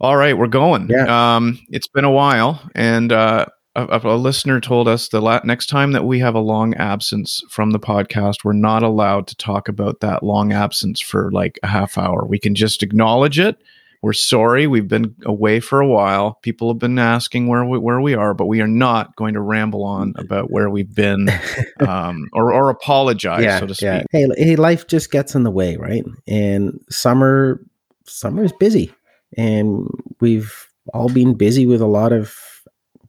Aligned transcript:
All 0.00 0.16
right, 0.16 0.36
we're 0.36 0.46
going. 0.46 0.88
Yeah. 0.88 1.36
Um, 1.36 1.58
it's 1.70 1.88
been 1.88 2.04
a 2.04 2.10
while, 2.10 2.62
and 2.74 3.10
uh, 3.10 3.46
a, 3.74 4.00
a 4.04 4.16
listener 4.16 4.60
told 4.60 4.86
us 4.86 5.08
the 5.08 5.20
la- 5.20 5.40
next 5.44 5.66
time 5.66 5.92
that 5.92 6.04
we 6.04 6.20
have 6.20 6.36
a 6.36 6.40
long 6.40 6.74
absence 6.74 7.42
from 7.50 7.72
the 7.72 7.80
podcast, 7.80 8.44
we're 8.44 8.52
not 8.52 8.84
allowed 8.84 9.26
to 9.28 9.36
talk 9.36 9.68
about 9.68 10.00
that 10.00 10.22
long 10.22 10.52
absence 10.52 11.00
for 11.00 11.32
like 11.32 11.58
a 11.62 11.66
half 11.66 11.98
hour. 11.98 12.24
We 12.24 12.38
can 12.38 12.54
just 12.54 12.82
acknowledge 12.82 13.40
it. 13.40 13.60
We're 14.00 14.12
sorry. 14.12 14.68
We've 14.68 14.86
been 14.86 15.16
away 15.24 15.58
for 15.58 15.80
a 15.80 15.86
while. 15.88 16.38
People 16.42 16.70
have 16.72 16.78
been 16.78 17.00
asking 17.00 17.48
where 17.48 17.64
we, 17.64 17.78
where 17.78 18.00
we 18.00 18.14
are, 18.14 18.32
but 18.32 18.46
we 18.46 18.60
are 18.60 18.68
not 18.68 19.16
going 19.16 19.34
to 19.34 19.40
ramble 19.40 19.82
on 19.82 20.14
about 20.16 20.52
where 20.52 20.70
we've 20.70 20.94
been 20.94 21.28
um, 21.80 22.28
or, 22.32 22.52
or 22.52 22.70
apologize, 22.70 23.42
yeah, 23.42 23.58
so 23.58 23.66
to 23.66 23.74
speak. 23.74 23.84
yeah. 23.84 24.02
Hey, 24.12 24.28
hey, 24.36 24.56
life 24.56 24.86
just 24.86 25.10
gets 25.10 25.34
in 25.34 25.42
the 25.42 25.50
way, 25.50 25.76
right? 25.76 26.04
And 26.28 26.80
summer, 26.88 27.60
summer 28.04 28.44
is 28.44 28.52
busy, 28.52 28.94
and 29.36 29.86
we've 30.20 30.66
all 30.94 31.08
been 31.08 31.34
busy 31.34 31.66
with 31.66 31.80
a 31.80 31.86
lot 31.86 32.12
of 32.12 32.34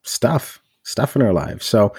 stuff, 0.03 0.59
stuff 0.83 1.15
in 1.15 1.21
our 1.21 1.33
lives. 1.33 1.65
So, 1.65 1.93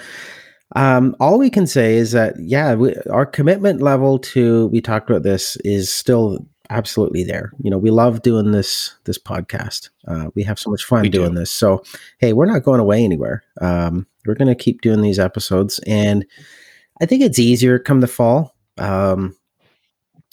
um, 0.75 1.15
all 1.19 1.37
we 1.37 1.49
can 1.49 1.67
say 1.67 1.95
is 1.95 2.11
that 2.11 2.35
yeah, 2.39 2.75
we, 2.75 2.95
our 3.09 3.25
commitment 3.25 3.81
level 3.81 4.19
to 4.19 4.67
we 4.67 4.79
talked 4.79 5.09
about 5.09 5.23
this 5.23 5.57
is 5.65 5.91
still 5.91 6.45
absolutely 6.69 7.23
there. 7.23 7.51
You 7.61 7.69
know, 7.69 7.77
we 7.77 7.91
love 7.91 8.21
doing 8.21 8.51
this 8.51 8.95
this 9.03 9.17
podcast. 9.17 9.89
Uh, 10.07 10.29
we 10.35 10.43
have 10.43 10.57
so 10.57 10.69
much 10.69 10.83
fun 10.83 11.01
We 11.01 11.09
do. 11.09 11.19
doing 11.19 11.35
this. 11.35 11.51
So, 11.51 11.83
hey, 12.19 12.33
we're 12.33 12.45
not 12.45 12.63
going 12.63 12.79
away 12.79 13.03
anywhere. 13.03 13.43
Um, 13.59 14.07
we're 14.25 14.35
going 14.35 14.47
to 14.47 14.55
keep 14.55 14.81
doing 14.81 15.01
these 15.01 15.19
episodes, 15.19 15.79
and 15.85 16.25
I 17.01 17.05
think 17.05 17.21
it's 17.21 17.39
easier 17.39 17.77
come 17.77 17.99
the 18.01 18.07
fall. 18.07 18.55
Um, 18.77 19.35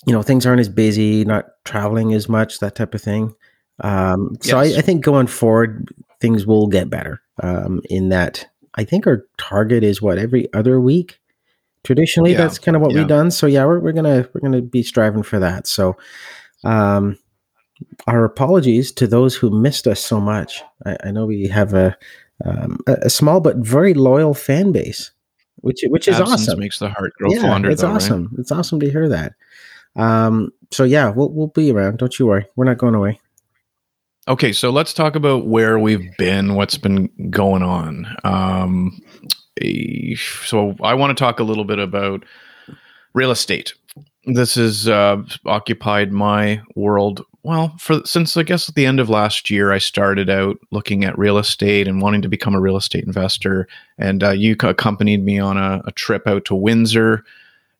you 0.05 0.13
know, 0.13 0.21
things 0.21 0.45
aren't 0.45 0.61
as 0.61 0.69
busy, 0.69 1.25
not 1.25 1.49
traveling 1.65 2.13
as 2.13 2.29
much, 2.29 2.59
that 2.59 2.75
type 2.75 2.95
of 2.95 3.01
thing. 3.01 3.35
Um, 3.81 4.37
so 4.41 4.61
Yes. 4.61 4.75
I, 4.75 4.79
I 4.79 4.81
think 4.81 5.03
going 5.03 5.27
forward, 5.27 5.89
things 6.19 6.45
will 6.45 6.67
get 6.67 6.89
better. 6.89 7.21
Um, 7.41 7.81
in 7.89 8.09
that, 8.09 8.47
I 8.75 8.83
think 8.83 9.07
our 9.07 9.25
target 9.37 9.83
is 9.83 10.01
what 10.01 10.17
every 10.17 10.51
other 10.53 10.79
week. 10.81 11.19
Traditionally, 11.83 12.33
Yeah, 12.33 12.39
that's 12.39 12.59
kind 12.59 12.75
of 12.75 12.81
what 12.81 12.91
yeah. 12.91 12.99
we've 12.99 13.07
done. 13.07 13.31
So 13.31 13.47
yeah, 13.47 13.65
we're, 13.65 13.79
we're 13.79 13.93
gonna 13.93 14.27
we're 14.33 14.41
gonna 14.41 14.61
be 14.61 14.83
striving 14.83 15.23
for 15.23 15.39
that. 15.39 15.65
So, 15.65 15.95
um, 16.65 17.17
our 18.07 18.25
apologies 18.25 18.91
to 18.93 19.07
those 19.07 19.33
who 19.35 19.49
missed 19.49 19.87
us 19.87 20.01
so 20.01 20.19
much. 20.19 20.61
I, 20.85 20.97
I 21.05 21.11
know 21.11 21.25
we 21.25 21.47
have 21.47 21.73
a 21.73 21.97
um, 22.45 22.79
a, 22.87 22.93
a 23.03 23.09
small 23.09 23.39
but 23.39 23.55
very 23.57 23.93
loyal 23.93 24.33
fan 24.33 24.73
base, 24.73 25.11
which 25.61 25.79
which 25.87 26.09
is 26.09 26.19
Absence 26.19 26.49
awesome. 26.49 26.59
makes 26.59 26.79
the 26.79 26.89
heart 26.89 27.13
grow 27.13 27.31
yeah, 27.31 27.41
fonder. 27.43 27.69
it's 27.69 27.81
though, 27.81 27.87
right? 27.87 27.95
awesome. 27.95 28.35
It's 28.37 28.51
awesome 28.51 28.81
to 28.81 28.91
hear 28.91 29.07
that. 29.07 29.33
Um, 29.95 30.51
so 30.71 30.83
yeah, 30.83 31.09
we'll 31.09 31.31
we'll 31.31 31.47
be 31.47 31.71
around. 31.71 31.97
Don't 31.97 32.19
you 32.19 32.27
worry. 32.27 32.45
We're 32.57 32.65
not 32.65 32.77
going 32.77 32.95
away. 32.95 33.21
Okay, 34.29 34.53
so 34.53 34.69
let's 34.69 34.93
talk 34.93 35.15
about 35.15 35.47
where 35.47 35.79
we've 35.79 36.15
been, 36.17 36.53
what's 36.53 36.77
been 36.77 37.09
going 37.31 37.63
on. 37.63 38.05
Um, 38.23 39.01
eh, 39.59 40.13
so 40.45 40.75
I 40.83 40.93
want 40.93 41.17
to 41.17 41.19
talk 41.19 41.39
a 41.39 41.43
little 41.43 41.65
bit 41.65 41.79
about 41.79 42.23
real 43.15 43.31
estate. 43.31 43.73
This 44.25 44.53
has 44.53 44.87
uh, 44.87 45.23
occupied 45.47 46.11
my 46.11 46.61
world. 46.75 47.25
Well, 47.41 47.75
for 47.79 48.01
since 48.05 48.37
I 48.37 48.43
guess 48.43 48.69
at 48.69 48.75
the 48.75 48.85
end 48.85 48.99
of 48.99 49.09
last 49.09 49.49
year, 49.49 49.71
I 49.71 49.79
started 49.79 50.29
out 50.29 50.59
looking 50.69 51.05
at 51.05 51.17
real 51.17 51.39
estate 51.39 51.87
and 51.87 51.99
wanting 51.99 52.21
to 52.21 52.29
become 52.29 52.53
a 52.53 52.61
real 52.61 52.77
estate 52.77 53.05
investor. 53.05 53.67
And 53.97 54.23
uh, 54.23 54.31
you 54.31 54.55
accompanied 54.61 55.25
me 55.25 55.39
on 55.39 55.57
a, 55.57 55.81
a 55.85 55.91
trip 55.93 56.27
out 56.27 56.45
to 56.45 56.55
Windsor, 56.55 57.23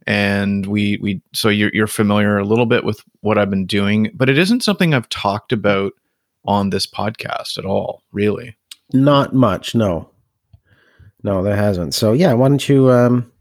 and 0.08 0.66
we 0.66 0.98
we 1.00 1.22
so 1.32 1.50
you're, 1.50 1.70
you're 1.76 1.86
familiar 1.86 2.40
a 2.40 2.46
little 2.46 2.66
bit 2.66 2.84
with 2.84 3.04
what 3.22 3.38
I've 3.38 3.52
been 3.52 3.68
doing, 3.68 4.10
but 4.16 4.30
it 4.30 4.40
isn't 4.40 4.64
something 4.64 4.96
I've 4.96 5.10
talked 5.10 5.52
about 5.52 5.94
on 6.46 6.70
this 6.70 6.88
podcast 6.88 7.58
at 7.58 7.66
all, 7.66 8.04
really. 8.12 8.58
Not 8.94 9.34
much. 9.34 9.76
No, 9.76 10.10
no, 11.24 11.44
there 11.44 11.56
hasn't. 11.56 11.94
So 11.94 12.14
yeah, 12.14 12.34
why 12.34 12.50
don't 12.50 12.68
you 12.68 12.92
um, 12.92 13.32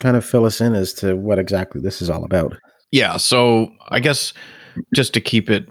kind 0.00 0.16
of 0.16 0.24
fill 0.24 0.44
us 0.44 0.60
in 0.60 0.74
as 0.74 0.92
to 0.94 1.14
what 1.16 1.38
exactly 1.38 1.80
this 1.80 2.00
is 2.00 2.10
all 2.10 2.24
about? 2.24 2.56
Yeah, 2.90 3.16
so 3.16 3.72
I 3.88 4.00
guess 4.00 4.32
just 4.94 5.14
to 5.14 5.20
keep 5.20 5.50
it 5.50 5.68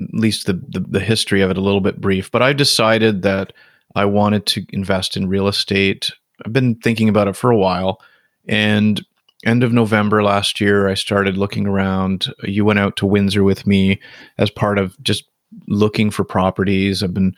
at 0.00 0.14
least 0.14 0.46
the, 0.46 0.54
the 0.54 0.80
the 0.80 1.00
history 1.00 1.42
of 1.42 1.50
it 1.50 1.58
a 1.58 1.62
little 1.62 1.80
bit 1.80 2.00
brief, 2.00 2.30
but 2.30 2.42
I 2.42 2.52
decided 2.52 3.22
that 3.22 3.52
I 3.94 4.06
wanted 4.06 4.46
to 4.46 4.66
invest 4.70 5.16
in 5.16 5.28
real 5.28 5.48
estate. 5.48 6.10
I've 6.44 6.52
been 6.52 6.74
thinking 6.76 7.08
about 7.08 7.28
it 7.28 7.36
for 7.36 7.50
a 7.50 7.56
while 7.56 8.00
and 8.48 9.04
end 9.44 9.62
of 9.62 9.72
November 9.72 10.22
last 10.22 10.60
year 10.60 10.88
I 10.88 10.94
started 10.94 11.36
looking 11.36 11.66
around. 11.66 12.32
You 12.42 12.64
went 12.64 12.78
out 12.78 12.96
to 12.96 13.06
Windsor 13.06 13.42
with 13.42 13.66
me 13.66 14.00
as 14.38 14.50
part 14.50 14.78
of 14.78 15.00
just 15.02 15.24
looking 15.68 16.10
for 16.10 16.24
properties. 16.24 17.02
I've 17.02 17.14
been 17.14 17.34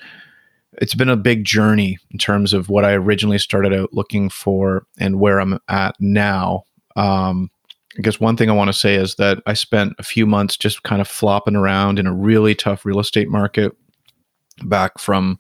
it's 0.79 0.95
been 0.95 1.09
a 1.09 1.17
big 1.17 1.45
journey 1.45 1.99
in 2.11 2.19
terms 2.19 2.53
of 2.53 2.69
what 2.69 2.85
I 2.85 2.93
originally 2.93 3.39
started 3.39 3.73
out 3.73 3.93
looking 3.93 4.29
for 4.29 4.87
and 4.99 5.21
where 5.21 5.41
I'm 5.41 5.59
at 5.69 5.95
now. 6.01 6.65
Um, 6.97 7.51
I 7.97 8.03
guess 8.03 8.19
one 8.19 8.37
thing 8.37 8.51
I 8.51 8.55
want 8.55 8.69
to 8.69 8.79
say 8.79 8.97
is 8.97 9.15
that 9.17 9.39
I 9.47 9.55
spent 9.55 9.95
a 9.99 10.03
few 10.03 10.27
months 10.27 10.57
just 10.57 10.83
kind 10.83 11.01
of 11.01 11.07
flopping 11.07 11.55
around 11.55 11.99
in 11.99 12.07
a 12.07 12.15
really 12.15 12.55
tough 12.55 12.85
real 12.85 12.99
estate 12.99 13.29
market 13.29 13.73
back 14.65 14.99
from 14.99 15.39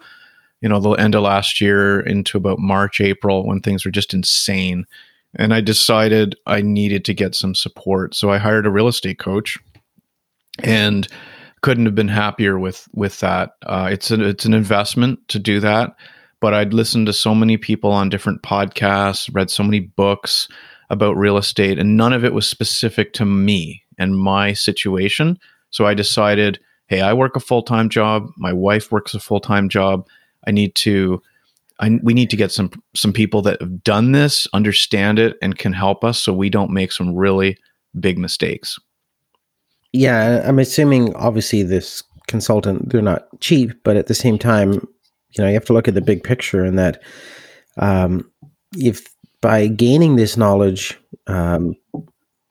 you 0.61 0.69
know 0.69 0.81
the 0.81 0.91
end 0.93 1.15
of 1.15 1.23
last 1.23 1.61
year 1.61 2.01
into 2.01 2.37
about 2.37 2.59
March 2.59 3.01
April 3.01 3.47
when 3.47 3.61
things 3.61 3.85
were 3.85 3.91
just 3.91 4.15
insane 4.15 4.87
and 5.37 5.53
I 5.53 5.61
decided 5.61 6.37
I 6.47 6.63
needed 6.63 7.05
to 7.07 7.15
get 7.15 7.35
some 7.35 7.55
support 7.55 8.15
so 8.15 8.31
I 8.31 8.39
hired 8.39 8.67
a 8.67 8.71
real 8.71 8.89
estate 8.89 9.19
coach 9.19 9.59
and 10.63 11.07
couldn't 11.65 11.87
have 11.87 11.95
been 11.95 12.09
happier 12.09 12.59
with 12.59 12.87
with 12.93 13.21
that. 13.21 13.53
Uh, 13.65 13.89
it's 13.91 14.11
an 14.11 14.21
it's 14.21 14.45
an 14.45 14.55
investment 14.55 15.19
to 15.29 15.39
do 15.39 15.61
that 15.61 15.97
but 16.45 16.53
I'd 16.53 16.75
listened 16.75 17.07
to 17.07 17.15
so 17.15 17.35
many 17.35 17.57
people 17.57 17.91
on 17.91 18.11
different 18.11 18.43
podcasts 18.43 19.35
read 19.35 19.51
so 19.51 19.63
many 19.63 19.81
books 19.81 20.47
about 20.91 21.17
real 21.17 21.39
estate 21.39 21.79
and 21.79 21.97
none 21.97 22.13
of 22.13 22.23
it 22.23 22.35
was 22.35 22.47
specific 22.47 23.15
to 23.15 23.25
me 23.25 23.83
and 23.97 24.19
my 24.19 24.53
situation. 24.53 25.39
So 25.71 25.87
i 25.87 25.95
decided 25.95 26.61
hey 26.89 27.01
i 27.01 27.15
work 27.15 27.35
a 27.35 27.41
full-time 27.41 27.89
job 27.89 28.29
my 28.37 28.53
wife 28.53 28.93
works 28.93 29.15
a 29.15 29.19
full-time 29.19 29.71
job. 29.71 30.07
I 30.47 30.51
need 30.51 30.75
to 30.75 31.23
I, 31.81 31.99
we 32.03 32.13
need 32.13 32.29
to 32.29 32.37
get 32.37 32.53
some 32.53 32.73
some 32.95 33.15
people 33.15 33.41
that 33.41 33.63
have 33.63 33.83
done 33.83 34.13
this 34.13 34.47
understand 34.53 35.19
it 35.19 35.39
and 35.41 35.57
can 35.57 35.73
help 35.73 36.05
us 36.05 36.21
so 36.21 36.35
we 36.35 36.51
don't 36.51 36.73
make 36.73 36.93
some 36.93 37.15
really 37.15 37.57
big 37.99 38.19
mistakes 38.19 38.79
Yeah, 39.95 40.43
I'm 40.45 40.59
assuming 40.59 41.15
obviously 41.15 41.63
this 41.63 42.03
consultant 42.27 42.91
they're 42.91 43.01
not 43.01 43.29
cheap, 43.41 43.71
but 43.85 43.97
at 43.97 44.09
the 44.09 44.15
same 44.15 44.39
time, 44.39 44.73
you 44.73 45.39
know, 45.39 45.47
you 45.47 45.55
have 45.55 45.65
to 45.67 45.73
look 45.73 45.87
at 45.87 45.95
the 45.95 46.01
big 46.01 46.25
picture 46.25 46.65
and 46.65 46.77
that 46.79 47.01
um, 47.77 48.29
if 48.77 49.07
by 49.41 49.69
gaining 49.69 50.17
this 50.17 50.37
knowledge, 50.37 50.99
um, 51.29 51.77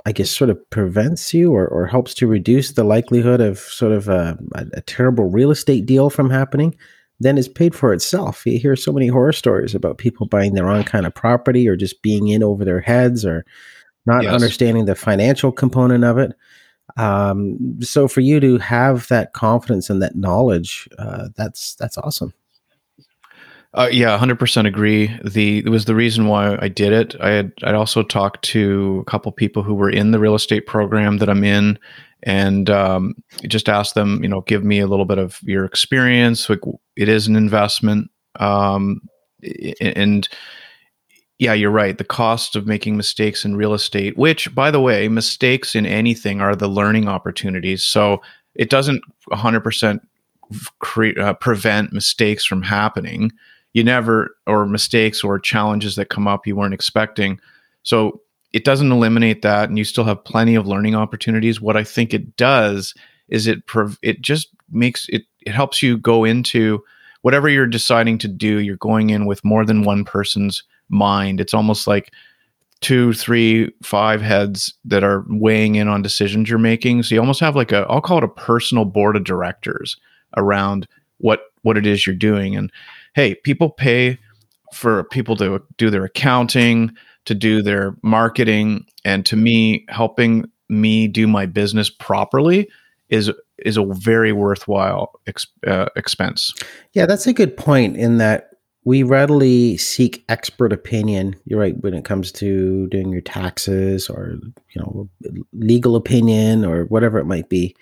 I 0.06 0.14
guess 0.14 0.32
sort 0.32 0.50
of 0.50 0.70
prevents 0.70 1.34
you 1.34 1.54
or, 1.54 1.68
or 1.68 1.86
helps 1.86 2.14
to 2.16 2.28
reduce 2.28 2.72
the 2.72 2.86
likelihood 2.86 3.42
of 3.42 3.60
sort 3.60 3.92
of 3.92 4.08
a, 4.08 4.38
a, 4.56 4.66
a 4.76 4.82
terrible 4.82 5.30
real 5.30 5.52
estate 5.52 5.86
deal 5.86 6.10
from 6.10 6.30
happening, 6.30 6.74
then 7.20 7.38
it's 7.38 7.50
paid 7.50 7.76
for 7.76 7.92
itself. 7.94 8.46
You 8.46 8.58
hear 8.58 8.78
so 8.78 8.94
many 8.94 9.08
horror 9.08 9.34
stories 9.34 9.76
about 9.76 9.98
people 9.98 10.28
buying 10.28 10.54
the 10.54 10.64
wrong 10.64 10.84
kind 10.84 11.06
of 11.06 11.14
property 11.14 11.68
or 11.68 11.76
just 11.76 12.02
being 12.02 12.30
in 12.30 12.42
over 12.42 12.64
their 12.64 12.80
heads 12.82 13.26
or 13.26 13.46
not 14.06 14.24
Yes. 14.24 14.34
understanding 14.34 14.86
the 14.86 14.96
financial 14.96 15.52
component 15.52 16.06
of 16.06 16.18
it. 16.18 16.34
Um, 16.98 17.82
so 17.82 18.08
for 18.08 18.22
you 18.22 18.40
to 18.40 18.58
have 18.60 19.08
that 19.08 19.34
confidence 19.34 19.90
and 19.90 20.02
that 20.02 20.16
knowledge, 20.16 20.88
uh, 21.00 21.30
that's 21.36 21.76
that's 21.76 21.98
awesome. 21.98 22.34
Uh, 23.76 23.90
yeah, 23.92 24.16
hundred 24.18 24.38
percent 24.38 24.68
agree. 24.68 25.12
The 25.24 25.60
it 25.60 25.70
was 25.70 25.86
the 25.86 25.96
reason 25.96 26.28
why 26.28 26.58
I 26.62 26.68
did 26.68 26.94
it. 26.94 27.16
I 27.20 27.30
had 27.32 27.54
I'd 27.64 27.74
also 27.74 28.04
talked 28.04 28.44
to 28.46 29.00
a 29.02 29.10
couple 29.10 29.32
people 29.32 29.64
who 29.64 29.74
were 29.74 29.90
in 29.90 30.12
the 30.12 30.20
real 30.20 30.36
estate 30.36 30.68
program 30.68 31.18
that 31.18 31.30
I'm 31.30 31.44
in, 31.44 31.80
and 32.22 32.70
um, 32.70 33.16
just 33.48 33.70
asked 33.70 33.96
them, 33.96 34.22
you 34.22 34.30
know, 34.30 34.42
give 34.42 34.64
me 34.64 34.80
a 34.80 34.86
little 34.86 35.06
bit 35.06 35.18
of 35.18 35.40
your 35.42 35.66
experience. 35.66 36.50
Like 36.50 36.62
it 36.96 37.10
is 37.10 37.26
an 37.26 37.36
investment, 37.36 38.12
um, 38.40 39.02
and 39.82 40.30
yeah, 41.40 41.54
you're 41.54 41.72
right. 41.72 41.98
The 41.98 42.04
cost 42.04 42.56
of 42.56 42.68
making 42.68 42.96
mistakes 42.96 43.44
in 43.44 43.56
real 43.56 43.74
estate, 43.74 44.18
which 44.18 44.54
by 44.54 44.72
the 44.72 44.80
way, 44.80 45.08
mistakes 45.08 45.76
in 45.76 45.86
anything 45.86 46.42
are 46.42 46.56
the 46.56 46.68
learning 46.68 47.08
opportunities. 47.08 47.84
So 47.84 48.22
it 48.56 48.70
doesn't 48.70 49.04
100 49.28 49.62
percent 49.62 50.08
cre- 50.80 51.20
uh, 51.20 51.34
prevent 51.34 51.94
mistakes 51.94 52.46
from 52.46 52.62
happening 52.62 53.32
you 53.74 53.84
never 53.84 54.36
or 54.46 54.66
mistakes 54.66 55.24
or 55.24 55.40
challenges 55.40 55.96
that 55.96 56.10
come 56.10 56.28
up 56.28 56.48
you 56.48 56.56
weren't 56.56 56.74
expecting 56.74 57.40
so 57.84 58.22
it 58.52 58.64
doesn't 58.64 58.92
eliminate 58.92 59.42
that 59.42 59.70
and 59.70 59.78
you 59.78 59.84
still 59.84 60.04
have 60.04 60.24
plenty 60.24 60.56
of 60.56 60.68
learning 60.68 60.96
opportunities 60.96 61.62
what 61.62 61.78
i 61.78 61.84
think 61.84 62.14
it 62.14 62.36
does 62.38 62.94
is 63.28 63.48
it 63.48 63.66
prov- 63.66 64.00
it 64.02 64.22
just 64.22 64.50
makes 64.72 65.08
it 65.10 65.24
it 65.42 65.52
helps 65.52 65.82
you 65.82 65.98
go 65.98 66.24
into 66.24 66.84
whatever 67.22 67.50
you're 67.50 67.66
deciding 67.66 68.18
to 68.18 68.28
do 68.28 68.60
you're 68.60 68.78
going 68.78 69.10
in 69.10 69.26
with 69.26 69.44
more 69.44 69.66
than 69.66 69.84
one 69.84 70.06
person's 70.06 70.64
mind 70.90 71.40
it's 71.40 71.54
almost 71.54 71.88
like 71.88 72.12
two 72.82 73.14
three 73.14 73.72
five 73.82 74.22
heads 74.22 74.74
that 74.84 75.04
are 75.04 75.24
weighing 75.30 75.76
in 75.76 75.88
on 75.88 76.02
decisions 76.02 76.50
you're 76.50 76.60
making 76.60 77.02
so 77.02 77.16
you 77.16 77.22
almost 77.22 77.40
have 77.40 77.56
like 77.56 77.72
a 77.72 77.86
i'll 77.90 78.02
call 78.02 78.18
it 78.18 78.24
a 78.24 78.28
personal 78.28 78.86
board 78.86 79.16
of 79.16 79.24
directors 79.24 79.98
around 80.38 80.88
what 81.18 81.42
what 81.64 81.78
it 81.78 81.88
is 81.88 82.06
you're 82.06 82.16
doing. 82.16 82.56
And 82.56 82.72
hey, 83.16 83.36
people 83.36 83.70
pay 83.70 84.20
for 84.74 85.06
people 85.06 85.36
to 85.38 85.62
do 85.78 85.90
their 85.90 86.06
accounting, 86.06 86.92
to 87.26 87.34
do 87.34 87.62
their 87.62 87.96
marketing, 88.04 88.86
and 89.04 89.26
to 89.26 89.36
me, 89.36 89.86
helping 89.90 90.46
me 90.70 91.08
do 91.08 91.28
my 91.28 91.46
business 91.46 91.90
properly 91.90 92.70
is 93.10 93.32
is 93.60 93.78
a 93.78 93.86
very 93.86 94.34
worthwhile 94.34 95.20
uh, 95.66 95.86
expense. 95.96 96.54
Yeah, 96.94 97.06
that's 97.06 97.28
a 97.28 97.34
good 97.34 97.56
point. 97.56 97.96
In 97.96 98.18
that 98.18 98.50
we 98.86 99.04
readily 99.04 99.78
seek 99.78 100.26
expert 100.30 100.74
opinion. 100.74 101.36
You're 101.46 101.60
right 101.60 101.82
when 101.82 101.94
it 101.94 102.06
comes 102.06 102.32
to 102.34 102.88
doing 102.88 103.12
your 103.12 103.22
taxes 103.22 104.10
or 104.10 104.38
you 104.76 104.82
know 104.82 105.10
legal 105.54 105.96
opinion 105.96 106.66
or 106.66 106.86
whatever 106.86 107.18
it 107.18 107.26
might 107.26 107.50
be. 107.50 107.76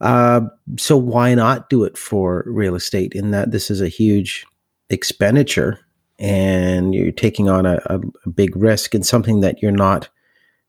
Uh, 0.00 0.40
so 0.78 0.96
why 0.96 1.34
not 1.34 1.68
do 1.68 1.84
it 1.84 1.96
for 1.96 2.44
real 2.46 2.74
estate? 2.74 3.12
In 3.14 3.30
that 3.32 3.50
this 3.50 3.70
is 3.70 3.80
a 3.80 3.88
huge 3.88 4.46
expenditure 4.88 5.78
and 6.18 6.94
you're 6.94 7.12
taking 7.12 7.48
on 7.48 7.64
a, 7.64 7.80
a, 7.86 7.98
big 8.28 8.54
risk 8.56 8.94
and 8.94 9.06
something 9.06 9.40
that 9.40 9.62
you're 9.62 9.70
not 9.70 10.08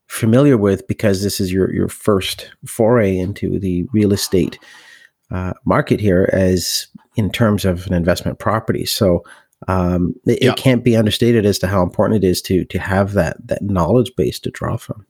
familiar 0.07 0.57
with 0.57 0.87
because 0.87 1.23
this 1.23 1.39
is 1.39 1.51
your 1.51 1.73
your 1.73 1.87
first 1.87 2.51
foray 2.65 3.17
into 3.17 3.59
the 3.59 3.83
real 3.93 4.13
estate 4.13 4.59
uh, 5.31 5.53
market 5.65 5.99
here 5.99 6.29
as 6.33 6.87
in 7.15 7.31
terms 7.31 7.65
of 7.65 7.87
an 7.87 7.93
investment 7.93 8.39
property. 8.39 8.85
So 8.85 9.23
um, 9.67 10.15
it, 10.25 10.41
yeah. 10.41 10.51
it, 10.51 10.57
can't 10.57 10.83
be 10.83 10.95
understated 10.95 11.45
as 11.45 11.59
to 11.59 11.67
how 11.67 11.83
important 11.83 12.23
it 12.23 12.27
is 12.27 12.41
to 12.43 12.65
to 12.65 12.79
have 12.79 13.13
that 13.13 13.37
that 13.47 13.61
knowledge 13.61 14.11
base 14.15 14.39
to 14.39 14.51
draw 14.51 14.77
from. 14.77 15.05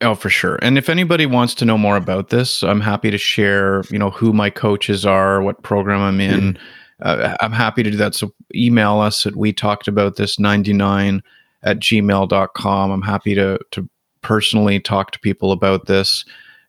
Oh, 0.00 0.16
for 0.16 0.30
sure. 0.30 0.58
And 0.62 0.76
if 0.76 0.88
anybody 0.88 1.26
wants 1.26 1.54
to 1.56 1.64
know 1.64 1.78
more 1.78 1.96
about 1.96 2.30
this, 2.30 2.64
I'm 2.64 2.80
happy 2.80 3.10
to 3.10 3.18
share. 3.18 3.84
You 3.90 3.98
know 3.98 4.10
who 4.10 4.32
my 4.32 4.50
coaches 4.50 5.06
are, 5.06 5.42
what 5.42 5.62
program 5.62 6.00
I'm 6.00 6.20
in. 6.20 6.54
Mm. 6.54 6.58
Uh, 7.02 7.36
I'm 7.40 7.52
happy 7.52 7.82
to 7.82 7.90
do 7.90 7.96
that. 7.96 8.14
So 8.14 8.32
email 8.54 8.98
us 8.98 9.26
at 9.26 9.36
we 9.36 9.52
talked 9.52 9.88
about 9.88 10.16
this 10.16 10.38
99 10.38 11.22
at 11.62 11.78
gmail.com. 11.78 12.90
I'm 12.90 13.02
happy 13.02 13.34
to 13.36 13.58
to 13.70 13.88
personally 14.22 14.80
talk 14.80 15.12
to 15.12 15.20
people 15.20 15.52
about 15.52 15.86
this. 15.86 16.24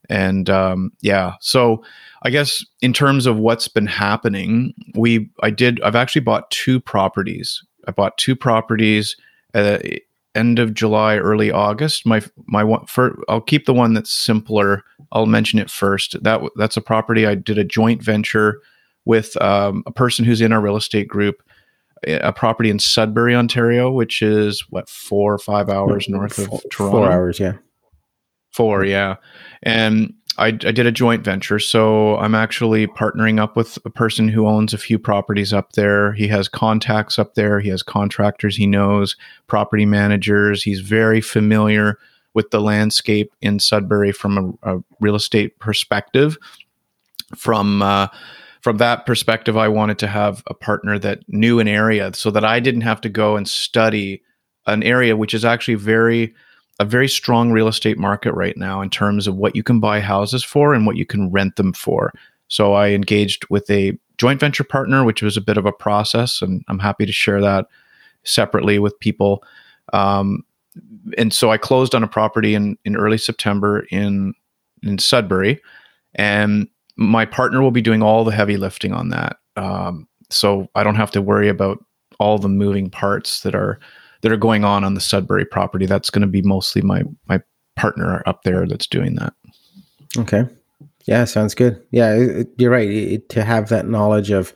And 0.10 0.50
um, 0.50 0.92
yeah, 1.02 1.34
so 1.40 1.84
I 2.24 2.30
guess 2.30 2.66
in 2.82 2.94
terms 2.94 3.26
of 3.26 3.38
what's 3.38 3.68
been 3.68 3.88
happening, 3.88 4.74
we 4.96 5.30
I 5.42 5.50
did 5.50 5.82
I've 5.82 5.96
actually 5.96 6.22
bought 6.22 6.50
two 6.52 6.80
properties. 6.80 7.64
I 7.88 7.92
bought 7.92 8.18
two 8.18 8.36
properties 8.36 9.16
at 9.54 9.86
end 10.36 10.58
of 10.58 10.74
July, 10.74 11.18
early 11.18 11.52
August. 11.52 12.06
My 12.06 12.22
my 12.48 12.64
one 12.64 12.86
for 12.86 13.22
I'll 13.28 13.42
keep 13.42 13.66
the 13.66 13.74
one 13.74 13.94
that's 13.94 14.14
simpler. 14.14 14.84
I'll 15.12 15.26
mention 15.26 15.60
it 15.60 15.70
first. 15.70 16.22
That 16.24 16.42
that's 16.56 16.78
a 16.78 16.82
property 16.82 17.26
I 17.26 17.36
did 17.36 17.58
a 17.58 17.64
joint 17.64 18.02
venture 18.02 18.62
with 19.06 19.40
um, 19.42 19.84
a 19.86 19.92
person 19.92 20.24
who's 20.24 20.42
in 20.42 20.54
our 20.54 20.62
real 20.62 20.78
estate 20.78 21.08
group 21.08 21.44
a 22.06 22.34
property 22.34 22.70
in 22.70 22.80
Sudbury, 22.80 23.36
Ontario, 23.36 23.92
which 23.92 24.22
is 24.22 24.62
what 24.70 24.90
four 24.90 25.34
or 25.34 25.38
five 25.38 25.70
hours 25.70 26.10
north 26.10 26.38
of 26.38 26.62
Toronto. 26.70 26.98
Four 26.98 27.12
hours, 27.12 27.40
yeah. 27.40 27.54
Four, 28.52 28.86
yeah. 28.86 29.16
And 29.64 30.14
I, 30.38 30.48
I 30.48 30.52
did 30.52 30.86
a 30.86 30.92
joint 30.92 31.24
venture, 31.24 31.60
so 31.60 32.18
I'm 32.18 32.34
actually 32.34 32.88
partnering 32.88 33.40
up 33.40 33.56
with 33.56 33.78
a 33.86 33.90
person 33.90 34.28
who 34.28 34.48
owns 34.48 34.74
a 34.74 34.78
few 34.78 34.98
properties 34.98 35.54
up 35.54 35.74
there. 35.74 36.14
He 36.14 36.28
has 36.30 36.48
contacts 36.48 37.20
up 37.20 37.36
there. 37.36 37.60
He 37.60 37.70
has 37.70 37.84
contractors 37.84 38.56
he 38.56 38.66
knows, 38.66 39.16
property 39.48 39.86
managers. 39.86 40.64
He's 40.64 40.80
very 40.80 41.22
familiar 41.22 42.00
with 42.34 42.50
the 42.50 42.62
landscape 42.62 43.32
in 43.42 43.60
Sudbury 43.60 44.12
from 44.12 44.58
a, 44.64 44.76
a 44.76 44.84
real 45.00 45.16
estate 45.16 45.60
perspective. 45.60 46.38
From 47.36 47.82
uh, 47.82 48.08
from 48.62 48.78
that 48.78 49.06
perspective, 49.06 49.58
I 49.58 49.68
wanted 49.68 50.00
to 50.00 50.08
have 50.08 50.42
a 50.48 50.54
partner 50.54 50.98
that 51.00 51.20
knew 51.28 51.60
an 51.60 51.68
area 51.68 52.12
so 52.14 52.32
that 52.32 52.46
I 52.46 52.60
didn't 52.60 52.82
have 52.82 53.02
to 53.02 53.10
go 53.10 53.36
and 53.36 53.48
study 53.48 54.22
an 54.66 54.84
area 54.84 55.18
which 55.18 55.34
is 55.34 55.44
actually 55.44 55.76
very 55.76 56.34
a 56.80 56.86
very 56.86 57.08
strong 57.08 57.52
real 57.52 57.68
estate 57.68 57.98
market 57.98 58.34
right 58.34 58.58
now 58.58 58.82
in 58.82 58.90
terms 58.90 59.28
of 59.28 59.36
what 59.36 59.56
you 59.56 59.64
can 59.64 59.80
buy 59.80 60.00
houses 60.00 60.44
for 60.44 60.74
and 60.74 60.86
what 60.86 60.98
you 60.98 61.06
can 61.06 61.32
rent 61.32 61.56
them 61.56 61.74
for. 61.74 62.12
So 62.48 62.74
I 62.74 62.90
engaged 62.90 63.46
with 63.50 63.70
a 63.70 63.98
joint 64.18 64.40
venture 64.40 64.64
partner, 64.64 65.04
which 65.04 65.22
was 65.22 65.38
a 65.38 65.42
bit 65.42 65.58
of 65.58 65.66
a 65.66 65.72
process, 65.72 66.42
and 66.42 66.64
I'm 66.68 66.80
happy 66.80 67.06
to 67.06 67.12
share 67.12 67.42
that 67.42 67.68
separately 68.24 68.80
with 68.80 69.00
people. 69.00 69.44
Um, 69.92 70.44
and 71.18 71.34
so 71.34 71.52
I 71.52 71.58
closed 71.58 71.94
on 71.94 72.04
a 72.04 72.08
property 72.08 72.56
in, 72.56 72.78
in 72.86 72.96
early 72.96 73.18
September 73.18 73.86
in 73.92 74.34
in 74.82 74.98
Sudbury, 74.98 75.62
and 76.16 76.68
my 76.98 77.26
partner 77.26 77.62
will 77.62 77.72
be 77.72 77.82
doing 77.82 78.04
all 78.04 78.24
the 78.24 78.32
heavy 78.32 78.58
lifting 78.58 78.92
on 78.92 79.10
that. 79.10 79.38
Um, 79.56 80.08
so 80.30 80.68
I 80.76 80.84
don't 80.84 80.96
have 80.96 81.12
to 81.12 81.22
worry 81.22 81.48
about 81.48 81.84
all 82.20 82.38
the 82.38 82.50
moving 82.50 82.90
parts 82.90 83.42
that 83.42 83.56
are 83.56 83.80
that 84.24 84.32
are 84.32 84.38
going 84.38 84.64
on 84.64 84.84
on 84.84 84.96
the 84.96 85.02
Sudbury 85.02 85.46
property. 85.46 85.86
That's 85.86 86.10
going 86.10 86.24
to 86.24 86.28
be 86.28 86.42
mostly 86.42 86.82
my 86.82 87.04
my 87.28 87.40
partner 87.76 88.24
up 88.26 88.44
there 88.44 88.66
that's 88.66 88.88
doing 88.88 89.16
that. 89.16 89.34
Okay. 90.18 90.46
Yeah, 91.06 91.26
sounds 91.26 91.54
good. 91.54 91.82
Yeah, 91.92 92.14
it, 92.16 92.50
you're 92.58 92.72
right. 92.72 92.90
It, 92.90 93.30
to 93.30 93.44
have 93.44 93.70
that 93.70 93.88
knowledge 93.88 94.32
of 94.32 94.54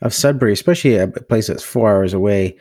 of 0.00 0.14
Sudbury, 0.14 0.52
especially 0.52 0.96
a 0.96 1.08
place 1.08 1.48
that's 1.48 1.62
four 1.62 1.90
hours 1.90 2.14
away, 2.14 2.56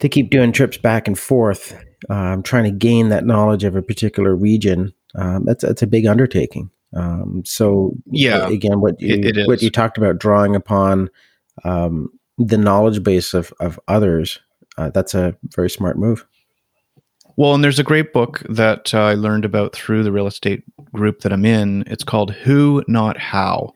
to 0.00 0.08
keep 0.08 0.30
doing 0.30 0.52
trips 0.52 0.76
back 0.76 1.08
and 1.08 1.18
forth, 1.18 1.76
um, 2.10 2.42
trying 2.42 2.64
to 2.64 2.70
gain 2.70 3.08
that 3.08 3.24
knowledge 3.24 3.64
of 3.64 3.74
a 3.74 3.82
particular 3.82 4.34
region, 4.34 4.92
um, 5.14 5.44
that's 5.44 5.64
that's 5.64 5.82
a 5.82 5.86
big 5.86 6.06
undertaking. 6.06 6.70
Um, 6.94 7.42
so 7.44 7.92
yeah, 8.06 8.48
again, 8.48 8.80
what 8.80 9.00
you 9.00 9.20
it, 9.22 9.46
what 9.46 9.62
you 9.62 9.70
talked 9.70 9.98
about 9.98 10.18
drawing 10.18 10.56
upon 10.56 11.10
um, 11.64 12.08
the 12.38 12.58
knowledge 12.58 13.02
base 13.02 13.34
of 13.34 13.52
of 13.60 13.78
others, 13.88 14.40
uh, 14.78 14.90
that's 14.90 15.14
a 15.14 15.36
very 15.54 15.68
smart 15.68 15.98
move. 15.98 16.24
Well, 17.36 17.54
and 17.54 17.62
there's 17.62 17.78
a 17.78 17.84
great 17.84 18.12
book 18.12 18.42
that 18.48 18.94
uh, 18.94 19.00
I 19.00 19.14
learned 19.14 19.44
about 19.44 19.72
through 19.72 20.02
the 20.02 20.12
real 20.12 20.26
estate 20.26 20.64
group 20.92 21.20
that 21.20 21.32
I'm 21.32 21.44
in. 21.44 21.84
It's 21.86 22.04
called 22.04 22.32
Who 22.32 22.82
Not 22.88 23.18
How, 23.18 23.74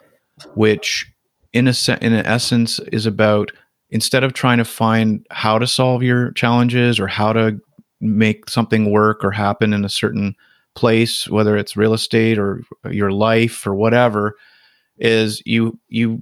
which 0.54 1.12
in 1.52 1.68
a 1.68 1.74
se- 1.74 1.98
in 2.00 2.12
essence 2.12 2.80
is 2.92 3.04
about 3.04 3.52
instead 3.90 4.24
of 4.24 4.32
trying 4.32 4.58
to 4.58 4.64
find 4.64 5.26
how 5.30 5.58
to 5.58 5.66
solve 5.66 6.02
your 6.02 6.32
challenges 6.32 6.98
or 6.98 7.06
how 7.06 7.32
to 7.32 7.60
make 8.00 8.48
something 8.48 8.90
work 8.90 9.24
or 9.24 9.30
happen 9.30 9.72
in 9.72 9.84
a 9.84 9.88
certain 9.88 10.34
place, 10.74 11.28
whether 11.28 11.56
it's 11.56 11.76
real 11.76 11.94
estate 11.94 12.38
or 12.38 12.62
your 12.90 13.12
life 13.12 13.66
or 13.66 13.74
whatever, 13.74 14.36
is 14.98 15.42
you 15.44 15.78
you 15.88 16.20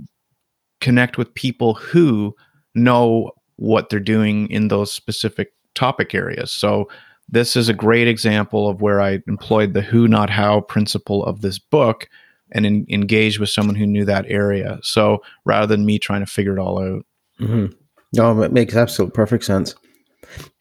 connect 0.81 1.17
with 1.17 1.35
people 1.35 1.75
who 1.75 2.35
know 2.75 3.31
what 3.61 3.89
they're 3.89 4.01
doing 4.01 4.51
in 4.51 4.69
those 4.69 4.93
specific 4.93 5.53
topic 5.75 6.15
areas. 6.15 6.51
So 6.51 6.89
this 7.29 7.57
is 7.57 7.69
a 7.69 7.75
great 7.75 8.09
example 8.09 8.69
of 8.69 8.81
where 8.81 9.01
I 9.01 9.21
employed 9.29 9.75
the 9.75 9.83
who 9.83 10.09
not 10.09 10.31
how 10.31 10.63
principle 10.63 11.25
of 11.25 11.41
this 11.41 11.59
book 11.59 12.09
and 12.53 12.67
in, 12.67 12.87
engaged 12.89 13.39
with 13.39 13.51
someone 13.51 13.77
who 13.77 13.87
knew 13.87 14.05
that 14.05 14.27
area. 14.29 14.81
So 14.83 15.23
rather 15.45 15.67
than 15.67 15.87
me 15.87 15.99
trying 15.99 16.21
to 16.21 16.27
figure 16.27 16.57
it 16.57 16.61
all 16.61 16.83
out. 16.83 17.07
Mm-hmm. 17.41 17.75
No, 18.13 18.43
it 18.43 18.53
makes 18.53 18.75
absolute 18.75 19.15
perfect 19.15 19.45
sense. 19.45 19.75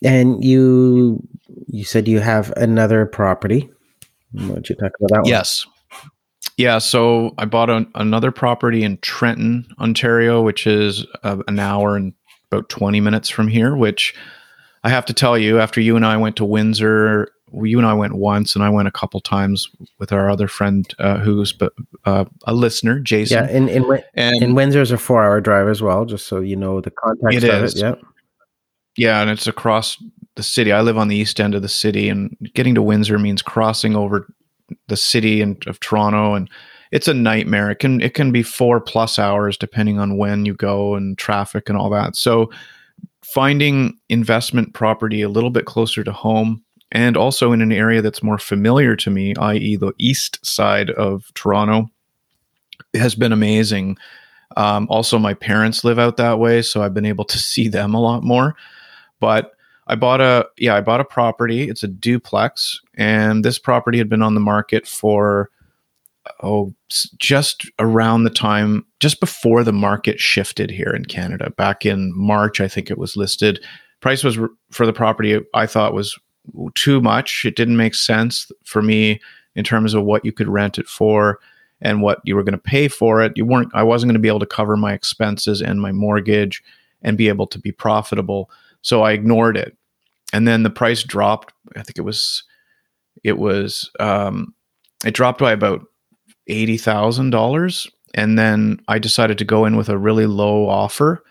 And 0.03 0.43
you 0.43 1.27
you 1.67 1.83
said 1.83 2.07
you 2.07 2.19
have 2.19 2.51
another 2.57 3.05
property 3.05 3.69
why 4.31 4.47
don't 4.47 4.69
you 4.69 4.75
talk 4.75 4.91
about 4.99 5.09
that 5.09 5.21
one? 5.21 5.29
Yes. 5.29 5.65
Yeah, 6.57 6.77
so 6.79 7.33
I 7.37 7.45
bought 7.45 7.69
an, 7.69 7.89
another 7.95 8.31
property 8.31 8.83
in 8.83 8.97
Trenton, 8.97 9.65
Ontario, 9.79 10.41
which 10.41 10.67
is 10.67 11.05
uh, 11.23 11.37
an 11.47 11.59
hour 11.59 11.95
and 11.95 12.13
about 12.51 12.69
20 12.69 12.99
minutes 12.99 13.29
from 13.29 13.47
here, 13.47 13.75
which 13.75 14.15
I 14.83 14.89
have 14.89 15.05
to 15.07 15.13
tell 15.13 15.37
you, 15.37 15.59
after 15.59 15.81
you 15.81 15.95
and 15.95 16.05
I 16.05 16.17
went 16.17 16.35
to 16.37 16.45
Windsor, 16.45 17.31
you 17.53 17.77
and 17.77 17.87
I 17.87 17.93
went 17.93 18.15
once, 18.15 18.55
and 18.55 18.63
I 18.63 18.69
went 18.69 18.87
a 18.87 18.91
couple 18.91 19.19
times 19.21 19.69
with 19.97 20.11
our 20.11 20.29
other 20.29 20.47
friend 20.47 20.85
uh, 20.99 21.17
who's 21.17 21.53
uh, 22.05 22.25
a 22.45 22.53
listener, 22.53 22.99
Jason. 22.99 23.43
Yeah, 23.43 23.49
and, 23.49 23.69
and, 23.69 23.85
and, 24.13 24.43
and 24.43 24.55
Windsor's 24.55 24.91
a 24.91 24.97
four 24.97 25.23
hour 25.23 25.41
drive 25.41 25.67
as 25.67 25.81
well, 25.81 26.05
just 26.05 26.27
so 26.27 26.39
you 26.39 26.55
know 26.55 26.81
the 26.81 26.91
context 26.91 27.43
it 27.43 27.53
of 27.53 27.63
is. 27.63 27.75
it. 27.75 27.81
Yeah. 27.81 27.95
Yeah, 28.97 29.21
and 29.21 29.29
it's 29.29 29.47
across 29.47 30.01
the 30.35 30.43
city. 30.43 30.73
I 30.73 30.81
live 30.81 30.97
on 30.97 31.07
the 31.07 31.15
east 31.15 31.39
end 31.39 31.55
of 31.55 31.61
the 31.61 31.69
city, 31.69 32.09
and 32.09 32.35
getting 32.53 32.75
to 32.75 32.81
Windsor 32.81 33.17
means 33.17 33.41
crossing 33.41 33.95
over 33.95 34.27
the 34.87 34.97
city 34.97 35.41
and 35.41 35.65
of 35.67 35.79
Toronto, 35.79 36.33
and 36.33 36.49
it's 36.91 37.07
a 37.07 37.13
nightmare. 37.13 37.69
It 37.69 37.79
can 37.79 38.01
it 38.01 38.13
can 38.13 38.31
be 38.31 38.43
four 38.43 38.79
plus 38.81 39.19
hours 39.19 39.57
depending 39.57 39.99
on 39.99 40.17
when 40.17 40.45
you 40.45 40.53
go 40.53 40.95
and 40.95 41.17
traffic 41.17 41.69
and 41.69 41.77
all 41.77 41.89
that. 41.91 42.15
So 42.15 42.51
finding 43.23 43.97
investment 44.09 44.73
property 44.73 45.21
a 45.21 45.29
little 45.29 45.51
bit 45.51 45.65
closer 45.65 46.03
to 46.03 46.11
home 46.11 46.63
and 46.91 47.15
also 47.15 47.51
in 47.51 47.61
an 47.61 47.71
area 47.71 48.01
that's 48.01 48.23
more 48.23 48.39
familiar 48.39 48.95
to 48.95 49.11
me, 49.11 49.35
i.e., 49.35 49.75
the 49.75 49.93
east 49.99 50.43
side 50.43 50.89
of 50.91 51.31
Toronto, 51.35 51.89
has 52.95 53.13
been 53.13 53.31
amazing. 53.31 53.97
Um, 54.57 54.87
also, 54.89 55.19
my 55.19 55.35
parents 55.35 55.83
live 55.83 55.99
out 55.99 56.17
that 56.17 56.39
way, 56.39 56.63
so 56.63 56.81
I've 56.81 56.95
been 56.95 57.05
able 57.05 57.25
to 57.25 57.37
see 57.37 57.67
them 57.67 57.93
a 57.93 58.01
lot 58.01 58.23
more. 58.23 58.55
But 59.19 59.53
I 59.85 59.95
bought 59.95 60.21
a 60.21 60.47
yeah, 60.57 60.75
I 60.75 60.81
bought 60.81 60.99
a 60.99 61.05
property. 61.05 61.69
It's 61.69 61.83
a 61.83 61.87
duplex, 61.87 62.81
and 62.95 63.45
this 63.45 63.59
property 63.59 63.99
had 63.99 64.09
been 64.09 64.23
on 64.23 64.33
the 64.33 64.39
market 64.39 64.87
for 64.87 65.51
oh, 66.41 66.73
just 67.17 67.69
around 67.79 68.23
the 68.23 68.29
time, 68.29 68.85
just 68.99 69.19
before 69.19 69.63
the 69.63 69.73
market 69.73 70.19
shifted 70.19 70.69
here 70.69 70.93
in 70.95 71.05
Canada. 71.05 71.49
Back 71.51 71.85
in 71.85 72.11
March, 72.15 72.61
I 72.61 72.67
think 72.67 72.89
it 72.89 72.97
was 72.97 73.17
listed. 73.17 73.63
Price 74.01 74.23
was 74.23 74.37
for 74.71 74.85
the 74.85 74.93
property 74.93 75.39
I 75.53 75.65
thought 75.65 75.93
was 75.93 76.17
too 76.75 77.01
much. 77.01 77.45
It 77.45 77.55
didn't 77.55 77.77
make 77.77 77.95
sense 77.95 78.51
for 78.63 78.81
me 78.81 79.19
in 79.55 79.63
terms 79.63 79.93
of 79.93 80.03
what 80.03 80.23
you 80.23 80.31
could 80.31 80.47
rent 80.47 80.77
it 80.77 80.87
for 80.87 81.39
and 81.81 82.01
what 82.01 82.19
you 82.23 82.35
were 82.35 82.43
going 82.43 82.53
to 82.53 82.57
pay 82.57 82.87
for 82.87 83.21
it. 83.21 83.33
You 83.35 83.45
weren't. 83.45 83.71
I 83.73 83.83
wasn't 83.83 84.09
going 84.09 84.15
to 84.15 84.19
be 84.19 84.27
able 84.27 84.39
to 84.39 84.45
cover 84.45 84.77
my 84.77 84.93
expenses 84.93 85.61
and 85.61 85.81
my 85.81 85.91
mortgage 85.91 86.63
and 87.01 87.17
be 87.17 87.29
able 87.29 87.47
to 87.47 87.59
be 87.59 87.71
profitable. 87.71 88.49
So 88.81 89.01
I 89.01 89.11
ignored 89.11 89.57
it. 89.57 89.75
And 90.33 90.47
then 90.47 90.63
the 90.63 90.69
price 90.69 91.03
dropped. 91.03 91.53
I 91.75 91.81
think 91.81 91.97
it 91.97 92.03
was, 92.03 92.43
it 93.23 93.37
was, 93.37 93.89
um, 93.99 94.53
it 95.05 95.13
dropped 95.13 95.39
by 95.39 95.51
about 95.51 95.85
eighty 96.49 96.77
thousand 96.77 97.29
dollars. 97.29 97.87
And 98.15 98.39
then 98.39 98.79
I 98.87 98.97
decided 98.97 99.37
to 99.37 99.45
go 99.45 99.65
in 99.65 99.77
with 99.77 99.87
a 99.87 99.97
really 99.97 100.25
low 100.25 100.67
offer, 100.67 101.23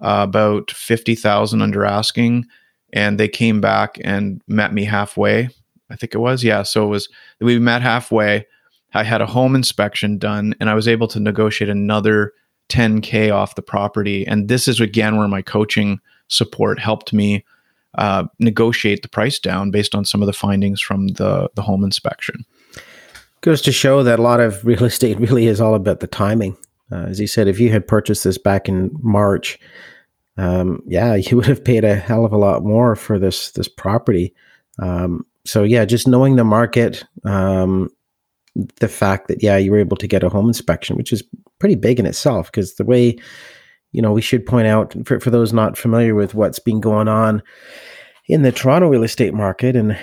uh, 0.00 0.26
about 0.28 0.70
fifty 0.70 1.14
thousand 1.14 1.62
under 1.62 1.84
asking, 1.84 2.46
and 2.92 3.18
they 3.18 3.28
came 3.28 3.60
back 3.60 3.98
and 4.04 4.42
met 4.46 4.72
me 4.72 4.84
halfway. 4.84 5.48
I 5.90 5.96
think 5.96 6.14
it 6.14 6.18
was, 6.18 6.42
yeah. 6.44 6.62
So 6.62 6.84
it 6.84 6.88
was 6.88 7.08
we 7.40 7.58
met 7.58 7.82
halfway. 7.82 8.46
I 8.94 9.02
had 9.02 9.20
a 9.20 9.26
home 9.26 9.54
inspection 9.54 10.18
done, 10.18 10.54
and 10.60 10.70
I 10.70 10.74
was 10.74 10.88
able 10.88 11.08
to 11.08 11.20
negotiate 11.20 11.70
another 11.70 12.32
10k 12.68 13.32
off 13.32 13.54
the 13.54 13.62
property. 13.62 14.26
And 14.26 14.48
this 14.48 14.68
is 14.68 14.80
again 14.80 15.16
where 15.16 15.28
my 15.28 15.42
coaching 15.42 16.00
support 16.28 16.78
helped 16.78 17.12
me 17.12 17.44
uh, 17.96 18.24
negotiate 18.38 19.02
the 19.02 19.08
price 19.08 19.38
down 19.38 19.70
based 19.70 19.94
on 19.94 20.04
some 20.04 20.22
of 20.22 20.26
the 20.26 20.32
findings 20.32 20.80
from 20.80 21.08
the 21.08 21.48
the 21.54 21.62
home 21.62 21.84
inspection. 21.84 22.44
Goes 23.46 23.62
to 23.62 23.70
show 23.70 24.02
that 24.02 24.18
a 24.18 24.22
lot 24.22 24.40
of 24.40 24.66
real 24.66 24.82
estate 24.86 25.20
really 25.20 25.46
is 25.46 25.60
all 25.60 25.76
about 25.76 26.00
the 26.00 26.08
timing. 26.08 26.56
Uh, 26.90 27.04
as 27.04 27.20
you 27.20 27.28
said, 27.28 27.46
if 27.46 27.60
you 27.60 27.70
had 27.70 27.86
purchased 27.86 28.24
this 28.24 28.38
back 28.38 28.68
in 28.68 28.90
March, 29.00 29.56
um, 30.36 30.82
yeah, 30.84 31.14
you 31.14 31.36
would 31.36 31.46
have 31.46 31.62
paid 31.62 31.84
a 31.84 31.94
hell 31.94 32.24
of 32.24 32.32
a 32.32 32.36
lot 32.36 32.64
more 32.64 32.96
for 32.96 33.20
this 33.20 33.52
this 33.52 33.68
property. 33.68 34.34
Um, 34.80 35.24
so 35.44 35.62
yeah, 35.62 35.84
just 35.84 36.08
knowing 36.08 36.34
the 36.34 36.42
market, 36.42 37.04
um, 37.24 37.88
the 38.80 38.88
fact 38.88 39.28
that 39.28 39.44
yeah, 39.44 39.56
you 39.56 39.70
were 39.70 39.78
able 39.78 39.96
to 39.98 40.08
get 40.08 40.24
a 40.24 40.28
home 40.28 40.48
inspection, 40.48 40.96
which 40.96 41.12
is 41.12 41.22
pretty 41.60 41.76
big 41.76 42.00
in 42.00 42.06
itself, 42.06 42.50
because 42.50 42.74
the 42.74 42.84
way 42.84 43.16
you 43.92 44.02
know 44.02 44.10
we 44.10 44.22
should 44.22 44.44
point 44.44 44.66
out 44.66 44.92
for, 45.06 45.20
for 45.20 45.30
those 45.30 45.52
not 45.52 45.78
familiar 45.78 46.16
with 46.16 46.34
what's 46.34 46.58
been 46.58 46.80
going 46.80 47.06
on 47.06 47.40
in 48.28 48.42
the 48.42 48.52
Toronto 48.52 48.88
real 48.88 49.04
estate 49.04 49.34
market, 49.34 49.76
and 49.76 49.96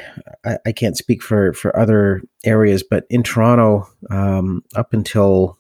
I, 0.46 0.58
I 0.66 0.72
can't 0.72 0.98
speak 0.98 1.22
for 1.22 1.54
for 1.54 1.78
other 1.78 2.22
areas, 2.46 2.84
but 2.84 3.06
in 3.10 3.24
Toronto, 3.24 3.88
um, 4.10 4.64
up 4.76 4.94
until 4.94 5.58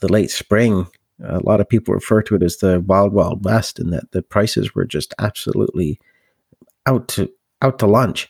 the 0.00 0.08
late 0.08 0.30
spring, 0.30 0.86
a 1.22 1.40
lot 1.40 1.60
of 1.60 1.68
people 1.68 1.94
refer 1.94 2.22
to 2.22 2.34
it 2.34 2.42
as 2.42 2.58
the 2.58 2.80
wild 2.80 3.12
wild 3.12 3.44
west, 3.44 3.78
and 3.78 3.92
that 3.92 4.10
the 4.12 4.22
prices 4.22 4.74
were 4.74 4.84
just 4.84 5.14
absolutely 5.18 5.98
out 6.86 7.08
to 7.08 7.30
out 7.62 7.78
to 7.78 7.86
lunch. 7.86 8.28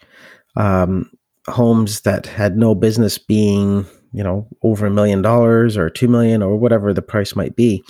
Um, 0.56 1.10
homes 1.48 2.02
that 2.02 2.26
had 2.26 2.56
no 2.56 2.74
business 2.74 3.18
being, 3.18 3.84
you 4.12 4.22
know, 4.22 4.48
over 4.62 4.86
a 4.86 4.90
million 4.90 5.20
dollars 5.20 5.76
or 5.76 5.90
two 5.90 6.08
million 6.08 6.42
or 6.42 6.56
whatever 6.56 6.94
the 6.94 7.02
price 7.02 7.34
might 7.34 7.56
be, 7.56 7.82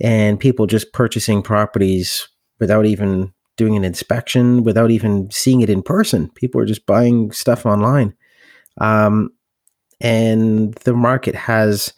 and 0.00 0.40
people 0.40 0.66
just 0.66 0.92
purchasing 0.92 1.42
properties 1.42 2.28
without 2.58 2.86
even 2.86 3.32
doing 3.56 3.76
an 3.76 3.84
inspection, 3.84 4.64
without 4.64 4.90
even 4.90 5.30
seeing 5.30 5.60
it 5.60 5.70
in 5.70 5.82
person. 5.82 6.30
People 6.30 6.60
are 6.60 6.66
just 6.66 6.86
buying 6.86 7.32
stuff 7.32 7.66
online, 7.66 8.14
um, 8.80 9.30
and 10.00 10.74
the 10.84 10.94
market 10.94 11.34
has 11.34 11.92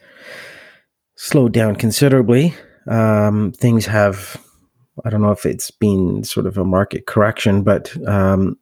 slowed 1.17 1.53
down 1.53 1.77
considerably. 1.77 2.55
Um, 2.89 3.53
things 3.53 3.87
have, 3.87 4.37
I 5.05 5.11
don't 5.11 5.23
know 5.23 5.31
if 5.31 5.47
it's 5.47 5.71
been 5.71 6.25
sort 6.25 6.47
of 6.47 6.59
a 6.59 6.65
market 6.65 7.07
correction, 7.07 7.63
but 7.63 7.97
um, 8.07 8.59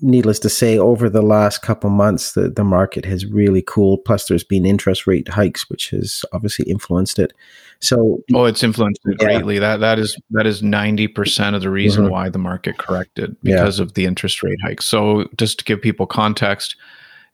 needless 0.00 0.38
to 0.40 0.48
say, 0.48 0.78
over 0.78 1.08
the 1.08 1.22
last 1.22 1.62
couple 1.62 1.90
months, 1.90 2.32
the, 2.32 2.48
the 2.48 2.64
market 2.64 3.04
has 3.04 3.26
really 3.26 3.62
cooled. 3.62 4.04
Plus, 4.04 4.26
there's 4.26 4.44
been 4.44 4.66
interest 4.66 5.06
rate 5.06 5.28
hikes, 5.28 5.68
which 5.68 5.90
has 5.90 6.24
obviously 6.32 6.64
influenced 6.70 7.18
it. 7.18 7.32
So, 7.80 8.22
oh, 8.34 8.44
it's 8.44 8.62
influenced 8.62 9.00
it 9.04 9.16
yeah. 9.20 9.26
greatly. 9.26 9.58
That 9.58 9.80
that 9.80 9.98
is 9.98 10.16
that 10.30 10.46
is 10.46 10.62
ninety 10.62 11.06
percent 11.06 11.54
of 11.56 11.62
the 11.62 11.70
reason 11.70 12.04
mm-hmm. 12.04 12.12
why 12.12 12.28
the 12.28 12.38
market 12.38 12.78
corrected 12.78 13.36
because 13.42 13.78
yeah. 13.78 13.82
of 13.82 13.94
the 13.94 14.06
interest 14.06 14.42
rate 14.42 14.58
hikes. 14.62 14.86
So, 14.86 15.28
just 15.36 15.58
to 15.58 15.64
give 15.64 15.82
people 15.82 16.06
context, 16.06 16.76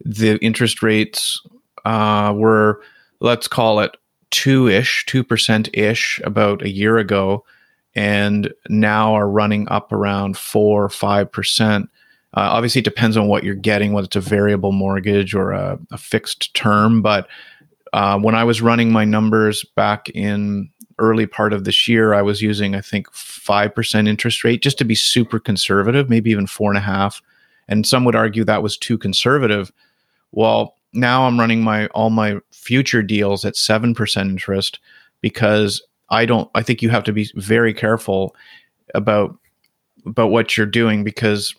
the 0.04 0.38
interest 0.38 0.82
rates 0.82 1.40
uh, 1.84 2.34
were, 2.36 2.82
let's 3.20 3.48
call 3.48 3.80
it 3.80 3.96
two 4.30 4.68
ish, 4.68 5.04
two 5.06 5.22
percent 5.22 5.68
ish, 5.72 6.20
about 6.24 6.62
a 6.62 6.70
year 6.70 6.98
ago, 6.98 7.44
and 7.94 8.52
now 8.68 9.14
are 9.14 9.28
running 9.28 9.68
up 9.68 9.92
around 9.92 10.36
four 10.36 10.84
or 10.84 10.90
five 10.90 11.30
percent 11.30 11.88
uh, 12.34 12.50
obviously, 12.52 12.80
it 12.80 12.84
depends 12.84 13.16
on 13.16 13.26
what 13.26 13.42
you're 13.42 13.54
getting, 13.54 13.92
whether 13.92 14.06
it's 14.06 14.16
a 14.16 14.20
variable 14.20 14.72
mortgage 14.72 15.34
or 15.34 15.50
a, 15.52 15.78
a 15.90 15.98
fixed 15.98 16.54
term. 16.54 17.02
But 17.02 17.28
uh, 17.92 18.18
when 18.18 18.34
I 18.36 18.44
was 18.44 18.62
running 18.62 18.92
my 18.92 19.04
numbers 19.04 19.64
back 19.74 20.08
in 20.10 20.70
early 20.98 21.26
part 21.26 21.52
of 21.52 21.64
this 21.64 21.88
year, 21.88 22.14
I 22.14 22.22
was 22.22 22.40
using 22.40 22.74
I 22.76 22.80
think 22.80 23.12
five 23.12 23.74
percent 23.74 24.06
interest 24.06 24.44
rate 24.44 24.62
just 24.62 24.78
to 24.78 24.84
be 24.84 24.94
super 24.94 25.40
conservative, 25.40 26.08
maybe 26.08 26.30
even 26.30 26.46
four 26.46 26.70
and 26.70 26.78
a 26.78 26.82
half. 26.82 27.20
And 27.66 27.86
some 27.86 28.04
would 28.04 28.16
argue 28.16 28.44
that 28.44 28.62
was 28.62 28.76
too 28.76 28.98
conservative. 28.98 29.72
Well, 30.32 30.76
now 30.92 31.26
I'm 31.26 31.38
running 31.38 31.62
my 31.62 31.86
all 31.88 32.10
my 32.10 32.38
future 32.52 33.02
deals 33.02 33.44
at 33.44 33.56
seven 33.56 33.92
percent 33.92 34.30
interest 34.30 34.78
because 35.20 35.82
I 36.10 36.26
don't. 36.26 36.48
I 36.54 36.62
think 36.62 36.80
you 36.80 36.90
have 36.90 37.04
to 37.04 37.12
be 37.12 37.28
very 37.34 37.74
careful 37.74 38.36
about 38.94 39.36
about 40.06 40.30
what 40.30 40.56
you're 40.56 40.66
doing 40.66 41.02
because 41.02 41.54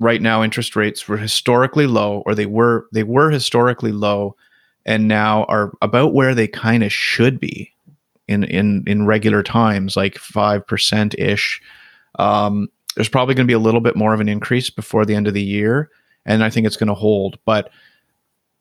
right 0.00 0.22
now 0.22 0.42
interest 0.42 0.76
rates 0.76 1.08
were 1.08 1.16
historically 1.16 1.86
low 1.86 2.22
or 2.26 2.34
they 2.34 2.46
were 2.46 2.86
they 2.92 3.02
were 3.02 3.30
historically 3.30 3.92
low 3.92 4.36
and 4.86 5.08
now 5.08 5.44
are 5.44 5.72
about 5.82 6.14
where 6.14 6.34
they 6.34 6.48
kind 6.48 6.82
of 6.82 6.92
should 6.92 7.40
be 7.40 7.72
in 8.28 8.44
in 8.44 8.84
in 8.86 9.06
regular 9.06 9.42
times 9.42 9.96
like 9.96 10.14
5% 10.14 11.14
ish 11.18 11.60
um, 12.16 12.68
there's 12.94 13.08
probably 13.08 13.34
going 13.34 13.46
to 13.46 13.50
be 13.50 13.54
a 13.54 13.58
little 13.58 13.80
bit 13.80 13.96
more 13.96 14.14
of 14.14 14.20
an 14.20 14.28
increase 14.28 14.70
before 14.70 15.04
the 15.04 15.14
end 15.14 15.26
of 15.26 15.34
the 15.34 15.42
year 15.42 15.90
and 16.26 16.44
i 16.44 16.50
think 16.50 16.66
it's 16.66 16.76
going 16.76 16.88
to 16.88 16.94
hold 16.94 17.38
but 17.44 17.70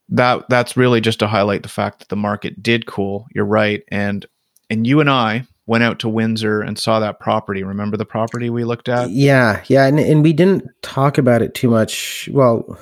that 0.10 0.48
that's 0.50 0.78
really 0.78 1.02
just 1.02 1.20
to 1.20 1.28
highlight 1.28 1.64
the 1.64 1.70
fact 1.70 2.00
that 2.00 2.10
the 2.10 2.16
market 2.16 2.62
did 2.62 2.86
cool. 2.86 3.28
You're 3.34 3.46
right 3.46 3.84
and 3.90 4.26
and 4.70 4.86
you 4.86 5.00
and 5.00 5.10
i 5.10 5.46
went 5.66 5.84
out 5.84 6.00
to 6.00 6.10
Windsor 6.10 6.62
and 6.62 6.78
saw 6.78 7.00
that 7.00 7.20
property. 7.20 7.64
Remember 7.64 7.98
the 7.98 8.06
property 8.06 8.50
we 8.50 8.64
looked 8.64 8.90
at? 8.90 9.10
Yeah, 9.10 9.64
yeah, 9.68 9.86
and 9.86 10.00
and 10.00 10.24
we 10.24 10.34
didn't 10.34 10.64
talk 10.82 11.18
about 11.18 11.42
it 11.42 11.54
too 11.54 11.70
much. 11.70 12.30
Well, 12.32 12.78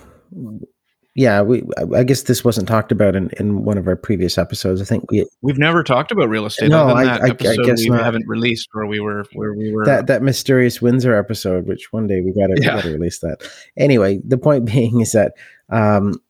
yeah, 1.14 1.42
we 1.42 1.64
I 1.96 2.04
guess 2.04 2.24
this 2.24 2.46
wasn't 2.46 2.68
talked 2.68 2.92
about 2.92 3.16
in, 3.16 3.30
in 3.40 3.64
one 3.66 3.78
of 3.78 3.88
our 3.88 3.96
previous 3.96 4.38
episodes. 4.38 4.82
I 4.82 4.86
think 4.86 5.12
we 5.12 5.28
we've 5.42 5.58
never 5.58 5.84
talked 5.84 6.12
about 6.12 6.30
real 6.30 6.46
estate. 6.46 6.70
No, 6.70 6.88
I, 6.88 7.04
I, 7.04 7.26
I, 7.26 7.30
guess 7.32 7.82
we 7.82 7.90
not. 7.90 8.04
haven't 8.04 8.28
released 8.28 8.70
where 8.72 8.86
we 8.86 9.00
were 9.00 9.26
where 9.34 9.54
we 9.54 9.74
were 9.74 9.86
that 9.86 10.08
that 10.08 10.24
mysterious 10.24 10.82
Windsor 10.82 11.14
episode, 11.14 11.68
which 11.68 11.92
one 11.92 12.08
day 12.08 12.22
we 12.22 12.32
got 12.32 12.48
to 12.48 12.62
yeah. 12.62 12.82
release 12.88 13.20
that. 13.20 13.44
Anyway, 13.78 14.20
the 14.26 14.38
point 14.38 14.66
being 14.74 15.02
is 15.02 15.12
that. 15.12 15.34
Um, 15.70 16.22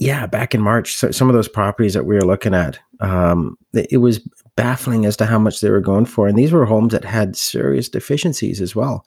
yeah, 0.00 0.26
back 0.26 0.54
in 0.54 0.60
March, 0.60 0.94
so 0.94 1.10
some 1.10 1.28
of 1.28 1.34
those 1.34 1.48
properties 1.48 1.94
that 1.94 2.06
we 2.06 2.14
were 2.14 2.24
looking 2.24 2.54
at, 2.54 2.78
um, 3.00 3.58
it 3.74 3.96
was 3.96 4.20
baffling 4.58 5.06
as 5.06 5.16
to 5.16 5.24
how 5.24 5.38
much 5.38 5.60
they 5.60 5.70
were 5.70 5.80
going 5.80 6.04
for. 6.04 6.26
And 6.26 6.36
these 6.36 6.50
were 6.50 6.66
homes 6.66 6.92
that 6.92 7.04
had 7.04 7.36
serious 7.36 7.88
deficiencies 7.88 8.60
as 8.60 8.74
well, 8.74 9.06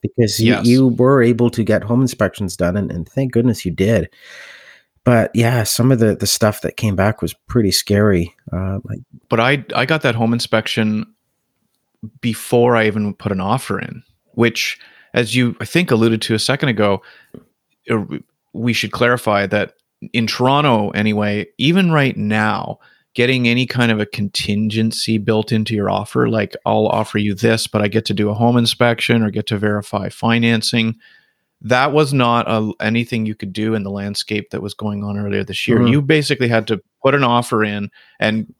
because 0.00 0.38
yes. 0.38 0.64
you, 0.64 0.72
you, 0.72 0.88
were 0.94 1.20
able 1.20 1.50
to 1.50 1.64
get 1.64 1.82
home 1.82 2.00
inspections 2.00 2.56
done, 2.56 2.76
and, 2.76 2.92
and, 2.92 3.08
thank 3.08 3.32
goodness 3.32 3.64
you 3.64 3.72
did. 3.72 4.08
But 5.02 5.32
yeah, 5.34 5.64
some 5.64 5.90
of 5.90 5.98
the 5.98 6.14
the 6.14 6.28
stuff 6.28 6.60
that 6.60 6.76
came 6.76 6.94
back 6.94 7.22
was 7.22 7.34
pretty 7.48 7.72
scary. 7.72 8.32
Uh, 8.52 8.78
like, 8.84 9.00
but 9.28 9.40
I 9.40 9.64
I 9.74 9.84
got 9.84 10.02
that 10.02 10.14
home 10.14 10.32
inspection 10.32 11.12
before 12.20 12.76
I 12.76 12.86
even 12.86 13.14
put 13.14 13.32
an 13.32 13.40
offer 13.40 13.80
in, 13.80 14.04
which, 14.34 14.78
as 15.12 15.34
you 15.34 15.56
I 15.60 15.64
think 15.64 15.90
alluded 15.90 16.22
to 16.22 16.34
a 16.34 16.38
second 16.38 16.68
ago, 16.68 17.02
uh, 17.90 18.04
we 18.52 18.72
should 18.72 18.92
clarify 18.92 19.46
that 19.48 19.74
in 20.12 20.28
Toronto 20.28 20.90
anyway, 20.90 21.46
even 21.58 21.90
right 21.90 22.16
now 22.16 22.78
getting 23.14 23.46
any 23.46 23.66
kind 23.66 23.92
of 23.92 24.00
a 24.00 24.06
contingency 24.06 25.18
built 25.18 25.52
into 25.52 25.74
your 25.74 25.88
offer, 25.88 26.28
like 26.28 26.56
I'll 26.66 26.88
offer 26.88 27.18
you 27.18 27.34
this, 27.34 27.66
but 27.66 27.80
I 27.80 27.88
get 27.88 28.04
to 28.06 28.14
do 28.14 28.28
a 28.28 28.34
home 28.34 28.56
inspection 28.56 29.22
or 29.22 29.30
get 29.30 29.46
to 29.48 29.58
verify 29.58 30.08
financing. 30.08 30.96
That 31.60 31.92
was 31.92 32.12
not 32.12 32.46
a, 32.48 32.72
anything 32.80 33.24
you 33.24 33.34
could 33.34 33.52
do 33.52 33.74
in 33.74 33.84
the 33.84 33.90
landscape 33.90 34.50
that 34.50 34.60
was 34.60 34.74
going 34.74 35.04
on 35.04 35.16
earlier 35.16 35.44
this 35.44 35.66
year. 35.66 35.78
Mm-hmm. 35.78 35.92
You 35.92 36.02
basically 36.02 36.48
had 36.48 36.66
to 36.66 36.82
put 37.02 37.14
an 37.14 37.24
offer 37.24 37.64
in 37.64 37.90
and 38.18 38.52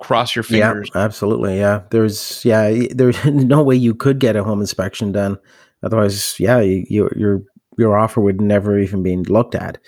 cross 0.00 0.34
your 0.34 0.42
fingers. 0.42 0.90
Yeah, 0.94 1.02
absolutely. 1.02 1.58
Yeah, 1.58 1.82
there's 1.90 2.44
yeah, 2.44 2.86
there's 2.90 3.22
no 3.26 3.62
way 3.62 3.76
you 3.76 3.94
could 3.94 4.18
get 4.18 4.34
a 4.34 4.42
home 4.42 4.60
inspection 4.60 5.12
done. 5.12 5.38
Otherwise, 5.82 6.36
yeah, 6.38 6.60
you, 6.60 6.84
your 6.88 7.12
your 7.16 7.42
your 7.78 7.98
offer 7.98 8.20
would 8.20 8.40
never 8.40 8.78
even 8.78 9.02
be 9.02 9.16
looked 9.16 9.54
at. 9.54 9.78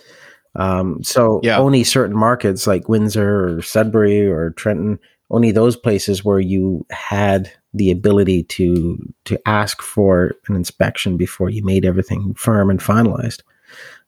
Um, 0.57 1.03
so 1.03 1.41
Yeah. 1.43 1.59
only 1.59 1.85
certain 1.85 2.17
markets 2.17 2.67
like 2.67 2.89
Windsor 2.89 3.57
or 3.57 3.63
Sudbury 3.63 4.27
or 4.27 4.51
Trenton, 4.51 4.99
only 5.31 5.51
those 5.51 5.77
places 5.77 6.25
where 6.25 6.41
you 6.41 6.85
had 6.91 7.51
the 7.75 7.91
ability 7.91 8.43
to 8.45 8.99
to 9.25 9.41
ask 9.47 9.81
for 9.81 10.35
an 10.49 10.57
inspection 10.57 11.17
before 11.17 11.49
you 11.49 11.65
made 11.65 11.87
everything 11.87 12.35
firm 12.35 12.69
and 12.69 12.81
finalized. 12.81 13.41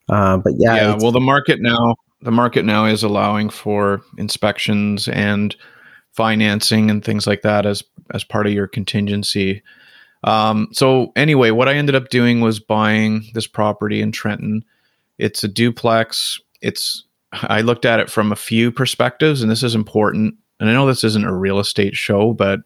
Uh, 0.07 0.37
but 0.37 0.53
yeah, 0.57 0.75
yeah 0.75 0.95
well 0.99 1.11
the 1.11 1.19
market 1.19 1.59
now 1.59 1.95
the 2.21 2.31
market 2.31 2.63
now 2.63 2.85
is 2.85 3.01
allowing 3.01 3.49
for 3.49 4.01
inspections 4.17 5.07
and 5.07 5.55
financing 6.11 6.89
and 6.91 7.03
things 7.03 7.25
like 7.25 7.41
that 7.41 7.65
as 7.65 7.83
as 8.13 8.23
part 8.23 8.45
of 8.45 8.53
your 8.53 8.67
contingency 8.67 9.63
um, 10.23 10.67
so 10.71 11.11
anyway 11.15 11.49
what 11.49 11.67
i 11.67 11.73
ended 11.73 11.95
up 11.95 12.09
doing 12.09 12.39
was 12.39 12.59
buying 12.59 13.25
this 13.33 13.47
property 13.47 13.99
in 13.99 14.11
trenton 14.11 14.63
it's 15.17 15.43
a 15.43 15.47
duplex. 15.47 16.39
It's 16.61 17.03
i 17.33 17.61
looked 17.61 17.85
at 17.85 17.99
it 17.99 18.09
from 18.09 18.31
a 18.31 18.35
few 18.35 18.71
perspectives 18.71 19.41
and 19.41 19.51
this 19.51 19.63
is 19.63 19.75
important. 19.75 20.35
And 20.59 20.69
i 20.69 20.73
know 20.73 20.85
this 20.85 21.03
isn't 21.03 21.25
a 21.25 21.33
real 21.33 21.59
estate 21.59 21.95
show 21.95 22.33
but 22.33 22.61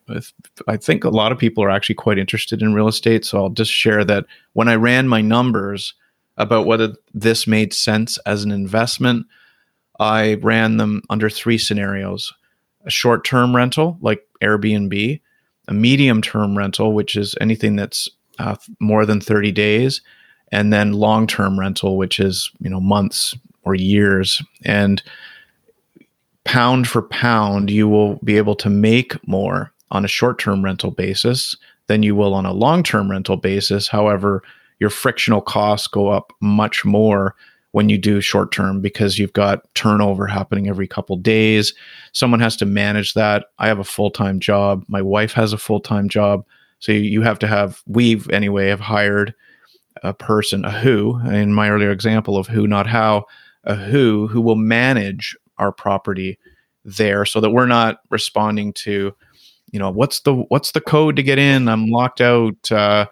i 0.67 0.77
think 0.77 1.03
a 1.03 1.09
lot 1.09 1.31
of 1.31 1.39
people 1.39 1.63
are 1.63 1.71
actually 1.71 1.95
quite 1.95 2.19
interested 2.19 2.61
in 2.61 2.73
real 2.73 2.87
estate. 2.87 3.25
So 3.25 3.39
i'll 3.39 3.49
just 3.49 3.71
share 3.71 4.05
that 4.05 4.25
when 4.53 4.67
i 4.67 4.75
ran 4.75 5.07
my 5.07 5.21
numbers 5.21 5.95
about 6.39 6.65
whether 6.65 6.95
this 7.13 7.45
made 7.45 7.73
sense 7.73 8.17
as 8.19 8.43
an 8.43 8.51
investment. 8.51 9.27
I 9.99 10.35
ran 10.35 10.77
them 10.77 11.03
under 11.09 11.29
three 11.29 11.57
scenarios. 11.57 12.33
A 12.85 12.89
short 12.89 13.25
term 13.25 13.53
rental, 13.53 13.97
like 14.01 14.25
Airbnb, 14.41 15.21
a 15.67 15.73
medium 15.73 16.21
term 16.21 16.57
rental, 16.57 16.93
which 16.93 17.17
is 17.17 17.35
anything 17.41 17.75
that's 17.75 18.07
uh, 18.39 18.55
more 18.79 19.05
than 19.05 19.19
30 19.19 19.51
days, 19.51 20.01
and 20.51 20.73
then 20.73 20.93
long 20.93 21.27
term 21.27 21.59
rental, 21.59 21.97
which 21.97 22.19
is, 22.19 22.51
you 22.59 22.69
know, 22.69 22.79
months 22.79 23.35
or 23.63 23.75
years. 23.75 24.41
And 24.63 25.01
pound 26.43 26.87
for 26.87 27.01
pound, 27.01 27.69
you 27.69 27.87
will 27.87 28.15
be 28.23 28.37
able 28.37 28.55
to 28.55 28.69
make 28.69 29.15
more 29.27 29.71
on 29.91 30.05
a 30.05 30.09
short 30.09 30.39
term 30.39 30.63
rental 30.63 30.91
basis 30.91 31.55
than 31.87 32.03
you 32.03 32.15
will 32.15 32.33
on 32.33 32.45
a 32.45 32.53
long 32.53 32.83
term 32.83 33.09
rental 33.09 33.37
basis. 33.37 33.87
However, 33.87 34.43
your 34.79 34.89
frictional 34.89 35.41
costs 35.41 35.87
go 35.87 36.07
up 36.07 36.31
much 36.41 36.85
more 36.85 37.35
when 37.71 37.89
you 37.89 37.97
do 37.97 38.21
short 38.21 38.51
term 38.51 38.81
because 38.81 39.19
you've 39.19 39.33
got 39.33 39.73
turnover 39.75 40.25
happening 40.25 40.67
every 40.67 40.87
couple 40.87 41.15
days. 41.17 41.73
Someone 42.13 42.39
has 42.39 42.55
to 42.57 42.65
manage 42.65 43.13
that. 43.13 43.45
I 43.59 43.67
have 43.67 43.79
a 43.79 43.83
full 43.83 44.09
time 44.09 44.39
job. 44.39 44.83
My 44.87 45.01
wife 45.01 45.33
has 45.33 45.53
a 45.53 45.57
full 45.57 45.79
time 45.79 46.09
job. 46.09 46.45
So 46.79 46.93
you 46.93 47.21
have 47.21 47.39
to 47.39 47.47
have, 47.47 47.81
we've 47.85 48.29
anyway, 48.29 48.69
have 48.69 48.79
hired 48.79 49.35
a 50.03 50.13
person, 50.13 50.65
a 50.65 50.71
who, 50.71 51.19
in 51.27 51.53
my 51.53 51.69
earlier 51.69 51.91
example 51.91 52.37
of 52.37 52.47
who, 52.47 52.67
not 52.67 52.87
how, 52.87 53.25
a 53.63 53.75
who, 53.75 54.27
who 54.27 54.41
will 54.41 54.55
manage 54.55 55.35
our 55.57 55.71
property 55.71 56.37
there 56.85 57.25
so 57.25 57.41
that 57.41 57.51
we're 57.51 57.65
not 57.65 57.99
responding 58.09 58.73
to, 58.73 59.13
you 59.71 59.79
know, 59.79 59.89
what's 59.89 60.21
the, 60.21 60.33
what's 60.33 60.71
the 60.71 60.81
code 60.81 61.15
to 61.15 61.23
get 61.23 61.37
in? 61.37 61.67
I'm 61.67 61.87
locked 61.87 62.21
out. 62.21 62.71
Uh, 62.71 63.05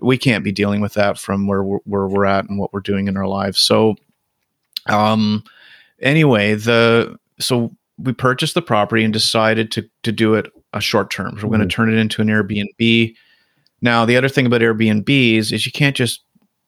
we 0.00 0.18
can't 0.18 0.44
be 0.44 0.52
dealing 0.52 0.80
with 0.80 0.94
that 0.94 1.18
from 1.18 1.46
where 1.46 1.62
we're, 1.62 1.78
where 1.84 2.06
we're 2.06 2.26
at 2.26 2.48
and 2.48 2.58
what 2.58 2.72
we're 2.72 2.80
doing 2.80 3.08
in 3.08 3.16
our 3.16 3.26
lives. 3.26 3.60
So, 3.60 3.94
um, 4.86 5.44
anyway, 6.00 6.54
the 6.54 7.16
so 7.38 7.74
we 7.98 8.12
purchased 8.12 8.54
the 8.54 8.62
property 8.62 9.04
and 9.04 9.12
decided 9.12 9.70
to 9.72 9.88
to 10.02 10.12
do 10.12 10.34
it 10.34 10.50
a 10.72 10.80
short 10.80 11.10
term. 11.10 11.38
So 11.38 11.46
we're 11.46 11.56
going 11.56 11.68
to 11.68 11.74
turn 11.74 11.92
it 11.92 11.98
into 11.98 12.22
an 12.22 12.28
Airbnb. 12.28 13.14
Now, 13.80 14.04
the 14.04 14.16
other 14.16 14.28
thing 14.28 14.46
about 14.46 14.60
Airbnbs 14.60 15.52
is 15.52 15.66
you 15.66 15.72
can't 15.72 15.96
just 15.96 16.22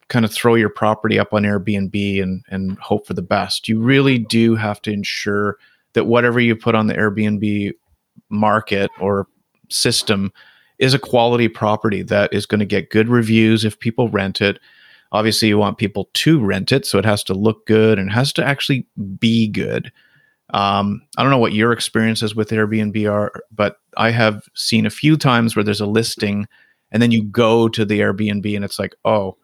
kind 0.09 0.25
of 0.25 0.33
throw 0.33 0.55
your 0.55 0.69
property 0.69 1.19
up 1.19 1.33
on 1.33 1.43
Airbnb 1.43 2.23
and 2.23 2.45
and 2.49 2.79
hope 2.79 3.07
for 3.07 3.15
the 3.15 3.23
best. 3.23 3.69
You 3.69 3.81
really 3.81 4.19
do 4.19 4.55
have 4.55 4.81
to 4.83 4.93
ensure 4.93 5.57
that 5.95 6.07
whatever 6.07 6.41
you 6.41 6.55
put 6.55 6.75
on 6.75 6.87
the 6.87 6.95
Airbnb 6.95 7.73
market 8.29 8.91
or 9.01 9.27
system 9.69 10.33
is 10.79 10.95
a 10.95 10.99
quality 10.99 11.49
property 11.49 12.03
that 12.03 12.33
is 12.33 12.47
going 12.47 12.61
to 12.61 12.67
get 12.67 12.91
good 12.91 13.09
reviews 13.09 13.65
if 13.65 13.79
people 13.79 14.09
rent 14.09 14.41
it. 14.41 14.59
Obviously, 15.13 15.49
you 15.49 15.57
want 15.57 15.79
people 15.79 16.11
to 16.15 16.45
rent 16.45 16.73
it, 16.73 16.85
so 16.85 16.99
it 16.99 17.05
has 17.05 17.23
to 17.25 17.35
look 17.35 17.67
good 17.67 17.99
and 17.99 18.11
has 18.13 18.33
to 18.35 18.45
actually 18.45 18.87
be 19.19 19.49
good. 19.49 19.91
Um, 20.51 21.03
I 21.17 21.23
don't 21.23 21.31
know 21.31 21.39
what 21.39 21.55
your 21.55 21.73
experiences 21.73 22.35
with 22.35 22.51
Airbnb 22.51 23.11
are, 23.11 23.33
but 23.51 23.79
I 23.97 24.11
have 24.11 24.43
seen 24.55 24.87
a 24.87 24.91
few 24.91 25.17
times 25.17 25.57
where 25.57 25.65
there's 25.65 25.81
a 25.81 25.87
listing 25.87 26.47
and 26.93 27.03
then 27.03 27.11
you 27.11 27.25
go 27.25 27.69
to 27.69 27.85
the 27.85 28.01
Airbnb 28.01 28.55
and 28.55 28.65
it's 28.65 28.79
like, 28.79 28.95
oh, 29.05 29.37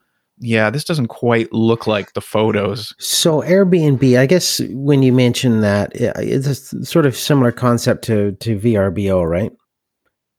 yeah, 0.43 0.69
this 0.71 0.85
doesn't 0.85 1.07
quite 1.09 1.53
look 1.53 1.87
like 1.87 2.13
the 2.15 2.21
photos. 2.21 2.93
So 2.99 3.41
Airbnb, 3.43 4.19
I 4.19 4.27
guess 4.27 4.61
when 4.71 5.03
you 5.03 5.13
mention 5.13 5.61
that, 5.61 5.93
it's 5.95 6.73
a 6.73 6.85
sort 6.85 7.07
of 7.07 7.17
similar 7.17 7.53
concept 7.53 8.05
to 8.07 8.33
to 8.33 8.59
VRBO, 8.59 9.25
right? 9.29 9.53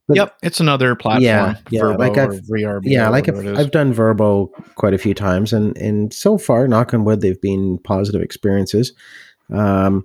But- 0.07 0.17
Yep, 0.17 0.35
it's 0.43 0.59
another 0.59 0.95
platform. 0.95 1.23
Yeah, 1.23 1.55
yeah, 1.69 1.81
VRBO 1.81 1.97
like 1.99 2.17
I've- 2.17 2.41
VRBO, 2.41 2.81
Yeah, 2.83 3.07
like 3.09 3.29
I've. 3.29 3.57
I've 3.57 3.71
done 3.71 3.93
VRBO 3.93 4.49
quite 4.75 4.93
a 4.93 4.97
few 4.97 5.13
times, 5.13 5.53
and 5.53 5.77
and 5.77 6.13
so 6.13 6.37
far, 6.37 6.67
knock 6.67 6.93
on 6.93 7.05
wood, 7.05 7.21
they've 7.21 7.39
been 7.41 7.77
positive 7.85 8.21
experiences. 8.21 8.91
Um, 9.51 10.03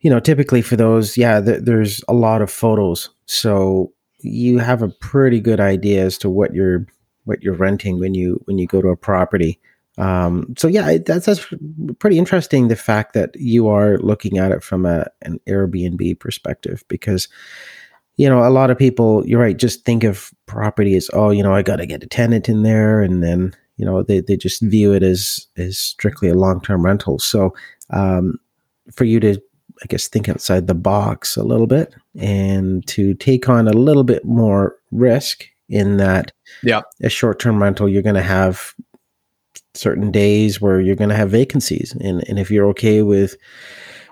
you 0.00 0.10
know, 0.10 0.20
typically 0.20 0.60
for 0.60 0.76
those, 0.76 1.16
yeah, 1.16 1.40
th- 1.40 1.60
there's 1.62 2.02
a 2.08 2.12
lot 2.14 2.42
of 2.42 2.50
photos, 2.50 3.08
so 3.24 3.92
you 4.20 4.58
have 4.58 4.82
a 4.82 4.88
pretty 4.88 5.40
good 5.40 5.60
idea 5.60 6.04
as 6.04 6.18
to 6.18 6.28
what 6.28 6.52
you're 6.54 6.86
what 7.26 7.42
you're 7.42 7.54
renting 7.54 8.00
when 8.00 8.14
you 8.14 8.40
when 8.46 8.58
you 8.58 8.66
go 8.66 8.80
to 8.80 8.88
a 8.88 8.96
property. 8.96 9.60
Um, 9.98 10.54
so 10.58 10.68
yeah, 10.68 10.98
that's 10.98 11.26
that's 11.26 11.46
pretty 11.98 12.18
interesting. 12.18 12.68
The 12.68 12.76
fact 12.76 13.12
that 13.14 13.34
you 13.36 13.68
are 13.68 13.98
looking 13.98 14.38
at 14.38 14.52
it 14.52 14.62
from 14.62 14.86
a 14.86 15.06
an 15.22 15.40
Airbnb 15.46 16.18
perspective, 16.18 16.84
because 16.88 17.28
you 18.16 18.28
know 18.28 18.46
a 18.46 18.50
lot 18.50 18.70
of 18.70 18.78
people, 18.78 19.26
you're 19.26 19.40
right, 19.40 19.56
just 19.56 19.84
think 19.84 20.04
of 20.04 20.30
property 20.46 20.96
as 20.96 21.10
oh, 21.12 21.30
you 21.30 21.42
know, 21.42 21.54
I 21.54 21.62
got 21.62 21.76
to 21.76 21.86
get 21.86 22.02
a 22.02 22.06
tenant 22.06 22.48
in 22.48 22.62
there, 22.62 23.00
and 23.00 23.22
then 23.22 23.54
you 23.76 23.84
know 23.84 24.02
they 24.02 24.20
they 24.20 24.36
just 24.36 24.62
view 24.62 24.92
it 24.92 25.02
as 25.02 25.46
as 25.56 25.78
strictly 25.78 26.28
a 26.28 26.34
long 26.34 26.60
term 26.60 26.84
rental. 26.84 27.18
So 27.18 27.54
um, 27.90 28.38
for 28.92 29.04
you 29.04 29.20
to 29.20 29.40
I 29.82 29.86
guess 29.86 30.08
think 30.08 30.28
outside 30.28 30.66
the 30.66 30.74
box 30.74 31.36
a 31.36 31.42
little 31.42 31.66
bit 31.66 31.94
and 32.18 32.86
to 32.88 33.14
take 33.14 33.48
on 33.48 33.68
a 33.68 33.72
little 33.72 34.04
bit 34.04 34.24
more 34.24 34.76
risk 34.90 35.46
in 35.68 35.96
that 35.96 36.32
Yeah. 36.62 36.82
a 37.02 37.08
short-term 37.08 37.62
rental 37.62 37.88
you're 37.88 38.02
going 38.02 38.14
to 38.14 38.22
have 38.22 38.74
certain 39.74 40.10
days 40.10 40.60
where 40.60 40.80
you're 40.80 40.96
going 40.96 41.10
to 41.10 41.16
have 41.16 41.30
vacancies 41.30 41.94
and 42.00 42.26
and 42.28 42.38
if 42.38 42.50
you're 42.50 42.66
okay 42.68 43.02
with 43.02 43.36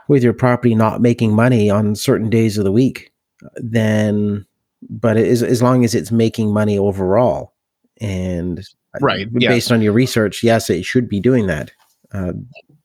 with 0.09 0.23
your 0.23 0.33
property 0.33 0.75
not 0.75 1.01
making 1.01 1.35
money 1.35 1.71
on 1.71 1.95
certain 1.95 2.29
days 2.29 2.59
of 2.59 2.64
the 2.64 2.73
week 2.73 3.12
then 3.57 4.45
but 4.90 5.17
it 5.17 5.27
is, 5.27 5.43
as 5.43 5.62
long 5.62 5.85
as 5.85 5.95
it's 5.95 6.11
making 6.12 6.53
money 6.53 6.79
overall 6.79 7.55
and 8.01 8.67
Right, 9.01 9.27
based 9.33 9.73
on 9.73 9.83
your 9.83 9.93
research 9.93 10.43
yes 10.43 10.71
it 10.71 10.85
should 10.85 11.09
be 11.09 11.21
doing 11.21 11.47
that 11.47 11.71
uh, 12.12 12.33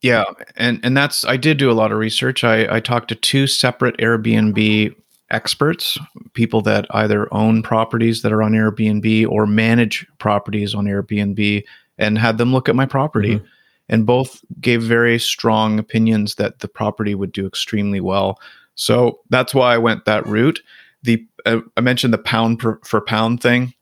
Yeah, 0.02 0.24
and 0.56 0.80
and 0.84 0.96
that's 0.98 1.24
I 1.26 1.38
did 1.38 1.58
do 1.58 1.70
a 1.70 1.74
lot 1.74 1.92
of 1.92 1.98
research. 2.00 2.44
I 2.44 2.78
I 2.78 2.80
talked 2.80 3.10
to 3.10 3.16
two 3.16 3.46
separate 3.46 3.98
Airbnb 3.98 4.96
experts, 5.32 5.98
people 6.34 6.62
that 6.62 6.86
either 6.92 7.32
own 7.34 7.62
properties 7.62 8.22
that 8.22 8.32
are 8.32 8.44
on 8.44 8.54
Airbnb 8.54 9.28
or 9.28 9.46
manage 9.46 10.08
properties 10.18 10.74
on 10.74 10.86
Airbnb, 10.86 11.64
and 11.98 12.18
had 12.18 12.38
them 12.38 12.52
look 12.52 12.70
at 12.70 12.76
my 12.76 12.86
property. 12.86 13.36
Mhm. 13.36 13.44
And 13.92 14.06
both 14.06 14.42
gave 14.62 14.84
very 14.84 15.18
strong 15.18 15.80
opinions 15.80 16.36
that 16.36 16.60
the 16.60 16.68
property 16.68 17.16
would 17.16 17.32
do 17.32 17.48
extremely 17.48 18.00
well. 18.00 18.40
So 18.76 19.20
that's 19.32 19.54
why 19.56 19.74
I 19.74 19.80
went 19.80 20.06
that 20.06 20.28
route. 20.28 20.62
The 21.02 21.26
uh, 21.46 21.62
I 21.76 21.82
mentioned 21.82 22.14
the 22.14 22.20
pound 22.20 22.60
per, 22.60 22.80
for 22.84 23.02
pound 23.02 23.42
thing. 23.42 23.74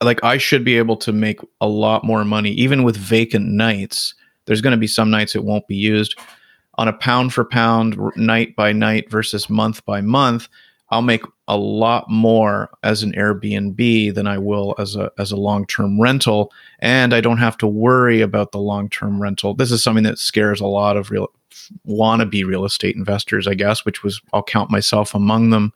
Like 0.00 0.22
I 0.22 0.38
should 0.38 0.64
be 0.64 0.78
able 0.78 0.96
to 0.98 1.12
make 1.12 1.40
a 1.60 1.66
lot 1.66 2.04
more 2.04 2.24
money, 2.24 2.52
even 2.52 2.84
with 2.84 2.96
vacant 2.96 3.46
nights 3.46 4.14
there's 4.46 4.60
going 4.60 4.72
to 4.72 4.78
be 4.78 4.86
some 4.86 5.10
nights 5.10 5.34
it 5.34 5.44
won't 5.44 5.66
be 5.66 5.76
used 5.76 6.18
on 6.78 6.88
a 6.88 6.92
pound 6.92 7.32
for 7.32 7.44
pound 7.44 7.96
night 8.16 8.54
by 8.56 8.72
night 8.72 9.10
versus 9.10 9.48
month 9.48 9.84
by 9.84 10.00
month 10.00 10.48
i'll 10.90 11.02
make 11.02 11.22
a 11.48 11.56
lot 11.56 12.08
more 12.08 12.70
as 12.82 13.02
an 13.02 13.12
airbnb 13.12 14.14
than 14.14 14.26
i 14.26 14.38
will 14.38 14.74
as 14.78 14.96
a 14.96 15.10
as 15.18 15.30
a 15.32 15.36
long-term 15.36 16.00
rental. 16.00 16.52
And 16.80 17.14
i 17.14 17.20
don't 17.20 17.38
have 17.38 17.56
to 17.58 17.66
worry 17.66 18.20
about 18.20 18.52
the 18.52 18.58
long-term 18.58 19.20
rental. 19.20 19.54
This 19.54 19.70
is 19.70 19.82
something 19.82 20.04
that 20.04 20.18
scares 20.18 20.60
a 20.60 20.66
lot 20.66 20.96
of 20.96 21.10
real 21.10 21.28
wannabe 21.86 22.44
real 22.44 22.64
estate 22.64 22.96
investors 22.96 23.46
i 23.46 23.54
guess 23.54 23.84
which 23.86 24.02
was 24.02 24.20
i'll 24.32 24.42
count 24.42 24.70
myself 24.70 25.14
among 25.14 25.50
them 25.50 25.72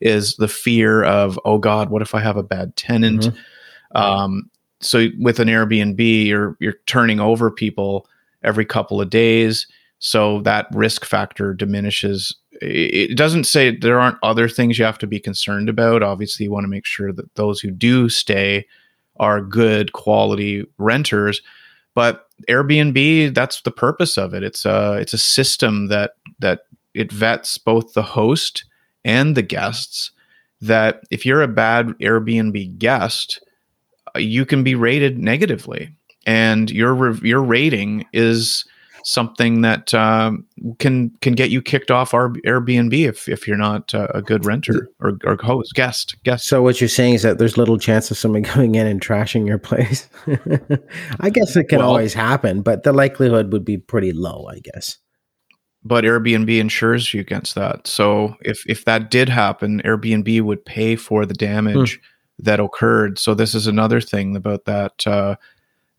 is 0.00 0.36
the 0.36 0.46
fear 0.46 1.02
of 1.04 1.40
oh 1.44 1.58
god 1.58 1.90
what 1.90 2.02
if 2.02 2.14
i 2.14 2.20
have 2.20 2.36
a 2.36 2.42
bad 2.42 2.76
tenant? 2.76 3.22
Mhm. 3.22 4.00
um, 4.00 4.50
so 4.82 5.06
with 5.18 5.38
an 5.38 5.48
Airbnb, 5.48 6.26
you're 6.26 6.56
you're 6.60 6.76
turning 6.86 7.20
over 7.20 7.50
people 7.50 8.06
every 8.42 8.64
couple 8.64 9.00
of 9.00 9.10
days, 9.10 9.66
so 10.04 10.40
that 10.40 10.66
risk 10.72 11.04
factor 11.04 11.54
diminishes. 11.54 12.34
It 12.60 13.16
doesn't 13.16 13.44
say 13.44 13.76
there 13.76 14.00
aren't 14.00 14.18
other 14.24 14.48
things 14.48 14.76
you 14.76 14.84
have 14.84 14.98
to 14.98 15.06
be 15.06 15.20
concerned 15.20 15.68
about. 15.68 16.02
Obviously, 16.02 16.44
you 16.44 16.50
want 16.50 16.64
to 16.64 16.68
make 16.68 16.84
sure 16.84 17.12
that 17.12 17.32
those 17.36 17.60
who 17.60 17.70
do 17.70 18.08
stay 18.08 18.66
are 19.20 19.40
good 19.40 19.92
quality 19.92 20.66
renters, 20.78 21.40
but 21.94 22.26
Airbnb, 22.48 23.32
that's 23.32 23.60
the 23.60 23.70
purpose 23.70 24.18
of 24.18 24.34
it. 24.34 24.42
It's 24.42 24.64
a 24.64 24.94
it's 24.94 25.12
a 25.12 25.18
system 25.18 25.86
that 25.86 26.14
that 26.40 26.62
it 26.94 27.12
vets 27.12 27.56
both 27.56 27.94
the 27.94 28.02
host 28.02 28.64
and 29.04 29.36
the 29.36 29.42
guests. 29.42 30.10
That 30.60 31.04
if 31.12 31.24
you're 31.24 31.42
a 31.42 31.48
bad 31.48 31.88
Airbnb 32.00 32.78
guest, 32.78 33.40
uh, 34.16 34.18
you 34.18 34.44
can 34.44 34.64
be 34.64 34.74
rated 34.74 35.16
negatively, 35.16 35.94
and 36.26 36.72
your 36.72 37.14
your 37.24 37.42
rating 37.42 38.04
is 38.12 38.64
something 39.04 39.62
that 39.62 39.92
um, 39.94 40.44
can 40.78 41.10
can 41.20 41.34
get 41.34 41.50
you 41.50 41.62
kicked 41.62 41.90
off 41.90 42.14
our 42.14 42.30
Airbnb 42.46 42.92
if 42.92 43.28
if 43.28 43.46
you're 43.46 43.56
not 43.56 43.94
uh, 43.94 44.08
a 44.14 44.22
good 44.22 44.44
renter 44.44 44.88
or, 45.00 45.18
or 45.24 45.36
host 45.42 45.74
guest 45.74 46.16
guest. 46.24 46.46
So 46.46 46.62
what 46.62 46.80
you're 46.80 46.88
saying 46.88 47.14
is 47.14 47.22
that 47.22 47.38
there's 47.38 47.56
little 47.56 47.78
chance 47.78 48.10
of 48.10 48.18
someone 48.18 48.42
coming 48.42 48.74
in 48.76 48.86
and 48.86 49.00
trashing 49.00 49.46
your 49.46 49.58
place. 49.58 50.08
I 51.20 51.30
guess 51.30 51.56
it 51.56 51.68
can 51.68 51.78
well, 51.78 51.88
always 51.88 52.14
happen, 52.14 52.62
but 52.62 52.82
the 52.82 52.92
likelihood 52.92 53.52
would 53.52 53.64
be 53.64 53.78
pretty 53.78 54.12
low, 54.12 54.46
I 54.50 54.60
guess. 54.60 54.98
But 55.84 56.04
Airbnb 56.04 56.58
insures 56.58 57.12
you 57.12 57.20
against 57.20 57.54
that. 57.56 57.86
So 57.86 58.36
if 58.42 58.62
if 58.68 58.84
that 58.84 59.10
did 59.10 59.28
happen, 59.28 59.82
Airbnb 59.84 60.42
would 60.42 60.64
pay 60.64 60.96
for 60.96 61.26
the 61.26 61.34
damage 61.34 61.96
hmm. 61.96 62.44
that 62.44 62.60
occurred. 62.60 63.18
So 63.18 63.34
this 63.34 63.54
is 63.54 63.66
another 63.66 64.00
thing 64.00 64.36
about 64.36 64.64
that. 64.66 65.06
Uh, 65.06 65.36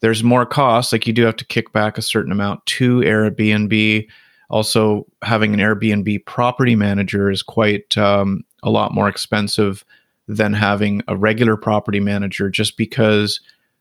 there's 0.04 0.22
more 0.22 0.46
costs. 0.46 0.92
Like 0.92 1.08
you 1.08 1.14
do 1.14 1.24
have 1.24 1.38
to 1.38 1.46
kick 1.46 1.72
back 1.72 1.98
a 1.98 2.02
certain 2.02 2.34
amount 2.34 2.66
to 2.66 3.00
Airbnb. 3.00 4.06
Also, 4.50 5.08
having 5.24 5.54
an 5.54 5.62
Airbnb 5.62 6.26
property 6.26 6.76
manager 6.76 7.32
is 7.32 7.42
quite 7.42 7.98
um, 7.98 8.44
a 8.64 8.70
lot 8.70 8.94
more 8.94 9.08
expensive 9.08 9.86
than 10.28 10.52
having 10.52 11.04
a 11.08 11.16
regular 11.16 11.56
property 11.56 12.02
manager, 12.02 12.50
just 12.50 12.76
because 12.76 13.40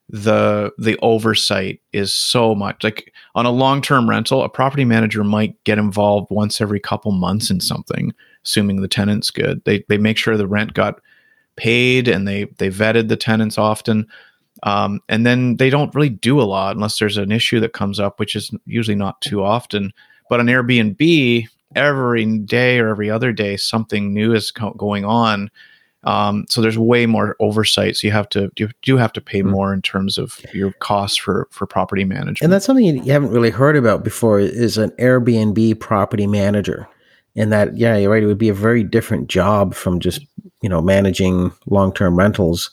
the 0.08 0.70
the 0.78 0.96
oversight 1.02 1.80
is 1.92 2.12
so 2.12 2.54
much. 2.54 2.84
Like 2.84 3.12
on 3.34 3.44
a 3.44 3.50
long 3.50 3.82
term 3.82 4.08
rental, 4.08 4.44
a 4.44 4.48
property 4.48 4.84
manager 4.84 5.24
might 5.24 5.62
get 5.64 5.76
involved 5.76 6.30
once 6.30 6.60
every 6.60 6.78
couple 6.78 7.10
months 7.10 7.50
in 7.50 7.58
something, 7.58 8.14
assuming 8.44 8.80
the 8.80 8.86
tenant's 8.86 9.32
good. 9.32 9.60
They 9.64 9.84
they 9.88 9.98
make 9.98 10.18
sure 10.18 10.36
the 10.36 10.46
rent 10.46 10.74
got 10.74 11.00
paid 11.56 12.06
and 12.06 12.28
they 12.28 12.44
they 12.58 12.70
vetted 12.70 13.08
the 13.08 13.16
tenants 13.16 13.58
often 13.58 14.06
um, 14.62 15.00
and 15.08 15.26
then 15.26 15.56
they 15.56 15.70
don't 15.70 15.94
really 15.94 16.08
do 16.08 16.40
a 16.40 16.44
lot 16.44 16.76
unless 16.76 16.98
there's 16.98 17.16
an 17.16 17.32
issue 17.32 17.60
that 17.60 17.72
comes 17.72 17.98
up, 17.98 18.20
which 18.20 18.36
is 18.36 18.50
usually 18.64 18.94
not 18.94 19.20
too 19.20 19.42
often. 19.42 19.92
But 20.28 20.40
on 20.40 20.46
Airbnb, 20.46 21.48
every 21.74 22.38
day 22.38 22.78
or 22.78 22.88
every 22.88 23.10
other 23.10 23.32
day, 23.32 23.56
something 23.56 24.14
new 24.14 24.34
is 24.34 24.50
co- 24.50 24.74
going 24.74 25.04
on. 25.04 25.50
Um, 26.04 26.46
so 26.48 26.60
there's 26.60 26.78
way 26.78 27.06
more 27.06 27.36
oversight. 27.38 27.96
So 27.96 28.06
you 28.06 28.12
have 28.12 28.28
to 28.30 28.50
you 28.56 28.70
do 28.82 28.96
have 28.96 29.12
to 29.14 29.20
pay 29.20 29.40
mm-hmm. 29.40 29.50
more 29.50 29.72
in 29.72 29.82
terms 29.82 30.18
of 30.18 30.40
your 30.52 30.72
costs 30.72 31.16
for 31.16 31.48
for 31.50 31.66
property 31.66 32.04
management. 32.04 32.40
And 32.42 32.52
that's 32.52 32.64
something 32.64 32.84
you 32.84 33.12
haven't 33.12 33.30
really 33.30 33.50
heard 33.50 33.76
about 33.76 34.02
before 34.02 34.40
is 34.40 34.78
an 34.78 34.90
Airbnb 34.92 35.78
property 35.80 36.26
manager. 36.26 36.88
And 37.34 37.50
that, 37.50 37.76
yeah, 37.78 37.96
you're 37.96 38.10
right. 38.10 38.22
It 38.22 38.26
would 38.26 38.36
be 38.36 38.50
a 38.50 38.54
very 38.54 38.84
different 38.84 39.28
job 39.28 39.74
from 39.74 40.00
just 40.00 40.26
you 40.60 40.68
know 40.68 40.82
managing 40.82 41.52
long 41.66 41.92
term 41.92 42.16
rentals 42.16 42.70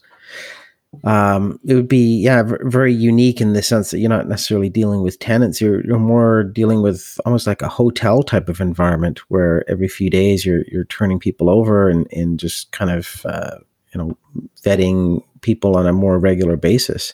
um, 1.04 1.60
it 1.66 1.76
would 1.76 1.88
be 1.88 2.20
yeah 2.22 2.44
v- 2.44 2.56
very 2.64 2.94
unique 2.94 3.40
in 3.40 3.54
the 3.54 3.62
sense 3.62 3.92
that 3.92 4.00
you're 4.00 4.10
not 4.10 4.28
necessarily 4.28 4.70
dealing 4.70 5.04
with 5.04 5.20
tenants. 5.20 5.62
You're, 5.62 5.86
you're 5.86 6.00
more 6.00 6.44
dealing 6.44 6.82
with 6.82 7.20
almost 7.26 7.46
like 7.46 7.62
a 7.62 7.70
hotel 7.70 8.24
type 8.24 8.50
of 8.50 8.60
environment 8.60 9.20
where 9.30 9.70
every 9.70 9.88
few 9.88 10.10
days 10.10 10.46
you're 10.46 10.64
you're 10.72 10.86
turning 10.86 11.20
people 11.20 11.50
over 11.50 11.90
and, 11.90 12.12
and 12.12 12.40
just 12.40 12.72
kind 12.72 12.92
of 12.92 13.24
uh, 13.26 13.58
you 13.94 14.00
know 14.00 14.18
vetting 14.64 15.24
people 15.42 15.78
on 15.78 15.86
a 15.86 15.94
more 15.94 16.18
regular 16.18 16.58
basis. 16.58 17.14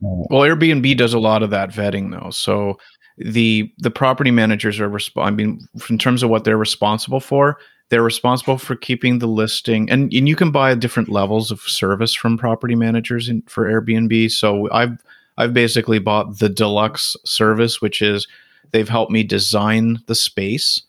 Well 0.00 0.40
airbnb 0.40 0.96
does 0.96 1.14
a 1.14 1.20
lot 1.20 1.42
of 1.42 1.50
that 1.50 1.70
vetting 1.70 2.10
though. 2.10 2.30
So 2.30 2.78
the 3.20 3.72
the 3.78 3.90
property 3.90 4.30
managers 4.30 4.80
are 4.80 4.88
resp- 4.88 5.22
i 5.22 5.30
mean 5.30 5.60
in 5.90 5.98
terms 5.98 6.22
of 6.22 6.30
what 6.30 6.44
they're 6.44 6.56
responsible 6.56 7.20
for 7.20 7.58
they're 7.90 8.02
responsible 8.02 8.56
for 8.56 8.76
keeping 8.76 9.18
the 9.18 9.26
listing, 9.26 9.90
and, 9.90 10.12
and 10.12 10.28
you 10.28 10.36
can 10.36 10.50
buy 10.50 10.74
different 10.74 11.08
levels 11.08 11.50
of 11.50 11.60
service 11.60 12.14
from 12.14 12.38
property 12.38 12.76
managers 12.76 13.28
in, 13.28 13.42
for 13.42 13.68
Airbnb. 13.70 14.30
So 14.30 14.70
I've 14.70 14.96
I've 15.36 15.52
basically 15.52 15.98
bought 15.98 16.38
the 16.38 16.48
deluxe 16.48 17.16
service, 17.24 17.80
which 17.80 18.00
is 18.00 18.26
they've 18.70 18.88
helped 18.88 19.12
me 19.12 19.22
design 19.22 19.98
the 20.06 20.14
space. 20.14 20.82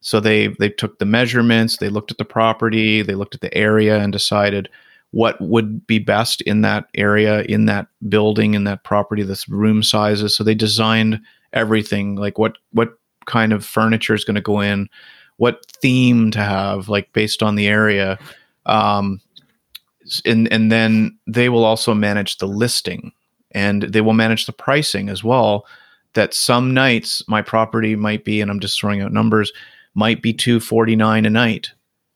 So 0.00 0.18
they 0.18 0.48
they 0.58 0.68
took 0.68 0.98
the 0.98 1.04
measurements, 1.04 1.76
they 1.76 1.88
looked 1.88 2.10
at 2.10 2.18
the 2.18 2.24
property, 2.24 3.02
they 3.02 3.14
looked 3.14 3.34
at 3.34 3.40
the 3.40 3.54
area, 3.54 3.98
and 3.98 4.12
decided 4.12 4.68
what 5.12 5.40
would 5.40 5.86
be 5.86 5.98
best 5.98 6.40
in 6.42 6.62
that 6.62 6.86
area, 6.94 7.42
in 7.42 7.66
that 7.66 7.88
building, 8.08 8.54
in 8.54 8.64
that 8.64 8.84
property, 8.84 9.22
this 9.22 9.48
room 9.48 9.82
sizes. 9.82 10.36
So 10.36 10.44
they 10.44 10.54
designed 10.54 11.20
everything, 11.52 12.16
like 12.16 12.38
what 12.38 12.58
what 12.72 12.94
kind 13.26 13.52
of 13.52 13.64
furniture 13.64 14.14
is 14.14 14.24
going 14.24 14.36
to 14.36 14.40
go 14.40 14.60
in, 14.60 14.88
what 15.40 15.64
theme 15.80 16.30
to 16.30 16.38
have, 16.38 16.90
like 16.90 17.10
based 17.14 17.42
on 17.42 17.54
the 17.54 17.66
area. 17.66 18.18
Um, 18.66 19.22
and 20.26 20.52
and 20.52 20.70
then 20.70 21.18
they 21.26 21.48
will 21.48 21.64
also 21.64 21.94
manage 21.94 22.36
the 22.36 22.46
listing 22.46 23.10
and 23.52 23.84
they 23.84 24.02
will 24.02 24.12
manage 24.12 24.44
the 24.44 24.52
pricing 24.52 25.08
as 25.08 25.24
well. 25.24 25.66
That 26.12 26.34
some 26.34 26.74
nights 26.74 27.26
my 27.26 27.40
property 27.40 27.96
might 27.96 28.22
be, 28.22 28.42
and 28.42 28.50
I'm 28.50 28.60
just 28.60 28.78
throwing 28.78 29.00
out 29.00 29.14
numbers, 29.14 29.50
might 29.94 30.20
be 30.20 30.34
249 30.34 31.24
a 31.24 31.30
night, 31.30 31.70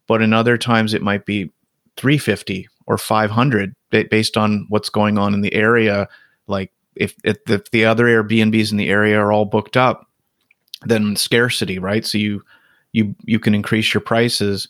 but 0.07 0.21
in 0.21 0.35
other 0.35 0.59
times 0.59 0.93
it 0.93 1.01
might 1.01 1.25
be 1.25 1.51
350 1.97 2.69
or 2.87 2.99
500 2.99 3.75
based 3.91 4.37
on 4.37 4.67
what's 4.69 4.91
going 4.91 5.17
on 5.17 5.33
in 5.33 5.41
the 5.41 5.55
area. 5.55 6.09
Like 6.47 6.73
if, 6.95 7.15
if, 7.25 7.39
if 7.49 7.71
the 7.71 7.87
other 7.87 8.05
Airbnbs 8.05 8.71
in 8.71 8.77
the 8.77 8.91
area 8.91 9.19
are 9.19 9.33
all 9.33 9.47
booked 9.47 9.79
up, 9.79 10.11
then 10.83 11.17
scarcity, 11.17 11.79
right? 11.79 12.05
So 12.05 12.19
you 12.19 12.43
you 12.95 13.15
you 13.25 13.39
can 13.39 13.55
increase 13.55 13.93
your 13.93 14.01
prices. 14.01 14.67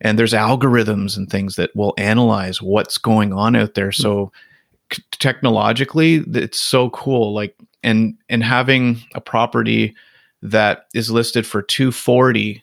And 0.00 0.18
there's 0.18 0.32
algorithms 0.32 1.16
and 1.16 1.28
things 1.28 1.56
that 1.56 1.74
will 1.74 1.94
analyze 1.96 2.60
what's 2.60 2.98
going 2.98 3.32
on 3.32 3.56
out 3.56 3.74
there. 3.74 3.92
So 3.92 4.26
mm-hmm. 4.26 4.94
c- 4.94 5.02
technologically 5.12 6.16
it's 6.34 6.60
so 6.60 6.90
cool. 6.90 7.34
Like 7.34 7.56
and 7.82 8.14
and 8.28 8.44
having 8.44 9.00
a 9.14 9.20
property 9.20 9.94
that 10.42 10.86
is 10.94 11.10
listed 11.10 11.46
for 11.46 11.62
240 11.62 12.62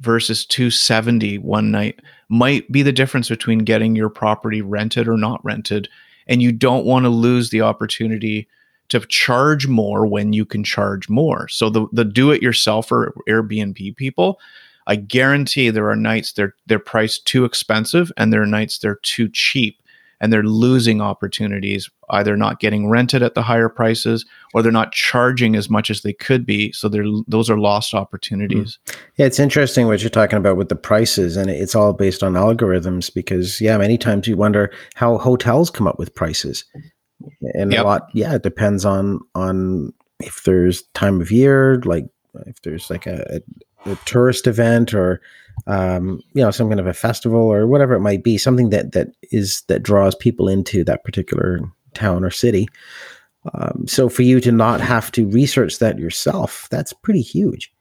versus 0.00 0.46
270 0.46 1.38
one 1.38 1.70
night 1.70 2.00
might 2.28 2.70
be 2.72 2.82
the 2.82 2.92
difference 2.92 3.28
between 3.28 3.60
getting 3.60 3.94
your 3.94 4.08
property 4.08 4.62
rented 4.62 5.06
or 5.06 5.16
not 5.16 5.44
rented. 5.44 5.88
And 6.26 6.42
you 6.42 6.52
don't 6.52 6.86
want 6.86 7.04
to 7.04 7.10
lose 7.10 7.50
the 7.50 7.60
opportunity 7.60 8.48
to 8.90 9.00
charge 9.00 9.66
more 9.66 10.06
when 10.06 10.32
you 10.32 10.44
can 10.44 10.62
charge 10.62 11.08
more. 11.08 11.48
So 11.48 11.70
the 11.70 11.86
the 11.92 12.04
do 12.04 12.30
it 12.30 12.42
yourself 12.42 12.92
or 12.92 13.14
Airbnb 13.28 13.96
people, 13.96 14.38
I 14.86 14.96
guarantee 14.96 15.70
there 15.70 15.88
are 15.88 15.96
nights 15.96 16.32
they're 16.32 16.54
they're 16.66 16.78
priced 16.78 17.26
too 17.26 17.44
expensive 17.44 18.12
and 18.16 18.32
there 18.32 18.42
are 18.42 18.46
nights 18.46 18.78
they're 18.78 19.00
too 19.02 19.28
cheap 19.32 19.80
and 20.20 20.32
they're 20.32 20.42
losing 20.42 21.00
opportunities 21.00 21.88
either 22.10 22.36
not 22.36 22.60
getting 22.60 22.88
rented 22.88 23.22
at 23.22 23.34
the 23.34 23.42
higher 23.42 23.68
prices 23.68 24.26
or 24.52 24.62
they're 24.62 24.72
not 24.72 24.92
charging 24.92 25.56
as 25.56 25.70
much 25.70 25.88
as 25.88 26.02
they 26.02 26.12
could 26.12 26.44
be. 26.44 26.72
So 26.72 26.88
they're 26.88 27.06
those 27.28 27.48
are 27.48 27.58
lost 27.58 27.94
opportunities. 27.94 28.78
Hmm. 28.86 29.00
Yeah 29.16 29.26
it's 29.26 29.38
interesting 29.38 29.86
what 29.86 30.02
you're 30.02 30.10
talking 30.10 30.38
about 30.38 30.56
with 30.56 30.68
the 30.68 30.76
prices 30.76 31.36
and 31.36 31.48
it's 31.48 31.74
all 31.76 31.92
based 31.92 32.22
on 32.22 32.32
algorithms 32.32 33.12
because 33.14 33.60
yeah 33.60 33.78
many 33.78 33.96
times 33.96 34.26
you 34.26 34.36
wonder 34.36 34.72
how 34.94 35.18
hotels 35.18 35.70
come 35.70 35.86
up 35.86 35.98
with 35.98 36.14
prices 36.14 36.64
and 37.54 37.72
yep. 37.72 37.84
a 37.84 37.86
lot 37.86 38.08
yeah 38.14 38.34
it 38.34 38.42
depends 38.42 38.84
on 38.84 39.20
on 39.34 39.92
if 40.20 40.44
there's 40.44 40.82
time 40.94 41.20
of 41.20 41.30
year 41.30 41.80
like 41.84 42.06
if 42.46 42.60
there's 42.62 42.90
like 42.90 43.06
a, 43.06 43.40
a, 43.86 43.90
a 43.90 43.96
tourist 44.04 44.46
event 44.46 44.94
or 44.94 45.20
um, 45.66 46.22
you 46.34 46.42
know 46.42 46.50
some 46.50 46.68
kind 46.68 46.80
of 46.80 46.86
a 46.86 46.94
festival 46.94 47.40
or 47.40 47.66
whatever 47.66 47.94
it 47.94 48.00
might 48.00 48.22
be 48.22 48.38
something 48.38 48.70
that 48.70 48.92
that 48.92 49.08
is 49.30 49.62
that 49.68 49.82
draws 49.82 50.14
people 50.14 50.48
into 50.48 50.84
that 50.84 51.04
particular 51.04 51.60
town 51.94 52.24
or 52.24 52.30
city 52.30 52.68
um, 53.54 53.84
so 53.86 54.08
for 54.08 54.22
you 54.22 54.40
to 54.40 54.52
not 54.52 54.80
have 54.80 55.10
to 55.12 55.26
research 55.28 55.78
that 55.78 55.98
yourself 55.98 56.68
that's 56.70 56.92
pretty 56.92 57.22
huge 57.22 57.72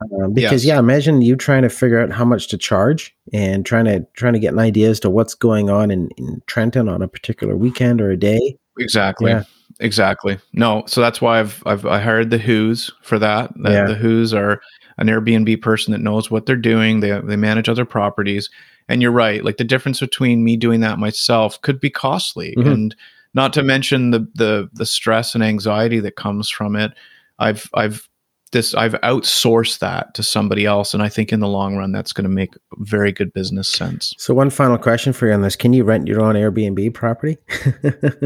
um, 0.00 0.32
because 0.32 0.64
yes. 0.64 0.74
yeah 0.74 0.78
imagine 0.78 1.22
you 1.22 1.36
trying 1.36 1.62
to 1.62 1.68
figure 1.68 2.00
out 2.00 2.10
how 2.10 2.24
much 2.24 2.48
to 2.48 2.58
charge 2.58 3.14
and 3.32 3.66
trying 3.66 3.84
to 3.84 4.04
trying 4.14 4.32
to 4.32 4.38
get 4.38 4.52
an 4.52 4.58
idea 4.58 4.88
as 4.88 5.00
to 5.00 5.10
what's 5.10 5.34
going 5.34 5.68
on 5.68 5.90
in, 5.90 6.08
in 6.16 6.40
trenton 6.46 6.88
on 6.88 7.02
a 7.02 7.08
particular 7.08 7.56
weekend 7.56 8.00
or 8.00 8.10
a 8.10 8.16
day 8.16 8.56
Exactly. 8.78 9.30
Yeah. 9.30 9.44
Exactly. 9.80 10.38
No, 10.52 10.84
so 10.86 11.00
that's 11.00 11.20
why 11.20 11.40
I've 11.40 11.62
I've 11.66 11.86
I 11.86 11.98
hired 11.98 12.30
the 12.30 12.38
Who's 12.38 12.90
for 13.02 13.18
that. 13.18 13.50
The, 13.56 13.70
yeah. 13.70 13.86
the 13.86 13.94
Who's 13.94 14.32
are 14.34 14.60
an 14.98 15.08
Airbnb 15.08 15.60
person 15.62 15.92
that 15.92 16.00
knows 16.00 16.30
what 16.30 16.46
they're 16.46 16.56
doing. 16.56 17.00
They 17.00 17.18
they 17.20 17.36
manage 17.36 17.68
other 17.68 17.84
properties. 17.84 18.50
And 18.88 19.00
you're 19.00 19.12
right. 19.12 19.44
Like 19.44 19.56
the 19.56 19.64
difference 19.64 20.00
between 20.00 20.44
me 20.44 20.56
doing 20.56 20.80
that 20.80 20.98
myself 20.98 21.60
could 21.62 21.80
be 21.80 21.90
costly, 21.90 22.54
mm-hmm. 22.56 22.68
and 22.68 22.96
not 23.34 23.52
to 23.54 23.62
mention 23.62 24.10
the 24.10 24.28
the 24.34 24.68
the 24.74 24.86
stress 24.86 25.34
and 25.34 25.42
anxiety 25.42 26.00
that 26.00 26.16
comes 26.16 26.50
from 26.50 26.76
it. 26.76 26.92
I've 27.38 27.68
I've 27.74 28.08
this 28.52 28.74
I've 28.74 28.94
outsourced 29.02 29.78
that 29.80 30.14
to 30.14 30.22
somebody 30.22 30.64
else, 30.66 30.94
and 30.94 31.02
I 31.02 31.08
think 31.08 31.32
in 31.32 31.40
the 31.40 31.48
long 31.48 31.76
run 31.76 31.92
that's 31.92 32.12
going 32.12 32.24
to 32.24 32.30
make 32.30 32.54
very 32.78 33.10
good 33.12 33.32
business 33.32 33.68
sense. 33.68 34.14
So, 34.18 34.32
one 34.34 34.50
final 34.50 34.78
question 34.78 35.12
for 35.12 35.26
you 35.26 35.32
on 35.32 35.42
this: 35.42 35.56
Can 35.56 35.72
you 35.72 35.84
rent 35.84 36.06
your 36.06 36.20
own 36.20 36.34
Airbnb 36.34 36.94
property? 36.94 37.36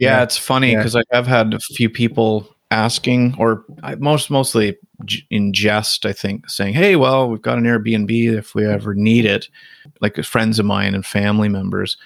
Yeah, 0.00 0.18
Yeah. 0.18 0.22
it's 0.22 0.36
funny 0.36 0.72
Yeah. 0.72 0.78
because 0.78 0.94
I 0.94 1.02
have 1.10 1.26
had 1.26 1.54
a 1.54 1.58
few 1.58 1.90
people 1.90 2.48
asking, 2.70 3.34
or 3.38 3.64
I, 3.82 3.96
most 3.96 4.30
mostly 4.30 4.76
in 5.30 5.52
jest, 5.52 6.06
I 6.06 6.12
think, 6.12 6.48
saying, 6.48 6.74
"Hey, 6.74 6.94
well, 6.94 7.28
we've 7.28 7.42
got 7.42 7.58
an 7.58 7.64
Airbnb 7.64 8.10
if 8.38 8.54
we 8.54 8.64
ever 8.64 8.94
need 8.94 9.24
it," 9.24 9.48
like 10.00 10.22
friends 10.24 10.58
of 10.60 10.66
mine 10.66 10.94
and 10.94 11.04
family 11.04 11.48
members. 11.48 11.96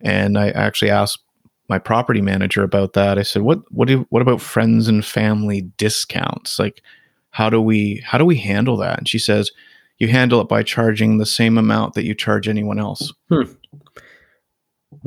And 0.00 0.36
I 0.36 0.48
actually 0.50 0.90
asked 0.90 1.20
my 1.68 1.78
property 1.78 2.20
manager 2.20 2.62
about 2.62 2.92
that. 2.94 3.18
I 3.18 3.22
said, 3.22 3.42
"What 3.42 3.60
what 3.72 3.88
do 3.88 4.06
what 4.10 4.22
about 4.22 4.40
friends 4.40 4.88
and 4.88 5.04
family 5.04 5.62
discounts? 5.76 6.58
Like, 6.58 6.82
how 7.30 7.50
do 7.50 7.60
we 7.60 8.02
how 8.04 8.18
do 8.18 8.24
we 8.24 8.36
handle 8.36 8.76
that?" 8.78 8.98
And 8.98 9.08
she 9.08 9.18
says, 9.18 9.50
"You 9.98 10.08
handle 10.08 10.40
it 10.40 10.48
by 10.48 10.62
charging 10.62 11.18
the 11.18 11.26
same 11.26 11.58
amount 11.58 11.94
that 11.94 12.04
you 12.04 12.14
charge 12.14 12.48
anyone 12.48 12.78
else." 12.78 13.12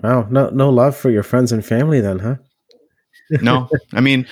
Wow, 0.03 0.27
no 0.29 0.49
no 0.49 0.69
love 0.69 0.95
for 0.95 1.09
your 1.09 1.23
friends 1.23 1.51
and 1.51 1.65
family 1.65 2.01
then, 2.01 2.19
huh? 2.19 2.35
no 3.41 3.69
i 3.93 4.01
mean 4.01 4.25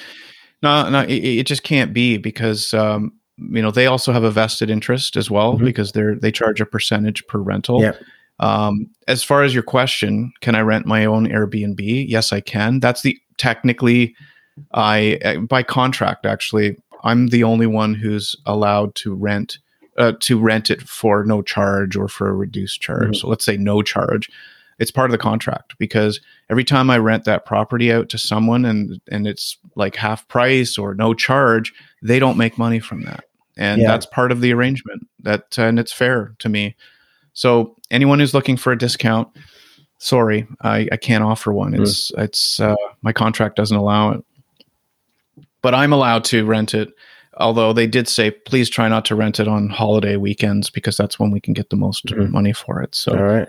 no 0.64 0.90
no 0.90 1.02
it, 1.02 1.14
it 1.24 1.46
just 1.46 1.62
can't 1.62 1.94
be 1.94 2.18
because 2.18 2.74
um 2.74 3.12
you 3.38 3.62
know 3.62 3.70
they 3.70 3.86
also 3.86 4.12
have 4.12 4.24
a 4.24 4.32
vested 4.32 4.72
interest 4.72 5.16
as 5.16 5.30
well 5.30 5.54
Mhm. 5.56 5.66
because 5.66 5.92
they're 5.92 6.16
they 6.16 6.32
charge 6.32 6.60
a 6.62 6.66
percentage 6.66 7.26
per 7.28 7.38
rental 7.38 7.80
Yeah. 7.82 7.92
Um 8.40 8.88
as 9.08 9.24
far 9.24 9.44
as 9.44 9.54
your 9.54 9.64
question 9.64 10.32
can 10.42 10.56
i 10.56 10.62
rent 10.62 10.86
my 10.86 11.06
own 11.06 11.28
airbnb 11.28 12.06
yes 12.08 12.32
i 12.32 12.40
can 12.40 12.80
that's 12.80 13.02
the 13.02 13.18
technically 13.38 14.16
i 14.74 15.20
uh, 15.26 15.38
by 15.40 15.64
contract 15.64 16.26
actually 16.26 16.76
i'm 17.04 17.28
the 17.28 17.44
only 17.44 17.68
one 17.68 17.94
who's 17.94 18.36
allowed 18.46 18.94
to 18.96 19.14
rent 19.14 19.58
uh, 19.98 20.14
to 20.20 20.40
rent 20.40 20.70
it 20.70 20.82
for 20.84 21.24
no 21.26 21.42
charge 21.42 21.96
or 21.96 22.08
for 22.08 22.30
a 22.30 22.34
reduced 22.34 22.82
charge 22.82 23.10
Mhm. 23.10 23.16
so 23.16 23.28
let's 23.28 23.46
say 23.46 23.58
no 23.58 23.82
charge 23.82 24.30
it's 24.80 24.92
part 24.92 25.10
of 25.10 25.12
the 25.12 25.18
contract 25.18 25.76
because 25.80 26.20
every 26.52 26.64
time 26.64 26.92
I 26.92 27.00
rent 27.00 27.26
that 27.26 27.48
property 27.48 27.92
out 27.92 28.10
to 28.10 28.20
someone 28.20 28.64
and 28.64 29.02
and 29.10 29.26
it's 29.26 29.58
like 29.76 29.96
half 29.96 30.28
price 30.28 30.78
or 30.78 30.94
no 30.94 31.16
charge, 31.16 31.74
they 32.04 32.20
don't 32.20 32.38
make 32.38 32.60
money 32.60 32.78
from 32.80 33.02
that. 33.06 33.24
And 33.58 33.82
Yeah. 33.82 33.88
that's 33.88 34.06
part 34.06 34.32
of 34.32 34.40
the 34.40 34.54
arrangement. 34.54 35.08
That 35.24 35.58
and 35.58 35.80
it's 35.80 35.92
fair 35.92 36.36
to 36.38 36.48
me. 36.48 36.76
So 37.38 37.76
anyone 37.92 38.18
who's 38.18 38.34
looking 38.34 38.58
for 38.58 38.72
a 38.72 38.78
discount, 38.78 39.28
sorry, 40.00 40.48
I, 40.62 40.90
I 40.92 40.98
can't 40.98 41.24
offer 41.24 41.54
one. 41.54 41.74
Hmm. 41.74 41.84
It's 41.84 42.12
it's 42.18 42.60
uh, 42.60 42.76
my 43.04 43.14
contract 43.14 43.56
doesn't 43.56 43.78
allow 43.78 44.14
it. 44.14 44.24
But 45.62 45.76
I'm 45.76 45.94
allowed 45.94 46.24
to 46.26 46.46
rent 46.48 46.74
it. 46.74 46.90
Although 47.38 47.74
they 47.74 47.86
did 47.86 48.08
say, 48.08 48.32
please 48.32 48.72
try 48.72 48.88
not 48.88 49.06
to 49.06 49.16
rent 49.16 49.40
it 49.40 49.48
on 49.48 49.70
holiday 49.70 50.16
weekends 50.16 50.72
because 50.72 50.98
that's 50.98 51.20
when 51.20 51.30
we 51.30 51.40
can 51.40 51.54
get 51.54 51.70
the 51.70 51.76
most 51.76 52.08
Mhm. 52.08 52.32
money 52.32 52.54
for 52.54 52.82
it. 52.82 52.96
So 52.96 53.12
All 53.16 53.24
right. 53.24 53.48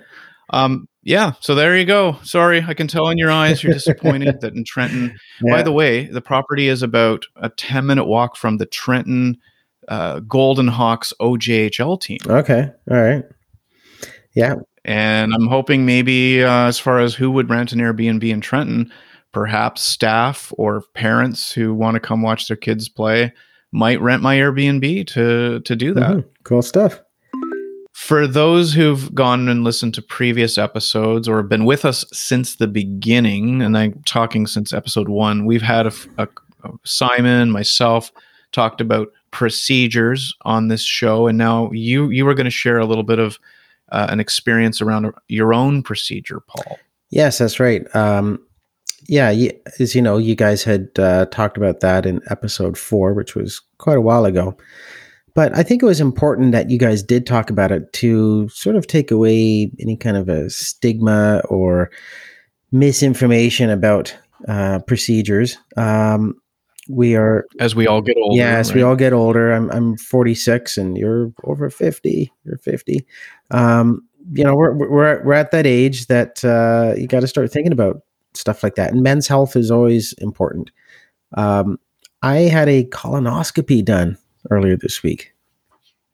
um, 0.51 0.87
yeah, 1.03 1.33
so 1.41 1.55
there 1.55 1.75
you 1.75 1.87
go. 1.87 2.19
Sorry, 2.23 2.63
I 2.69 2.75
can 2.75 2.89
tell 2.89 3.09
in 3.09 3.17
your 3.17 3.31
eyes 3.31 3.63
you're 3.63 3.73
disappointed 3.73 4.43
that 4.43 4.53
in 4.53 4.65
Trenton. 4.65 5.19
By 5.51 5.63
the 5.63 5.73
way, 5.73 6.05
the 6.05 6.21
property 6.21 6.69
is 6.69 6.83
about 6.83 7.25
a 7.37 7.49
10 7.49 7.87
minute 7.87 8.05
walk 8.05 8.37
from 8.37 8.59
the 8.59 8.67
Trenton 8.67 9.39
uh, 9.89 10.21
Golden 10.21 10.69
Hawks 10.69 11.15
OJHL 11.19 11.99
team. 11.99 12.19
Okay. 12.27 12.71
All 12.91 13.01
right. 13.01 13.25
Yeah. 14.39 14.55
And 14.85 15.35
I'm 15.35 15.49
hoping 15.49 15.85
maybe 15.85 16.43
uh, 16.45 16.67
as 16.69 16.79
far 16.79 17.01
as 17.01 17.15
who 17.15 17.31
would 17.33 17.51
rent 17.51 17.73
an 17.73 17.81
Airbnb 17.81 18.23
in 18.27 18.41
Trenton, 18.41 18.91
perhaps 19.33 19.83
staff 19.83 20.53
or 20.57 20.83
parents 20.95 21.53
who 21.53 21.75
want 21.75 21.95
to 21.97 22.01
come 22.01 22.23
watch 22.23 22.47
their 22.49 22.57
kids 22.57 22.89
play 22.89 23.33
might 23.73 24.01
rent 24.01 24.23
my 24.23 24.37
Airbnb 24.37 25.07
to 25.09 25.61
to 25.61 25.77
do 25.77 25.93
that. 25.95 26.11
Mhm. 26.17 26.25
Cool 26.45 26.63
stuff. 26.63 27.01
For 27.93 28.27
those 28.29 28.73
who've 28.73 29.13
gone 29.13 29.49
and 29.49 29.65
listened 29.65 29.93
to 29.95 30.03
previous 30.03 30.57
episodes 30.57 31.29
or 31.29 31.43
been 31.43 31.65
with 31.65 31.85
us 31.85 32.05
since 32.13 32.57
the 32.57 32.69
beginning, 32.69 33.61
and 33.61 33.77
I'm 33.77 34.01
talking 34.07 34.47
since 34.47 34.73
episode 34.73 35.09
one, 35.09 35.45
we've 35.47 35.61
had 35.63 35.87
a, 35.89 35.93
a- 36.17 36.29
a- 36.65 36.71
Simon, 36.85 37.51
myself, 37.51 38.13
talked 38.53 38.81
about 38.81 39.09
procedures 39.33 40.33
on 40.43 40.69
this 40.69 40.83
show, 40.83 41.27
and 41.27 41.37
now 41.37 41.71
you 41.73 42.09
you 42.11 42.25
were 42.25 42.35
going 42.35 42.45
to 42.45 42.51
share 42.51 42.79
a 42.79 42.87
little 42.87 43.03
bit 43.05 43.19
of 43.19 43.39
uh, 43.91 44.07
an 44.11 44.21
experience 44.21 44.81
around 44.81 45.13
your 45.29 45.55
own 45.55 45.83
procedure, 45.83 46.41
Paul. 46.41 46.79
Yes, 47.11 47.39
that's 47.39 47.59
right. 47.59 47.85
Um, 47.95 48.41
yeah, 49.07 49.35
as 49.79 49.95
you 49.95 50.03
know, 50.03 50.19
you 50.19 50.35
guys 50.35 50.63
had 50.63 50.89
uh, 50.99 51.27
talked 51.27 51.57
about 51.57 51.81
that 51.81 52.05
in 52.05 52.21
episode 52.31 52.77
four, 52.77 53.15
which 53.15 53.35
was 53.35 53.63
quite 53.79 53.97
a 53.97 54.03
while 54.03 54.25
ago. 54.25 54.57
But 55.35 55.57
I 55.57 55.63
think 55.63 55.83
it 55.83 55.87
was 55.87 56.01
important 56.01 56.53
that 56.53 56.69
you 56.69 56.79
guys 56.79 57.03
did 57.03 57.27
talk 57.27 57.49
about 57.49 57.71
it 57.71 57.93
to 57.95 58.49
sort 58.49 58.77
of 58.77 58.87
take 58.87 59.11
away 59.11 59.71
any 59.81 59.97
kind 59.97 60.17
of 60.17 60.29
a 60.29 60.51
stigma 60.51 61.43
or 61.49 61.91
misinformation 62.73 63.71
about 63.71 64.15
uh, 64.49 64.81
procedures. 64.81 65.57
Um, 65.77 66.35
we 66.89 67.15
are 67.17 67.45
As 67.61 67.75
we 67.75 67.87
all 67.87 68.01
get 68.01 68.17
older, 68.17 68.37
yes, 68.37 68.73
we 68.73 68.83
right? 68.83 68.89
all 68.89 68.97
get 68.97 69.13
older. 69.13 69.53
I'm 69.53 69.71
I'm 69.71 69.97
46, 69.97 70.77
and 70.79 70.97
you're 70.97 71.33
over 71.45 71.71
50. 71.71 72.33
You're 72.45 72.59
50. 72.59 73.07
Um, 73.51 74.03
you 74.33 74.45
know, 74.45 74.55
we're 74.55 74.73
we're 74.73 75.23
we're 75.25 75.33
at 75.35 75.51
that 75.53 75.67
age 75.67 76.07
that 76.07 76.45
uh, 76.45 76.95
you 76.99 77.07
got 77.07 77.21
to 77.21 77.27
start 77.29 77.51
thinking 77.53 77.73
about 77.73 78.03
stuff 78.35 78.63
like 78.63 78.75
that. 78.77 78.93
And 78.93 79.03
men's 79.03 79.27
health 79.29 79.57
is 79.57 79.71
always 79.71 80.13
important. 80.15 80.71
Um, 81.37 81.79
I 82.23 82.37
had 82.39 82.69
a 82.69 82.85
colonoscopy 82.85 83.85
done 83.85 84.17
earlier 84.51 84.77
this 84.77 85.03
week. 85.03 85.33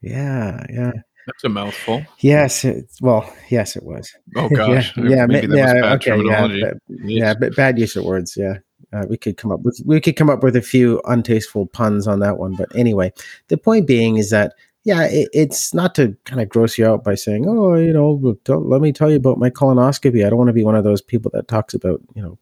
Yeah, 0.02 0.64
yeah, 0.70 0.92
That's 1.26 1.44
a 1.44 1.48
mouthful. 1.48 2.04
yes. 2.18 2.64
It, 2.64 2.84
well, 3.00 3.32
yes, 3.48 3.74
it 3.74 3.82
was. 3.84 4.14
Oh 4.36 4.48
gosh, 4.54 4.94
yeah, 4.96 5.08
yeah, 5.08 5.26
maybe 5.26 5.46
that 5.46 5.56
yeah, 5.56 5.72
was 5.74 5.82
bad 5.82 5.92
okay, 6.08 6.22
yeah, 6.26 6.48
but- 6.48 7.06
yeah, 7.08 7.34
but 7.34 7.56
bad 7.56 7.78
use 7.78 7.96
of 7.96 8.04
words. 8.04 8.36
Yeah, 8.36 8.58
uh, 8.92 9.04
we 9.08 9.16
could 9.16 9.36
come 9.36 9.50
up 9.50 9.60
with 9.62 9.80
we 9.84 10.00
could 10.00 10.16
come 10.16 10.30
up 10.30 10.42
with 10.42 10.56
a 10.56 10.62
few 10.62 11.00
untasteful 11.04 11.70
puns 11.72 12.06
on 12.06 12.20
that 12.20 12.38
one. 12.38 12.54
But 12.54 12.74
anyway, 12.74 13.12
the 13.48 13.56
point 13.56 13.86
being 13.86 14.16
is 14.16 14.30
that 14.30 14.54
yeah, 14.84 15.04
it, 15.04 15.28
it's 15.32 15.72
not 15.72 15.94
to 15.94 16.14
kind 16.24 16.40
of 16.40 16.48
gross 16.48 16.76
you 16.76 16.86
out 16.86 17.04
by 17.04 17.14
saying, 17.14 17.46
oh, 17.48 17.74
you 17.74 17.92
know, 17.92 18.36
don't, 18.44 18.68
let 18.68 18.82
me 18.82 18.92
tell 18.92 19.10
you 19.10 19.16
about 19.16 19.38
my 19.38 19.48
colonoscopy. 19.48 20.24
I 20.24 20.28
don't 20.28 20.38
want 20.38 20.48
to 20.48 20.54
be 20.54 20.64
one 20.64 20.76
of 20.76 20.84
those 20.84 21.00
people 21.00 21.30
that 21.34 21.48
talks 21.48 21.72
about 21.72 22.00
you 22.14 22.22
know 22.22 22.38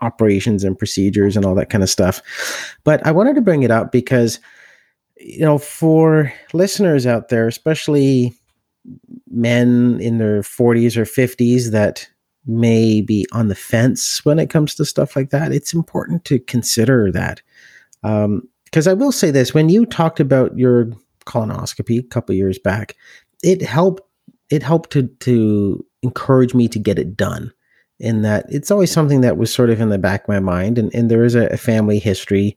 operations 0.00 0.64
and 0.64 0.78
procedures 0.78 1.36
and 1.36 1.44
all 1.44 1.54
that 1.54 1.70
kind 1.70 1.82
of 1.82 1.90
stuff. 1.90 2.20
But 2.84 3.04
I 3.06 3.12
wanted 3.12 3.34
to 3.34 3.40
bring 3.40 3.62
it 3.62 3.70
up 3.70 3.92
because 3.92 4.40
you 5.16 5.40
know 5.40 5.58
for 5.58 6.32
listeners 6.52 7.06
out 7.06 7.28
there, 7.28 7.46
especially 7.46 8.34
men 9.30 9.98
in 10.00 10.18
their 10.18 10.42
40s 10.42 10.96
or 10.96 11.04
50s 11.04 11.70
that 11.72 12.08
may 12.48 13.00
be 13.00 13.26
on 13.32 13.48
the 13.48 13.54
fence 13.54 14.24
when 14.24 14.38
it 14.38 14.50
comes 14.50 14.74
to 14.74 14.84
stuff 14.84 15.14
like 15.14 15.30
that, 15.30 15.52
it's 15.52 15.74
important 15.74 16.24
to 16.24 16.38
consider 16.40 17.12
that. 17.12 17.42
Because 18.02 18.86
I 18.86 18.94
will 18.94 19.12
say 19.12 19.30
this 19.30 19.54
when 19.54 19.68
you 19.68 19.86
talked 19.86 20.18
about 20.18 20.56
your 20.56 20.90
colonoscopy 21.26 22.00
a 22.00 22.02
couple 22.08 22.34
years 22.34 22.58
back, 22.58 22.96
it 23.42 23.62
helped. 23.62 24.02
It 24.50 24.62
helped 24.62 24.90
to 24.92 25.06
to 25.20 25.84
encourage 26.02 26.54
me 26.54 26.68
to 26.68 26.78
get 26.78 26.98
it 26.98 27.16
done. 27.16 27.52
In 28.00 28.22
that, 28.22 28.46
it's 28.48 28.70
always 28.70 28.92
something 28.92 29.20
that 29.22 29.36
was 29.36 29.52
sort 29.52 29.70
of 29.70 29.80
in 29.80 29.88
the 29.90 29.98
back 29.98 30.22
of 30.22 30.28
my 30.28 30.40
mind, 30.40 30.78
and, 30.78 30.94
and 30.94 31.10
there 31.10 31.24
is 31.24 31.34
a, 31.34 31.48
a 31.48 31.56
family 31.56 31.98
history 31.98 32.56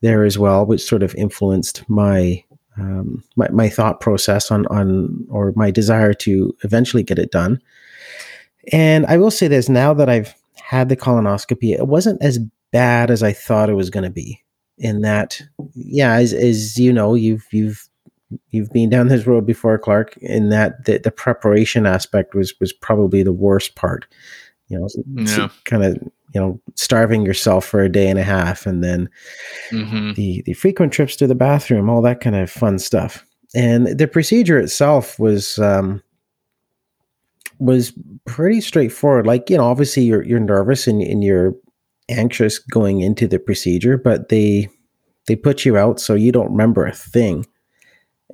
there 0.00 0.24
as 0.24 0.38
well, 0.38 0.64
which 0.64 0.82
sort 0.82 1.02
of 1.02 1.14
influenced 1.16 1.88
my 1.88 2.42
um, 2.78 3.22
my, 3.36 3.48
my 3.50 3.68
thought 3.68 4.00
process 4.00 4.50
on 4.50 4.66
on 4.68 5.26
or 5.28 5.52
my 5.56 5.70
desire 5.70 6.14
to 6.14 6.56
eventually 6.62 7.02
get 7.02 7.18
it 7.18 7.30
done. 7.30 7.60
And 8.72 9.06
I 9.06 9.16
will 9.16 9.30
say 9.30 9.48
this: 9.48 9.68
now 9.68 9.94
that 9.94 10.08
I've 10.08 10.34
had 10.56 10.88
the 10.88 10.96
colonoscopy, 10.96 11.72
it 11.78 11.86
wasn't 11.86 12.22
as 12.22 12.38
bad 12.72 13.10
as 13.10 13.22
I 13.22 13.32
thought 13.32 13.70
it 13.70 13.74
was 13.74 13.90
going 13.90 14.04
to 14.04 14.10
be. 14.10 14.42
In 14.78 15.00
that, 15.02 15.40
yeah, 15.74 16.14
as, 16.14 16.32
as 16.34 16.78
you 16.78 16.92
know, 16.92 17.14
you've 17.14 17.46
you've 17.50 17.88
you've 18.50 18.70
been 18.72 18.90
down 18.90 19.08
this 19.08 19.26
road 19.26 19.46
before, 19.46 19.78
Clark. 19.78 20.16
In 20.18 20.50
that, 20.50 20.84
the, 20.84 20.98
the 20.98 21.10
preparation 21.10 21.86
aspect 21.86 22.34
was 22.34 22.52
was 22.60 22.72
probably 22.72 23.22
the 23.22 23.32
worst 23.32 23.74
part. 23.74 24.06
You 24.68 24.78
know, 24.78 24.88
Yeah. 25.06 25.48
kind 25.64 25.84
of 25.84 25.94
you 26.34 26.40
know 26.40 26.60
starving 26.74 27.24
yourself 27.24 27.64
for 27.64 27.80
a 27.82 27.88
day 27.88 28.08
and 28.08 28.18
a 28.18 28.24
half, 28.24 28.66
and 28.66 28.84
then 28.84 29.08
hmm 29.70 30.12
the 30.12 30.42
the 30.44 30.52
frequent 30.52 30.92
trips 30.92 31.16
to 31.16 31.26
the 31.26 31.34
bathroom, 31.34 31.88
all 31.88 32.02
that 32.02 32.20
kind 32.20 32.36
of 32.36 32.50
fun 32.50 32.78
stuff. 32.78 33.24
And 33.54 33.86
the 33.98 34.08
procedure 34.08 34.58
itself 34.58 35.18
was 35.18 35.58
um, 35.58 36.02
was 37.58 37.92
pretty 38.24 38.60
straightforward. 38.60 39.26
Like 39.26 39.48
you 39.50 39.56
know, 39.56 39.64
obviously 39.64 40.04
you're 40.04 40.22
you're 40.22 40.40
nervous 40.40 40.86
and, 40.86 41.00
and 41.02 41.22
you're 41.24 41.54
anxious 42.08 42.58
going 42.58 43.00
into 43.00 43.26
the 43.26 43.38
procedure, 43.38 43.96
but 43.98 44.28
they 44.28 44.68
they 45.26 45.36
put 45.36 45.64
you 45.64 45.76
out 45.76 45.98
so 46.00 46.14
you 46.14 46.32
don't 46.32 46.50
remember 46.50 46.86
a 46.86 46.92
thing. 46.92 47.44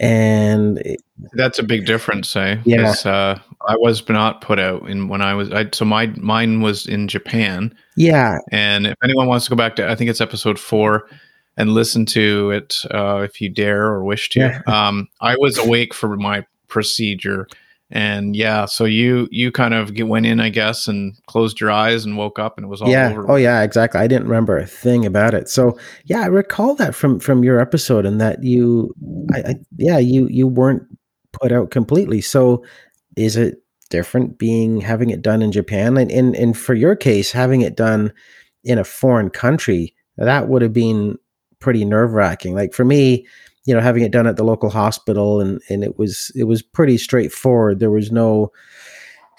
And 0.00 0.78
it- 0.78 1.02
That's 1.34 1.58
a 1.58 1.62
big 1.62 1.86
difference, 1.86 2.34
eh? 2.34 2.56
Yeah. 2.64 2.94
Uh, 3.04 3.38
I 3.68 3.76
was 3.76 4.06
not 4.08 4.40
put 4.40 4.58
out 4.58 4.88
in 4.88 5.08
when 5.08 5.22
I 5.22 5.34
was. 5.34 5.50
I, 5.52 5.68
so 5.72 5.84
my 5.84 6.06
mine 6.16 6.60
was 6.62 6.86
in 6.86 7.06
Japan, 7.08 7.72
yeah, 7.96 8.38
and 8.50 8.86
if 8.88 8.96
anyone 9.04 9.28
wants 9.28 9.44
to 9.44 9.50
go 9.50 9.56
back 9.56 9.76
to, 9.76 9.88
I 9.88 9.94
think 9.94 10.10
it's 10.10 10.20
episode 10.20 10.58
four, 10.58 11.08
and 11.56 11.70
listen 11.70 12.04
to 12.06 12.50
it 12.50 12.76
uh, 12.90 13.18
if 13.18 13.40
you 13.40 13.48
dare 13.50 13.84
or 13.86 14.02
wish 14.02 14.30
to. 14.30 14.40
Yeah. 14.40 14.62
Um, 14.66 15.06
I 15.20 15.36
was 15.38 15.58
awake 15.58 15.94
for 15.94 16.16
my 16.16 16.44
procedure, 16.66 17.46
And 17.94 18.34
yeah, 18.34 18.64
so 18.64 18.84
you 18.84 19.28
you 19.30 19.52
kind 19.52 19.74
of 19.74 19.92
get, 19.92 20.08
went 20.08 20.24
in, 20.24 20.40
I 20.40 20.48
guess, 20.48 20.88
and 20.88 21.14
closed 21.26 21.60
your 21.60 21.70
eyes 21.70 22.06
and 22.06 22.16
woke 22.16 22.38
up, 22.38 22.56
and 22.56 22.64
it 22.64 22.68
was 22.68 22.80
all 22.80 22.88
yeah. 22.88 23.10
over. 23.10 23.30
Oh 23.30 23.36
yeah, 23.36 23.62
exactly. 23.62 24.00
I 24.00 24.06
didn't 24.06 24.28
remember 24.28 24.56
a 24.56 24.66
thing 24.66 25.04
about 25.04 25.34
it. 25.34 25.48
So 25.48 25.78
yeah, 26.06 26.22
I 26.22 26.26
recall 26.26 26.74
that 26.76 26.94
from 26.94 27.20
from 27.20 27.44
your 27.44 27.60
episode, 27.60 28.06
and 28.06 28.18
that 28.20 28.42
you, 28.42 28.94
I, 29.32 29.38
I 29.38 29.54
yeah, 29.76 29.98
you 29.98 30.26
you 30.28 30.48
weren't 30.48 30.82
put 31.32 31.52
out 31.52 31.70
completely. 31.70 32.22
So 32.22 32.64
is 33.16 33.36
it 33.36 33.58
different 33.90 34.38
being 34.38 34.80
having 34.80 35.10
it 35.10 35.20
done 35.20 35.42
in 35.42 35.52
Japan 35.52 35.98
and 35.98 36.10
and, 36.10 36.34
and 36.34 36.56
for 36.56 36.72
your 36.72 36.96
case 36.96 37.30
having 37.30 37.60
it 37.60 37.76
done 37.76 38.10
in 38.64 38.78
a 38.78 38.84
foreign 38.84 39.28
country 39.28 39.94
that 40.16 40.48
would 40.48 40.62
have 40.62 40.72
been 40.72 41.18
pretty 41.62 41.84
nerve 41.84 42.12
wracking. 42.12 42.54
Like 42.54 42.74
for 42.74 42.84
me, 42.84 43.26
you 43.64 43.74
know, 43.74 43.80
having 43.80 44.02
it 44.02 44.12
done 44.12 44.26
at 44.26 44.36
the 44.36 44.44
local 44.44 44.70
hospital 44.70 45.40
and 45.40 45.60
and 45.68 45.84
it 45.84 45.98
was 45.98 46.30
it 46.34 46.44
was 46.44 46.62
pretty 46.62 46.98
straightforward. 46.98 47.80
There 47.80 47.90
was 47.90 48.10
no 48.10 48.52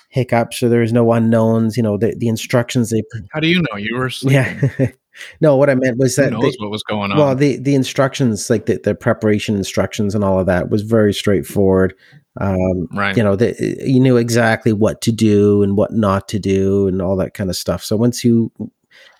hiccups 0.10 0.62
or 0.62 0.70
there 0.70 0.82
was 0.82 0.94
no 0.94 1.12
unknowns. 1.12 1.76
You 1.76 1.84
know, 1.84 1.98
the 1.98 2.16
the 2.18 2.28
instructions 2.28 2.90
they. 2.90 3.04
How 3.32 3.40
do 3.40 3.48
you 3.48 3.62
know 3.62 3.78
you 3.78 3.96
were? 3.96 4.10
Sleeping? 4.10 4.70
Yeah. 4.80 4.92
no, 5.42 5.56
what 5.56 5.70
I 5.70 5.76
meant 5.76 5.98
was 5.98 6.16
that 6.16 6.32
knows 6.32 6.56
what 6.60 6.72
was 6.72 6.84
going 6.84 7.12
on. 7.12 7.18
Well, 7.18 7.36
the 7.36 7.58
the 7.58 7.76
instructions, 7.76 8.50
like 8.50 8.66
the, 8.66 8.80
the 8.84 8.96
preparation 8.96 9.56
instructions 9.56 10.16
and 10.16 10.24
all 10.24 10.40
of 10.40 10.46
that, 10.46 10.70
was 10.70 10.84
very 10.84 11.14
straightforward. 11.14 11.94
Um, 12.40 12.88
right. 12.94 13.16
You 13.16 13.24
know, 13.24 13.36
the, 13.36 13.56
you 13.86 14.00
knew 14.00 14.18
exactly 14.18 14.74
what 14.74 15.02
to 15.02 15.12
do 15.12 15.62
and 15.62 15.78
what 15.78 15.92
not 15.92 16.28
to 16.30 16.40
do 16.40 16.88
and 16.88 17.02
all 17.02 17.16
that 17.18 17.36
kind 17.36 17.50
of 17.50 17.56
stuff. 17.56 17.84
So 17.84 17.96
once 17.96 18.24
you, 18.24 18.52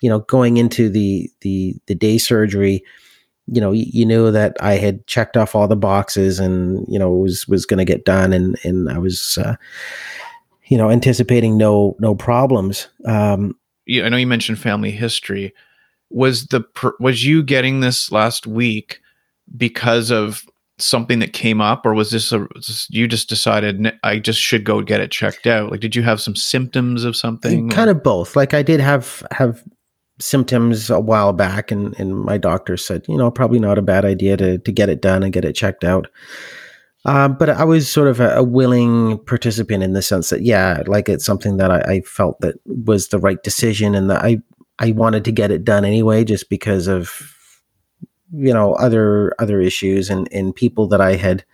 you 0.00 0.08
know, 0.08 0.20
going 0.20 0.56
into 0.56 0.88
the 0.88 1.30
the 1.40 1.76
the 1.86 1.94
day 1.94 2.18
surgery, 2.18 2.82
you 3.46 3.60
know, 3.60 3.72
you, 3.72 3.86
you 3.88 4.06
knew 4.06 4.30
that 4.30 4.56
I 4.60 4.74
had 4.74 5.06
checked 5.06 5.36
off 5.36 5.54
all 5.54 5.68
the 5.68 5.76
boxes 5.76 6.38
and 6.38 6.86
you 6.88 6.98
know 6.98 7.10
was 7.10 7.46
was 7.46 7.66
going 7.66 7.78
to 7.78 7.84
get 7.84 8.04
done, 8.04 8.32
and 8.32 8.58
and 8.64 8.88
I 8.88 8.98
was, 8.98 9.38
uh, 9.38 9.56
you 10.66 10.78
know, 10.78 10.90
anticipating 10.90 11.56
no 11.56 11.96
no 11.98 12.14
problems. 12.14 12.88
Um, 13.04 13.56
yeah, 13.86 14.04
I 14.04 14.08
know 14.08 14.16
you 14.16 14.26
mentioned 14.26 14.58
family 14.58 14.90
history. 14.90 15.54
Was 16.10 16.46
the 16.46 16.64
was 17.00 17.24
you 17.24 17.42
getting 17.42 17.80
this 17.80 18.10
last 18.12 18.46
week 18.46 19.00
because 19.56 20.10
of 20.10 20.44
something 20.78 21.20
that 21.20 21.32
came 21.32 21.60
up 21.60 21.86
or 21.86 21.94
was 21.94 22.10
this 22.10 22.32
a 22.32 22.48
you 22.88 23.06
just 23.06 23.28
decided 23.28 23.92
i 24.02 24.18
just 24.18 24.40
should 24.40 24.64
go 24.64 24.82
get 24.82 25.00
it 25.00 25.10
checked 25.10 25.46
out 25.46 25.70
like 25.70 25.78
did 25.78 25.94
you 25.94 26.02
have 26.02 26.20
some 26.20 26.34
symptoms 26.34 27.04
of 27.04 27.14
something 27.14 27.68
kind 27.70 27.88
or? 27.88 27.92
of 27.92 28.02
both 28.02 28.34
like 28.34 28.54
i 28.54 28.60
did 28.62 28.80
have 28.80 29.24
have 29.30 29.62
symptoms 30.20 30.90
a 30.90 31.00
while 31.00 31.32
back 31.32 31.70
and 31.70 31.98
and 31.98 32.16
my 32.16 32.38
doctor 32.38 32.76
said 32.76 33.04
you 33.08 33.16
know 33.16 33.30
probably 33.30 33.58
not 33.58 33.78
a 33.78 33.82
bad 33.82 34.04
idea 34.04 34.36
to 34.36 34.58
to 34.58 34.72
get 34.72 34.88
it 34.88 35.00
done 35.00 35.22
and 35.22 35.32
get 35.32 35.44
it 35.44 35.54
checked 35.54 35.84
out. 35.84 36.08
Um, 37.06 37.36
but 37.36 37.50
I 37.50 37.64
was 37.64 37.86
sort 37.86 38.08
of 38.08 38.18
a, 38.18 38.36
a, 38.36 38.42
willing 38.42 39.18
participant 39.26 39.82
in 39.82 39.92
the 39.92 40.00
sense 40.00 40.30
that, 40.30 40.40
yeah, 40.40 40.82
like 40.86 41.06
it's 41.06 41.26
something 41.26 41.58
that 41.58 41.70
I, 41.70 41.80
I, 41.96 42.00
felt 42.00 42.40
that 42.40 42.54
was 42.64 43.08
the 43.08 43.18
right 43.18 43.42
decision, 43.42 43.94
and 43.94 44.08
that 44.08 44.24
I 44.24 44.38
I 44.78 44.92
wanted 44.92 45.22
to 45.26 45.32
get 45.32 45.50
it 45.50 45.64
done 45.64 45.84
anyway, 45.84 46.24
just 46.24 46.48
because 46.48 46.86
of 46.86 47.34
you 48.32 48.52
know 48.52 48.74
other 48.74 49.34
other 49.38 49.60
issues 49.60 50.10
and 50.10 50.28
and 50.32 50.54
people 50.54 50.88
that 50.88 51.00
I 51.00 51.16
had 51.16 51.44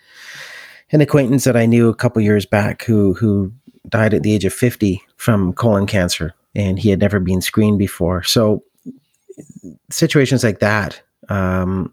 an 0.92 1.00
acquaintance 1.00 1.44
that 1.44 1.56
I 1.56 1.66
knew 1.66 1.88
a 1.88 1.94
couple 1.94 2.22
years 2.22 2.46
back 2.46 2.84
who 2.84 3.14
who 3.14 3.52
died 3.88 4.14
at 4.14 4.22
the 4.22 4.32
age 4.32 4.44
of 4.44 4.52
50 4.52 5.02
from 5.16 5.52
colon 5.52 5.86
cancer 5.86 6.34
and 6.54 6.78
he 6.78 6.90
had 6.90 7.00
never 7.00 7.20
been 7.20 7.40
screened 7.40 7.78
before. 7.78 8.22
So 8.22 8.64
situations 9.90 10.44
like 10.44 10.60
that 10.60 11.00
um, 11.28 11.92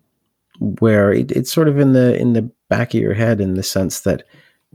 where 0.60 1.12
it, 1.12 1.32
it's 1.32 1.52
sort 1.52 1.68
of 1.68 1.80
in 1.80 1.94
the 1.94 2.20
in 2.20 2.34
the 2.34 2.50
back 2.70 2.94
of 2.94 3.02
your 3.02 3.14
head 3.14 3.40
in 3.40 3.54
the 3.54 3.64
sense 3.64 4.02
that 4.02 4.24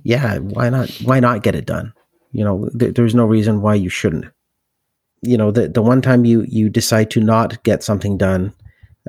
yeah 0.04 0.38
why 0.38 0.70
not 0.70 0.90
why 1.04 1.20
not 1.20 1.42
get 1.42 1.54
it 1.54 1.66
done? 1.66 1.92
You 2.32 2.44
know 2.44 2.68
th- 2.78 2.94
there's 2.94 3.14
no 3.14 3.26
reason 3.26 3.60
why 3.60 3.74
you 3.74 3.88
shouldn't. 3.88 4.26
You 5.22 5.36
know 5.36 5.50
the 5.50 5.68
the 5.68 5.82
one 5.82 6.02
time 6.02 6.24
you 6.24 6.44
you 6.48 6.68
decide 6.68 7.10
to 7.12 7.20
not 7.20 7.62
get 7.62 7.82
something 7.82 8.16
done 8.16 8.54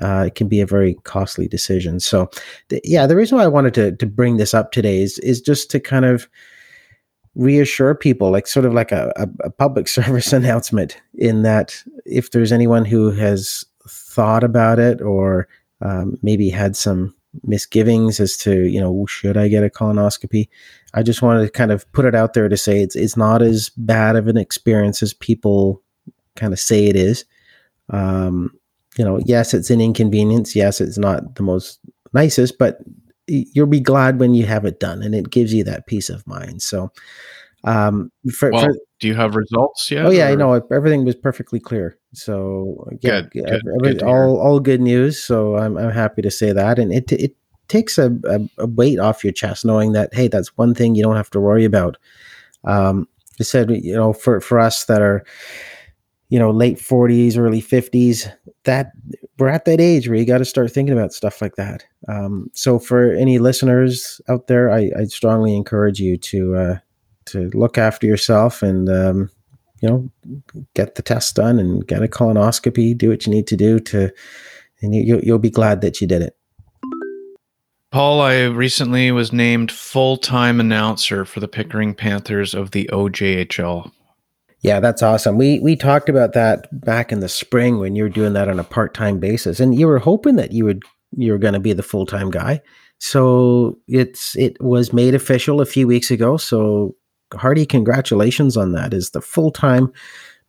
uh, 0.01 0.25
it 0.27 0.35
can 0.35 0.47
be 0.47 0.61
a 0.61 0.65
very 0.65 0.95
costly 1.03 1.47
decision. 1.47 1.99
So, 1.99 2.29
th- 2.69 2.81
yeah, 2.83 3.05
the 3.05 3.15
reason 3.15 3.37
why 3.37 3.43
I 3.43 3.47
wanted 3.47 3.73
to 3.75 3.95
to 3.95 4.05
bring 4.05 4.37
this 4.37 4.53
up 4.53 4.71
today 4.71 5.01
is 5.01 5.19
is 5.19 5.41
just 5.41 5.69
to 5.71 5.79
kind 5.79 6.05
of 6.05 6.27
reassure 7.35 7.95
people, 7.95 8.31
like 8.31 8.47
sort 8.47 8.65
of 8.65 8.73
like 8.73 8.91
a, 8.91 9.11
a, 9.15 9.27
a 9.45 9.49
public 9.49 9.87
service 9.97 10.33
announcement, 10.33 10.97
in 11.15 11.43
that 11.43 11.81
if 12.05 12.31
there's 12.31 12.51
anyone 12.51 12.85
who 12.85 13.11
has 13.11 13.65
thought 13.87 14.43
about 14.43 14.79
it 14.79 15.01
or 15.01 15.47
um, 15.81 16.17
maybe 16.21 16.49
had 16.49 16.75
some 16.75 17.13
misgivings 17.43 18.19
as 18.19 18.37
to 18.37 18.67
you 18.67 18.79
know 18.79 19.07
should 19.07 19.37
I 19.37 19.47
get 19.47 19.63
a 19.63 19.69
colonoscopy, 19.69 20.47
I 20.93 21.03
just 21.03 21.21
wanted 21.21 21.45
to 21.45 21.51
kind 21.51 21.71
of 21.71 21.91
put 21.91 22.05
it 22.05 22.15
out 22.15 22.33
there 22.33 22.47
to 22.47 22.57
say 22.57 22.81
it's 22.81 22.95
it's 22.95 23.17
not 23.17 23.41
as 23.41 23.69
bad 23.77 24.15
of 24.15 24.27
an 24.27 24.37
experience 24.37 25.01
as 25.01 25.13
people 25.13 25.81
kind 26.35 26.53
of 26.53 26.59
say 26.59 26.85
it 26.85 26.95
is. 26.95 27.25
Um, 27.89 28.51
you 28.97 29.03
know, 29.03 29.19
yes, 29.25 29.53
it's 29.53 29.69
an 29.71 29.81
inconvenience. 29.81 30.55
Yes, 30.55 30.79
it's 30.79 30.97
not 30.97 31.35
the 31.35 31.43
most 31.43 31.79
nicest, 32.13 32.57
but 32.57 32.79
you'll 33.27 33.67
be 33.67 33.79
glad 33.79 34.19
when 34.19 34.33
you 34.33 34.45
have 34.45 34.65
it 34.65 34.79
done, 34.79 35.01
and 35.01 35.15
it 35.15 35.29
gives 35.29 35.53
you 35.53 35.63
that 35.65 35.87
peace 35.87 36.09
of 36.09 36.25
mind. 36.27 36.61
So, 36.61 36.91
um, 37.63 38.11
for, 38.31 38.51
well, 38.51 38.65
for, 38.65 38.73
do 38.99 39.07
you 39.07 39.15
have 39.15 39.35
results 39.35 39.89
yet? 39.89 40.05
Oh 40.05 40.11
yeah, 40.11 40.27
or? 40.27 40.31
I 40.31 40.35
know 40.35 40.53
everything 40.71 41.05
was 41.05 41.15
perfectly 41.15 41.59
clear. 41.59 41.97
So 42.13 42.87
yeah, 43.01 43.21
good, 43.21 43.31
good, 43.31 43.49
every, 43.49 43.93
good 43.93 44.03
all 44.03 44.39
all 44.39 44.59
good 44.59 44.81
news. 44.81 45.21
So 45.21 45.57
I'm 45.57 45.77
I'm 45.77 45.91
happy 45.91 46.21
to 46.21 46.31
say 46.31 46.51
that, 46.51 46.79
and 46.79 46.93
it 46.93 47.11
it 47.11 47.35
takes 47.67 47.97
a, 47.97 48.11
a, 48.25 48.39
a, 48.59 48.67
weight 48.67 48.99
off 48.99 49.23
your 49.23 49.33
chest 49.33 49.65
knowing 49.65 49.93
that 49.93 50.13
hey, 50.13 50.27
that's 50.27 50.57
one 50.57 50.73
thing 50.73 50.95
you 50.95 51.03
don't 51.03 51.15
have 51.15 51.29
to 51.31 51.39
worry 51.39 51.65
about. 51.65 51.97
Um, 52.65 53.07
I 53.39 53.43
said 53.43 53.71
you 53.71 53.95
know 53.95 54.13
for 54.13 54.39
for 54.41 54.59
us 54.59 54.85
that 54.85 55.01
are 55.01 55.23
you 56.29 56.39
know 56.39 56.51
late 56.51 56.77
40s 56.77 57.37
early 57.37 57.61
50s 57.61 58.31
that 58.63 58.91
we're 59.43 59.49
at 59.49 59.65
that 59.65 59.81
age 59.81 60.07
where 60.07 60.17
you 60.17 60.25
got 60.25 60.37
to 60.37 60.45
start 60.45 60.71
thinking 60.71 60.97
about 60.97 61.11
stuff 61.11 61.41
like 61.41 61.55
that 61.55 61.85
um, 62.07 62.49
so 62.53 62.79
for 62.79 63.11
any 63.11 63.39
listeners 63.39 64.21
out 64.29 64.47
there 64.47 64.71
i, 64.71 64.89
I 64.97 65.03
strongly 65.03 65.53
encourage 65.53 65.99
you 65.99 66.17
to 66.17 66.55
uh, 66.55 66.77
to 67.25 67.49
look 67.53 67.77
after 67.77 68.07
yourself 68.07 68.63
and 68.63 68.87
um, 68.87 69.29
you 69.81 69.89
know 69.89 70.09
get 70.75 70.95
the 70.95 71.01
test 71.01 71.35
done 71.35 71.59
and 71.59 71.85
get 71.85 72.01
a 72.01 72.07
colonoscopy 72.07 72.97
do 72.97 73.09
what 73.09 73.27
you 73.27 73.33
need 73.33 73.47
to 73.47 73.57
do 73.57 73.81
to 73.81 74.09
and 74.81 74.95
you, 74.95 75.19
you'll 75.21 75.39
be 75.39 75.49
glad 75.49 75.81
that 75.81 75.99
you 75.99 76.07
did 76.07 76.21
it 76.21 76.37
Paul, 77.91 78.21
I 78.21 78.45
recently 78.45 79.11
was 79.11 79.31
named 79.31 79.71
full 79.71 80.17
time 80.17 80.59
announcer 80.59 81.25
for 81.25 81.41
the 81.41 81.47
Pickering 81.47 81.93
Panthers 81.93 82.55
of 82.55 82.71
the 82.71 82.89
OJHL. 82.91 83.91
Yeah, 84.63 84.79
that's 84.79 85.03
awesome. 85.03 85.37
We 85.37 85.59
we 85.59 85.75
talked 85.75 86.07
about 86.07 86.33
that 86.33 86.67
back 86.71 87.11
in 87.11 87.19
the 87.19 87.29
spring 87.29 87.79
when 87.79 87.95
you 87.95 88.03
were 88.03 88.09
doing 88.09 88.33
that 88.33 88.47
on 88.47 88.59
a 88.59 88.63
part 88.63 88.93
time 88.93 89.19
basis, 89.19 89.59
and 89.59 89.77
you 89.77 89.87
were 89.87 89.99
hoping 89.99 90.37
that 90.37 90.53
you 90.53 90.63
would 90.63 90.83
you 91.15 91.33
were 91.33 91.37
going 91.37 91.53
to 91.53 91.59
be 91.59 91.73
the 91.73 91.83
full 91.83 92.05
time 92.05 92.31
guy. 92.31 92.61
So 92.99 93.77
it's 93.89 94.35
it 94.37 94.59
was 94.61 94.93
made 94.93 95.15
official 95.15 95.59
a 95.59 95.65
few 95.65 95.85
weeks 95.85 96.09
ago. 96.09 96.37
So 96.37 96.95
hearty 97.33 97.65
congratulations 97.65 98.55
on 98.55 98.71
that. 98.71 98.93
Is 98.93 99.09
the 99.09 99.21
full 99.21 99.51
time 99.51 99.91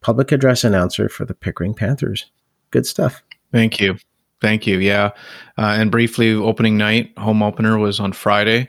public 0.01 0.31
address 0.31 0.63
announcer 0.63 1.09
for 1.09 1.25
the 1.25 1.35
Pickering 1.35 1.75
Panthers. 1.75 2.31
Good 2.71 2.87
stuff. 2.87 3.23
Thank 3.51 3.81
you. 3.81 3.97
Thank 4.41 4.67
you. 4.67 4.79
Yeah. 4.79 5.11
Uh, 5.59 5.75
and 5.79 5.91
briefly, 5.91 6.33
opening 6.33 6.77
night, 6.77 7.13
home 7.19 7.43
opener 7.43 7.79
was 7.79 7.99
on 7.99 8.13
Friday. 8.13 8.69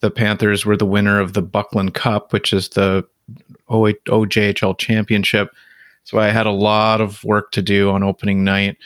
The 0.00 0.10
Panthers 0.10 0.66
were 0.66 0.76
the 0.76 0.84
winner 0.84 1.20
of 1.20 1.32
the 1.32 1.42
Buckland 1.42 1.94
Cup, 1.94 2.32
which 2.32 2.52
is 2.52 2.70
the 2.70 3.06
OJHL 3.72 4.78
championship. 4.78 5.50
So 6.04 6.18
I 6.18 6.28
had 6.28 6.46
a 6.46 6.52
lot 6.52 7.00
of 7.00 7.22
work 7.24 7.52
to 7.52 7.62
do 7.62 7.90
on 7.90 8.02
opening 8.02 8.44
night 8.44 8.76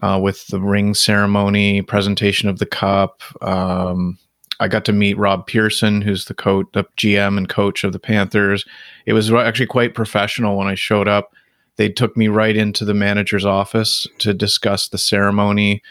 uh, 0.00 0.18
with 0.22 0.46
the 0.48 0.60
ring 0.60 0.94
ceremony, 0.94 1.82
presentation 1.82 2.48
of 2.48 2.58
the 2.58 2.66
cup. 2.66 3.20
Um, 3.42 4.18
I 4.60 4.68
got 4.68 4.84
to 4.86 4.92
meet 4.92 5.18
Rob 5.18 5.46
Pearson, 5.46 6.02
who's 6.02 6.26
the 6.26 6.34
coach, 6.34 6.66
the 6.72 6.84
GM 6.96 7.36
and 7.36 7.48
coach 7.48 7.84
of 7.84 7.92
the 7.92 7.98
Panthers. 7.98 8.64
It 9.06 9.12
was 9.12 9.30
actually 9.32 9.66
quite 9.66 9.94
professional 9.94 10.56
when 10.56 10.68
I 10.68 10.74
showed 10.74 11.08
up. 11.08 11.34
They 11.76 11.88
took 11.88 12.16
me 12.16 12.28
right 12.28 12.56
into 12.56 12.84
the 12.84 12.94
manager's 12.94 13.44
office 13.44 14.06
to 14.18 14.32
discuss 14.32 14.88
the 14.88 14.98
ceremony. 14.98 15.82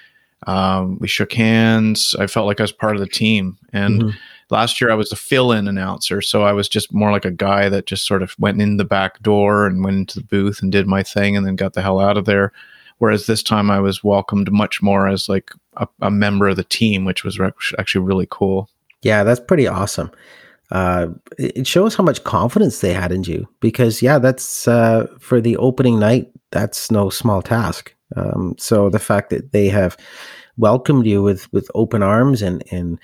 Um, 0.48 0.98
we 1.00 1.08
shook 1.08 1.34
hands. 1.34 2.16
I 2.18 2.28
felt 2.28 2.48
like 2.48 2.60
I 2.60 2.64
was 2.64 2.72
part 2.72 2.96
of 2.96 3.02
the 3.02 3.08
team, 3.08 3.58
and 3.74 4.02
mm-hmm 4.02 4.18
last 4.52 4.80
year 4.80 4.92
I 4.92 4.96
was 4.96 5.12
a 5.12 5.16
fill-in 5.16 5.68
announcer, 5.68 6.22
so 6.22 6.44
I 6.44 6.52
was 6.52 6.68
just 6.68 6.94
more 6.94 7.12
like 7.12 7.26
a 7.26 7.32
guy 7.32 7.70
that 7.70 7.86
just 7.86 8.06
sort 8.06 8.22
of 8.22 8.36
went 8.38 8.62
in 8.62 8.78
the 8.78 8.86
back 8.86 9.22
door 9.22 9.66
and 9.66 9.84
went 9.84 9.98
into 9.98 10.20
the 10.20 10.26
booth 10.26 10.62
and 10.62 10.72
did 10.72 10.88
my 10.88 11.04
thing 11.04 11.36
and 11.36 11.46
then 11.46 11.56
got 11.56 11.74
the 11.74 11.82
hell 11.82 12.00
out 12.00 12.18
of 12.18 12.26
there. 12.26 12.52
Whereas 12.98 13.26
this 13.26 13.42
time 13.42 13.72
I 13.72 13.80
was 13.80 14.04
welcomed 14.04 14.52
much 14.52 14.82
more 14.82 15.08
as 15.08 15.28
like 15.28 15.52
a, 15.78 15.88
a 16.02 16.12
member 16.12 16.50
of 16.50 16.58
the 16.58 16.64
team, 16.64 17.06
which 17.06 17.24
was 17.24 17.40
re- 17.40 17.52
actually 17.80 18.06
really 18.06 18.28
cool. 18.30 18.70
Yeah, 19.02 19.24
that's 19.24 19.40
pretty 19.40 19.68
awesome. 19.68 20.12
Uh, 20.70 21.08
it 21.38 21.68
shows 21.68 21.96
how 21.96 22.04
much 22.04 22.24
confidence 22.24 22.80
they 22.80 22.94
had 22.94 23.12
in 23.12 23.24
you 23.24 23.48
because 23.60 24.02
yeah, 24.02 24.20
that's 24.20 24.68
uh, 24.68 25.08
for 25.20 25.42
the 25.42 25.58
opening 25.58 26.00
night. 26.00 26.32
That's 26.52 26.92
no 26.92 27.10
small 27.10 27.42
task. 27.42 27.94
Um, 28.16 28.56
so 28.58 28.90
the 28.90 29.00
fact 29.00 29.30
that 29.32 29.52
they 29.52 29.68
have 29.70 29.98
welcomed 30.58 31.06
you 31.06 31.24
with 31.24 31.52
with 31.52 31.70
open 31.76 32.04
arms 32.04 32.42
and 32.42 32.64
and 32.72 33.00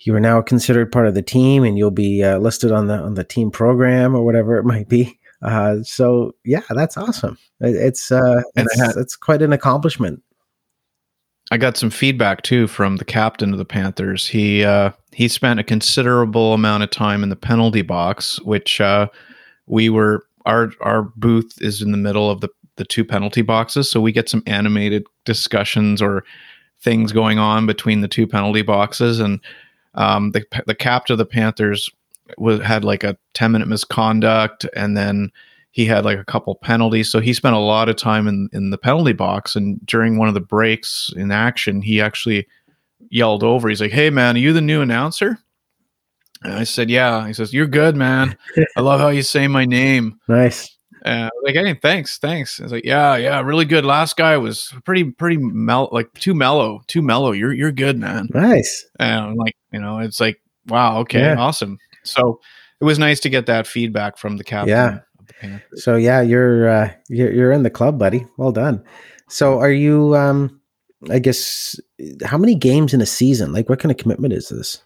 you 0.00 0.14
are 0.14 0.20
now 0.20 0.40
considered 0.40 0.92
part 0.92 1.06
of 1.06 1.14
the 1.14 1.22
team, 1.22 1.64
and 1.64 1.76
you'll 1.76 1.90
be 1.90 2.22
uh, 2.22 2.38
listed 2.38 2.72
on 2.72 2.86
the 2.86 2.94
on 2.98 3.14
the 3.14 3.24
team 3.24 3.50
program 3.50 4.14
or 4.14 4.24
whatever 4.24 4.56
it 4.56 4.64
might 4.64 4.88
be. 4.88 5.18
Uh, 5.42 5.82
so 5.82 6.34
yeah, 6.44 6.62
that's 6.70 6.96
awesome. 6.96 7.38
It, 7.60 7.74
it's 7.76 8.10
uh, 8.10 8.42
it's, 8.56 8.80
had- 8.80 8.96
it's 8.96 9.16
quite 9.16 9.42
an 9.42 9.52
accomplishment. 9.52 10.22
I 11.50 11.56
got 11.56 11.78
some 11.78 11.90
feedback 11.90 12.42
too 12.42 12.66
from 12.66 12.96
the 12.96 13.04
captain 13.06 13.52
of 13.52 13.58
the 13.58 13.64
Panthers. 13.64 14.26
He 14.26 14.64
uh, 14.64 14.90
he 15.12 15.28
spent 15.28 15.60
a 15.60 15.64
considerable 15.64 16.52
amount 16.54 16.82
of 16.82 16.90
time 16.90 17.22
in 17.22 17.30
the 17.30 17.36
penalty 17.36 17.82
box, 17.82 18.40
which 18.42 18.80
uh, 18.80 19.08
we 19.66 19.88
were 19.88 20.24
our 20.44 20.72
our 20.80 21.02
booth 21.16 21.54
is 21.60 21.80
in 21.80 21.90
the 21.92 21.98
middle 21.98 22.30
of 22.30 22.40
the 22.40 22.48
the 22.76 22.84
two 22.84 23.04
penalty 23.04 23.42
boxes, 23.42 23.90
so 23.90 24.00
we 24.00 24.12
get 24.12 24.28
some 24.28 24.42
animated 24.46 25.04
discussions 25.24 26.00
or 26.00 26.22
things 26.80 27.12
going 27.12 27.38
on 27.38 27.66
between 27.66 28.02
the 28.02 28.08
two 28.08 28.26
penalty 28.26 28.62
boxes. 28.62 29.18
And 29.18 29.40
um, 29.98 30.30
the 30.30 30.44
the 30.66 30.74
captain 30.74 31.12
of 31.12 31.18
the 31.18 31.26
Panthers 31.26 31.90
was, 32.38 32.60
had 32.62 32.84
like 32.84 33.04
a 33.04 33.18
ten 33.34 33.52
minute 33.52 33.68
misconduct, 33.68 34.64
and 34.74 34.96
then 34.96 35.30
he 35.72 35.84
had 35.84 36.04
like 36.04 36.18
a 36.18 36.24
couple 36.24 36.54
penalties. 36.56 37.10
So 37.10 37.20
he 37.20 37.32
spent 37.32 37.54
a 37.54 37.60
lot 37.60 37.88
of 37.88 37.96
time 37.96 38.26
in, 38.26 38.48
in 38.52 38.70
the 38.70 38.78
penalty 38.78 39.12
box. 39.12 39.54
And 39.54 39.84
during 39.86 40.18
one 40.18 40.28
of 40.28 40.34
the 40.34 40.40
breaks 40.40 41.12
in 41.14 41.30
action, 41.30 41.82
he 41.82 42.00
actually 42.00 42.46
yelled 43.10 43.44
over. 43.44 43.68
He's 43.68 43.80
like, 43.80 43.92
Hey 43.92 44.10
man, 44.10 44.36
are 44.36 44.40
you 44.40 44.52
the 44.52 44.60
new 44.60 44.80
announcer? 44.80 45.38
And 46.42 46.54
I 46.54 46.64
said, 46.64 46.90
Yeah. 46.90 47.26
He 47.26 47.32
says, 47.32 47.52
You're 47.52 47.66
good, 47.66 47.96
man. 47.96 48.36
I 48.76 48.80
love 48.80 49.00
how 49.00 49.08
you 49.08 49.22
say 49.22 49.46
my 49.48 49.64
name. 49.64 50.18
Nice. 50.28 50.76
Uh, 51.04 51.28
like, 51.42 51.54
hey, 51.54 51.74
thanks, 51.74 52.18
thanks. 52.18 52.60
I 52.60 52.64
was 52.64 52.72
like, 52.72 52.84
Yeah, 52.84 53.16
yeah, 53.16 53.40
really 53.40 53.64
good. 53.64 53.84
Last 53.84 54.16
guy 54.16 54.36
was 54.36 54.72
pretty, 54.84 55.04
pretty 55.04 55.36
mel 55.36 55.88
like 55.92 56.12
too 56.14 56.34
mellow, 56.34 56.82
too 56.86 57.02
mellow. 57.02 57.32
You're 57.32 57.52
you're 57.52 57.72
good, 57.72 57.98
man. 57.98 58.28
Nice. 58.34 58.86
And 58.98 59.20
I'm 59.24 59.34
like, 59.36 59.56
you 59.72 59.80
know, 59.80 59.98
it's 59.98 60.20
like, 60.20 60.40
wow, 60.66 60.98
okay, 61.00 61.20
Yeah. 61.20 61.36
awesome. 61.36 61.78
So 62.04 62.40
it 62.80 62.84
was 62.84 62.98
nice 62.98 63.20
to 63.20 63.28
get 63.28 63.46
that 63.46 63.66
feedback 63.66 64.16
from 64.18 64.36
the 64.36 64.44
captain 64.44 64.68
Yeah. 64.70 64.98
the 65.42 65.60
So 65.76 65.96
yeah, 65.96 66.20
you're 66.20 66.68
uh, 66.68 66.92
you're 67.08 67.32
you're 67.32 67.52
in 67.52 67.62
the 67.62 67.70
club, 67.70 67.98
buddy. 67.98 68.26
Well 68.36 68.52
done. 68.52 68.82
So 69.28 69.58
are 69.60 69.70
you? 69.70 70.16
Um, 70.16 70.60
I 71.10 71.18
guess 71.20 71.78
how 72.24 72.38
many 72.38 72.54
games 72.56 72.92
in 72.92 73.00
a 73.00 73.06
season? 73.06 73.52
Like, 73.52 73.68
what 73.68 73.78
kind 73.78 73.92
of 73.92 73.98
commitment 73.98 74.32
is 74.32 74.48
this? 74.48 74.82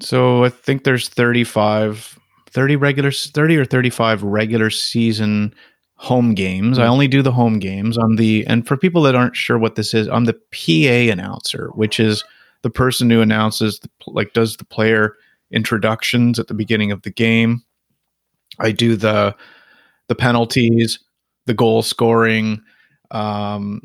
So 0.00 0.42
I 0.44 0.48
think 0.48 0.82
there's 0.82 1.08
35, 1.08 2.18
30 2.54 2.76
regular, 2.76 3.10
30 3.10 3.56
or 3.56 3.64
35 3.64 4.22
regular 4.22 4.70
season 4.70 5.54
home 5.96 6.34
games. 6.34 6.78
I 6.78 6.86
Mhm. 6.86 6.90
only 6.90 7.08
do 7.08 7.22
the 7.22 7.32
home 7.32 7.58
games. 7.58 7.96
I'm 7.96 8.16
the, 8.16 8.46
and 8.46 8.66
for 8.66 8.76
people 8.76 9.02
that 9.02 9.14
aren't 9.14 9.36
sure 9.36 9.58
what 9.58 9.74
this 9.74 9.92
is, 9.94 10.08
I'm 10.08 10.24
the 10.24 10.38
PA 10.52 11.10
announcer, 11.10 11.70
which 11.74 12.00
is 12.00 12.24
the 12.62 12.70
person 12.70 13.10
who 13.10 13.20
announces, 13.20 13.78
the, 13.80 13.88
like, 14.06 14.32
does 14.32 14.56
the 14.56 14.64
player 14.64 15.14
introductions 15.50 16.38
at 16.38 16.46
the 16.48 16.54
beginning 16.54 16.90
of 16.92 17.02
the 17.02 17.10
game. 17.10 17.62
I 18.58 18.72
do 18.72 18.96
the, 18.96 19.34
the 20.08 20.14
penalties, 20.14 20.98
the 21.46 21.54
goal 21.54 21.82
scoring, 21.82 22.60
um, 23.10 23.82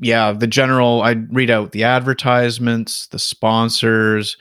yeah, 0.00 0.32
the 0.32 0.46
general. 0.46 1.02
I 1.02 1.12
read 1.30 1.50
out 1.50 1.72
the 1.72 1.84
advertisements, 1.84 3.06
the 3.08 3.18
sponsors, 3.18 4.36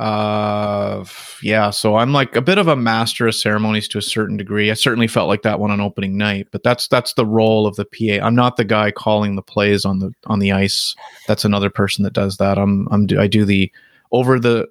uh 0.00 1.02
yeah 1.42 1.70
so 1.70 1.96
i'm 1.96 2.12
like 2.12 2.36
a 2.36 2.42
bit 2.42 2.58
of 2.58 2.68
a 2.68 2.76
master 2.76 3.26
of 3.26 3.34
ceremonies 3.34 3.88
to 3.88 3.96
a 3.96 4.02
certain 4.02 4.36
degree 4.36 4.70
i 4.70 4.74
certainly 4.74 5.06
felt 5.06 5.28
like 5.28 5.42
that 5.42 5.58
one 5.58 5.70
on 5.70 5.80
opening 5.80 6.18
night 6.18 6.46
but 6.52 6.62
that's 6.62 6.88
that's 6.88 7.14
the 7.14 7.24
role 7.24 7.66
of 7.66 7.74
the 7.76 7.86
pa 7.86 8.24
i'm 8.24 8.34
not 8.34 8.56
the 8.58 8.64
guy 8.64 8.90
calling 8.90 9.34
the 9.34 9.42
plays 9.42 9.86
on 9.86 9.98
the 9.98 10.12
on 10.26 10.40
the 10.40 10.52
ice 10.52 10.94
that's 11.26 11.44
another 11.44 11.70
person 11.70 12.04
that 12.04 12.12
does 12.12 12.36
that 12.36 12.58
i'm 12.58 12.86
i'm 12.90 13.06
do, 13.06 13.18
i 13.18 13.26
do 13.26 13.46
the 13.46 13.72
over 14.12 14.38
the 14.38 14.68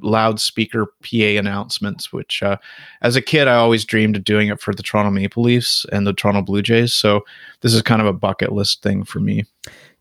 loudspeaker 0.00 0.86
pa 1.02 1.38
announcements 1.38 2.12
which 2.12 2.40
uh 2.42 2.56
as 3.02 3.16
a 3.16 3.22
kid 3.22 3.48
i 3.48 3.56
always 3.56 3.84
dreamed 3.84 4.16
of 4.16 4.24
doing 4.24 4.48
it 4.48 4.60
for 4.60 4.72
the 4.72 4.82
toronto 4.82 5.10
maple 5.10 5.42
leafs 5.42 5.84
and 5.90 6.06
the 6.06 6.12
toronto 6.12 6.40
blue 6.40 6.62
jays 6.62 6.94
so 6.94 7.20
this 7.62 7.74
is 7.74 7.82
kind 7.82 8.00
of 8.00 8.06
a 8.06 8.12
bucket 8.12 8.52
list 8.52 8.80
thing 8.82 9.04
for 9.04 9.18
me 9.18 9.44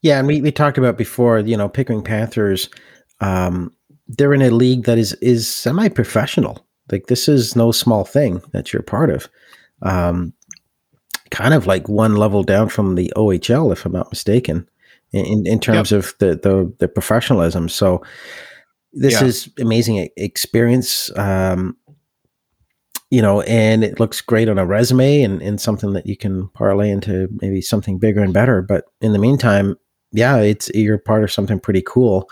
Yeah, 0.01 0.18
and 0.18 0.28
we, 0.28 0.41
we 0.41 0.51
talked 0.51 0.78
about 0.78 0.97
before. 0.97 1.39
You 1.39 1.57
know, 1.57 1.70
Pickering 1.70 2.03
Panthers. 2.03 2.70
Um, 3.20 3.72
they're 4.18 4.34
in 4.34 4.41
a 4.41 4.51
league 4.51 4.86
that 4.86 4.97
is 4.97 5.14
is 5.16 5.47
semi 5.47 5.88
professional. 5.89 6.66
Like 6.91 7.07
this 7.07 7.28
is 7.28 7.55
no 7.55 7.72
small 7.72 8.03
thing 8.03 8.41
that 8.51 8.74
you're 8.74 8.82
part 8.84 9.09
of. 9.09 9.30
Um, 9.82 10.34
kind 11.30 11.53
of 11.53 11.66
like 11.66 11.88
one 11.88 12.16
level 12.18 12.43
down 12.43 12.70
from 12.70 12.95
the 12.95 13.12
OHL, 13.16 13.72
if 13.72 13.86
I'm 13.86 13.93
not 13.93 14.12
mistaken, 14.12 14.68
in 15.14 15.45
in 15.47 15.59
terms 15.59 15.91
of 15.91 16.14
the, 16.20 16.36
the 16.36 16.74
the 16.80 16.88
professionalism. 16.88 17.70
So 17.70 18.03
this 18.93 19.22
Yeah. 19.22 19.28
is 19.28 19.49
amazing 19.59 20.09
experience. 20.18 21.16
Um, 21.18 21.78
you 23.09 23.22
know, 23.22 23.41
and 23.41 23.84
it 23.84 23.99
looks 23.99 24.22
great 24.22 24.47
on 24.47 24.57
a 24.57 24.66
resume 24.66 25.22
and, 25.22 25.41
and 25.41 25.59
something 25.59 25.91
that 25.93 26.05
you 26.05 26.16
can 26.16 26.47
parlay 26.49 26.89
into 26.89 27.28
maybe 27.41 27.62
something 27.62 27.99
bigger 27.99 28.22
and 28.22 28.34
better. 28.34 28.62
But 28.62 28.86
in 29.01 29.12
the 29.12 29.20
meantime, 29.20 29.78
yeah, 30.14 30.38
it's 30.38 30.70
you're 30.74 30.97
part 30.97 31.24
of 31.24 31.32
something 31.32 31.59
pretty 31.59 31.84
cool, 31.86 32.30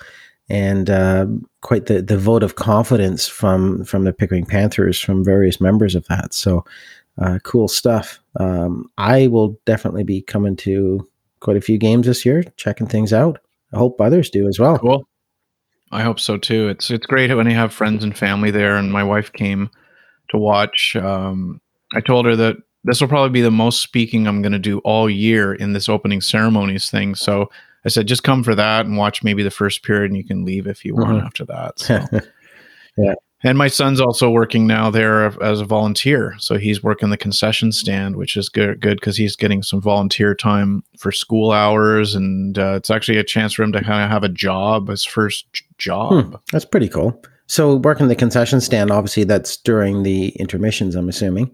and 0.50 0.90
uh, 0.90 1.28
quite 1.62 1.88
the 1.88 2.02
the 2.02 2.18
vote 2.18 2.44
of 2.44 2.56
confidence 2.56 3.28
from 3.28 3.84
from 3.84 4.04
the 4.04 4.14
Pickering 4.14 4.46
Panthers 4.46 5.00
from 5.00 5.24
various 5.24 5.60
members 5.60 5.96
of 5.96 6.06
that. 6.08 6.34
So 6.34 6.66
uh, 7.18 7.40
cool 7.44 7.68
stuff. 7.68 8.20
Um, 8.40 8.90
I 8.98 9.28
will 9.28 9.60
definitely 9.66 10.04
be 10.04 10.22
coming 10.22 10.56
to 10.58 11.08
quite 11.42 11.58
a 11.58 11.62
few 11.62 11.78
games 11.78 12.08
this 12.08 12.26
year, 12.26 12.44
checking 12.58 12.88
things 12.88 13.14
out. 13.14 13.40
I 13.74 13.78
hope 13.78 14.00
others 14.00 14.30
do 14.30 14.48
as 14.48 14.60
well. 14.60 14.78
Cool. 14.78 15.08
I 15.92 16.04
hope 16.04 16.20
so 16.20 16.38
too. 16.38 16.70
It's 16.70 16.90
it's 16.92 17.06
great 17.06 17.34
when 17.36 17.50
you 17.50 17.56
have 17.56 17.74
friends 17.74 18.04
and 18.04 18.18
family 18.18 18.52
there. 18.52 18.76
And 18.78 18.92
my 18.92 19.04
wife 19.04 19.34
came 19.34 19.70
to 20.30 20.38
watch. 20.38 20.96
Um, 20.96 21.62
I 21.94 22.02
told 22.02 22.26
her 22.26 22.36
that 22.36 22.58
this 22.84 23.02
will 23.02 23.08
probably 23.08 23.32
be 23.32 23.42
the 23.42 23.52
most 23.52 23.82
speaking 23.82 24.28
I'm 24.28 24.42
going 24.42 24.54
to 24.54 24.60
do 24.60 24.80
all 24.80 25.10
year 25.10 25.54
in 25.54 25.74
this 25.74 25.90
opening 25.90 26.22
ceremonies 26.22 26.90
thing. 26.90 27.16
So 27.16 27.50
I 27.86 27.90
said, 27.90 28.08
just 28.08 28.24
come 28.24 28.44
for 28.44 28.56
that 28.56 28.86
and 28.86 28.98
watch 28.98 29.24
maybe 29.24 29.42
the 29.44 29.52
first 29.52 29.84
period, 29.84 30.12
and 30.12 30.18
you 30.18 30.24
can 30.26 30.44
leave 30.46 30.68
if 30.68 30.84
you 30.84 30.96
want 30.96 31.22
Mhm. 31.22 31.26
after 31.26 31.46
that. 31.46 31.80
So. 31.80 32.20
Yeah. 32.98 33.14
And 33.44 33.58
my 33.58 33.70
son's 33.70 34.02
also 34.02 34.30
working 34.30 34.68
now 34.68 34.90
there 34.90 35.24
as 35.42 35.62
a 35.62 35.66
volunteer. 35.66 36.36
So 36.40 36.58
he's 36.58 36.84
working 36.84 37.10
the 37.10 37.16
concession 37.16 37.72
stand, 37.72 38.18
which 38.18 38.36
is 38.36 38.50
good 38.50 38.82
good 38.82 38.98
because 39.00 39.16
he's 39.16 39.38
getting 39.38 39.64
some 39.64 39.80
volunteer 39.80 40.36
time 40.36 40.84
for 40.98 41.14
school 41.14 41.52
hours. 41.54 42.16
And 42.16 42.60
uh, 42.60 42.74
it's 42.74 42.90
actually 42.90 43.18
a 43.18 43.24
chance 43.24 43.54
for 43.54 43.64
him 43.64 43.72
to 43.72 43.82
kind 43.82 44.04
of 44.04 44.10
have 44.10 44.26
a 44.26 44.30
job, 44.30 44.90
his 44.90 45.06
first 45.06 45.46
job. 45.78 46.26
Hmm, 46.26 46.36
that's 46.52 46.66
pretty 46.66 46.90
cool. 46.90 47.24
So 47.48 47.78
working 47.78 48.10
the 48.10 48.16
concession 48.16 48.60
stand, 48.60 48.92
obviously 48.92 49.24
that's 49.24 49.56
during 49.56 50.04
the 50.04 50.30
intermissions, 50.32 50.96
I'm 50.96 51.08
assuming. 51.08 51.50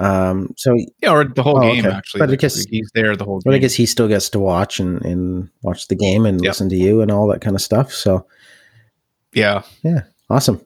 Um, 0.00 0.54
so, 0.56 0.76
Yeah, 1.02 1.12
or 1.12 1.24
the 1.24 1.42
whole 1.42 1.58
Oh, 1.58 1.60
game, 1.72 1.84
okay. 1.84 1.94
actually. 1.94 2.18
But 2.20 2.30
I 2.30 2.36
guess- 2.36 2.64
he's 2.64 2.90
there 2.94 3.14
the 3.16 3.24
whole 3.24 3.40
but 3.44 3.54
I 3.54 3.58
guess 3.58 3.74
he 3.74 3.86
still 3.86 4.08
gets 4.08 4.28
to 4.30 4.38
watch 4.38 4.80
and, 4.80 5.04
and 5.04 5.48
watch 5.62 5.88
the 5.88 5.94
game 5.96 6.24
and 6.26 6.40
Yep. 6.42 6.50
listen 6.50 6.68
to 6.70 6.76
you 6.76 7.00
and 7.02 7.10
all 7.10 7.26
that 7.28 7.40
kind 7.40 7.54
of 7.54 7.62
stuff. 7.62 7.92
So 7.92 8.26
yeah. 9.32 9.62
Yeah, 9.82 10.02
awesome. 10.28 10.60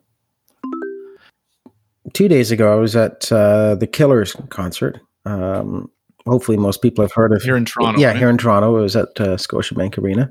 Two 2.12 2.28
days 2.28 2.50
ago, 2.50 2.72
I 2.72 2.76
was 2.76 2.94
at 2.94 3.30
uh, 3.32 3.74
the 3.76 3.86
Killers 3.86 4.36
concert. 4.50 5.00
Um, 5.24 5.90
hopefully, 6.26 6.56
most 6.58 6.82
people 6.82 7.02
have 7.02 7.12
heard 7.12 7.32
of 7.32 7.42
Here 7.42 7.56
in 7.56 7.64
Toronto. 7.64 7.98
Yeah, 7.98 8.08
right? 8.08 8.16
here 8.16 8.28
in 8.28 8.36
Toronto, 8.38 8.76
it 8.78 8.82
was 8.82 8.94
at 8.94 9.08
uh, 9.20 9.36
Scotiabank 9.36 9.98
Arena. 9.98 10.30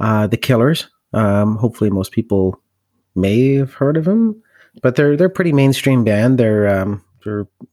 Uh, 0.00 0.26
the 0.26 0.36
Killers. 0.36 0.88
Um, 1.12 1.56
hopefully, 1.56 1.90
most 1.90 2.12
people 2.12 2.60
may 3.14 3.54
have 3.54 3.72
heard 3.72 3.96
of 3.96 4.04
them, 4.04 4.42
but 4.82 4.96
they're 4.96 5.16
they're 5.16 5.28
a 5.28 5.30
pretty 5.30 5.52
mainstream 5.52 6.02
band. 6.04 6.38
Their 6.38 6.66
um, 6.68 7.02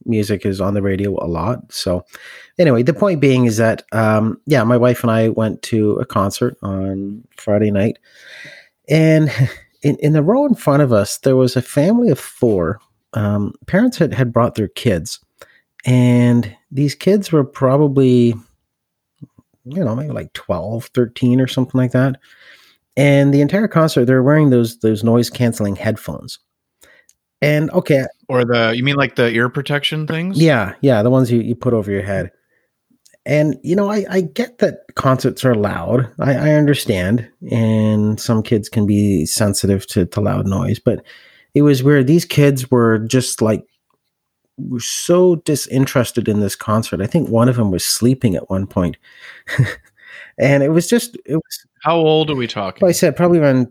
music 0.06 0.45
is 0.45 0.62
on 0.62 0.74
the 0.74 0.82
radio 0.82 1.12
a 1.24 1.28
lot. 1.28 1.72
So, 1.72 2.06
anyway, 2.58 2.84
the 2.84 2.93
point 2.93 3.22
being 3.22 3.45
is 3.45 3.58
that 3.58 3.84
um, 3.91 4.39
yeah, 4.45 4.64
my 4.64 4.78
wife 4.78 5.04
and 5.04 5.12
I 5.12 5.30
went 5.30 5.62
to 5.64 5.93
a 5.93 6.06
concert 6.06 6.58
on 6.62 7.24
Friday 7.38 7.72
night, 7.72 7.97
and 8.89 9.32
in 9.82 9.97
in 9.97 10.14
the 10.14 10.24
row 10.24 10.45
in 10.45 10.56
front 10.56 10.84
of 10.84 10.91
us, 10.91 11.18
there 11.20 11.36
was 11.36 11.56
a 11.56 11.62
family 11.62 12.10
of 12.10 12.20
four. 12.20 12.80
Um, 13.14 13.54
parents 13.68 13.97
had 13.97 14.14
had 14.14 14.34
brought 14.34 14.56
their 14.56 14.70
kids, 14.70 15.20
and 15.86 16.56
these 16.72 16.95
kids 16.95 17.32
were 17.32 17.43
probably 17.43 18.34
you 19.66 19.84
know, 19.84 19.95
maybe 19.95 20.12
like 20.12 20.34
12, 20.34 20.86
13 20.93 21.39
or 21.39 21.47
something 21.47 21.78
like 21.78 21.91
that. 21.91 22.20
And 22.95 23.34
the 23.34 23.41
entire 23.41 23.68
concert, 23.68 24.06
they're 24.06 24.24
wearing 24.24 24.49
those 24.49 24.80
those 24.80 25.04
noise 25.04 25.30
canceling 25.30 25.76
headphones. 25.76 26.39
And 27.41 27.72
okay, 27.72 28.06
Or 28.34 28.45
the, 28.45 28.73
you 28.75 28.84
mean 28.84 28.95
like 28.95 29.15
the 29.15 29.29
ear 29.29 29.49
protection 29.49 30.07
things? 30.07 30.41
yeah, 30.41 30.73
yeah, 30.81 31.03
the 31.03 31.09
ones 31.09 31.31
you, 31.31 31.41
you 31.41 31.55
put 31.55 31.73
over 31.73 31.91
your 31.91 32.01
head. 32.01 32.31
And 33.25 33.57
you 33.63 33.75
know, 33.75 33.89
I, 33.89 34.05
I 34.09 34.21
get 34.21 34.57
that 34.57 34.81
concerts 34.95 35.45
are 35.45 35.55
loud. 35.55 36.11
I, 36.19 36.34
I 36.34 36.51
understand, 36.51 37.29
and 37.49 38.19
some 38.19 38.43
kids 38.43 38.67
can 38.67 38.86
be 38.86 39.25
sensitive 39.25 39.88
to, 39.88 40.05
to 40.07 40.19
loud 40.19 40.45
noise, 40.45 40.79
but 40.79 41.05
it 41.53 41.61
was 41.61 41.84
where 41.84 42.03
These 42.03 42.25
kids 42.25 42.69
were 42.69 42.99
just 42.99 43.41
like 43.41 43.65
were 44.57 44.79
so 44.79 45.36
disinterested 45.36 46.27
in 46.27 46.39
this 46.39 46.55
concert. 46.55 47.01
I 47.01 47.07
think 47.07 47.29
one 47.29 47.49
of 47.49 47.55
them 47.55 47.71
was 47.71 47.86
sleeping 47.86 48.36
at 48.36 48.49
one 48.49 48.67
point. 48.67 48.97
and 50.38 50.63
it 50.63 50.69
was 50.69 50.88
just 50.88 51.15
it 51.25 51.36
was 51.36 51.65
How 51.84 51.95
old 51.95 52.29
are 52.29 52.36
we 52.36 52.47
talking? 52.47 52.88
I 52.88 52.91
said 52.91 53.15
probably 53.15 53.39
around 53.39 53.67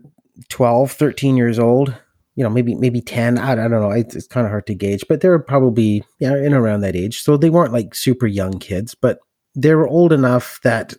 12, 0.49 0.91
13 0.91 1.37
years 1.37 1.59
old, 1.59 1.95
you 2.35 2.43
know, 2.43 2.49
maybe 2.49 2.75
maybe 2.75 3.01
10. 3.01 3.37
I, 3.37 3.51
I 3.51 3.55
don't 3.55 3.71
know. 3.71 3.91
It's, 3.91 4.15
it's 4.15 4.27
kind 4.27 4.45
of 4.45 4.51
hard 4.51 4.65
to 4.67 4.75
gauge, 4.75 5.05
but 5.07 5.21
they're 5.21 5.39
probably 5.39 6.03
yeah, 6.19 6.35
in 6.35 6.53
around 6.53 6.81
that 6.81 6.95
age. 6.95 7.21
So 7.21 7.37
they 7.37 7.49
weren't 7.49 7.73
like 7.73 7.95
super 7.95 8.27
young 8.27 8.59
kids, 8.59 8.95
but 8.95 9.19
they 9.55 9.75
were 9.75 9.87
old 9.87 10.11
enough 10.11 10.59
that 10.63 10.93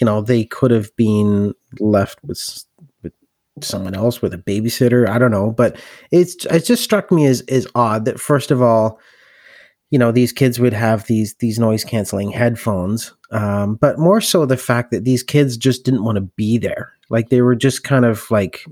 you 0.00 0.04
know 0.04 0.20
they 0.20 0.44
could 0.44 0.70
have 0.70 0.94
been 0.96 1.54
left 1.78 2.18
with 2.24 2.64
with 3.02 3.12
someone 3.60 3.94
else 3.94 4.20
with 4.20 4.34
a 4.34 4.38
babysitter. 4.38 5.08
I 5.08 5.18
don't 5.18 5.30
know, 5.30 5.52
but 5.52 5.76
it's 6.10 6.44
it 6.46 6.64
just 6.64 6.82
struck 6.82 7.12
me 7.12 7.26
as 7.26 7.42
as 7.42 7.66
odd 7.74 8.04
that 8.06 8.18
first 8.18 8.50
of 8.50 8.60
all, 8.60 8.98
you 9.90 9.98
know, 9.98 10.12
these 10.12 10.32
kids 10.32 10.58
would 10.58 10.72
have 10.72 11.06
these 11.06 11.34
these 11.34 11.58
noise 11.58 11.84
canceling 11.84 12.30
headphones, 12.30 13.14
um, 13.30 13.76
but 13.76 13.98
more 13.98 14.20
so 14.20 14.44
the 14.44 14.56
fact 14.56 14.90
that 14.90 15.04
these 15.04 15.22
kids 15.22 15.56
just 15.56 15.84
didn't 15.84 16.04
want 16.04 16.16
to 16.16 16.22
be 16.22 16.58
there. 16.58 16.92
Like 17.10 17.30
they 17.30 17.42
were 17.42 17.56
just 17.56 17.84
kind 17.84 18.04
of 18.04 18.30
like 18.30 18.64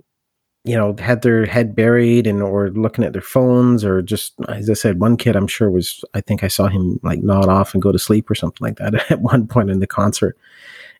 you 0.67 0.77
know 0.77 0.95
had 0.99 1.23
their 1.23 1.47
head 1.47 1.75
buried 1.75 2.27
and 2.27 2.43
or 2.43 2.71
looking 2.71 3.05
at 3.05 3.13
their 3.13 3.23
phones 3.23 3.85
or 3.85 4.03
just 4.03 4.35
as 4.49 4.69
i 4.69 4.75
said 4.75 5.01
one 5.01 5.17
kid 5.17 5.37
i'm 5.37 5.47
sure 5.47 5.71
was 5.71 6.05
i 6.15 6.21
think 6.21 6.43
i 6.43 6.49
saw 6.49 6.67
him 6.67 6.99
like 7.05 7.23
nod 7.23 7.49
off 7.49 7.73
and 7.73 7.83
go 7.83 7.93
to 7.93 7.99
sleep 7.99 8.29
or 8.29 8.35
something 8.35 8.65
like 8.65 8.77
that 8.77 8.95
at 9.11 9.21
one 9.21 9.47
point 9.47 9.71
in 9.71 9.81
the 9.81 9.87
concert. 9.87 10.37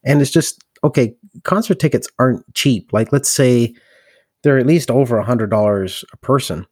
And 0.05 0.23
it's 0.23 0.31
just 0.31 0.65
okay 0.85 1.15
concert 1.43 1.79
tickets 1.79 2.09
aren't 2.19 2.43
cheap. 2.55 2.93
Like 2.93 3.13
let's 3.13 3.31
say 3.31 3.75
they're 4.43 4.59
at 4.59 4.67
least 4.67 4.91
over 4.91 5.19
a 5.19 5.25
hundred 5.25 5.51
dollars 5.51 6.05
a 6.13 6.17
person. 6.19 6.67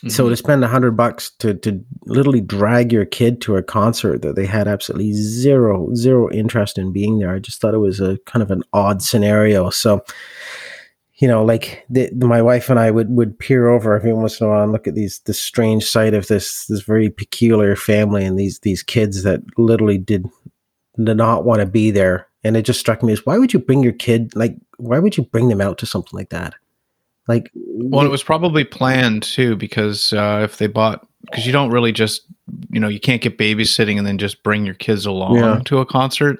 Mm-hmm. 0.00 0.08
so 0.08 0.30
to 0.30 0.36
spend 0.36 0.64
a 0.64 0.68
hundred 0.68 0.92
bucks 0.92 1.30
to 1.40 1.52
to 1.52 1.84
literally 2.06 2.40
drag 2.40 2.90
your 2.90 3.04
kid 3.04 3.42
to 3.42 3.56
a 3.56 3.62
concert 3.62 4.22
that 4.22 4.34
they 4.34 4.46
had 4.46 4.66
absolutely 4.66 5.12
zero 5.12 5.94
zero 5.94 6.30
interest 6.30 6.78
in 6.78 6.90
being 6.90 7.18
there 7.18 7.34
i 7.34 7.38
just 7.38 7.60
thought 7.60 7.74
it 7.74 7.78
was 7.78 8.00
a 8.00 8.16
kind 8.24 8.42
of 8.42 8.50
an 8.50 8.62
odd 8.72 9.02
scenario. 9.02 9.68
So 9.68 10.02
you 11.20 11.28
know, 11.28 11.44
like 11.44 11.84
the, 11.90 12.10
my 12.12 12.40
wife 12.40 12.70
and 12.70 12.80
I 12.80 12.90
would 12.90 13.10
would 13.10 13.38
peer 13.38 13.68
over 13.68 13.94
every 13.94 14.12
once 14.12 14.40
in 14.40 14.46
a 14.46 14.50
while 14.50 14.62
and 14.62 14.72
look 14.72 14.88
at 14.88 14.94
these 14.94 15.18
this 15.20 15.40
strange 15.40 15.84
sight 15.84 16.14
of 16.14 16.28
this 16.28 16.66
this 16.66 16.80
very 16.80 17.10
peculiar 17.10 17.76
family 17.76 18.24
and 18.24 18.38
these 18.38 18.60
these 18.60 18.82
kids 18.82 19.22
that 19.22 19.42
literally 19.58 19.98
did, 19.98 20.26
did 20.96 21.16
not 21.18 21.44
want 21.44 21.60
to 21.60 21.66
be 21.66 21.90
there. 21.90 22.26
And 22.42 22.56
it 22.56 22.62
just 22.62 22.80
struck 22.80 23.02
me 23.02 23.12
as 23.12 23.26
why 23.26 23.36
would 23.36 23.52
you 23.52 23.58
bring 23.58 23.82
your 23.82 23.92
kid 23.92 24.34
like 24.34 24.56
why 24.78 24.98
would 24.98 25.18
you 25.18 25.24
bring 25.24 25.48
them 25.48 25.60
out 25.60 25.76
to 25.78 25.86
something 25.86 26.18
like 26.18 26.30
that? 26.30 26.54
Like, 27.28 27.50
well, 27.54 28.04
it 28.04 28.10
was 28.10 28.22
probably 28.22 28.64
planned 28.64 29.22
too 29.22 29.56
because 29.56 30.14
uh, 30.14 30.40
if 30.42 30.56
they 30.56 30.68
bought 30.68 31.06
because 31.26 31.46
you 31.46 31.52
don't 31.52 31.70
really 31.70 31.92
just 31.92 32.22
you 32.70 32.80
know 32.80 32.88
you 32.88 32.98
can't 32.98 33.20
get 33.20 33.36
babysitting 33.36 33.98
and 33.98 34.06
then 34.06 34.16
just 34.16 34.42
bring 34.42 34.64
your 34.64 34.74
kids 34.74 35.04
along 35.04 35.36
yeah. 35.36 35.60
to 35.66 35.80
a 35.80 35.86
concert 35.86 36.38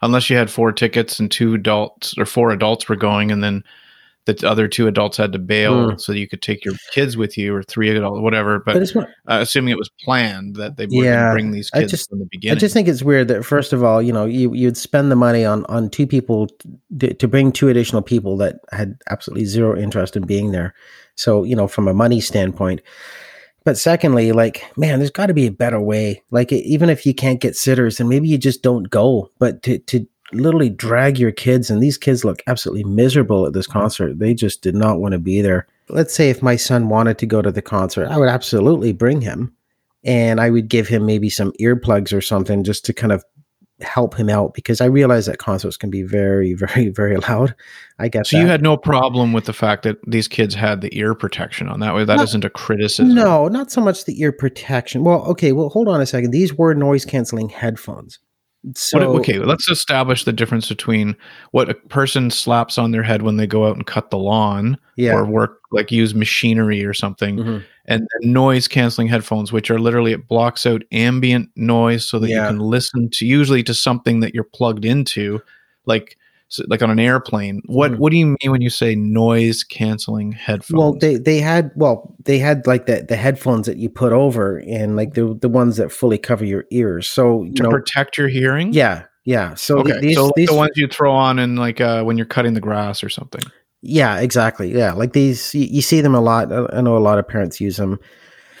unless 0.00 0.30
you 0.30 0.36
had 0.38 0.50
four 0.50 0.72
tickets 0.72 1.20
and 1.20 1.30
two 1.30 1.52
adults 1.52 2.16
or 2.16 2.24
four 2.24 2.50
adults 2.50 2.88
were 2.88 2.96
going 2.96 3.30
and 3.30 3.44
then 3.44 3.62
the 4.24 4.48
other 4.48 4.68
two 4.68 4.86
adults 4.86 5.16
had 5.16 5.32
to 5.32 5.38
bail 5.38 5.90
mm. 5.90 6.00
so 6.00 6.12
you 6.12 6.28
could 6.28 6.42
take 6.42 6.64
your 6.64 6.74
kids 6.92 7.16
with 7.16 7.36
you 7.36 7.54
or 7.54 7.62
three 7.64 7.90
adults, 7.90 8.20
whatever. 8.20 8.60
But, 8.60 8.88
but 8.94 9.04
uh, 9.26 9.40
assuming 9.40 9.72
it 9.72 9.78
was 9.78 9.90
planned 10.04 10.56
that 10.56 10.76
they 10.76 10.86
would 10.86 11.04
yeah, 11.04 11.32
bring 11.32 11.50
these 11.50 11.70
kids 11.70 11.90
just, 11.90 12.08
from 12.08 12.20
the 12.20 12.28
beginning. 12.30 12.56
I 12.56 12.60
just 12.60 12.72
think 12.72 12.86
it's 12.86 13.02
weird 13.02 13.28
that 13.28 13.44
first 13.44 13.72
of 13.72 13.82
all, 13.82 14.00
you 14.00 14.12
know, 14.12 14.24
you 14.24 14.54
you'd 14.54 14.76
spend 14.76 15.10
the 15.10 15.16
money 15.16 15.44
on 15.44 15.64
on 15.66 15.90
two 15.90 16.06
people 16.06 16.48
to, 16.98 17.12
to 17.14 17.28
bring 17.28 17.50
two 17.50 17.68
additional 17.68 18.02
people 18.02 18.36
that 18.36 18.60
had 18.70 18.96
absolutely 19.10 19.44
zero 19.44 19.76
interest 19.76 20.16
in 20.16 20.24
being 20.24 20.52
there. 20.52 20.74
So 21.16 21.42
you 21.42 21.56
know, 21.56 21.66
from 21.66 21.88
a 21.88 21.94
money 21.94 22.20
standpoint. 22.20 22.80
But 23.64 23.78
secondly, 23.78 24.32
like, 24.32 24.64
man, 24.76 24.98
there's 24.98 25.12
got 25.12 25.26
to 25.26 25.34
be 25.34 25.46
a 25.46 25.52
better 25.52 25.80
way. 25.80 26.20
Like, 26.32 26.50
even 26.50 26.90
if 26.90 27.06
you 27.06 27.14
can't 27.14 27.40
get 27.40 27.54
sitters, 27.54 28.00
and 28.00 28.08
maybe 28.08 28.26
you 28.26 28.36
just 28.36 28.60
don't 28.60 28.90
go. 28.90 29.30
But 29.38 29.62
to 29.62 29.78
to 29.78 30.06
literally 30.34 30.70
drag 30.70 31.18
your 31.18 31.32
kids, 31.32 31.70
and 31.70 31.82
these 31.82 31.98
kids 31.98 32.24
look 32.24 32.42
absolutely 32.46 32.84
miserable 32.84 33.46
at 33.46 33.52
this 33.52 33.66
mm-hmm. 33.66 33.80
concert. 33.80 34.18
They 34.18 34.34
just 34.34 34.62
did 34.62 34.74
not 34.74 35.00
want 35.00 35.12
to 35.12 35.18
be 35.18 35.40
there. 35.40 35.66
Let's 35.88 36.14
say 36.14 36.30
if 36.30 36.42
my 36.42 36.56
son 36.56 36.88
wanted 36.88 37.18
to 37.18 37.26
go 37.26 37.42
to 37.42 37.52
the 37.52 37.62
concert, 37.62 38.08
I 38.08 38.18
would 38.18 38.28
absolutely 38.28 38.92
bring 38.92 39.20
him 39.20 39.54
and 40.04 40.40
I 40.40 40.50
would 40.50 40.68
give 40.68 40.88
him 40.88 41.06
maybe 41.06 41.30
some 41.30 41.52
earplugs 41.60 42.12
or 42.12 42.20
something 42.20 42.64
just 42.64 42.84
to 42.86 42.92
kind 42.92 43.12
of 43.12 43.24
help 43.80 44.14
him 44.14 44.28
out 44.28 44.54
because 44.54 44.80
I 44.80 44.84
realize 44.86 45.26
that 45.26 45.38
concerts 45.38 45.76
can 45.76 45.90
be 45.90 46.02
very, 46.02 46.54
very, 46.54 46.88
very 46.88 47.16
loud. 47.16 47.54
I 47.98 48.08
guess. 48.08 48.30
So 48.30 48.36
that. 48.36 48.42
you 48.42 48.48
had 48.48 48.62
no 48.62 48.76
problem 48.76 49.32
with 49.32 49.44
the 49.44 49.52
fact 49.52 49.82
that 49.84 49.98
these 50.06 50.28
kids 50.28 50.54
had 50.54 50.80
the 50.80 50.96
ear 50.98 51.14
protection 51.14 51.68
on 51.68 51.80
that 51.80 51.94
way. 51.94 52.04
That 52.04 52.16
not, 52.16 52.32
not 52.32 52.44
a 52.44 52.50
criticism. 52.50 53.14
No, 53.14 53.48
not 53.48 53.70
so 53.70 53.80
much 53.80 54.04
the 54.04 54.20
ear 54.20 54.32
protection. 54.32 55.04
Well, 55.04 55.22
okay. 55.26 55.52
Well, 55.52 55.68
hold 55.68 55.88
on 55.88 56.00
a 56.00 56.06
second. 56.06 56.30
These 56.30 56.54
were 56.54 56.74
noise 56.74 57.04
canceling 57.04 57.48
headphones. 57.48 58.18
So 58.74 58.98
what, 58.98 59.20
okay, 59.20 59.38
let's 59.38 59.68
establish 59.68 60.24
the 60.24 60.32
difference 60.32 60.68
between 60.68 61.16
what 61.50 61.68
a 61.68 61.74
person 61.74 62.30
slaps 62.30 62.78
on 62.78 62.92
their 62.92 63.02
head 63.02 63.22
when 63.22 63.36
they 63.36 63.46
go 63.46 63.66
out 63.66 63.74
and 63.74 63.84
cut 63.86 64.10
the 64.10 64.18
lawn 64.18 64.78
yeah. 64.96 65.14
or 65.14 65.24
work 65.24 65.60
like 65.72 65.90
use 65.90 66.14
machinery 66.14 66.84
or 66.84 66.94
something, 66.94 67.38
mm-hmm. 67.38 67.58
and 67.86 68.06
noise 68.20 68.68
canceling 68.68 69.08
headphones, 69.08 69.50
which 69.50 69.68
are 69.68 69.80
literally 69.80 70.12
it 70.12 70.28
blocks 70.28 70.64
out 70.64 70.82
ambient 70.92 71.50
noise 71.56 72.06
so 72.06 72.20
that 72.20 72.28
yeah. 72.28 72.42
you 72.42 72.48
can 72.50 72.60
listen 72.60 73.08
to 73.14 73.26
usually 73.26 73.64
to 73.64 73.74
something 73.74 74.20
that 74.20 74.32
you're 74.32 74.44
plugged 74.44 74.84
into, 74.84 75.40
like 75.86 76.16
like 76.68 76.82
on 76.82 76.90
an 76.90 77.00
airplane. 77.00 77.62
What 77.66 77.92
mm. 77.92 77.98
what 77.98 78.10
do 78.10 78.18
you 78.18 78.26
mean 78.26 78.50
when 78.50 78.60
you 78.60 78.70
say 78.70 78.94
noise 78.94 79.64
canceling 79.64 80.32
headphones? 80.32 80.78
Well, 80.78 80.92
they 80.94 81.16
they 81.16 81.38
had 81.38 81.70
well 81.76 82.14
they 82.24 82.38
had 82.38 82.66
like 82.66 82.86
the 82.86 83.04
the 83.08 83.16
headphones 83.16 83.66
that 83.66 83.76
you 83.76 83.88
put 83.88 84.12
over 84.12 84.58
and 84.58 84.96
like 84.96 85.14
the 85.14 85.36
the 85.40 85.48
ones 85.48 85.76
that 85.76 85.92
fully 85.92 86.18
cover 86.18 86.44
your 86.44 86.64
ears. 86.70 87.08
So 87.08 87.44
to 87.56 87.62
know, 87.62 87.70
protect 87.70 88.18
your 88.18 88.28
hearing. 88.28 88.72
Yeah, 88.72 89.04
yeah. 89.24 89.54
So 89.54 89.78
okay, 89.78 90.00
these, 90.00 90.16
so 90.16 90.32
these, 90.36 90.48
the 90.48 90.54
ones 90.54 90.72
you 90.76 90.88
throw 90.88 91.12
on 91.12 91.38
and 91.38 91.58
like 91.58 91.80
uh, 91.80 92.02
when 92.04 92.16
you're 92.16 92.26
cutting 92.26 92.54
the 92.54 92.60
grass 92.60 93.02
or 93.04 93.08
something. 93.08 93.42
Yeah, 93.82 94.20
exactly. 94.20 94.72
Yeah, 94.72 94.92
like 94.92 95.12
these 95.12 95.54
you, 95.54 95.66
you 95.66 95.82
see 95.82 96.00
them 96.00 96.14
a 96.14 96.20
lot. 96.20 96.52
I 96.52 96.80
know 96.80 96.96
a 96.96 96.98
lot 96.98 97.18
of 97.18 97.26
parents 97.26 97.60
use 97.60 97.76
them. 97.76 97.98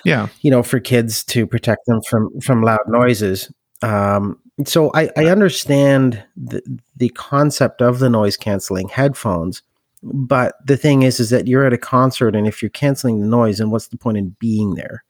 Yeah, 0.04 0.28
you 0.40 0.50
know, 0.50 0.62
for 0.62 0.80
kids 0.80 1.22
to 1.24 1.46
protect 1.46 1.86
them 1.86 2.00
from 2.02 2.28
from 2.40 2.62
loud 2.62 2.80
noises. 2.88 3.52
Um, 3.82 4.38
so 4.64 4.90
I, 4.94 5.10
I 5.16 5.26
understand 5.26 6.22
the, 6.36 6.62
the 6.96 7.08
concept 7.10 7.80
of 7.80 7.98
the 7.98 8.10
noise 8.10 8.36
canceling 8.36 8.88
headphones, 8.88 9.62
but 10.02 10.54
the 10.66 10.76
thing 10.76 11.02
is, 11.02 11.20
is 11.20 11.30
that 11.30 11.46
you're 11.46 11.64
at 11.64 11.72
a 11.72 11.78
concert, 11.78 12.34
and 12.34 12.46
if 12.46 12.62
you're 12.62 12.70
canceling 12.70 13.20
the 13.20 13.26
noise, 13.26 13.58
then 13.58 13.70
what's 13.70 13.88
the 13.88 13.96
point 13.96 14.18
in 14.18 14.36
being 14.38 14.74
there? 14.74 15.04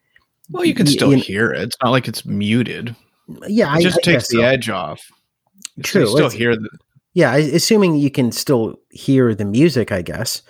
Well, 0.50 0.64
you 0.64 0.74
can 0.74 0.86
still 0.86 1.12
you, 1.12 1.18
hear 1.18 1.52
it. 1.52 1.62
It's 1.62 1.76
not 1.82 1.90
like 1.90 2.08
it's 2.08 2.24
muted. 2.24 2.94
Yeah, 3.46 3.76
it 3.76 3.82
just 3.82 3.98
I, 3.98 4.02
takes 4.02 4.24
I 4.32 4.36
the 4.36 4.42
so. 4.42 4.46
edge 4.46 4.68
off. 4.68 5.00
True, 5.82 6.02
you 6.02 6.08
still 6.08 6.30
hear 6.30 6.54
the. 6.54 6.68
Yeah, 7.14 7.34
assuming 7.36 7.96
you 7.96 8.10
can 8.10 8.32
still 8.32 8.76
hear 8.90 9.34
the 9.34 9.44
music, 9.44 9.92
I 9.92 10.02
guess. 10.02 10.42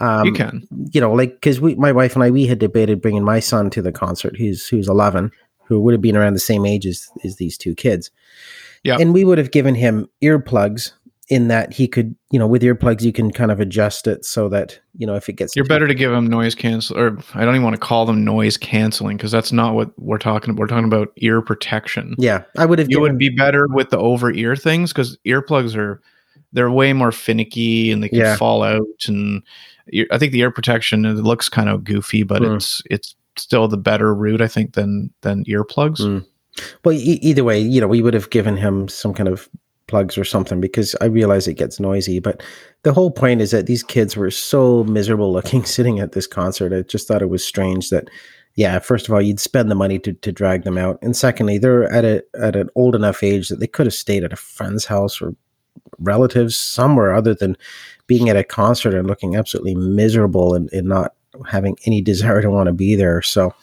Um, 0.00 0.26
you 0.26 0.32
can. 0.32 0.66
You 0.92 1.00
know, 1.00 1.12
like 1.12 1.34
because 1.34 1.60
we, 1.60 1.74
my 1.76 1.92
wife 1.92 2.14
and 2.14 2.24
I, 2.24 2.30
we 2.30 2.46
had 2.46 2.58
debated 2.58 3.02
bringing 3.02 3.24
my 3.24 3.40
son 3.40 3.70
to 3.70 3.82
the 3.82 3.92
concert. 3.92 4.36
He's 4.36 4.66
who's 4.66 4.88
11, 4.88 5.30
who 5.66 5.80
would 5.80 5.92
have 5.92 6.02
been 6.02 6.16
around 6.16 6.34
the 6.34 6.40
same 6.40 6.66
age 6.66 6.86
as, 6.86 7.08
as 7.24 7.36
these 7.36 7.58
two 7.58 7.74
kids. 7.74 8.10
Yeah. 8.82 8.98
And 9.00 9.14
we 9.14 9.24
would 9.24 9.38
have 9.38 9.50
given 9.50 9.74
him 9.74 10.08
earplugs 10.22 10.92
in 11.30 11.48
that 11.48 11.72
he 11.72 11.88
could, 11.88 12.14
you 12.30 12.38
know, 12.38 12.46
with 12.46 12.62
earplugs, 12.62 13.00
you 13.00 13.12
can 13.12 13.30
kind 13.30 13.50
of 13.50 13.58
adjust 13.58 14.06
it 14.06 14.26
so 14.26 14.48
that, 14.50 14.78
you 14.98 15.06
know, 15.06 15.14
if 15.14 15.28
it 15.28 15.34
gets. 15.34 15.56
You're 15.56 15.64
better 15.64 15.88
to 15.88 15.94
give 15.94 16.12
him 16.12 16.26
noise 16.26 16.54
cancel, 16.54 16.98
or 16.98 17.18
I 17.34 17.46
don't 17.46 17.54
even 17.54 17.62
want 17.62 17.74
to 17.74 17.80
call 17.80 18.04
them 18.04 18.24
noise 18.24 18.58
canceling 18.58 19.16
because 19.16 19.32
that's 19.32 19.50
not 19.50 19.74
what 19.74 19.98
we're 19.98 20.18
talking 20.18 20.50
about. 20.50 20.60
We're 20.60 20.66
talking 20.66 20.84
about 20.84 21.12
ear 21.16 21.40
protection. 21.40 22.14
Yeah. 22.18 22.42
I 22.58 22.66
would 22.66 22.78
have. 22.78 22.90
You 22.90 23.00
would 23.00 23.16
be 23.16 23.30
better 23.30 23.66
with 23.68 23.88
the 23.88 23.98
over 23.98 24.30
ear 24.32 24.54
things 24.54 24.92
because 24.92 25.16
earplugs 25.24 25.74
are, 25.76 26.02
they're 26.52 26.70
way 26.70 26.92
more 26.92 27.10
finicky 27.10 27.90
and 27.90 28.02
they 28.02 28.10
can 28.10 28.18
yeah. 28.18 28.36
fall 28.36 28.62
out. 28.62 28.82
And 29.08 29.42
I 30.12 30.18
think 30.18 30.32
the 30.32 30.40
ear 30.40 30.50
protection, 30.50 31.06
it 31.06 31.14
looks 31.14 31.48
kind 31.48 31.70
of 31.70 31.84
goofy, 31.84 32.22
but 32.22 32.42
mm. 32.42 32.54
it's, 32.54 32.82
it's, 32.90 33.16
still 33.36 33.68
the 33.68 33.76
better 33.76 34.14
route, 34.14 34.40
I 34.40 34.48
think, 34.48 34.74
than 34.74 35.10
than 35.22 35.44
earplugs. 35.44 36.00
Mm. 36.00 36.26
Well, 36.84 36.94
e- 36.94 37.18
either 37.22 37.44
way, 37.44 37.58
you 37.58 37.80
know, 37.80 37.88
we 37.88 38.02
would 38.02 38.14
have 38.14 38.30
given 38.30 38.56
him 38.56 38.88
some 38.88 39.12
kind 39.12 39.28
of 39.28 39.48
plugs 39.86 40.16
or 40.16 40.24
something 40.24 40.60
because 40.60 40.94
I 41.00 41.06
realize 41.06 41.46
it 41.46 41.54
gets 41.54 41.78
noisy. 41.78 42.18
But 42.18 42.42
the 42.82 42.92
whole 42.92 43.10
point 43.10 43.40
is 43.40 43.50
that 43.50 43.66
these 43.66 43.82
kids 43.82 44.16
were 44.16 44.30
so 44.30 44.84
miserable 44.84 45.32
looking 45.32 45.64
sitting 45.76 46.00
at 46.00 46.12
this 46.12 46.26
concert. 46.26 46.72
I 46.72 46.82
just 46.82 47.08
thought 47.08 47.22
it 47.22 47.28
was 47.28 47.44
strange 47.44 47.90
that, 47.90 48.08
yeah, 48.54 48.78
first 48.78 49.08
of 49.08 49.14
all, 49.14 49.20
you'd 49.20 49.40
spend 49.40 49.70
the 49.70 49.74
money 49.74 49.98
to, 50.00 50.12
to 50.12 50.32
drag 50.32 50.62
them 50.62 50.78
out, 50.78 50.98
and 51.02 51.16
secondly, 51.16 51.58
they're 51.58 51.92
at 51.92 52.04
a 52.04 52.24
at 52.40 52.54
an 52.54 52.68
old 52.76 52.94
enough 52.94 53.22
age 53.22 53.48
that 53.48 53.58
they 53.58 53.66
could 53.66 53.86
have 53.86 53.94
stayed 53.94 54.22
at 54.22 54.32
a 54.32 54.36
friend's 54.36 54.84
house 54.84 55.20
or 55.20 55.34
relatives 55.98 56.56
somewhere 56.56 57.12
other 57.12 57.34
than 57.34 57.56
being 58.06 58.28
at 58.28 58.36
a 58.36 58.44
concert 58.44 58.94
and 58.94 59.08
looking 59.08 59.34
absolutely 59.34 59.74
miserable 59.74 60.54
and, 60.54 60.72
and 60.72 60.88
not 60.88 61.14
having 61.48 61.76
any 61.86 62.00
desire 62.00 62.40
to 62.42 62.50
want 62.50 62.66
to 62.66 62.72
be 62.72 62.94
there. 62.94 63.22
So 63.22 63.54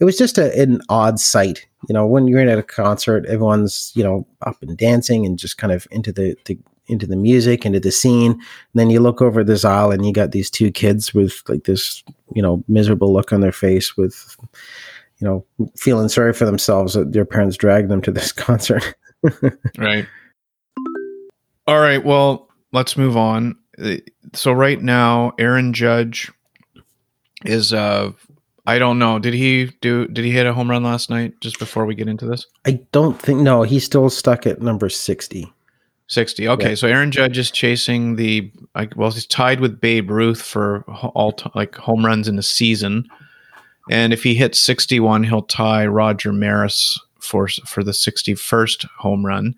it 0.00 0.04
was 0.04 0.16
just 0.16 0.38
a, 0.38 0.56
an 0.60 0.80
odd 0.88 1.18
sight. 1.20 1.66
You 1.88 1.92
know, 1.92 2.06
when 2.06 2.26
you're 2.26 2.40
in 2.40 2.48
at 2.48 2.58
a 2.58 2.62
concert, 2.62 3.26
everyone's 3.26 3.92
you 3.94 4.02
know 4.02 4.26
up 4.42 4.62
and 4.62 4.76
dancing 4.76 5.24
and 5.26 5.38
just 5.38 5.58
kind 5.58 5.72
of 5.72 5.86
into 5.90 6.12
the, 6.12 6.36
the 6.44 6.58
into 6.86 7.06
the 7.06 7.16
music, 7.16 7.66
into 7.66 7.80
the 7.80 7.92
scene. 7.92 8.32
And 8.32 8.42
then 8.74 8.90
you 8.90 9.00
look 9.00 9.20
over 9.20 9.44
this 9.44 9.64
aisle 9.64 9.90
and 9.90 10.06
you 10.06 10.12
got 10.12 10.32
these 10.32 10.50
two 10.50 10.70
kids 10.70 11.12
with 11.12 11.42
like 11.48 11.64
this 11.64 12.02
you 12.34 12.42
know 12.42 12.62
miserable 12.68 13.12
look 13.12 13.32
on 13.32 13.40
their 13.40 13.52
face, 13.52 13.96
with 13.96 14.36
you 15.18 15.26
know 15.26 15.44
feeling 15.76 16.08
sorry 16.08 16.32
for 16.32 16.44
themselves 16.44 16.94
that 16.94 17.12
their 17.12 17.24
parents 17.24 17.56
dragged 17.56 17.88
them 17.90 18.02
to 18.02 18.10
this 18.10 18.32
concert. 18.32 18.94
right. 19.78 20.06
All 21.66 21.80
right. 21.80 22.02
Well, 22.04 22.48
let's 22.72 22.96
move 22.96 23.16
on 23.16 23.56
uh, 23.80 23.96
so 24.34 24.52
right 24.52 24.80
now, 24.82 25.32
Aaron 25.38 25.72
Judge 25.72 26.30
is 27.44 27.72
uh 27.72 28.12
I 28.66 28.78
don't 28.78 28.98
know. 28.98 29.18
Did 29.18 29.32
he 29.32 29.66
do? 29.80 30.06
Did 30.08 30.24
he 30.26 30.30
hit 30.30 30.44
a 30.46 30.52
home 30.52 30.68
run 30.68 30.82
last 30.82 31.08
night? 31.08 31.40
Just 31.40 31.58
before 31.58 31.86
we 31.86 31.94
get 31.94 32.06
into 32.08 32.26
this, 32.26 32.46
I 32.66 32.80
don't 32.92 33.18
think 33.20 33.40
no. 33.40 33.62
He's 33.62 33.84
still 33.84 34.10
stuck 34.10 34.46
at 34.46 34.60
number 34.60 34.88
sixty. 34.90 35.50
sixty. 36.06 36.46
Okay, 36.46 36.70
Yeah. 36.70 36.74
so 36.74 36.86
Aaron 36.88 37.10
Judge 37.10 37.38
is 37.38 37.50
chasing 37.50 38.16
the 38.16 38.52
like. 38.74 38.94
Well, 38.94 39.10
he's 39.10 39.24
tied 39.26 39.60
with 39.60 39.80
Babe 39.80 40.10
Ruth 40.10 40.42
for 40.42 40.82
all 41.14 41.32
t- 41.32 41.50
like 41.54 41.76
home 41.76 42.04
runs 42.04 42.28
in 42.28 42.38
a 42.38 42.42
season, 42.42 43.08
and 43.90 44.12
if 44.12 44.22
he 44.22 44.34
hits 44.34 44.60
sixty-one, 44.60 45.24
he'll 45.24 45.42
tie 45.42 45.86
Roger 45.86 46.32
Maris 46.32 46.98
for 47.20 47.48
for 47.64 47.82
the 47.82 47.94
sixty-first 47.94 48.84
home 48.98 49.24
run. 49.24 49.54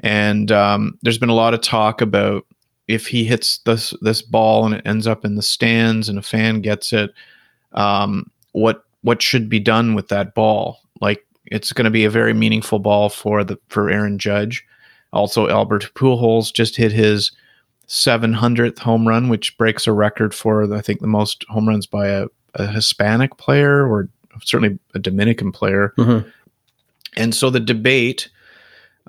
And 0.00 0.52
um, 0.52 0.96
there's 1.02 1.18
been 1.18 1.28
a 1.28 1.34
lot 1.34 1.54
of 1.54 1.60
talk 1.60 2.00
about 2.00 2.44
if 2.88 3.06
he 3.06 3.24
hits 3.24 3.58
this 3.58 3.94
this 4.02 4.22
ball 4.22 4.66
and 4.66 4.74
it 4.74 4.86
ends 4.86 5.06
up 5.06 5.24
in 5.24 5.36
the 5.36 5.42
stands 5.42 6.08
and 6.08 6.18
a 6.18 6.22
fan 6.22 6.60
gets 6.60 6.92
it, 6.92 7.12
um, 7.72 8.30
what 8.52 8.84
what 9.02 9.22
should 9.22 9.48
be 9.48 9.60
done 9.60 9.94
with 9.94 10.08
that 10.08 10.34
ball? 10.34 10.80
Like 11.00 11.24
it's 11.46 11.72
going 11.72 11.84
to 11.84 11.90
be 11.90 12.04
a 12.04 12.10
very 12.10 12.34
meaningful 12.34 12.78
ball 12.78 13.08
for 13.08 13.44
the 13.44 13.58
for 13.68 13.90
Aaron 13.90 14.18
Judge. 14.18 14.64
Also, 15.12 15.48
Albert 15.48 15.90
Pujols 15.94 16.52
just 16.52 16.76
hit 16.76 16.90
his 16.90 17.30
700th 17.86 18.78
home 18.78 19.06
run, 19.06 19.28
which 19.28 19.56
breaks 19.56 19.86
a 19.86 19.92
record 19.92 20.34
for 20.34 20.72
I 20.74 20.80
think 20.80 21.00
the 21.00 21.06
most 21.06 21.44
home 21.48 21.68
runs 21.68 21.86
by 21.86 22.08
a, 22.08 22.26
a 22.54 22.66
Hispanic 22.66 23.36
player 23.36 23.86
or 23.86 24.08
certainly 24.42 24.78
a 24.94 24.98
Dominican 24.98 25.52
player. 25.52 25.92
Mhm. 25.96 26.30
And 27.16 27.34
so 27.34 27.50
the 27.50 27.60
debate 27.60 28.28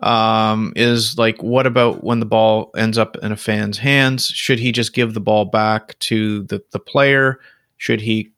um, 0.01 0.73
is 0.75 1.17
like, 1.17 1.41
what 1.41 1.65
about 1.65 2.03
when 2.03 2.19
the 2.19 2.25
ball 2.25 2.71
ends 2.75 2.97
up 2.97 3.15
in 3.23 3.31
a 3.31 3.37
fan's 3.37 3.77
hands? 3.77 4.27
Should 4.27 4.59
he 4.59 4.71
just 4.71 4.93
give 4.93 5.13
the 5.13 5.21
ball 5.21 5.45
back 5.45 5.97
to 5.99 6.43
the, 6.43 6.61
the 6.71 6.79
player? 6.79 7.39
Should 7.77 8.01
he 8.01 8.31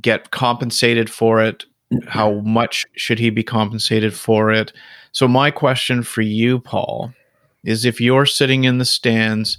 get 0.00 0.30
compensated 0.30 1.10
for 1.10 1.42
it? 1.42 1.64
How 2.06 2.40
much 2.40 2.86
should 2.96 3.18
he 3.18 3.30
be 3.30 3.42
compensated 3.42 4.14
for 4.14 4.50
it? 4.50 4.72
So, 5.12 5.28
my 5.28 5.50
question 5.50 6.02
for 6.02 6.22
you, 6.22 6.58
Paul, 6.58 7.12
is 7.64 7.84
if 7.84 8.00
you're 8.00 8.24
sitting 8.24 8.64
in 8.64 8.78
the 8.78 8.86
stands 8.86 9.58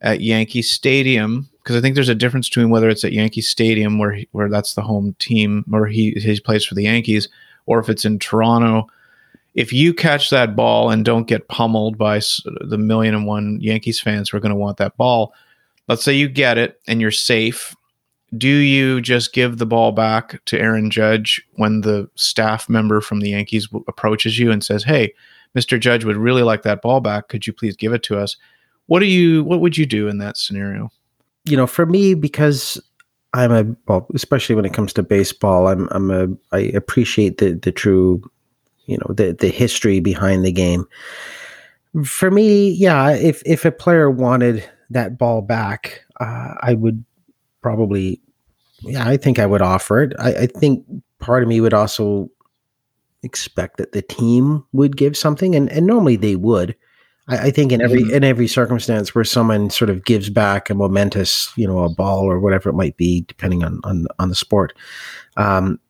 at 0.00 0.20
Yankee 0.20 0.62
Stadium, 0.62 1.48
because 1.58 1.74
I 1.74 1.80
think 1.80 1.96
there's 1.96 2.08
a 2.08 2.14
difference 2.14 2.48
between 2.48 2.70
whether 2.70 2.88
it's 2.88 3.04
at 3.04 3.12
Yankee 3.12 3.40
Stadium, 3.40 3.98
where 3.98 4.12
he, 4.12 4.28
where 4.30 4.48
that's 4.48 4.74
the 4.74 4.82
home 4.82 5.16
team, 5.18 5.64
or 5.72 5.86
he 5.86 6.12
he 6.12 6.38
plays 6.38 6.64
for 6.64 6.76
the 6.76 6.84
Yankees, 6.84 7.28
or 7.66 7.80
if 7.80 7.88
it's 7.88 8.04
in 8.04 8.20
Toronto. 8.20 8.86
If 9.56 9.72
you 9.72 9.92
catch 9.92 10.30
that 10.30 10.54
ball 10.54 10.90
and 10.90 11.04
don't 11.04 11.26
get 11.26 11.48
pummeled 11.48 11.98
by 11.98 12.20
the 12.44 12.78
million 12.78 13.14
and 13.14 13.26
one 13.26 13.58
Yankees 13.60 14.00
fans 14.00 14.30
who 14.30 14.36
are 14.36 14.40
going 14.40 14.50
to 14.50 14.56
want 14.56 14.76
that 14.76 14.96
ball, 14.96 15.34
let's 15.88 16.04
say 16.04 16.14
you 16.14 16.28
get 16.28 16.58
it 16.58 16.80
and 16.86 17.00
you're 17.00 17.10
safe. 17.10 17.74
Do 18.36 18.48
you 18.48 19.00
just 19.00 19.32
give 19.32 19.58
the 19.58 19.66
ball 19.66 19.92
back 19.92 20.44
to 20.44 20.60
Aaron 20.60 20.90
Judge 20.90 21.42
when 21.54 21.80
the 21.80 22.08
staff 22.14 22.68
member 22.68 23.00
from 23.00 23.20
the 23.20 23.30
Yankees 23.30 23.66
w- 23.66 23.84
approaches 23.88 24.38
you 24.38 24.52
and 24.52 24.62
says, 24.62 24.84
"Hey, 24.84 25.12
Mr. 25.56 25.80
Judge 25.80 26.04
would 26.04 26.16
really 26.16 26.42
like 26.42 26.62
that 26.62 26.82
ball 26.82 27.00
back. 27.00 27.28
Could 27.28 27.46
you 27.46 27.52
please 27.52 27.76
give 27.76 27.92
it 27.92 28.02
to 28.04 28.18
us?" 28.18 28.36
What 28.86 29.00
do 29.00 29.06
you 29.06 29.42
what 29.44 29.60
would 29.60 29.76
you 29.76 29.86
do 29.86 30.06
in 30.06 30.18
that 30.18 30.36
scenario? 30.36 30.90
you 31.46 31.56
know, 31.56 31.66
for 31.66 31.86
me, 31.86 32.14
because 32.14 32.80
I'm 33.32 33.52
a 33.52 33.76
well, 33.86 34.06
especially 34.14 34.54
when 34.54 34.64
it 34.64 34.74
comes 34.74 34.92
to 34.94 35.02
baseball, 35.02 35.68
I'm 35.68 35.88
I'm 35.92 36.10
a 36.10 36.28
I 36.52 36.60
appreciate 36.74 37.38
the 37.38 37.54
the 37.54 37.72
true, 37.72 38.22
you 38.86 38.96
know, 38.98 39.14
the 39.14 39.32
the 39.38 39.48
history 39.48 40.00
behind 40.00 40.44
the 40.44 40.52
game. 40.52 40.86
For 42.04 42.30
me, 42.30 42.70
yeah, 42.70 43.10
if 43.10 43.42
if 43.46 43.64
a 43.64 43.72
player 43.72 44.10
wanted 44.10 44.68
that 44.90 45.18
ball 45.18 45.42
back, 45.42 46.02
uh, 46.20 46.54
I 46.60 46.74
would 46.74 47.04
probably, 47.62 48.20
yeah, 48.82 49.08
I 49.08 49.16
think 49.16 49.38
I 49.38 49.46
would 49.46 49.62
offer 49.62 50.02
it. 50.02 50.12
I, 50.18 50.34
I 50.34 50.46
think 50.46 50.84
part 51.18 51.42
of 51.42 51.48
me 51.48 51.60
would 51.60 51.74
also 51.74 52.30
expect 53.22 53.78
that 53.78 53.92
the 53.92 54.02
team 54.02 54.64
would 54.72 54.96
give 54.96 55.16
something, 55.16 55.54
and 55.54 55.70
and 55.72 55.86
normally 55.86 56.16
they 56.16 56.36
would. 56.36 56.76
I, 57.28 57.46
I 57.46 57.50
think 57.50 57.72
in 57.72 57.80
every 57.80 58.02
Mhm. 58.02 58.12
in 58.12 58.24
every 58.24 58.46
circumstance 58.46 59.14
where 59.14 59.24
someone 59.24 59.70
sort 59.70 59.90
of 59.90 60.04
gives 60.04 60.28
back 60.28 60.68
a 60.68 60.74
momentous, 60.74 61.50
you 61.56 61.66
know, 61.66 61.78
a 61.82 61.88
ball 61.88 62.24
or 62.30 62.38
whatever 62.40 62.68
it 62.68 62.74
might 62.74 62.96
be, 62.98 63.22
depending 63.22 63.64
on 63.64 63.80
on 63.84 64.06
on 64.18 64.28
the 64.28 64.34
sport, 64.34 64.74
um, 65.38 65.80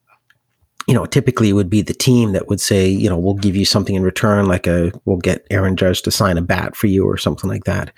you 0.86 0.94
know, 0.94 1.04
typically 1.04 1.48
it 1.50 1.54
would 1.54 1.70
be 1.70 1.82
the 1.82 1.94
team 1.94 2.32
that 2.32 2.48
would 2.48 2.60
say, 2.60 2.88
you 2.88 3.08
know, 3.08 3.18
we'll 3.18 3.34
give 3.34 3.56
you 3.56 3.64
something 3.64 3.96
in 3.96 4.02
return, 4.02 4.46
like 4.46 4.66
a 4.66 4.92
we'll 5.04 5.16
get 5.16 5.44
Aaron 5.50 5.76
Judge 5.76 6.02
to 6.02 6.10
sign 6.10 6.38
a 6.38 6.42
bat 6.42 6.76
for 6.76 6.86
you 6.86 7.04
or 7.04 7.16
something 7.16 7.50
like 7.50 7.64
that. 7.64 7.92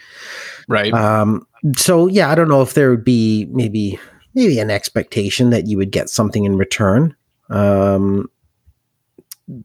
Right. 0.68 0.92
Um, 0.94 1.46
so 1.76 2.06
yeah, 2.06 2.30
I 2.30 2.34
don't 2.34 2.48
know 2.48 2.62
if 2.62 2.74
there 2.74 2.90
would 2.90 3.04
be 3.04 3.46
maybe 3.50 3.98
maybe 4.34 4.58
an 4.58 4.70
expectation 4.70 5.50
that 5.50 5.66
you 5.66 5.76
would 5.76 5.90
get 5.90 6.08
something 6.08 6.44
in 6.44 6.56
return. 6.56 7.14
Um, 7.50 8.30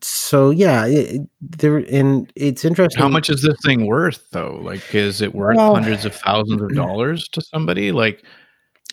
so 0.01 0.49
yeah, 0.49 0.86
it, 0.86 1.21
there 1.41 1.78
and 1.78 2.32
it's 2.36 2.65
interesting. 2.65 3.01
How 3.01 3.09
much 3.09 3.30
is 3.30 3.41
this 3.41 3.57
thing 3.63 3.86
worth 3.86 4.30
though? 4.32 4.59
Like 4.61 4.93
is 4.93 5.21
it 5.21 5.34
worth 5.34 5.55
Well- 5.55 5.76
hundreds 5.76 6.03
of 6.03 6.13
thousands 6.13 6.61
of 6.61 6.76
dollars 6.76 7.30
to 7.30 7.41
somebody? 7.41 7.93
Like 7.93 8.24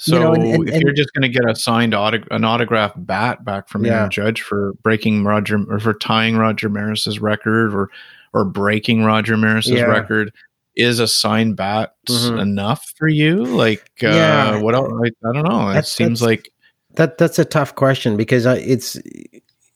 so 0.02 0.14
You 0.16 0.20
know, 0.22 0.32
and- 0.32 0.42
and- 0.44 0.68
if 0.68 0.74
and- 0.76 0.82
you're 0.82 0.94
just 0.94 1.12
going 1.12 1.30
to 1.30 1.38
get 1.38 1.48
a 1.48 1.54
signed 1.54 1.92
autog- 1.92 2.26
an 2.30 2.42
autograph 2.42 2.92
bat 2.96 3.44
back 3.44 3.68
from 3.68 3.84
Yeah. 3.84 3.98
Aaron 3.98 4.10
Judge 4.10 4.40
for 4.40 4.72
breaking 4.82 5.24
Roger 5.24 5.58
or 5.68 5.78
for 5.78 5.92
tying 5.92 6.36
Roger 6.38 6.68
Maris's 6.70 7.20
record 7.20 7.74
or 7.74 7.90
or 8.32 8.44
breaking 8.44 9.04
Roger 9.04 9.36
Maris's 9.36 9.72
Yeah. 9.72 9.82
record 9.82 10.32
is 10.76 11.00
a 11.00 11.06
signed 11.08 11.56
bat 11.56 11.94
Mhm. 12.08 12.40
enough 12.40 12.92
for 12.96 13.08
you? 13.08 13.44
Like 13.44 13.82
uh 14.02 14.06
Yeah. 14.08 14.60
what 14.62 14.74
else? 14.74 14.90
I, 15.04 15.28
I 15.28 15.32
don't 15.34 15.48
know. 15.48 15.62
It 15.68 15.74
That's- 15.74 15.92
seems 15.92 16.20
that's- 16.20 16.38
like 16.38 16.52
That 16.94 17.18
that's 17.18 17.38
a 17.38 17.44
tough 17.44 17.74
question 17.74 18.16
because 18.16 18.46
I, 18.46 18.56
it's 18.56 18.96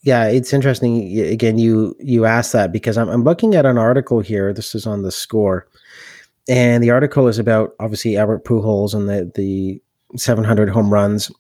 yeah, 0.03 0.25
it's 0.27 0.53
interesting. 0.53 1.19
Again, 1.19 1.59
you 1.59 1.95
you 2.01 2.25
asked 2.25 2.53
that 2.55 2.73
because 2.73 2.97
I'm 2.97 3.09
I'm 3.09 3.25
looking 3.25 3.55
at 3.57 3.67
an 3.67 3.77
article 3.79 4.21
here. 4.21 4.53
This 4.55 4.75
is 4.75 4.87
on 4.87 5.03
the 5.03 5.11
score, 5.13 5.67
and 6.49 6.83
the 6.83 6.91
article 6.91 7.27
is 7.29 7.39
about 7.39 7.75
obviously 7.81 8.17
Albert 8.17 8.45
Pujols 8.45 8.95
and 8.95 9.09
the 9.09 9.31
the 9.35 9.81
700 10.17 10.69
home 10.69 10.93
runs, 10.93 11.31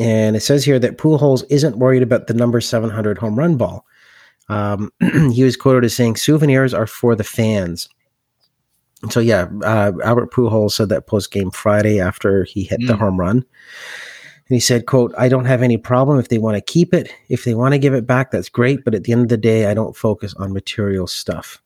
and 0.00 0.36
it 0.36 0.40
says 0.40 0.64
here 0.64 0.78
that 0.78 0.98
Pujols 0.98 1.44
isn't 1.50 1.78
worried 1.78 2.02
about 2.02 2.26
the 2.26 2.34
number 2.34 2.60
700 2.60 3.18
home 3.18 3.38
run 3.38 3.56
ball. 3.56 3.84
Um, 4.48 4.92
he 5.32 5.42
was 5.44 5.56
quoted 5.56 5.84
as 5.84 5.94
saying, 5.94 6.16
"Souvenirs 6.16 6.74
are 6.74 6.86
for 6.86 7.14
the 7.14 7.24
fans." 7.24 7.88
So 9.10 9.20
yeah, 9.20 9.46
uh, 9.62 9.92
Albert 10.04 10.32
Pujols 10.32 10.72
said 10.72 10.88
that 10.88 11.06
post 11.06 11.30
game 11.30 11.50
Friday 11.50 12.00
after 12.00 12.44
he 12.44 12.64
hit 12.64 12.80
the 12.86 12.94
Mm. 12.94 12.98
home 12.98 13.20
run. 13.20 13.36
And 13.36 14.54
he 14.56 14.60
said, 14.60 14.86
quote, 14.86 15.14
I 15.18 15.28
don't 15.28 15.44
have 15.44 15.62
any 15.62 15.76
problem 15.76 16.18
if 16.18 16.28
they 16.28 16.38
want 16.38 16.56
to 16.56 16.72
keep 16.72 16.94
it. 16.94 17.12
If 17.28 17.44
they 17.44 17.54
want 17.54 17.74
to 17.74 17.78
give 17.78 17.92
it 17.92 18.06
back, 18.06 18.30
that's 18.30 18.48
great. 18.48 18.82
But 18.82 18.94
at 18.94 19.04
the 19.04 19.12
end 19.12 19.22
of 19.22 19.28
the 19.28 19.36
day, 19.36 19.66
I 19.66 19.74
don't 19.74 19.94
focus 19.94 20.32
on 20.38 20.54
material 20.54 21.06
stuff. 21.06 21.62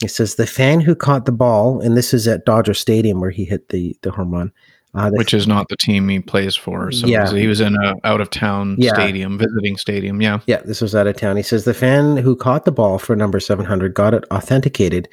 He 0.00 0.08
says, 0.08 0.34
the 0.34 0.46
fan 0.46 0.80
who 0.80 0.96
caught 0.96 1.26
the 1.26 1.32
ball, 1.32 1.80
and 1.80 1.96
this 1.96 2.12
is 2.12 2.26
at 2.26 2.44
Dodger 2.44 2.74
Stadium 2.74 3.20
where 3.20 3.30
he 3.30 3.44
hit 3.44 3.68
the, 3.68 3.96
the 4.02 4.10
home 4.10 4.32
run. 4.32 4.52
Uh, 4.94 5.10
which 5.14 5.34
is 5.34 5.48
not 5.48 5.68
the 5.68 5.76
team 5.76 6.08
he 6.08 6.20
plays 6.20 6.54
for. 6.54 6.92
So 6.92 7.08
Yeah. 7.08 7.28
he 7.32 7.48
was 7.48 7.60
in 7.60 7.74
a 7.74 7.96
out 8.04 8.20
of 8.20 8.30
town 8.30 8.76
Yeah. 8.78 8.94
stadium, 8.94 9.36
visiting 9.38 9.76
stadium. 9.76 10.22
Yeah. 10.22 10.38
yeah, 10.46 10.60
this 10.64 10.80
was 10.80 10.94
out 10.94 11.08
of 11.08 11.16
town. 11.16 11.36
He 11.36 11.42
says, 11.42 11.64
the 11.64 11.74
fan 11.74 12.16
who 12.16 12.36
caught 12.36 12.64
the 12.64 12.70
ball 12.70 12.98
for 13.00 13.16
number 13.16 13.40
700 13.40 13.92
got 13.92 14.14
it 14.14 14.24
authenticated 14.30 15.08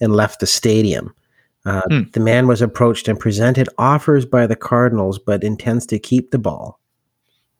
and 0.00 0.16
left 0.16 0.40
the 0.40 0.46
stadium. 0.46 1.12
Uh, 1.66 1.82
Hmm. 1.90 2.00
The 2.12 2.20
man 2.20 2.46
was 2.46 2.62
approached 2.62 3.08
and 3.08 3.20
presented 3.20 3.68
offers 3.76 4.24
by 4.24 4.46
the 4.46 4.56
Cardinals, 4.56 5.18
but 5.18 5.44
intends 5.44 5.84
to 5.86 5.98
keep 5.98 6.30
the 6.30 6.38
ball. 6.38 6.80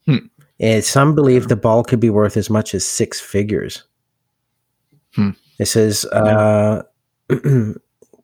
Hmm. 0.06 0.28
And 0.58 0.82
some 0.82 1.14
believe 1.14 1.48
the 1.48 1.56
ball 1.56 1.84
could 1.84 2.00
be 2.00 2.08
worth 2.08 2.38
as 2.38 2.48
much 2.48 2.74
as 2.74 2.86
six 2.86 3.20
figures. 3.20 3.82
Hmm. 5.14 5.30
It 5.58 5.66
says, 5.66 6.06
uh, 6.06 6.84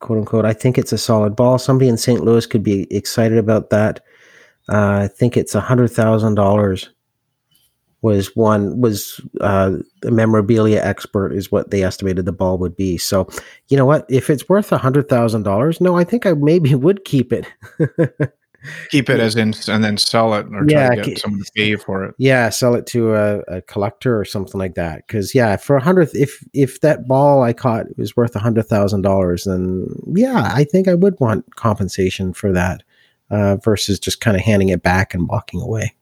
quote 0.02 0.18
unquote, 0.18 0.44
I 0.44 0.52
think 0.52 0.76
it's 0.76 0.92
a 0.92 0.98
solid 0.98 1.34
ball. 1.34 1.58
Somebody 1.58 1.88
in 1.88 1.96
St. 1.96 2.22
Louis 2.22 2.44
could 2.44 2.62
be 2.62 2.92
excited 2.94 3.38
about 3.38 3.70
that. 3.70 4.00
Uh, 4.68 5.04
I 5.04 5.08
think 5.08 5.36
it's 5.36 5.54
a 5.54 5.60
hundred 5.60 5.88
thousand 5.88 6.34
dollars 6.34 6.90
was 8.02 8.34
one 8.34 8.80
was 8.80 9.20
uh, 9.40 9.76
a 10.04 10.10
memorabilia 10.10 10.80
expert 10.82 11.32
is 11.32 11.52
what 11.52 11.70
they 11.70 11.84
estimated 11.84 12.26
the 12.26 12.32
ball 12.32 12.58
would 12.58 12.76
be. 12.76 12.98
So 12.98 13.28
you 13.68 13.76
know 13.76 13.86
what? 13.86 14.04
If 14.08 14.28
it's 14.28 14.48
worth 14.48 14.72
a 14.72 14.78
hundred 14.78 15.08
thousand 15.08 15.44
dollars, 15.44 15.80
no, 15.80 15.96
I 15.96 16.04
think 16.04 16.26
I 16.26 16.32
maybe 16.32 16.74
would 16.74 17.04
keep 17.04 17.32
it. 17.32 17.46
Keep 18.90 19.10
it 19.10 19.20
as 19.20 19.36
in 19.36 19.54
and 19.68 19.82
then 19.82 19.96
sell 19.96 20.34
it 20.34 20.46
or 20.52 20.64
try 20.64 20.66
Yeah, 20.66 20.90
to 20.90 21.02
get 21.02 21.18
someone 21.18 21.40
to 21.42 21.50
pay 21.54 21.76
for 21.76 22.04
it. 22.04 22.14
yeah, 22.18 22.48
sell 22.50 22.74
it 22.74 22.86
to 22.86 23.14
a, 23.14 23.38
a 23.48 23.62
collector 23.62 24.18
or 24.18 24.24
something 24.24 24.58
like 24.58 24.74
that. 24.74 25.06
Because 25.06 25.34
yeah, 25.34 25.56
for 25.56 25.76
a 25.76 25.82
hundred, 25.82 26.10
if 26.14 26.44
if 26.52 26.80
that 26.80 27.06
ball 27.08 27.42
I 27.42 27.52
caught 27.52 27.86
was 27.98 28.16
worth 28.16 28.36
a 28.36 28.40
hundred 28.40 28.66
thousand 28.68 29.02
dollars, 29.02 29.44
then 29.44 29.86
yeah, 30.14 30.52
I 30.54 30.64
think 30.64 30.88
I 30.88 30.94
would 30.94 31.18
want 31.20 31.56
compensation 31.56 32.32
for 32.32 32.52
that 32.52 32.82
uh, 33.30 33.56
versus 33.56 33.98
just 33.98 34.20
kind 34.20 34.36
of 34.36 34.42
handing 34.42 34.68
it 34.68 34.82
back 34.82 35.14
and 35.14 35.28
walking 35.28 35.60
away. 35.60 35.94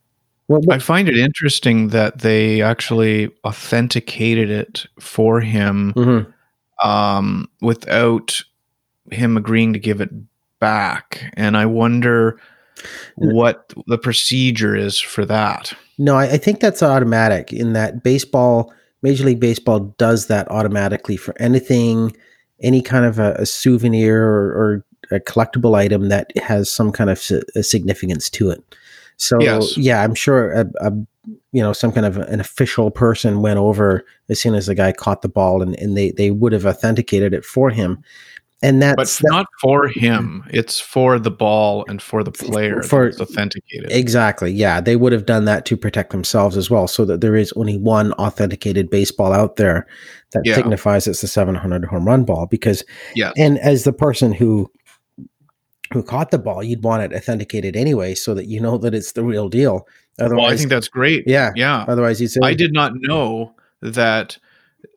What, 0.47 0.65
I 0.69 0.81
find 0.81 1.09
it 1.09 1.17
interesting 1.17 1.89
that 1.89 2.19
they 2.19 2.61
actually 2.61 3.31
authenticated 3.45 4.51
it 4.51 4.85
for 4.99 5.41
him 5.41 5.93
Mhm. 5.95 6.27
um, 6.83 7.49
without 7.61 8.43
him 9.13 9.37
agreeing 9.37 9.73
to 9.75 9.79
give 9.79 10.01
it 10.01 10.11
back, 10.61 11.33
and 11.35 11.57
I 11.57 11.67
wonder 11.67 12.39
mm. 13.19 13.33
what 13.35 13.73
the 13.87 13.99
procedure 13.99 14.77
is 14.77 15.01
for 15.01 15.25
that. 15.25 15.73
No, 15.99 16.17
I, 16.17 16.25
I 16.33 16.37
think 16.37 16.61
that's 16.61 16.83
automatic 16.83 17.53
in 17.53 17.73
that 17.73 18.03
baseball, 18.03 18.73
Major 19.03 19.25
League 19.25 19.41
Baseball 19.41 19.81
does 19.99 20.27
that 20.27 20.51
automatically 20.51 21.17
for 21.17 21.35
anything, 21.41 22.15
any 22.61 22.83
kind 22.83 23.05
of 23.05 23.19
a, 23.19 23.33
a 23.35 23.47
souvenir 23.47 24.23
or, 24.23 24.53
or, 24.53 24.85
a 25.13 25.19
collectible 25.19 25.75
item 25.75 26.09
that 26.09 26.31
has 26.39 26.71
some 26.71 26.93
kind 26.93 27.11
of 27.11 27.19
significance 27.19 28.31
to 28.31 28.49
it. 28.49 28.63
So 29.17 29.41
yes. 29.41 29.77
yeah, 29.77 30.05
I'm 30.05 30.15
sure 30.15 30.53
a, 30.53 30.67
a, 30.81 30.93
you 31.53 31.63
know 31.63 31.73
some 31.73 31.93
kind 31.93 32.07
of 32.07 32.17
an 32.17 32.41
official 32.41 32.91
person 32.91 33.43
went 33.43 33.59
over 33.59 34.05
as 34.29 34.41
soon 34.41 34.55
as 34.55 34.67
the 34.67 34.75
guy 34.75 34.93
caught 34.93 35.23
the 35.23 35.29
ball 35.29 35.63
and, 35.63 35.79
and 35.79 35.97
they 35.97 36.13
they 36.13 36.31
would 36.31 36.53
have 36.53 36.65
authenticated 36.65 37.35
it 37.35 37.45
for 37.45 37.71
him 37.71 38.03
and 38.63 38.83
that's 38.83 39.21
but 39.21 39.29
that, 39.29 39.31
not 39.31 39.47
for 39.61 39.89
him. 39.89 40.45
It's 40.51 40.79
for 40.79 41.19
the 41.19 41.31
ball 41.31 41.85
and 41.89 42.01
for 42.03 42.23
the 42.23 42.31
player 42.31 42.83
for 42.83 43.11
authenticated. 43.13 43.91
Exactly 43.91 44.53
yeah. 44.53 44.81
They 44.81 44.97
would 44.97 45.13
have 45.13 45.25
done 45.27 45.47
that 45.47 45.65
to 45.67 45.77
protect 45.77 46.11
themselves 46.11 46.57
as 46.57 46.69
well 46.69 46.87
so 46.87 47.05
that 47.07 47.21
there 47.23 47.37
is 47.37 47.53
only 47.57 47.79
one 47.79 48.13
authenticated 48.15 48.91
baseball 48.91 49.33
out 49.33 49.57
there 49.57 49.87
that 50.33 50.43
yeah. 50.45 50.55
signifies 50.55 51.07
it's 51.07 51.23
the 51.23 51.29
700 51.29 51.85
home 51.87 52.05
run 52.07 52.25
ball 52.25 52.47
because 52.47 52.85
yeah 53.15 53.33
and 53.37 53.59
as 53.59 53.85
the 53.85 53.93
person 53.93 54.33
who 54.33 54.71
who 55.93 56.03
caught 56.03 56.31
the 56.31 56.39
ball 56.39 56.63
you'd 56.63 56.85
want 56.85 57.03
it 57.03 57.17
authenticated 57.17 57.77
anyway 57.77 58.15
so 58.15 58.35
that 58.35 58.47
you 58.47 58.61
know 58.61 58.77
that 58.79 58.95
it's 58.95 59.13
the 59.13 59.25
real 59.25 59.49
deal. 59.49 59.89
Otherwise 60.19 60.43
well, 60.43 60.53
i 60.53 60.57
think 60.57 60.69
that's 60.69 60.89
great. 60.89 61.25
Yeah. 61.27 61.51
Yeah. 61.57 61.87
Otherwise 61.89 62.21
you'd 62.21 62.31
say 62.31 62.41
i 62.43 62.55
did 62.55 62.75
not 62.75 62.93
know 62.95 63.55
that 63.81 64.37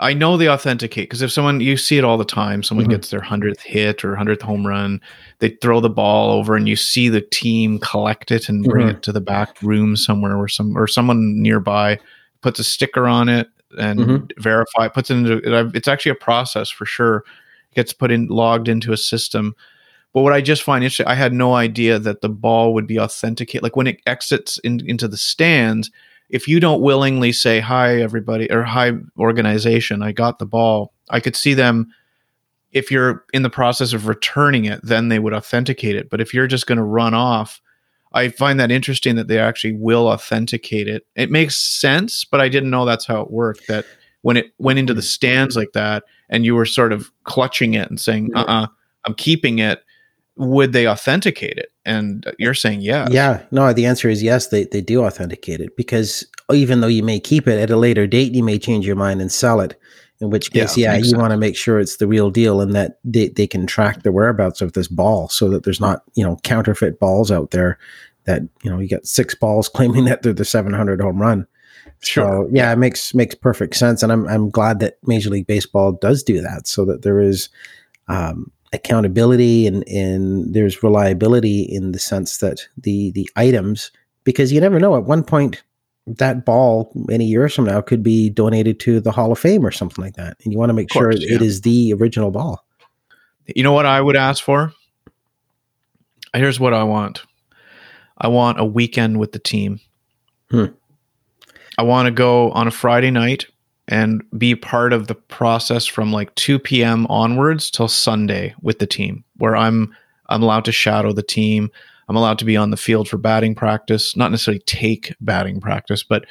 I 0.03 0.13
know 0.13 0.35
they 0.35 0.49
authenticate 0.49 1.09
because 1.09 1.21
if 1.21 1.31
someone 1.31 1.61
you 1.61 1.77
see 1.77 1.97
it 1.97 2.03
all 2.03 2.17
the 2.17 2.25
time, 2.25 2.61
someone 2.61 2.85
mm-hmm. 2.85 2.91
gets 2.91 3.09
their 3.09 3.21
hundredth 3.21 3.61
hit 3.61 4.03
or 4.03 4.15
hundredth 4.15 4.41
home 4.41 4.67
run, 4.67 4.99
they 5.39 5.49
throw 5.49 5.79
the 5.79 5.89
ball 5.89 6.31
over, 6.31 6.55
and 6.55 6.67
you 6.67 6.75
see 6.75 7.07
the 7.07 7.21
team 7.21 7.79
collect 7.79 8.29
it 8.29 8.49
and 8.49 8.65
bring 8.65 8.87
mm-hmm. 8.87 8.97
it 8.97 9.03
to 9.03 9.13
the 9.13 9.21
back 9.21 9.61
room 9.61 9.95
somewhere, 9.95 10.35
or 10.35 10.49
some 10.49 10.77
or 10.77 10.87
someone 10.87 11.41
nearby 11.41 11.97
puts 12.41 12.59
a 12.59 12.63
sticker 12.63 13.07
on 13.07 13.29
it 13.29 13.47
and 13.79 13.99
mm-hmm. 13.99 14.41
verify 14.41 14.89
puts 14.89 15.09
it 15.09 15.15
into. 15.15 15.41
It's 15.73 15.87
actually 15.87 16.11
a 16.11 16.15
process 16.15 16.69
for 16.69 16.85
sure. 16.85 17.23
It 17.71 17.75
gets 17.75 17.93
put 17.93 18.11
in 18.11 18.27
logged 18.27 18.67
into 18.67 18.91
a 18.91 18.97
system. 18.97 19.55
But 20.13 20.21
what 20.21 20.33
I 20.33 20.41
just 20.41 20.63
find 20.63 20.83
interesting, 20.83 21.07
I 21.07 21.15
had 21.15 21.33
no 21.33 21.55
idea 21.55 21.97
that 21.97 22.21
the 22.21 22.29
ball 22.29 22.73
would 22.73 22.85
be 22.85 22.99
authenticated. 22.99 23.63
Like 23.63 23.75
when 23.75 23.87
it 23.87 24.01
exits 24.05 24.59
in, 24.59 24.85
into 24.85 25.07
the 25.07 25.17
stands, 25.17 25.89
if 26.33 26.47
you 26.47 26.59
don't 26.59 26.81
willingly 26.81 27.31
say 27.31 27.61
hi 27.61 28.01
everybody 28.01 28.51
or 28.51 28.63
hi 28.63 28.91
organization 29.17 30.01
i 30.01 30.11
got 30.11 30.39
the 30.39 30.45
ball 30.45 30.91
i 31.09 31.19
could 31.19 31.35
see 31.35 31.53
them 31.53 31.87
if 32.71 32.89
you're 32.89 33.23
in 33.33 33.43
the 33.43 33.49
process 33.51 33.93
of 33.93 34.07
returning 34.07 34.65
it 34.65 34.81
then 34.83 35.07
they 35.07 35.19
would 35.19 35.33
authenticate 35.33 35.95
it. 35.95 36.09
But 36.09 36.19
if 36.19 36.33
you're 36.33 36.47
just 36.47 36.65
going 36.65 36.79
to 36.79 36.83
run 36.83 37.13
off 37.13 37.61
i 38.11 38.27
find 38.27 38.59
that 38.59 38.71
interesting 38.71 39.15
that 39.15 39.27
they 39.29 39.39
actually 39.39 39.73
will 39.73 40.07
authenticate 40.07 40.87
it. 40.87 41.05
It 41.15 41.31
makes 41.31 41.57
sense 41.57 42.25
but 42.25 42.41
i 42.41 42.49
didn't 42.49 42.71
know 42.71 42.83
that's 42.83 43.05
how 43.05 43.21
it 43.21 43.31
worked 43.31 43.67
that 43.67 43.85
when 44.23 44.37
it 44.37 44.53
went 44.57 44.79
into 44.79 44.93
the 44.93 45.01
mm. 45.01 45.05
stands 45.05 45.55
like 45.55 45.73
that 45.73 46.03
and 46.29 46.45
you 46.45 46.55
were 46.55 46.65
sort 46.65 46.91
of 46.91 47.11
clutching 47.25 47.75
it 47.75 47.89
and 47.89 48.01
saying 48.01 48.31
uh-uh 48.35 48.67
i'm 49.05 49.13
keeping 49.13 49.59
it 49.59 49.83
would 50.35 50.73
they 50.73 50.87
authenticate 50.87 51.57
it? 51.57 51.71
And 51.85 52.25
you're 52.39 52.53
saying 52.53 52.81
yes. 52.81 53.09
Yeah. 53.11 53.43
No, 53.51 53.73
the 53.73 53.85
answer 53.85 54.09
is 54.09 54.23
yes, 54.23 54.47
they, 54.47 54.65
they 54.65 54.81
do 54.81 55.03
authenticate 55.03 55.59
it 55.59 55.75
because 55.75 56.25
even 56.51 56.81
though 56.81 56.87
you 56.87 57.03
may 57.03 57.19
keep 57.19 57.47
it 57.47 57.59
at 57.59 57.69
a 57.69 57.77
later 57.77 58.07
date, 58.07 58.33
you 58.33 58.43
may 58.43 58.57
change 58.57 58.85
your 58.85 58.95
mind 58.95 59.21
and 59.21 59.31
sell 59.31 59.59
it. 59.59 59.79
In 60.21 60.29
which 60.29 60.51
case, 60.51 60.77
yeah, 60.77 60.93
yeah 60.95 61.03
you 61.03 61.17
want 61.17 61.31
to 61.31 61.37
make 61.37 61.57
sure 61.57 61.79
it's 61.79 61.97
the 61.97 62.07
real 62.07 62.31
deal 62.31 62.61
and 62.61 62.73
that 62.75 62.99
they, 63.03 63.27
they 63.29 63.45
can 63.45 63.67
track 63.67 64.03
the 64.03 64.11
whereabouts 64.11 64.61
of 64.61 64.71
this 64.71 64.87
ball 64.87 65.27
so 65.27 65.49
that 65.49 65.63
there's 65.63 65.81
not, 65.81 66.03
you 66.13 66.23
know, 66.23 66.37
counterfeit 66.43 66.97
balls 66.97 67.29
out 67.29 67.51
there 67.51 67.77
that, 68.23 68.41
you 68.63 68.71
know, 68.71 68.79
you 68.79 68.87
got 68.87 69.05
six 69.05 69.35
balls 69.35 69.67
claiming 69.75 70.05
that 70.05 70.21
they're 70.21 70.31
the 70.31 70.45
700 70.45 71.01
home 71.01 71.21
run. 71.21 71.45
Sure. 71.99 72.23
So, 72.23 72.49
yeah, 72.51 72.71
it 72.71 72.77
makes 72.77 73.13
makes 73.13 73.35
perfect 73.35 73.75
sense, 73.75 74.03
and 74.03 74.11
I'm 74.11 74.27
I'm 74.27 74.49
glad 74.49 74.79
that 74.79 74.97
Major 75.03 75.29
League 75.29 75.47
Baseball 75.47 75.93
does 75.93 76.21
do 76.21 76.41
that, 76.41 76.67
so 76.67 76.85
that 76.85 77.01
there 77.01 77.19
is 77.19 77.49
um, 78.07 78.51
accountability 78.73 79.67
and, 79.67 79.87
and 79.87 80.53
there's 80.53 80.83
reliability 80.83 81.61
in 81.61 81.91
the 81.91 81.99
sense 81.99 82.39
that 82.39 82.67
the 82.77 83.11
the 83.11 83.29
items 83.35 83.91
because 84.23 84.51
you 84.51 84.59
never 84.59 84.79
know 84.79 84.95
at 84.95 85.03
one 85.03 85.23
point 85.23 85.63
that 86.07 86.43
ball 86.43 86.91
many 86.95 87.25
years 87.25 87.53
from 87.53 87.65
now 87.65 87.79
could 87.79 88.03
be 88.03 88.29
donated 88.29 88.79
to 88.79 88.99
the 88.99 89.11
Hall 89.11 89.31
of 89.31 89.39
Fame 89.39 89.65
or 89.65 89.71
something 89.71 90.03
like 90.03 90.15
that 90.15 90.35
and 90.43 90.51
you 90.51 90.59
want 90.59 90.69
to 90.69 90.73
make 90.73 90.89
course, 90.89 91.19
sure 91.19 91.27
yeah. 91.29 91.35
it 91.35 91.41
is 91.41 91.61
the 91.61 91.93
original 91.93 92.31
ball. 92.31 92.65
You 93.45 93.63
know 93.63 93.73
what 93.73 93.85
I 93.85 94.01
would 94.01 94.15
ask 94.15 94.43
for? 94.43 94.73
Here's 96.33 96.59
what 96.59 96.73
I 96.73 96.83
want. 96.83 97.21
I 98.17 98.27
want 98.27 98.59
a 98.59 98.65
weekend 98.65 99.19
with 99.19 99.33
the 99.33 99.39
team. 99.39 99.79
Hmm. 100.49 100.65
I 101.77 101.83
want 101.83 102.07
to 102.07 102.11
go 102.11 102.51
on 102.51 102.67
a 102.67 102.71
Friday 102.71 103.11
night 103.11 103.45
and 103.87 104.23
be 104.37 104.55
part 104.55 104.93
of 104.93 105.07
the 105.07 105.15
process 105.15 105.85
from 105.85 106.11
like 106.11 106.33
2 106.35 106.59
p.m. 106.59 107.05
onwards 107.07 107.69
till 107.69 107.87
Sunday 107.87 108.55
with 108.61 108.79
the 108.79 108.87
team, 108.87 109.23
where 109.37 109.55
I'm 109.55 109.93
I'm 110.29 110.41
allowed 110.41 110.65
to 110.65 110.71
shadow 110.71 111.11
the 111.11 111.23
team. 111.23 111.69
I'm 112.09 112.15
allowed 112.15 112.39
to 112.39 112.45
be 112.45 112.57
on 112.57 112.71
the 112.71 112.77
field 112.77 113.07
for 113.07 113.17
batting 113.17 113.55
practice, 113.55 114.15
not 114.15 114.31
necessarily 114.31 114.63
take 114.65 115.13
batting 115.21 115.61
practice, 115.61 116.03
but 116.03 116.25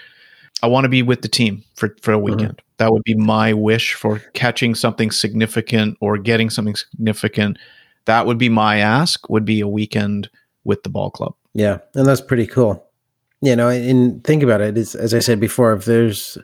I 0.63 0.69
want 0.69 0.85
to 0.85 0.89
be 0.89 1.03
with 1.03 1.23
the 1.23 1.29
team 1.29 1.65
for, 1.75 1.95
for 2.03 2.13
a 2.13 2.17
mm-hmm. 2.17 2.25
weekend. 2.25 2.57
Mm-hmm. 2.57 2.67
That 2.79 2.93
would 2.93 3.05
be 3.05 3.15
my 3.15 3.53
wish 3.53 3.95
for 3.95 4.19
catching 4.35 4.75
something 4.75 5.11
significant 5.11 5.97
or 6.01 6.19
getting 6.19 6.51
something 6.51 6.75
significant. 6.75 7.59
That 8.07 8.27
would 8.27 8.39
be 8.39 8.49
my 8.49 8.79
ask, 8.79 9.29
would 9.29 9.45
be 9.45 9.61
a 9.61 9.69
weekend 9.69 10.29
with 10.65 10.83
the 10.83 10.89
ball 10.89 11.11
club. 11.11 11.35
Yeah. 11.55 11.79
And 11.95 12.07
that's 12.07 12.21
pretty 12.21 12.47
cool. 12.47 12.87
You 13.41 13.57
know, 13.57 13.69
and 13.69 14.23
think 14.25 14.43
about 14.43 14.61
it, 14.61 14.79
is 14.79 14.95
as 14.95 15.15
I 15.15 15.19
said 15.19 15.41
before, 15.41 15.73
if 15.73 15.85
there's 15.85 16.39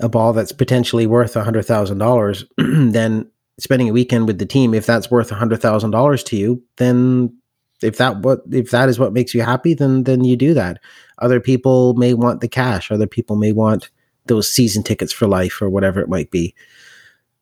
a 0.00 0.08
ball 0.08 0.32
that's 0.32 0.52
potentially 0.52 1.06
worth 1.06 1.36
a 1.36 1.44
hundred 1.44 1.64
thousand 1.64 1.98
dollars, 1.98 2.44
then 2.58 3.30
spending 3.58 3.88
a 3.88 3.92
weekend 3.92 4.26
with 4.26 4.38
the 4.38 4.46
team, 4.46 4.74
if 4.74 4.86
that's 4.86 5.10
worth 5.10 5.30
a 5.30 5.36
hundred 5.36 5.60
thousand 5.60 5.90
dollars 5.90 6.22
to 6.24 6.36
you, 6.36 6.62
then 6.76 7.34
if 7.82 7.98
that 7.98 8.18
what 8.18 8.40
if 8.50 8.70
that 8.70 8.88
is 8.88 8.98
what 8.98 9.12
makes 9.12 9.34
you 9.34 9.42
happy, 9.42 9.74
then 9.74 10.04
then 10.04 10.24
you 10.24 10.36
do 10.36 10.54
that. 10.54 10.80
Other 11.18 11.40
people 11.40 11.94
may 11.94 12.14
want 12.14 12.40
the 12.40 12.48
cash. 12.48 12.90
Other 12.90 13.06
people 13.06 13.36
may 13.36 13.52
want 13.52 13.90
those 14.26 14.50
season 14.50 14.82
tickets 14.82 15.12
for 15.12 15.26
life 15.26 15.60
or 15.60 15.68
whatever 15.68 16.00
it 16.00 16.08
might 16.08 16.30
be. 16.30 16.54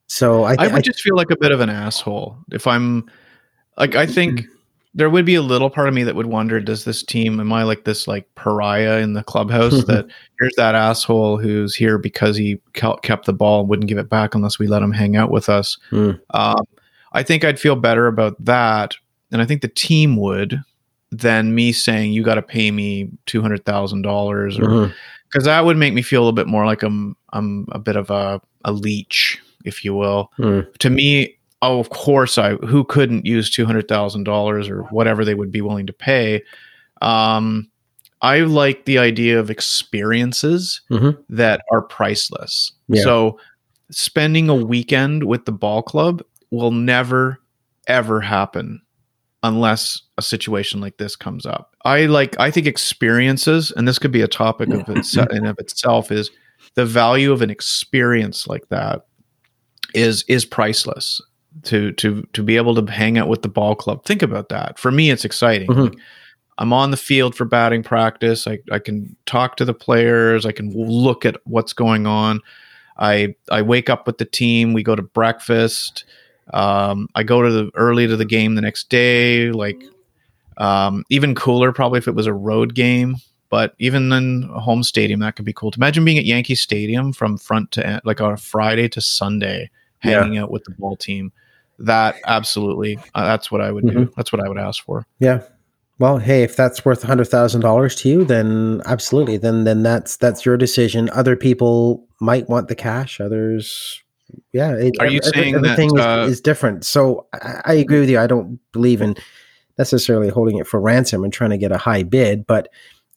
So 0.08 0.44
I, 0.44 0.56
th- 0.56 0.70
I 0.70 0.72
would 0.72 0.78
I, 0.78 0.82
just 0.82 1.00
feel 1.00 1.16
like 1.16 1.30
a 1.30 1.38
bit 1.38 1.52
of 1.52 1.60
an 1.60 1.70
asshole 1.70 2.36
if 2.50 2.66
I'm 2.66 3.08
like 3.78 3.94
I 3.94 4.06
think 4.06 4.40
mm-hmm 4.40 4.51
there 4.94 5.08
would 5.08 5.24
be 5.24 5.34
a 5.34 5.42
little 5.42 5.70
part 5.70 5.88
of 5.88 5.94
me 5.94 6.02
that 6.02 6.14
would 6.14 6.26
wonder 6.26 6.60
does 6.60 6.84
this 6.84 7.02
team 7.02 7.40
am 7.40 7.52
i 7.52 7.62
like 7.62 7.84
this 7.84 8.06
like 8.06 8.32
pariah 8.34 8.98
in 8.98 9.14
the 9.14 9.22
clubhouse 9.24 9.84
that 9.86 10.06
here's 10.38 10.54
that 10.56 10.74
asshole 10.74 11.38
who's 11.38 11.74
here 11.74 11.98
because 11.98 12.36
he 12.36 12.60
kept 12.74 13.26
the 13.26 13.32
ball 13.32 13.60
and 13.60 13.68
wouldn't 13.68 13.88
give 13.88 13.98
it 13.98 14.08
back 14.08 14.34
unless 14.34 14.58
we 14.58 14.66
let 14.66 14.82
him 14.82 14.92
hang 14.92 15.16
out 15.16 15.30
with 15.30 15.48
us 15.48 15.78
mm. 15.90 16.18
um, 16.30 16.64
i 17.12 17.22
think 17.22 17.44
i'd 17.44 17.60
feel 17.60 17.76
better 17.76 18.06
about 18.06 18.42
that 18.44 18.94
and 19.30 19.40
i 19.40 19.46
think 19.46 19.62
the 19.62 19.68
team 19.68 20.16
would 20.16 20.60
than 21.10 21.54
me 21.54 21.72
saying 21.72 22.12
you 22.12 22.22
got 22.22 22.36
to 22.36 22.42
pay 22.42 22.70
me 22.70 23.10
$200000 23.26 24.06
or 24.06 24.48
because 24.48 24.58
mm-hmm. 24.58 25.44
that 25.44 25.64
would 25.64 25.76
make 25.76 25.92
me 25.92 26.00
feel 26.00 26.22
a 26.22 26.24
little 26.24 26.32
bit 26.32 26.46
more 26.46 26.64
like 26.64 26.82
i'm 26.82 27.14
i'm 27.34 27.66
a 27.72 27.78
bit 27.78 27.96
of 27.96 28.10
a, 28.10 28.40
a 28.64 28.72
leech 28.72 29.38
if 29.64 29.84
you 29.84 29.94
will 29.94 30.30
mm. 30.38 30.66
to 30.78 30.90
me 30.90 31.36
oh, 31.62 31.78
of 31.78 31.90
course, 31.90 32.36
I 32.36 32.54
who 32.56 32.84
couldn't 32.84 33.24
use 33.24 33.48
two 33.48 33.64
hundred 33.64 33.88
thousand 33.88 34.24
dollars 34.24 34.68
or 34.68 34.82
whatever 34.84 35.24
they 35.24 35.34
would 35.34 35.52
be 35.52 35.62
willing 35.62 35.86
to 35.86 35.92
pay. 35.92 36.42
Um, 37.00 37.70
I 38.20 38.40
like 38.40 38.84
the 38.84 38.98
idea 38.98 39.40
of 39.40 39.50
experiences 39.50 40.80
mm-hmm. 40.90 41.20
that 41.28 41.62
are 41.72 41.82
priceless. 41.82 42.72
Yeah. 42.88 43.02
So, 43.02 43.38
spending 43.90 44.48
a 44.48 44.54
weekend 44.54 45.24
with 45.24 45.44
the 45.44 45.52
ball 45.52 45.82
club 45.82 46.22
will 46.50 46.72
never 46.72 47.40
ever 47.88 48.20
happen 48.20 48.80
unless 49.42 50.00
a 50.18 50.22
situation 50.22 50.80
like 50.80 50.98
this 50.98 51.16
comes 51.16 51.46
up. 51.46 51.74
I 51.84 52.06
like 52.06 52.38
I 52.38 52.50
think 52.50 52.66
experiences 52.66 53.72
and 53.72 53.88
this 53.88 53.98
could 53.98 54.12
be 54.12 54.22
a 54.22 54.28
topic 54.28 54.70
of 54.70 54.88
itself 54.88 55.30
in 55.30 55.46
of 55.46 55.58
itself 55.58 56.12
is 56.12 56.30
the 56.74 56.86
value 56.86 57.32
of 57.32 57.42
an 57.42 57.50
experience 57.50 58.46
like 58.46 58.68
that 58.68 59.06
is 59.94 60.24
is 60.28 60.44
priceless 60.44 61.20
to 61.64 61.92
to 61.92 62.22
to 62.32 62.42
be 62.42 62.56
able 62.56 62.74
to 62.74 62.92
hang 62.92 63.18
out 63.18 63.28
with 63.28 63.42
the 63.42 63.48
ball 63.48 63.74
club. 63.74 64.04
Think 64.04 64.22
about 64.22 64.48
that. 64.48 64.78
For 64.78 64.90
me, 64.90 65.10
it's 65.10 65.24
exciting. 65.24 65.68
Mm-hmm. 65.68 65.80
Like, 65.80 65.98
I'm 66.58 66.72
on 66.72 66.90
the 66.90 66.96
field 66.96 67.34
for 67.34 67.44
batting 67.44 67.82
practice. 67.82 68.46
I, 68.46 68.58
I 68.70 68.78
can 68.78 69.16
talk 69.26 69.56
to 69.56 69.64
the 69.64 69.74
players. 69.74 70.44
I 70.44 70.52
can 70.52 70.72
look 70.72 71.24
at 71.24 71.36
what's 71.44 71.72
going 71.72 72.06
on. 72.06 72.40
I 72.98 73.34
I 73.50 73.62
wake 73.62 73.88
up 73.88 74.06
with 74.06 74.18
the 74.18 74.24
team. 74.24 74.72
We 74.72 74.82
go 74.82 74.94
to 74.94 75.02
breakfast. 75.02 76.04
Um, 76.52 77.08
I 77.14 77.22
go 77.22 77.42
to 77.42 77.50
the 77.50 77.70
early 77.74 78.06
to 78.06 78.16
the 78.16 78.24
game 78.24 78.54
the 78.54 78.60
next 78.60 78.90
day. 78.90 79.50
Like 79.50 79.82
um, 80.58 81.04
even 81.08 81.34
cooler, 81.34 81.72
probably 81.72 81.98
if 81.98 82.08
it 82.08 82.14
was 82.14 82.26
a 82.26 82.34
road 82.34 82.74
game. 82.74 83.16
But 83.48 83.74
even 83.78 84.12
in 84.12 84.50
a 84.54 84.60
home 84.60 84.82
stadium, 84.82 85.20
that 85.20 85.36
could 85.36 85.44
be 85.44 85.52
cool. 85.52 85.70
To 85.70 85.78
imagine 85.78 86.04
being 86.04 86.16
at 86.16 86.24
Yankee 86.24 86.54
Stadium 86.54 87.12
from 87.12 87.36
front 87.36 87.70
to 87.72 87.86
end, 87.86 88.00
like 88.04 88.20
on 88.20 88.32
a 88.32 88.36
Friday 88.38 88.88
to 88.88 89.00
Sunday, 89.02 89.70
hanging 89.98 90.34
yeah. 90.34 90.42
out 90.42 90.50
with 90.50 90.64
the 90.64 90.70
ball 90.70 90.96
team 90.96 91.32
that 91.82 92.16
absolutely, 92.26 92.98
uh, 93.14 93.24
that's 93.26 93.50
what 93.50 93.60
I 93.60 93.70
would 93.72 93.86
do. 93.86 93.92
Mhm. 94.06 94.14
That's 94.16 94.32
what 94.32 94.44
I 94.44 94.48
would 94.48 94.58
ask 94.58 94.84
for. 94.84 95.04
Yeah. 95.18 95.42
Well, 95.98 96.18
hey, 96.18 96.42
if 96.42 96.56
that's 96.56 96.84
worth 96.84 97.02
hundred 97.02 97.26
thousand 97.28 97.60
dollars 97.60 97.94
to 97.96 98.08
you, 98.08 98.24
then 98.24 98.82
absolutely. 98.86 99.36
Then 99.36 99.64
then 99.64 99.82
that's 99.82 100.16
that's 100.16 100.44
your 100.44 100.56
decision. 100.56 101.10
Other 101.10 101.36
people 101.36 102.04
might 102.20 102.48
want 102.48 102.68
the 102.68 102.74
cash. 102.74 103.20
Others, 103.20 104.02
yeah. 104.52 104.72
It, 104.74 104.94
Are 104.98 105.06
you 105.06 105.20
every- 105.24 105.32
saying 105.42 105.54
that, 105.62 105.64
everything 105.78 105.98
uh, 106.00 106.24
is, 106.24 106.32
is 106.32 106.40
different? 106.40 106.84
So 106.84 107.26
I, 107.34 107.60
I 107.66 107.72
agree 107.74 108.00
with 108.00 108.10
you. 108.10 108.18
I 108.18 108.26
don't 108.26 108.58
believe 108.72 109.00
in 109.00 109.16
necessarily 109.78 110.28
holding 110.28 110.58
it 110.58 110.66
for 110.66 110.80
ransom 110.80 111.24
and 111.24 111.32
trying 111.32 111.50
to 111.50 111.58
get 111.58 111.72
a 111.72 111.78
high 111.78 112.02
bid, 112.02 112.46
but 112.46 112.68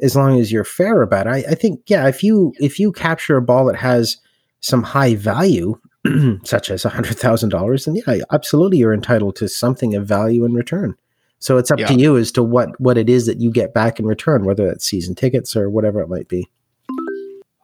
as 0.01 0.15
long 0.15 0.39
as 0.39 0.51
you're 0.51 0.63
fair 0.63 1.01
about 1.01 1.25
it, 1.27 1.29
I, 1.29 1.37
I 1.51 1.55
think 1.55 1.81
yeah. 1.87 2.07
If 2.07 2.23
you 2.23 2.53
if 2.59 2.79
you 2.79 2.91
capture 2.91 3.37
a 3.37 3.41
ball 3.41 3.65
that 3.65 3.77
has 3.77 4.17
some 4.59 4.83
high 4.83 5.15
value, 5.15 5.79
such 6.43 6.69
as 6.69 6.83
hundred 6.83 7.17
thousand 7.17 7.49
dollars, 7.49 7.87
and 7.87 7.97
yeah, 8.07 8.23
absolutely, 8.31 8.77
you're 8.77 8.93
entitled 8.93 9.35
to 9.37 9.47
something 9.49 9.95
of 9.95 10.05
value 10.05 10.45
in 10.45 10.53
return. 10.53 10.95
So 11.39 11.57
it's 11.57 11.69
up 11.69 11.79
Yeah. 11.79 11.87
to 11.87 11.93
you 11.95 12.17
as 12.17 12.31
to 12.33 12.43
what 12.43 12.79
what 12.79 12.97
it 12.97 13.09
is 13.09 13.25
that 13.25 13.39
you 13.39 13.51
get 13.51 13.73
back 13.73 13.99
in 13.99 14.05
return, 14.05 14.45
whether 14.45 14.65
that's 14.65 14.85
season 14.85 15.15
tickets 15.15 15.55
or 15.55 15.69
whatever 15.69 16.01
it 16.01 16.09
might 16.09 16.27
be. 16.27 16.47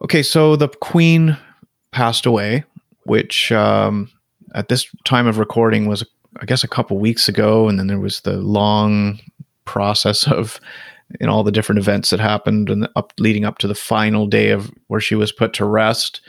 Okay, 0.04 0.24
so 0.24 0.56
the 0.56 0.68
Queen 0.68 1.38
passed 1.92 2.26
away, 2.26 2.64
which 3.04 3.52
um, 3.52 4.10
at 4.56 4.68
this 4.68 4.88
time 5.06 5.28
of 5.28 5.38
recording 5.38 5.86
was, 5.88 6.04
I 6.40 6.46
guess, 6.46 6.64
a 6.64 6.68
couple 6.68 6.98
weeks 6.98 7.28
ago, 7.28 7.68
and 7.70 7.78
then 7.78 7.88
there 7.88 8.00
was 8.00 8.22
the 8.22 8.38
long 8.38 9.20
process 9.66 10.28
of 10.28 10.60
you 11.20 11.28
know 11.28 11.34
all 11.34 11.44
the 11.44 11.52
different 11.52 11.80
events 11.80 12.10
that 12.10 12.20
happened 12.20 12.70
and 12.70 12.88
up 12.96 13.14
leading 13.20 13.46
up 13.46 13.58
to 13.60 13.68
the 13.68 13.76
final 13.76 14.26
day 14.28 14.50
of 14.50 14.72
where 14.88 15.02
she 15.02 15.16
was 15.16 15.32
put 15.32 15.54
to 15.54 15.66
rest. 15.66 16.22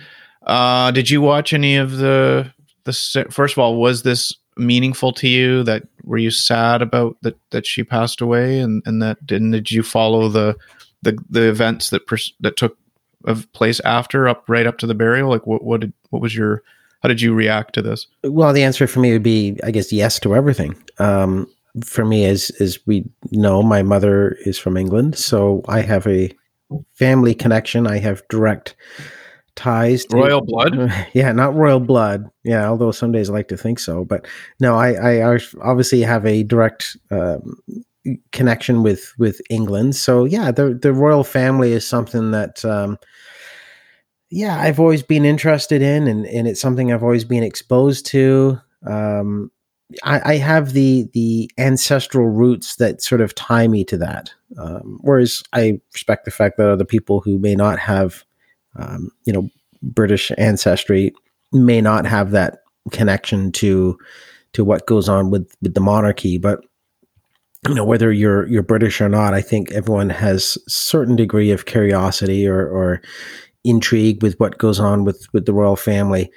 Uh, 0.46 0.90
did 0.90 1.10
you 1.10 1.20
watch 1.20 1.52
any 1.52 1.76
of 1.76 1.98
the 1.98 2.52
the? 2.84 3.26
First 3.30 3.54
of 3.54 3.58
all, 3.58 3.80
was 3.80 4.02
this 4.02 4.34
meaningful 4.56 5.12
to 5.14 5.28
you? 5.28 5.62
That 5.62 5.84
were 6.04 6.18
you 6.18 6.30
sad 6.30 6.82
about 6.82 7.16
that 7.22 7.38
that 7.50 7.66
she 7.66 7.84
passed 7.84 8.20
away, 8.20 8.58
and 8.58 8.82
and 8.86 9.02
that 9.02 9.24
didn't? 9.26 9.52
Did 9.52 9.70
you 9.70 9.82
follow 9.82 10.28
the 10.28 10.56
the 11.02 11.18
the 11.30 11.48
events 11.48 11.90
that 11.90 12.06
pers- 12.06 12.34
that 12.40 12.56
took 12.56 12.76
of 13.24 13.50
place 13.52 13.80
after 13.80 14.28
up 14.28 14.44
right 14.48 14.66
up 14.66 14.78
to 14.78 14.86
the 14.86 14.94
burial 14.94 15.30
like 15.30 15.46
what 15.46 15.62
what 15.62 15.80
did 15.80 15.92
what 16.10 16.20
was 16.20 16.34
your 16.34 16.60
how 17.02 17.08
did 17.08 17.20
you 17.20 17.32
react 17.34 17.74
to 17.74 17.82
this 17.82 18.06
Well, 18.24 18.52
the 18.52 18.62
answer 18.62 18.86
for 18.86 19.00
me 19.00 19.12
would 19.12 19.22
be, 19.22 19.58
I 19.64 19.70
guess, 19.70 19.92
yes 19.92 20.20
to 20.20 20.34
everything. 20.34 20.76
Um, 20.98 21.48
for 21.84 22.04
me, 22.04 22.24
as 22.26 22.50
as 22.60 22.78
we 22.86 23.04
know, 23.30 23.62
my 23.62 23.82
mother 23.82 24.36
is 24.44 24.58
from 24.58 24.76
England, 24.76 25.18
so 25.18 25.62
I 25.68 25.80
have 25.80 26.06
a 26.06 26.30
family 26.94 27.34
connection. 27.34 27.86
I 27.86 27.98
have 27.98 28.22
direct 28.28 28.74
ties. 29.56 30.04
To, 30.06 30.16
royal 30.16 30.40
blood 30.40 30.92
Yeah, 31.12 31.32
not 31.32 31.54
royal 31.54 31.80
blood. 31.80 32.30
Yeah, 32.44 32.68
although 32.68 32.92
some 32.92 33.12
days 33.12 33.30
I 33.30 33.34
like 33.34 33.48
to 33.48 33.56
think 33.56 33.78
so. 33.78 34.04
But 34.04 34.26
no, 34.60 34.76
I, 34.76 35.20
I 35.22 35.38
obviously 35.62 36.02
have 36.02 36.26
a 36.26 36.42
direct 36.42 36.96
um, 37.10 37.62
connection 38.32 38.82
with 38.82 39.12
with 39.18 39.40
England. 39.50 39.96
So 39.96 40.24
yeah, 40.24 40.50
the 40.50 40.74
the 40.74 40.92
royal 40.92 41.24
family 41.24 41.72
is 41.72 41.86
something 41.86 42.30
that. 42.32 42.64
Um, 42.64 42.98
yeah, 44.34 44.58
I've 44.58 44.80
always 44.80 45.02
been 45.02 45.26
interested 45.26 45.82
in, 45.82 46.08
and, 46.08 46.24
and 46.24 46.48
it's 46.48 46.58
something 46.58 46.90
I've 46.90 47.02
always 47.02 47.22
been 47.22 47.42
exposed 47.42 48.06
to. 48.06 48.58
Um, 48.86 49.50
I, 50.02 50.32
I 50.32 50.36
have 50.36 50.72
the 50.72 51.08
the 51.12 51.50
ancestral 51.58 52.26
roots 52.26 52.76
that 52.76 53.02
sort 53.02 53.20
of 53.20 53.34
tie 53.34 53.68
me 53.68 53.84
to 53.84 53.96
that. 53.98 54.32
Um, 54.58 54.98
whereas 55.02 55.42
I 55.52 55.80
respect 55.92 56.24
the 56.24 56.30
fact 56.30 56.56
that 56.56 56.68
other 56.68 56.84
people 56.84 57.20
who 57.20 57.38
may 57.38 57.54
not 57.54 57.78
have, 57.78 58.24
um, 58.76 59.10
you 59.24 59.32
know, 59.32 59.48
British 59.82 60.30
ancestry 60.38 61.12
may 61.52 61.80
not 61.80 62.06
have 62.06 62.30
that 62.30 62.58
connection 62.90 63.52
to 63.52 63.98
to 64.52 64.64
what 64.64 64.86
goes 64.86 65.08
on 65.08 65.30
with 65.30 65.54
with 65.62 65.74
the 65.74 65.80
monarchy. 65.80 66.38
But 66.38 66.60
you 67.68 67.74
know, 67.74 67.84
whether 67.84 68.12
you're 68.12 68.46
you're 68.48 68.62
British 68.62 69.00
or 69.00 69.08
not, 69.08 69.34
I 69.34 69.40
think 69.40 69.70
everyone 69.72 70.10
has 70.10 70.58
certain 70.68 71.16
degree 71.16 71.50
of 71.50 71.66
curiosity 71.66 72.46
or 72.46 72.66
or 72.68 73.02
intrigue 73.64 74.22
with 74.22 74.38
what 74.40 74.58
goes 74.58 74.80
on 74.80 75.04
with 75.04 75.26
with 75.32 75.46
the 75.46 75.52
royal 75.52 75.76
family. 75.76 76.30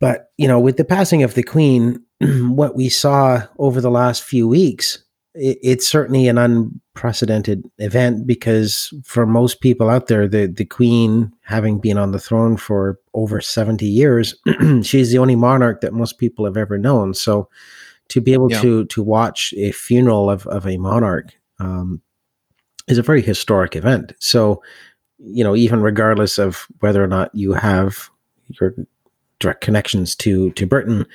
But 0.00 0.30
you 0.38 0.48
know, 0.48 0.58
with 0.58 0.76
the 0.76 0.84
passing 0.84 1.22
of 1.22 1.34
the 1.34 1.42
Queen, 1.42 2.02
what 2.20 2.74
we 2.74 2.88
saw 2.88 3.42
over 3.58 3.80
the 3.80 3.90
last 3.90 4.24
few 4.24 4.48
weeks, 4.48 5.02
it, 5.34 5.58
it's 5.62 5.86
certainly 5.88 6.28
an 6.28 6.38
unprecedented 6.38 7.68
event 7.78 8.26
because 8.26 8.92
for 9.04 9.26
most 9.26 9.60
people 9.60 9.88
out 9.88 10.06
there, 10.08 10.28
the 10.28 10.46
the 10.46 10.64
Queen, 10.64 11.32
having 11.42 11.78
been 11.78 11.98
on 11.98 12.12
the 12.12 12.18
throne 12.18 12.56
for 12.56 12.98
over 13.14 13.40
seventy 13.40 13.86
years, 13.86 14.34
she's 14.82 15.10
the 15.10 15.18
only 15.18 15.36
monarch 15.36 15.80
that 15.80 15.94
most 15.94 16.18
people 16.18 16.44
have 16.44 16.56
ever 16.56 16.78
known. 16.78 17.14
So, 17.14 17.48
to 18.08 18.20
be 18.20 18.32
able 18.32 18.50
Yeah. 18.50 18.60
to 18.62 18.84
to 18.86 19.02
watch 19.02 19.54
a 19.56 19.72
funeral 19.72 20.30
of 20.30 20.46
of 20.48 20.66
a 20.66 20.76
monarch 20.76 21.32
um, 21.58 22.00
is 22.88 22.98
a 22.98 23.02
very 23.02 23.22
historic 23.22 23.76
event. 23.76 24.12
So, 24.18 24.62
you 25.18 25.44
know, 25.44 25.56
even 25.56 25.80
regardless 25.82 26.38
of 26.38 26.66
whether 26.80 27.02
or 27.02 27.06
not 27.06 27.34
you 27.34 27.52
have 27.52 28.10
your 28.60 28.74
direct 29.38 29.60
connections 29.62 30.14
to 30.16 30.50
to 30.52 30.66
Britain, 30.66 31.06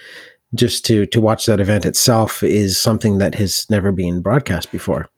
just 0.55 0.85
to 0.85 1.05
to 1.07 1.21
watch 1.21 1.45
that 1.45 1.59
event 1.59 1.85
itself 1.85 2.41
is 2.43 2.79
something 2.79 3.17
that 3.17 3.35
has 3.35 3.65
never 3.69 3.91
been 3.91 4.21
broadcast 4.21 4.71
before. 4.71 5.09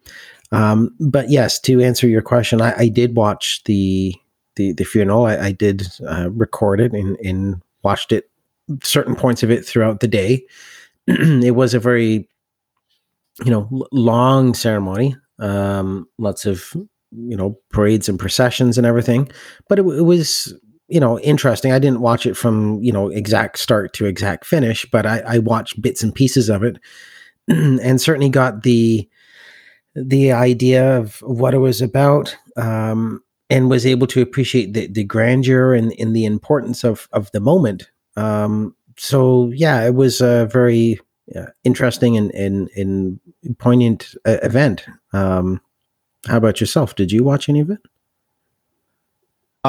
Um, 0.51 0.95
but 0.99 1.29
yes, 1.29 1.59
to 1.61 1.81
answer 1.81 2.07
your 2.07 2.21
question, 2.21 2.61
I, 2.61 2.73
I 2.77 2.87
did 2.87 3.15
watch 3.15 3.61
the 3.65 4.15
the, 4.55 4.73
the 4.73 4.83
funeral. 4.83 5.25
I, 5.25 5.37
I 5.37 5.51
did 5.51 5.87
uh, 6.07 6.29
record 6.31 6.81
it 6.81 6.93
and, 6.93 7.17
and 7.23 7.61
watched 7.83 8.11
it 8.11 8.29
certain 8.83 9.15
points 9.15 9.43
of 9.43 9.51
it 9.51 9.65
throughout 9.65 9.99
the 9.99 10.07
day. 10.07 10.45
it 11.07 11.55
was 11.55 11.73
a 11.73 11.79
very 11.79 12.27
you 13.43 13.51
know 13.51 13.87
long 13.91 14.53
ceremony. 14.53 15.15
Um, 15.37 16.07
lots 16.17 16.45
of 16.45 16.73
you 17.11 17.37
know 17.37 17.57
parades 17.69 18.09
and 18.09 18.19
processions 18.19 18.77
and 18.77 18.85
everything, 18.85 19.29
but 19.67 19.79
it, 19.79 19.83
it 19.83 20.03
was 20.03 20.53
you 20.89 20.99
know 20.99 21.19
interesting. 21.19 21.71
I 21.71 21.79
didn't 21.79 22.01
watch 22.01 22.25
it 22.25 22.35
from 22.35 22.81
you 22.83 22.91
know 22.91 23.09
exact 23.09 23.59
start 23.59 23.93
to 23.93 24.05
exact 24.05 24.45
finish, 24.45 24.85
but 24.91 25.05
I, 25.05 25.19
I 25.19 25.37
watched 25.39 25.81
bits 25.81 26.03
and 26.03 26.13
pieces 26.13 26.49
of 26.49 26.63
it, 26.63 26.77
and 27.47 28.01
certainly 28.01 28.29
got 28.29 28.63
the 28.63 29.07
the 29.95 30.31
idea 30.31 30.97
of 30.97 31.17
what 31.21 31.53
it 31.53 31.59
was 31.59 31.81
about. 31.81 32.35
Um, 32.57 33.23
and 33.49 33.69
was 33.69 33.85
able 33.85 34.07
to 34.07 34.21
appreciate 34.21 34.73
the, 34.73 34.87
the 34.87 35.03
grandeur 35.03 35.73
and, 35.73 35.93
and 35.99 36.15
the 36.15 36.25
importance 36.25 36.83
of, 36.83 37.09
of 37.13 37.31
the 37.31 37.39
moment. 37.39 37.89
Um, 38.15 38.75
so 38.97 39.51
yeah, 39.55 39.85
it 39.85 39.95
was 39.95 40.21
a 40.21 40.47
very 40.51 40.99
uh, 41.35 41.47
interesting 41.63 42.17
and, 42.17 42.31
and, 42.31 42.69
and 42.75 43.19
poignant 43.57 44.15
uh, 44.25 44.37
event. 44.43 44.85
Um, 45.13 45.61
how 46.27 46.37
about 46.37 46.59
yourself? 46.59 46.95
Did 46.95 47.11
you 47.11 47.23
watch 47.23 47.49
any 47.49 47.61
of 47.61 47.69
it? 47.69 47.79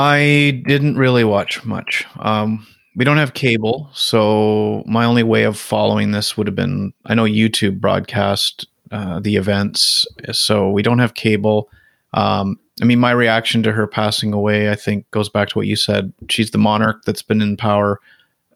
I 0.01 0.63
didn't 0.67 0.97
really 0.97 1.25
watch 1.25 1.65
much 1.65 2.07
um 2.21 2.67
we 2.97 3.05
don't 3.05 3.19
have 3.19 3.35
cable 3.35 3.89
so 3.93 4.83
my 4.87 5.05
only 5.05 5.23
way 5.23 5.45
of 5.45 5.59
following 5.59 6.11
this 6.11 6.37
would 6.37 6.47
have 6.47 6.57
been 6.57 6.93
i 7.07 7.15
know 7.15 7.25
youtube 7.25 7.81
broadcast 7.81 8.67
uh, 8.93 9.21
the 9.21 9.37
events 9.37 10.05
so 10.33 10.71
we 10.71 10.83
don't 10.83 10.99
have 10.99 11.15
cable 11.15 11.69
um 12.15 12.59
I 12.81 12.87
mean, 12.87 12.99
my 12.99 13.11
reaction 13.11 13.63
to 13.65 13.73
her 13.73 13.87
passing 13.87 14.33
away, 14.33 14.71
I 14.71 14.75
think, 14.75 15.11
goes 15.11 15.29
back 15.29 15.49
to 15.51 15.59
what 15.59 15.67
you 15.67 15.77
said. 15.77 16.13
She's 16.31 16.51
the 16.51 16.59
monarch 16.59 17.03
that's 17.05 17.23
been 17.23 17.43
in 17.43 17.57
power 17.57 18.01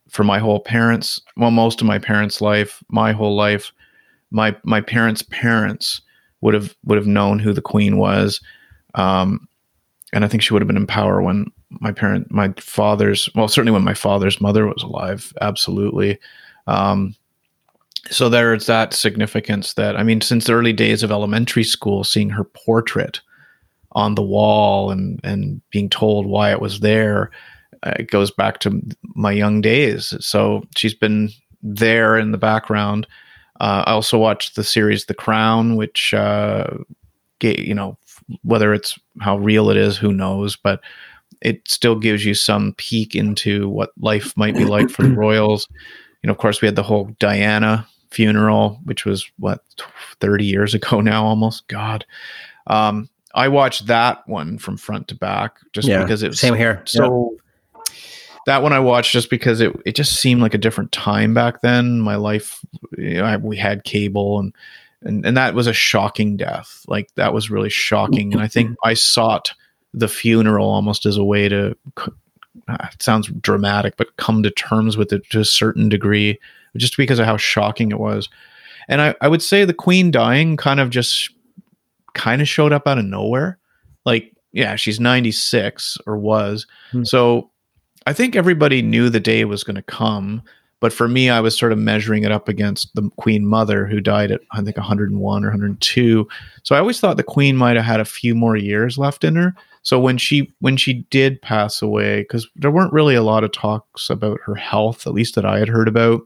for 0.08 0.24
my 0.24 0.38
whole 0.38 0.60
parents, 0.60 1.20
well, 1.36 1.50
most 1.50 1.80
of 1.80 1.86
my 1.86 1.98
parents' 1.98 2.40
life, 2.40 2.82
my 2.88 3.12
whole 3.12 3.36
life. 3.36 3.72
My 4.30 4.56
my 4.64 4.80
parents' 4.80 5.22
parents 5.22 6.00
would 6.40 6.54
have 6.54 6.74
would 6.84 6.98
have 6.98 7.06
known 7.06 7.38
who 7.38 7.52
the 7.52 7.62
queen 7.62 7.98
was, 7.98 8.40
um, 8.94 9.46
and 10.14 10.24
I 10.24 10.28
think 10.28 10.42
she 10.42 10.52
would 10.52 10.62
have 10.62 10.66
been 10.66 10.76
in 10.76 10.86
power 10.86 11.20
when 11.20 11.50
my 11.80 11.92
parent, 11.92 12.30
my 12.30 12.52
father's, 12.58 13.28
well, 13.34 13.48
certainly 13.48 13.72
when 13.72 13.84
my 13.84 13.94
father's 13.94 14.40
mother 14.40 14.66
was 14.66 14.82
alive. 14.82 15.32
Absolutely. 15.40 16.18
Um, 16.66 17.14
so 18.10 18.28
there's 18.28 18.66
that 18.66 18.94
significance 18.94 19.74
that 19.74 19.96
I 19.96 20.02
mean, 20.02 20.20
since 20.20 20.46
the 20.46 20.54
early 20.54 20.72
days 20.72 21.02
of 21.02 21.10
elementary 21.10 21.64
school, 21.64 22.04
seeing 22.04 22.30
her 22.30 22.44
portrait 22.44 23.20
on 23.94 24.14
the 24.14 24.22
wall 24.22 24.90
and 24.90 25.20
and 25.22 25.60
being 25.70 25.88
told 25.88 26.26
why 26.26 26.50
it 26.50 26.60
was 26.60 26.80
there 26.80 27.30
uh, 27.84 27.92
it 27.98 28.10
goes 28.10 28.30
back 28.30 28.58
to 28.58 28.80
my 29.14 29.32
young 29.32 29.60
days 29.60 30.14
so 30.20 30.62
she's 30.76 30.94
been 30.94 31.30
there 31.62 32.16
in 32.18 32.32
the 32.32 32.38
background 32.38 33.06
uh, 33.60 33.84
i 33.86 33.92
also 33.92 34.18
watched 34.18 34.56
the 34.56 34.64
series 34.64 35.04
the 35.04 35.14
crown 35.14 35.76
which 35.76 36.12
uh, 36.12 36.66
you 37.40 37.74
know 37.74 37.96
whether 38.42 38.72
it's 38.72 38.98
how 39.20 39.38
real 39.38 39.70
it 39.70 39.76
is 39.76 39.96
who 39.96 40.12
knows 40.12 40.56
but 40.56 40.80
it 41.40 41.60
still 41.68 41.96
gives 41.96 42.24
you 42.24 42.34
some 42.34 42.72
peek 42.76 43.14
into 43.14 43.68
what 43.68 43.90
life 43.98 44.36
might 44.36 44.54
be 44.54 44.64
like 44.64 44.88
for 44.90 45.02
the 45.02 45.14
royals 45.16 45.68
you 46.22 46.26
know 46.28 46.32
of 46.32 46.38
course 46.38 46.60
we 46.60 46.66
had 46.66 46.76
the 46.76 46.82
whole 46.82 47.10
diana 47.18 47.86
funeral 48.10 48.80
which 48.84 49.04
was 49.04 49.30
what 49.38 49.62
30 50.20 50.44
years 50.44 50.74
ago 50.74 51.00
now 51.00 51.24
almost 51.24 51.66
god 51.68 52.04
um, 52.66 53.10
I 53.34 53.48
watched 53.48 53.86
that 53.88 54.26
one 54.28 54.58
from 54.58 54.76
front 54.76 55.08
to 55.08 55.14
back 55.14 55.58
just 55.72 55.88
Yeah, 55.88 56.02
because 56.02 56.22
it 56.22 56.28
was 56.28 56.40
Same 56.40 56.54
here. 56.54 56.82
so 56.86 57.36
that 58.46 58.62
one 58.62 58.72
I 58.72 58.78
watched 58.78 59.12
just 59.12 59.30
because 59.30 59.60
it 59.60 59.74
it 59.84 59.94
just 59.94 60.20
seemed 60.20 60.40
like 60.40 60.54
a 60.54 60.58
different 60.58 60.92
time 60.92 61.34
back 61.34 61.60
then. 61.60 62.00
My 62.00 62.16
life, 62.16 62.64
you 62.96 63.14
know, 63.14 63.24
I, 63.24 63.36
we 63.36 63.56
had 63.56 63.84
cable 63.84 64.38
and 64.38 64.54
and 65.04 65.24
and 65.24 65.36
that 65.36 65.54
was 65.54 65.66
a 65.66 65.72
shocking 65.72 66.36
death. 66.36 66.84
Like 66.88 67.14
that 67.14 67.32
was 67.32 67.50
really 67.50 67.70
shocking, 67.70 68.32
and 68.32 68.42
I 68.42 68.48
think 68.48 68.76
I 68.82 68.94
sought 68.94 69.52
the 69.92 70.08
funeral 70.08 70.68
almost 70.68 71.06
as 71.06 71.16
a 71.16 71.24
way 71.24 71.48
to. 71.48 71.76
It 72.68 73.02
sounds 73.02 73.28
dramatic, 73.40 73.96
but 73.96 74.16
come 74.16 74.42
to 74.42 74.50
terms 74.50 74.96
with 74.96 75.12
it 75.12 75.28
to 75.30 75.40
a 75.40 75.44
certain 75.44 75.88
degree, 75.88 76.38
just 76.76 76.96
because 76.96 77.18
of 77.18 77.26
how 77.26 77.36
shocking 77.36 77.90
it 77.90 77.98
was. 77.98 78.28
And 78.88 79.00
I, 79.00 79.14
I 79.20 79.28
would 79.28 79.42
say 79.42 79.64
the 79.64 79.74
queen 79.74 80.10
dying 80.10 80.56
kind 80.56 80.80
of 80.80 80.90
just 80.90 81.30
kind 82.14 82.40
of 82.40 82.48
showed 82.48 82.72
up 82.72 82.86
out 82.86 82.98
of 82.98 83.04
nowhere. 83.04 83.58
Like, 84.04 84.32
yeah, 84.52 84.76
she's 84.76 85.00
96 85.00 85.98
or 86.06 86.16
was. 86.16 86.66
Hmm. 86.92 87.04
So 87.04 87.50
I 88.06 88.12
think 88.12 88.36
everybody 88.36 88.82
knew 88.82 89.10
the 89.10 89.20
day 89.20 89.44
was 89.44 89.64
going 89.64 89.76
to 89.76 89.82
come. 89.82 90.42
But 90.84 90.92
for 90.92 91.08
me, 91.08 91.30
I 91.30 91.40
was 91.40 91.56
sort 91.56 91.72
of 91.72 91.78
measuring 91.78 92.24
it 92.24 92.30
up 92.30 92.46
against 92.46 92.94
the 92.94 93.08
Queen 93.16 93.46
Mother, 93.46 93.86
who 93.86 94.02
died 94.02 94.30
at 94.30 94.42
I 94.52 94.60
think 94.60 94.76
101 94.76 95.42
or 95.42 95.48
102. 95.48 96.28
So 96.62 96.74
I 96.74 96.78
always 96.78 97.00
thought 97.00 97.16
the 97.16 97.22
Queen 97.22 97.56
might 97.56 97.76
have 97.76 97.86
had 97.86 98.00
a 98.00 98.04
few 98.04 98.34
more 98.34 98.54
years 98.54 98.98
left 98.98 99.24
in 99.24 99.34
her. 99.36 99.54
So 99.80 99.98
when 99.98 100.18
she 100.18 100.52
when 100.60 100.76
she 100.76 101.06
did 101.08 101.40
pass 101.40 101.80
away, 101.80 102.20
because 102.20 102.46
there 102.56 102.70
weren't 102.70 102.92
really 102.92 103.14
a 103.14 103.22
lot 103.22 103.44
of 103.44 103.52
talks 103.52 104.10
about 104.10 104.40
her 104.44 104.56
health, 104.56 105.06
at 105.06 105.14
least 105.14 105.36
that 105.36 105.46
I 105.46 105.58
had 105.58 105.70
heard 105.70 105.88
about. 105.88 106.20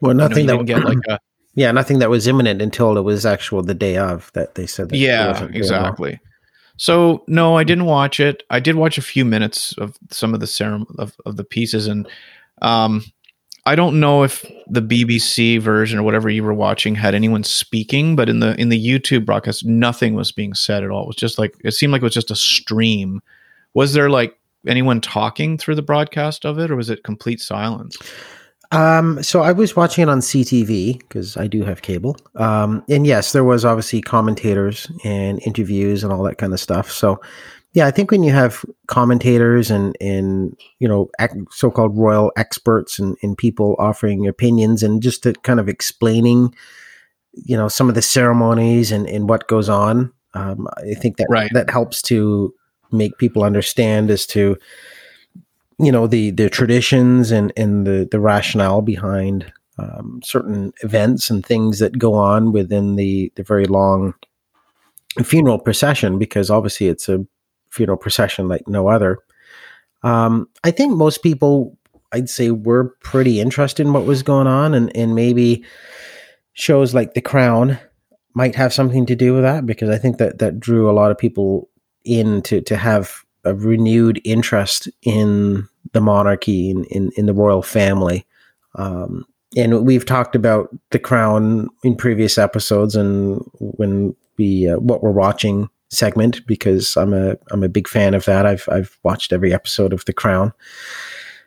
Well, 0.00 0.16
nothing 0.16 0.38
you 0.38 0.46
know, 0.54 0.56
that 0.56 0.66
get 0.66 0.84
like 0.84 0.98
a 1.08 1.20
yeah, 1.54 1.70
nothing 1.70 2.00
that 2.00 2.10
was 2.10 2.26
imminent 2.26 2.60
until 2.60 2.98
it 2.98 3.02
was 3.02 3.24
actual 3.24 3.62
the 3.62 3.74
day 3.74 3.96
of 3.96 4.32
that 4.34 4.56
they 4.56 4.66
said. 4.66 4.88
That 4.88 4.96
yeah, 4.96 5.44
exactly. 5.52 6.18
Well. 6.20 6.30
So 6.78 7.22
no, 7.28 7.56
I 7.56 7.62
didn't 7.62 7.84
watch 7.84 8.18
it. 8.18 8.42
I 8.50 8.58
did 8.58 8.74
watch 8.74 8.98
a 8.98 9.02
few 9.02 9.24
minutes 9.24 9.72
of 9.78 9.96
some 10.10 10.34
of 10.34 10.40
the 10.40 10.48
ceremony 10.48 10.96
of, 10.98 11.14
of 11.24 11.36
the 11.36 11.44
pieces, 11.44 11.86
and 11.86 12.08
um, 12.60 13.04
I 13.70 13.76
don't 13.76 14.00
know 14.00 14.24
if 14.24 14.44
the 14.66 14.82
BBC 14.82 15.60
version 15.60 15.96
or 15.96 16.02
whatever 16.02 16.28
you 16.28 16.42
were 16.42 16.52
watching 16.52 16.96
had 16.96 17.14
anyone 17.14 17.44
speaking, 17.44 18.16
but 18.16 18.28
in 18.28 18.40
the 18.40 18.60
in 18.60 18.68
the 18.68 18.84
YouTube 18.84 19.24
broadcast, 19.24 19.64
nothing 19.64 20.14
was 20.14 20.32
being 20.32 20.54
said 20.54 20.82
at 20.82 20.90
all. 20.90 21.04
It 21.04 21.06
was 21.06 21.16
just 21.16 21.38
like 21.38 21.54
it 21.62 21.70
seemed 21.70 21.92
like 21.92 22.02
it 22.02 22.04
was 22.04 22.12
just 22.12 22.32
a 22.32 22.36
stream. 22.36 23.22
Was 23.74 23.92
there 23.92 24.10
like 24.10 24.36
anyone 24.66 25.00
talking 25.00 25.56
through 25.56 25.76
the 25.76 25.82
broadcast 25.82 26.44
of 26.44 26.58
it, 26.58 26.68
or 26.68 26.74
was 26.74 26.90
it 26.90 27.04
complete 27.04 27.40
silence? 27.40 27.96
Um, 28.72 29.22
so 29.22 29.42
I 29.42 29.52
was 29.52 29.76
watching 29.76 30.02
it 30.02 30.08
on 30.08 30.18
CTV 30.18 30.98
because 30.98 31.36
I 31.36 31.46
do 31.46 31.62
have 31.62 31.82
cable. 31.82 32.16
Um, 32.34 32.84
and 32.88 33.06
yes, 33.06 33.30
there 33.30 33.44
was 33.44 33.64
obviously 33.64 34.00
commentators 34.00 34.90
and 35.04 35.40
interviews 35.46 36.02
and 36.02 36.12
all 36.12 36.24
that 36.24 36.38
kind 36.38 36.52
of 36.52 36.58
stuff. 36.58 36.90
So 36.90 37.20
yeah, 37.72 37.86
I 37.86 37.90
think 37.90 38.10
when 38.10 38.22
you 38.22 38.32
have 38.32 38.64
commentators 38.88 39.70
and 39.70 39.96
and 40.00 40.58
you 40.80 40.88
know 40.88 41.08
so-called 41.50 41.96
royal 41.96 42.32
experts 42.36 42.98
and, 42.98 43.16
and 43.22 43.38
people 43.38 43.76
offering 43.78 44.26
opinions 44.26 44.82
and 44.82 45.02
just 45.02 45.22
to 45.22 45.34
kind 45.34 45.60
of 45.60 45.68
explaining, 45.68 46.54
you 47.32 47.56
know, 47.56 47.68
some 47.68 47.88
of 47.88 47.94
the 47.94 48.02
ceremonies 48.02 48.90
and, 48.90 49.08
and 49.08 49.28
what 49.28 49.46
goes 49.46 49.68
on, 49.68 50.12
um, 50.34 50.66
I 50.78 50.94
think 50.94 51.16
that 51.18 51.28
right. 51.30 51.50
that 51.54 51.70
helps 51.70 52.02
to 52.02 52.52
make 52.90 53.18
people 53.18 53.44
understand 53.44 54.10
as 54.10 54.26
to 54.26 54.56
you 55.78 55.92
know 55.92 56.08
the 56.08 56.32
the 56.32 56.50
traditions 56.50 57.30
and 57.30 57.52
and 57.56 57.86
the 57.86 58.08
the 58.10 58.20
rationale 58.20 58.82
behind 58.82 59.52
um, 59.78 60.20
certain 60.24 60.72
events 60.82 61.30
and 61.30 61.46
things 61.46 61.78
that 61.78 61.98
go 61.98 62.14
on 62.14 62.50
within 62.50 62.96
the 62.96 63.32
the 63.36 63.44
very 63.44 63.66
long 63.66 64.14
funeral 65.22 65.58
procession 65.58 66.18
because 66.18 66.50
obviously 66.50 66.88
it's 66.88 67.08
a 67.08 67.24
funeral 67.70 67.98
procession 67.98 68.48
like 68.48 68.66
no 68.68 68.88
other. 68.88 69.18
Um, 70.02 70.48
I 70.64 70.70
think 70.70 70.96
most 70.96 71.22
people, 71.22 71.76
I'd 72.12 72.28
say, 72.28 72.50
were 72.50 72.94
pretty 73.02 73.40
interested 73.40 73.86
in 73.86 73.92
what 73.92 74.06
was 74.06 74.22
going 74.22 74.46
on, 74.46 74.74
and 74.74 74.94
and 74.96 75.14
maybe 75.14 75.64
shows 76.52 76.94
like 76.94 77.14
The 77.14 77.20
Crown 77.20 77.78
might 78.34 78.54
have 78.54 78.72
something 78.72 79.06
to 79.06 79.16
do 79.16 79.34
with 79.34 79.42
that 79.42 79.66
because 79.66 79.90
I 79.90 79.98
think 79.98 80.18
that 80.18 80.38
that 80.38 80.60
drew 80.60 80.88
a 80.88 80.92
lot 80.92 81.10
of 81.10 81.18
people 81.18 81.68
in 82.04 82.42
to 82.42 82.60
to 82.62 82.76
have 82.76 83.24
a 83.44 83.54
renewed 83.54 84.20
interest 84.24 84.88
in 85.02 85.66
the 85.92 86.00
monarchy 86.00 86.70
in, 86.70 86.84
in, 86.84 87.10
in 87.16 87.26
the 87.26 87.32
royal 87.32 87.62
family. 87.62 88.26
Um, 88.74 89.24
and 89.56 89.84
we've 89.84 90.06
talked 90.06 90.36
about 90.36 90.68
the 90.90 90.98
crown 90.98 91.68
in 91.82 91.96
previous 91.96 92.38
episodes 92.38 92.94
and 92.94 93.42
when 93.58 94.14
we 94.38 94.68
uh, 94.68 94.76
what 94.76 95.02
we're 95.02 95.10
watching 95.10 95.68
segment 95.90 96.46
because 96.46 96.96
I'm 96.96 97.12
a 97.12 97.36
I'm 97.50 97.62
a 97.62 97.68
big 97.68 97.88
fan 97.88 98.14
of 98.14 98.24
that. 98.24 98.46
I've 98.46 98.68
I've 98.70 98.98
watched 99.02 99.32
every 99.32 99.52
episode 99.52 99.92
of 99.92 100.04
The 100.04 100.12
Crown. 100.12 100.52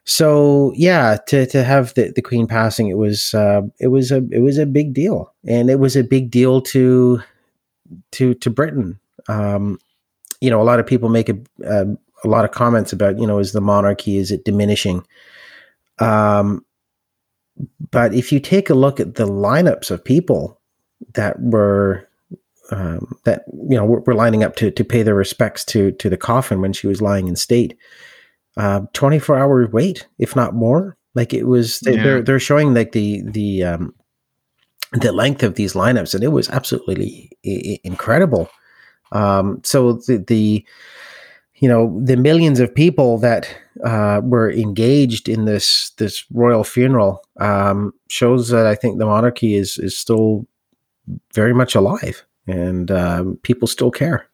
So 0.05 0.73
yeah, 0.75 1.17
to 1.27 1.45
to 1.47 1.63
have 1.63 1.93
the, 1.93 2.11
the 2.13 2.21
Queen 2.21 2.45
passing, 2.45 2.87
it 2.87 2.97
was 2.97 3.33
uh, 3.33 3.61
it 3.79 3.87
was 3.87 4.11
a 4.11 4.23
it 4.31 4.39
was 4.39 4.57
a 4.57 4.65
big 4.65 4.93
deal, 4.93 5.33
and 5.47 5.69
it 5.69 5.79
was 5.79 5.95
a 5.95 6.03
big 6.03 6.29
deal 6.29 6.61
to 6.61 7.21
to 8.11 8.33
to 8.35 8.49
Britain. 8.49 8.99
Um, 9.29 9.79
you 10.41 10.49
know, 10.49 10.61
a 10.61 10.63
lot 10.63 10.79
of 10.79 10.85
people 10.85 11.07
make 11.07 11.29
a, 11.29 11.37
a, 11.65 11.85
a 12.23 12.27
lot 12.27 12.43
of 12.43 12.51
comments 12.51 12.91
about, 12.91 13.17
you 13.17 13.25
know, 13.25 13.39
is 13.39 13.53
the 13.53 13.61
monarchy 13.61 14.17
is 14.17 14.29
it 14.29 14.43
diminishing? 14.43 15.05
Um, 15.99 16.65
but 17.91 18.13
if 18.13 18.31
you 18.31 18.41
take 18.41 18.69
a 18.69 18.73
look 18.73 18.99
at 18.99 19.15
the 19.15 19.25
lineups 19.25 19.89
of 19.89 20.03
people 20.03 20.59
that 21.13 21.39
were 21.39 22.07
um, 22.73 23.15
that 23.23 23.43
you 23.69 23.77
know 23.77 23.85
were, 23.85 24.15
lining 24.15 24.43
up 24.43 24.55
to 24.55 24.71
to 24.71 24.83
pay 24.83 25.03
their 25.03 25.15
respects 25.15 25.63
to 25.65 25.91
to 25.91 26.09
the 26.09 26.17
coffin 26.17 26.59
when 26.59 26.73
she 26.73 26.87
was 26.87 27.01
lying 27.01 27.27
in 27.27 27.35
state, 27.35 27.77
uh, 28.57 28.81
twenty 28.93 29.19
four 29.19 29.37
hour 29.37 29.67
wait, 29.67 30.07
if 30.17 30.35
not 30.35 30.55
more. 30.55 30.97
Like 31.15 31.33
it 31.33 31.43
was, 31.43 31.79
they, 31.81 31.95
yeah. 31.95 32.03
they're 32.03 32.21
they're 32.23 32.39
showing 32.39 32.73
like 32.73 32.91
the 32.91 33.21
the 33.23 33.63
um, 33.63 33.93
the 34.93 35.11
length 35.11 35.43
of 35.43 35.53
these 35.53 35.73
lineups, 35.73 36.15
and 36.15 36.23
it 36.23 36.29
was 36.29 36.49
absolutely 36.49 37.31
I- 37.45 37.79
incredible. 37.83 38.49
Um, 39.11 39.61
so 39.63 39.93
the, 39.93 40.17
the, 40.27 40.65
you 41.55 41.69
know, 41.69 42.01
the 42.03 42.17
millions 42.17 42.59
of 42.59 42.73
people 42.73 43.19
that 43.19 43.55
uh, 43.85 44.21
were 44.23 44.51
engaged 44.51 45.29
in 45.29 45.45
this 45.45 45.91
this 45.97 46.25
royal 46.31 46.63
funeral 46.63 47.23
um, 47.39 47.93
shows 48.09 48.49
that 48.49 48.65
I 48.65 48.73
think 48.73 48.97
the 48.97 49.05
monarchy 49.05 49.53
is 49.53 49.77
is 49.77 49.95
still 49.95 50.47
very 51.35 51.53
much 51.53 51.75
alive, 51.75 52.25
and 52.47 52.91
um, 52.91 53.37
people 53.43 53.67
still 53.67 53.91
care. 53.91 54.27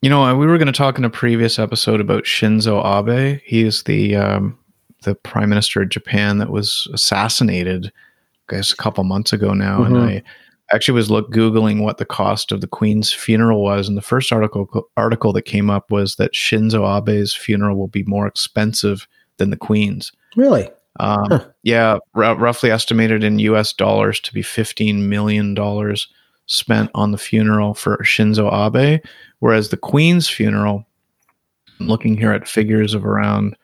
You 0.00 0.10
know, 0.10 0.36
we 0.36 0.46
were 0.46 0.58
going 0.58 0.66
to 0.66 0.72
talk 0.72 0.98
in 0.98 1.04
a 1.04 1.10
previous 1.10 1.58
episode 1.58 2.00
about 2.00 2.24
Shinzo 2.24 2.82
Abe. 2.84 3.40
He 3.44 3.62
is 3.62 3.84
the 3.84 4.16
um, 4.16 4.58
the 5.04 5.14
prime 5.14 5.48
minister 5.48 5.82
of 5.82 5.90
Japan 5.90 6.38
that 6.38 6.50
was 6.50 6.88
assassinated, 6.92 7.92
I 8.48 8.56
guess, 8.56 8.72
a 8.72 8.76
couple 8.76 9.04
months 9.04 9.32
ago 9.32 9.54
now, 9.54 9.80
mm-hmm. 9.80 9.94
and 9.94 10.04
I 10.04 10.22
actually 10.72 10.94
was 10.94 11.10
look 11.10 11.30
googling 11.30 11.82
what 11.82 11.98
the 11.98 12.04
cost 12.04 12.50
of 12.50 12.60
the 12.60 12.66
queen's 12.66 13.12
funeral 13.12 13.62
was 13.62 13.88
and 13.88 13.96
the 13.96 14.02
first 14.02 14.32
article 14.32 14.88
article 14.96 15.32
that 15.32 15.42
came 15.42 15.70
up 15.70 15.90
was 15.90 16.16
that 16.16 16.32
Shinzo 16.32 16.84
Abe's 16.84 17.34
funeral 17.34 17.76
will 17.76 17.88
be 17.88 18.04
more 18.04 18.26
expensive 18.26 19.06
than 19.36 19.50
the 19.50 19.56
queen's 19.56 20.12
really 20.36 20.70
um, 21.00 21.26
huh. 21.28 21.46
yeah 21.62 21.98
r- 22.14 22.36
roughly 22.36 22.70
estimated 22.70 23.22
in 23.22 23.38
US 23.40 23.72
dollars 23.72 24.18
to 24.20 24.32
be 24.32 24.42
15 24.42 25.08
million 25.08 25.54
dollars 25.54 26.08
spent 26.52 26.90
on 26.94 27.12
the 27.12 27.18
funeral 27.18 27.74
for 27.74 27.96
Shinzo 27.98 28.52
Abe 28.52 29.02
whereas 29.38 29.70
the 29.70 29.76
queen's 29.76 30.28
funeral 30.28 30.84
I'm 31.80 31.88
looking 31.88 32.16
here 32.16 32.32
at 32.32 32.46
figures 32.46 32.94
of 32.94 33.06
around 33.06 33.56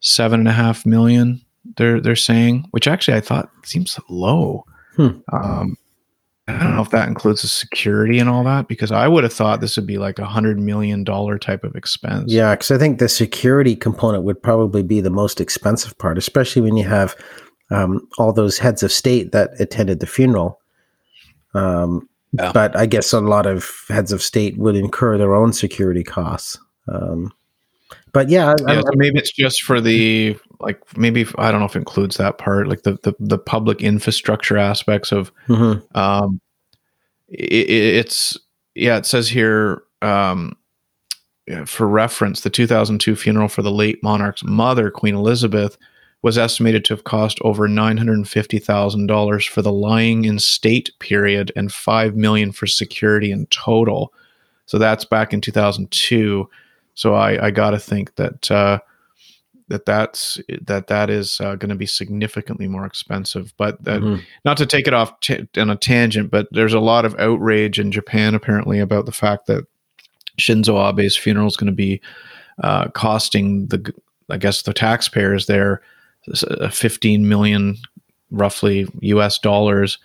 seven 0.00 0.40
and 0.40 0.48
a 0.48 0.52
half 0.52 0.84
million 0.84 1.40
they're 1.76 2.00
they're 2.00 2.16
saying 2.16 2.66
which 2.72 2.88
actually 2.88 3.16
I 3.16 3.20
thought 3.20 3.50
seems 3.64 3.98
low 4.08 4.64
hmm. 4.96 5.10
um, 5.32 5.76
I 6.48 6.64
don't 6.64 6.74
know 6.74 6.82
if 6.82 6.90
that 6.90 7.06
includes 7.06 7.42
the 7.42 7.48
security 7.48 8.18
and 8.18 8.28
all 8.28 8.42
that 8.44 8.66
because 8.66 8.90
I 8.90 9.06
would 9.06 9.22
have 9.22 9.32
thought 9.32 9.60
this 9.60 9.76
would 9.76 9.86
be 9.86 9.98
like 9.98 10.18
a 10.18 10.26
hundred 10.26 10.58
million 10.58 11.04
dollar 11.04 11.38
type 11.38 11.62
of 11.62 11.76
expense. 11.76 12.32
Yeah, 12.32 12.54
because 12.54 12.72
I 12.72 12.78
think 12.78 12.98
the 12.98 13.08
security 13.08 13.76
component 13.76 14.24
would 14.24 14.42
probably 14.42 14.82
be 14.82 15.00
the 15.00 15.10
most 15.10 15.40
expensive 15.40 15.96
part, 15.98 16.18
especially 16.18 16.62
when 16.62 16.76
you 16.76 16.84
have 16.88 17.14
um, 17.70 18.06
all 18.18 18.32
those 18.32 18.58
heads 18.58 18.82
of 18.82 18.90
state 18.90 19.30
that 19.30 19.50
attended 19.60 20.00
the 20.00 20.06
funeral. 20.06 20.58
Um, 21.54 22.08
yeah. 22.32 22.52
But 22.52 22.76
I 22.76 22.86
guess 22.86 23.12
a 23.12 23.20
lot 23.20 23.46
of 23.46 23.70
heads 23.88 24.12
of 24.12 24.22
state 24.22 24.56
would 24.56 24.76
incur 24.76 25.18
their 25.18 25.34
own 25.34 25.52
security 25.52 26.02
costs. 26.02 26.58
Um, 26.88 27.32
but 28.12 28.28
yeah, 28.28 28.54
yeah 28.66 28.80
so 28.80 28.90
maybe 28.94 29.18
it's 29.18 29.32
just 29.32 29.62
for 29.62 29.80
the 29.80 30.36
like 30.60 30.80
maybe 30.96 31.26
I 31.38 31.50
don't 31.50 31.60
know 31.60 31.66
if 31.66 31.76
it 31.76 31.80
includes 31.80 32.16
that 32.16 32.38
part, 32.38 32.68
like 32.68 32.82
the 32.82 32.98
the, 33.02 33.14
the 33.18 33.38
public 33.38 33.82
infrastructure 33.82 34.56
aspects 34.56 35.12
of. 35.12 35.32
Mm-hmm. 35.48 35.96
Um, 35.96 36.40
it, 37.28 37.70
it's 37.70 38.38
yeah, 38.74 38.96
it 38.96 39.06
says 39.06 39.28
here 39.28 39.82
um, 40.00 40.56
for 41.66 41.86
reference, 41.86 42.42
the 42.42 42.50
2002 42.50 43.16
funeral 43.16 43.48
for 43.48 43.62
the 43.62 43.70
late 43.70 44.02
monarch's 44.02 44.44
mother, 44.44 44.90
Queen 44.90 45.14
Elizabeth, 45.14 45.76
was 46.22 46.38
estimated 46.38 46.84
to 46.84 46.94
have 46.94 47.04
cost 47.04 47.38
over 47.42 47.66
$950,000 47.68 49.48
for 49.48 49.62
the 49.62 49.72
lying 49.72 50.24
in 50.24 50.38
state 50.38 50.90
period 50.98 51.52
and 51.56 51.72
5 51.72 52.16
million 52.16 52.52
for 52.52 52.66
security 52.66 53.30
in 53.32 53.46
total. 53.46 54.12
So 54.66 54.78
that's 54.78 55.04
back 55.04 55.32
in 55.32 55.40
2002. 55.40 56.48
So 56.94 57.14
I, 57.14 57.46
I 57.46 57.50
got 57.50 57.70
to 57.70 57.78
think 57.78 58.14
that 58.16 58.50
uh, 58.50 58.78
that 59.68 59.86
that's 59.86 60.38
that 60.62 60.88
that 60.88 61.08
is 61.10 61.40
uh, 61.40 61.56
going 61.56 61.70
to 61.70 61.74
be 61.74 61.86
significantly 61.86 62.68
more 62.68 62.84
expensive. 62.84 63.54
But 63.56 63.82
that, 63.84 64.00
Mhm. 64.02 64.22
not 64.44 64.56
to 64.58 64.66
take 64.66 64.86
it 64.86 64.92
off 64.94 65.18
t- 65.20 65.48
on 65.56 65.70
a 65.70 65.76
tangent, 65.76 66.30
but 66.30 66.48
there's 66.52 66.74
a 66.74 66.80
lot 66.80 67.04
of 67.04 67.18
outrage 67.18 67.78
in 67.78 67.90
Japan 67.90 68.34
apparently 68.34 68.78
about 68.78 69.06
the 69.06 69.12
fact 69.12 69.46
that 69.46 69.64
Shinzo 70.38 70.76
Abe's 70.76 71.16
funeral 71.16 71.46
is 71.46 71.56
going 71.56 71.66
to 71.68 71.72
be 71.72 72.00
uh, 72.62 72.88
costing 72.88 73.66
the, 73.68 73.92
I 74.30 74.36
guess, 74.36 74.62
the 74.62 74.74
taxpayers 74.74 75.46
there 75.46 75.80
15 76.70 77.28
million 77.28 77.76
roughly 78.30 78.86
U.S. 79.00 79.38
dollars, 79.38 79.98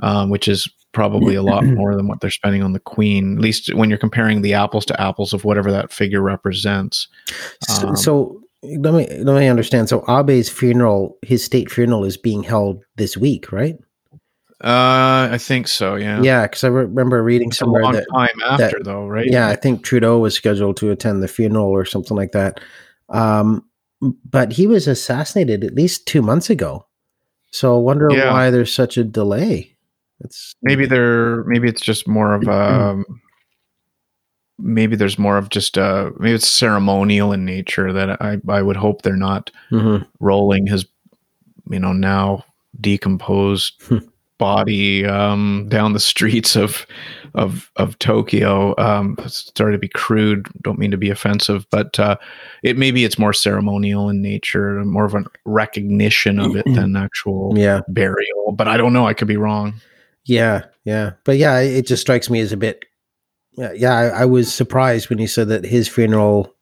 um, 0.00 0.30
which 0.30 0.48
is 0.48 0.68
probably 0.92 1.34
a 1.34 1.42
lot 1.42 1.64
more 1.64 1.96
than 1.96 2.06
what 2.06 2.20
they're 2.20 2.30
spending 2.30 2.62
on 2.62 2.72
the 2.72 2.80
Queen. 2.80 3.36
At 3.36 3.42
least 3.42 3.74
when 3.74 3.88
you're 3.88 3.98
comparing 3.98 4.42
the 4.42 4.54
apples 4.54 4.84
to 4.86 5.00
apples 5.00 5.32
of 5.32 5.44
whatever 5.44 5.70
that 5.72 5.92
figure 5.92 6.20
represents. 6.20 7.08
So, 7.62 7.88
Um, 7.88 7.96
so 7.96 8.42
let 8.62 8.94
me 8.94 9.06
let 9.22 9.38
me 9.38 9.48
understand. 9.48 9.88
So 9.88 10.04
Abe's 10.06 10.48
funeral, 10.48 11.18
his 11.22 11.42
state 11.44 11.70
funeral, 11.70 12.04
is 12.04 12.16
being 12.16 12.42
held 12.42 12.84
this 12.96 13.16
week, 13.16 13.50
right? 13.50 13.76
Uh, 14.62 15.28
I 15.32 15.38
think 15.38 15.66
so. 15.66 15.96
Yeah. 15.96 16.22
Yeah, 16.22 16.42
because 16.42 16.62
I 16.62 16.68
re- 16.68 16.84
remember 16.84 17.20
reading 17.24 17.48
It's 17.48 17.56
a 17.56 17.64
somewhere 17.64 17.82
long 17.82 17.94
that 17.94 18.06
time 18.14 18.40
after, 18.48 18.78
though, 18.80 19.08
right? 19.08 19.26
yeah, 19.28 19.48
I 19.48 19.56
think 19.56 19.82
Trudeau 19.82 20.20
was 20.20 20.36
scheduled 20.36 20.76
to 20.76 20.92
attend 20.92 21.20
the 21.20 21.26
funeral 21.26 21.66
or 21.66 21.84
something 21.84 22.16
like 22.16 22.30
that. 22.30 22.60
Um, 23.08 23.64
but 24.24 24.52
he 24.52 24.66
was 24.66 24.88
assassinated 24.88 25.62
at 25.64 25.74
least 25.74 26.06
two 26.06 26.22
months 26.22 26.50
ago. 26.50 26.86
So 27.50 27.76
I 27.76 27.80
wonder 27.80 28.08
Yeah. 28.10 28.32
why 28.32 28.50
there's 28.50 28.72
such 28.72 28.96
a 28.96 29.04
delay. 29.04 29.76
It's 30.20 30.54
Maybe 30.62 30.86
they're. 30.86 31.44
Maybe 31.44 31.68
it's 31.68 31.82
just 31.82 32.06
more 32.08 32.34
of 32.34 32.46
a. 32.48 33.02
Maybe 34.58 34.94
there's 34.96 35.18
more 35.18 35.36
of 35.38 35.48
just 35.48 35.76
a. 35.76 36.12
Maybe 36.18 36.34
it's 36.34 36.46
ceremonial 36.48 37.32
in 37.32 37.44
nature 37.44 37.92
that 37.92 38.20
I 38.22 38.38
I 38.48 38.62
would 38.62 38.76
hope 38.76 39.02
they're 39.02 39.16
not 39.16 39.50
Mhm. 39.72 40.06
rolling 40.20 40.66
his, 40.66 40.86
you 41.70 41.80
know, 41.80 41.92
now 41.92 42.44
decomposed 42.80 43.74
Hmm. 43.82 43.98
Body 44.42 45.06
um 45.06 45.66
down 45.68 45.92
the 45.92 46.00
streets 46.00 46.56
of 46.56 46.84
of 47.34 47.70
of 47.76 47.96
Tokyo. 48.00 48.74
Um, 48.76 49.16
sorry 49.26 49.72
to 49.72 49.78
be 49.78 49.88
crude. 49.88 50.48
Don't 50.62 50.80
mean 50.80 50.90
to 50.90 50.96
be 50.96 51.10
offensive, 51.10 51.64
but 51.70 51.98
uh, 52.00 52.16
it 52.64 52.76
maybe 52.76 53.04
it's 53.04 53.20
more 53.20 53.32
ceremonial 53.32 54.10
in 54.10 54.20
nature, 54.20 54.84
more 54.84 55.04
of 55.04 55.14
a 55.14 55.24
recognition 55.44 56.40
of 56.40 56.56
it 56.56 56.64
than 56.74 56.96
actual 56.96 57.56
yeah, 57.56 57.82
burial. 57.88 58.52
But 58.52 58.66
I 58.66 58.76
don't 58.76 58.92
know. 58.92 59.06
I 59.06 59.14
could 59.14 59.28
be 59.28 59.36
wrong. 59.36 59.74
yeah, 60.24 60.64
yeah. 60.84 61.12
But 61.22 61.38
yeah, 61.38 61.60
it 61.60 61.86
just 61.86 62.02
strikes 62.02 62.28
me 62.28 62.40
as 62.40 62.52
a 62.52 62.56
bit. 62.56 62.84
Yeah, 63.52 63.72
yeah. 63.72 63.94
I, 63.94 64.22
I 64.22 64.24
was 64.24 64.52
surprised 64.52 65.08
when 65.08 65.18
you 65.18 65.28
said 65.28 65.48
that 65.48 65.64
his 65.64 65.88
funeral 65.88 66.52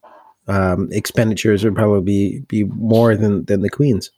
um, 0.49 0.89
expenditures 0.93 1.65
would 1.65 1.75
probably 1.75 2.03
be, 2.03 2.41
be 2.41 2.65
more 2.75 3.17
than 3.17 3.47
than 3.47 3.63
the 3.63 3.71
Queen's. 3.71 4.11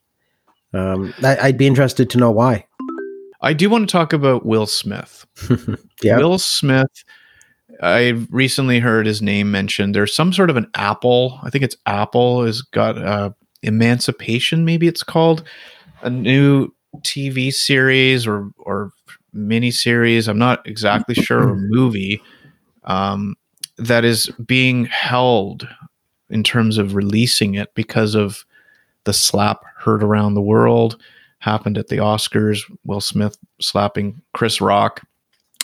Um, 0.75 1.15
I, 1.23 1.37
I'd 1.37 1.59
be 1.59 1.67
interested 1.67 2.11
to 2.11 2.19
know 2.19 2.31
why. 2.31 2.67
I 3.43 3.53
do 3.53 3.68
want 3.68 3.88
to 3.88 3.93
talk 3.93 4.12
about 4.12 4.47
Will 4.47 4.66
Smith. 4.66 5.26
yeah. 6.03 6.18
Will 6.18 6.38
Smith. 6.38 7.05
I've 7.80 8.28
recently 8.30 8.78
heard 8.78 9.07
his 9.07 9.20
name 9.20 9.51
mentioned. 9.51 9.95
There's 9.95 10.14
some 10.14 10.32
sort 10.32 10.51
of 10.51 10.57
an 10.57 10.70
Apple. 10.74 11.40
I 11.43 11.51
think 11.51 11.64
it's 11.64 11.76
Apple 11.86 12.45
has 12.45 12.62
got 12.62 12.97
uh, 12.97 13.30
Emancipation. 13.62 14.64
Maybe 14.64 14.86
it's 14.86 15.03
called 15.03 15.43
a 16.03 16.11
new 16.11 16.72
TV 16.99 17.53
series 17.53 18.26
or 18.26 18.51
or 18.59 18.93
mini 19.32 19.70
series. 19.70 20.28
I'm 20.28 20.38
not 20.38 20.66
exactly 20.66 21.14
sure. 21.14 21.49
Or 21.49 21.57
movie 21.57 22.22
um, 22.84 23.34
that 23.78 24.05
is 24.05 24.30
being 24.47 24.84
held 24.86 25.66
in 26.30 26.43
terms 26.43 26.78
of 26.78 26.95
releasing 26.95 27.55
it 27.55 27.74
because 27.74 28.14
of 28.14 28.45
the 29.05 29.12
slap 29.12 29.64
heard 29.76 30.03
around 30.03 30.34
the 30.34 30.43
world. 30.43 31.01
Happened 31.43 31.76
at 31.76 31.88
the 31.88 31.97
Oscars. 31.97 32.61
Will 32.84 33.01
Smith 33.01 33.36
slapping 33.61 34.22
Chris 34.32 34.61
Rock. 34.61 35.03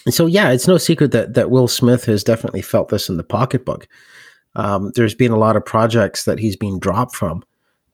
So 0.09 0.27
yeah, 0.27 0.51
it's 0.51 0.67
no 0.67 0.77
secret 0.77 1.13
that 1.13 1.35
that 1.35 1.51
Will 1.51 1.69
Smith 1.69 2.05
has 2.07 2.25
definitely 2.25 2.63
felt 2.63 2.89
this 2.89 3.09
in 3.09 3.17
the 3.17 3.23
pocketbook. 3.23 3.87
Um, 4.57 4.91
there's 4.97 5.15
been 5.15 5.31
a 5.31 5.39
lot 5.39 5.55
of 5.55 5.65
projects 5.65 6.25
that 6.25 6.41
he's 6.41 6.57
been 6.57 6.81
dropped 6.81 7.15
from, 7.15 7.45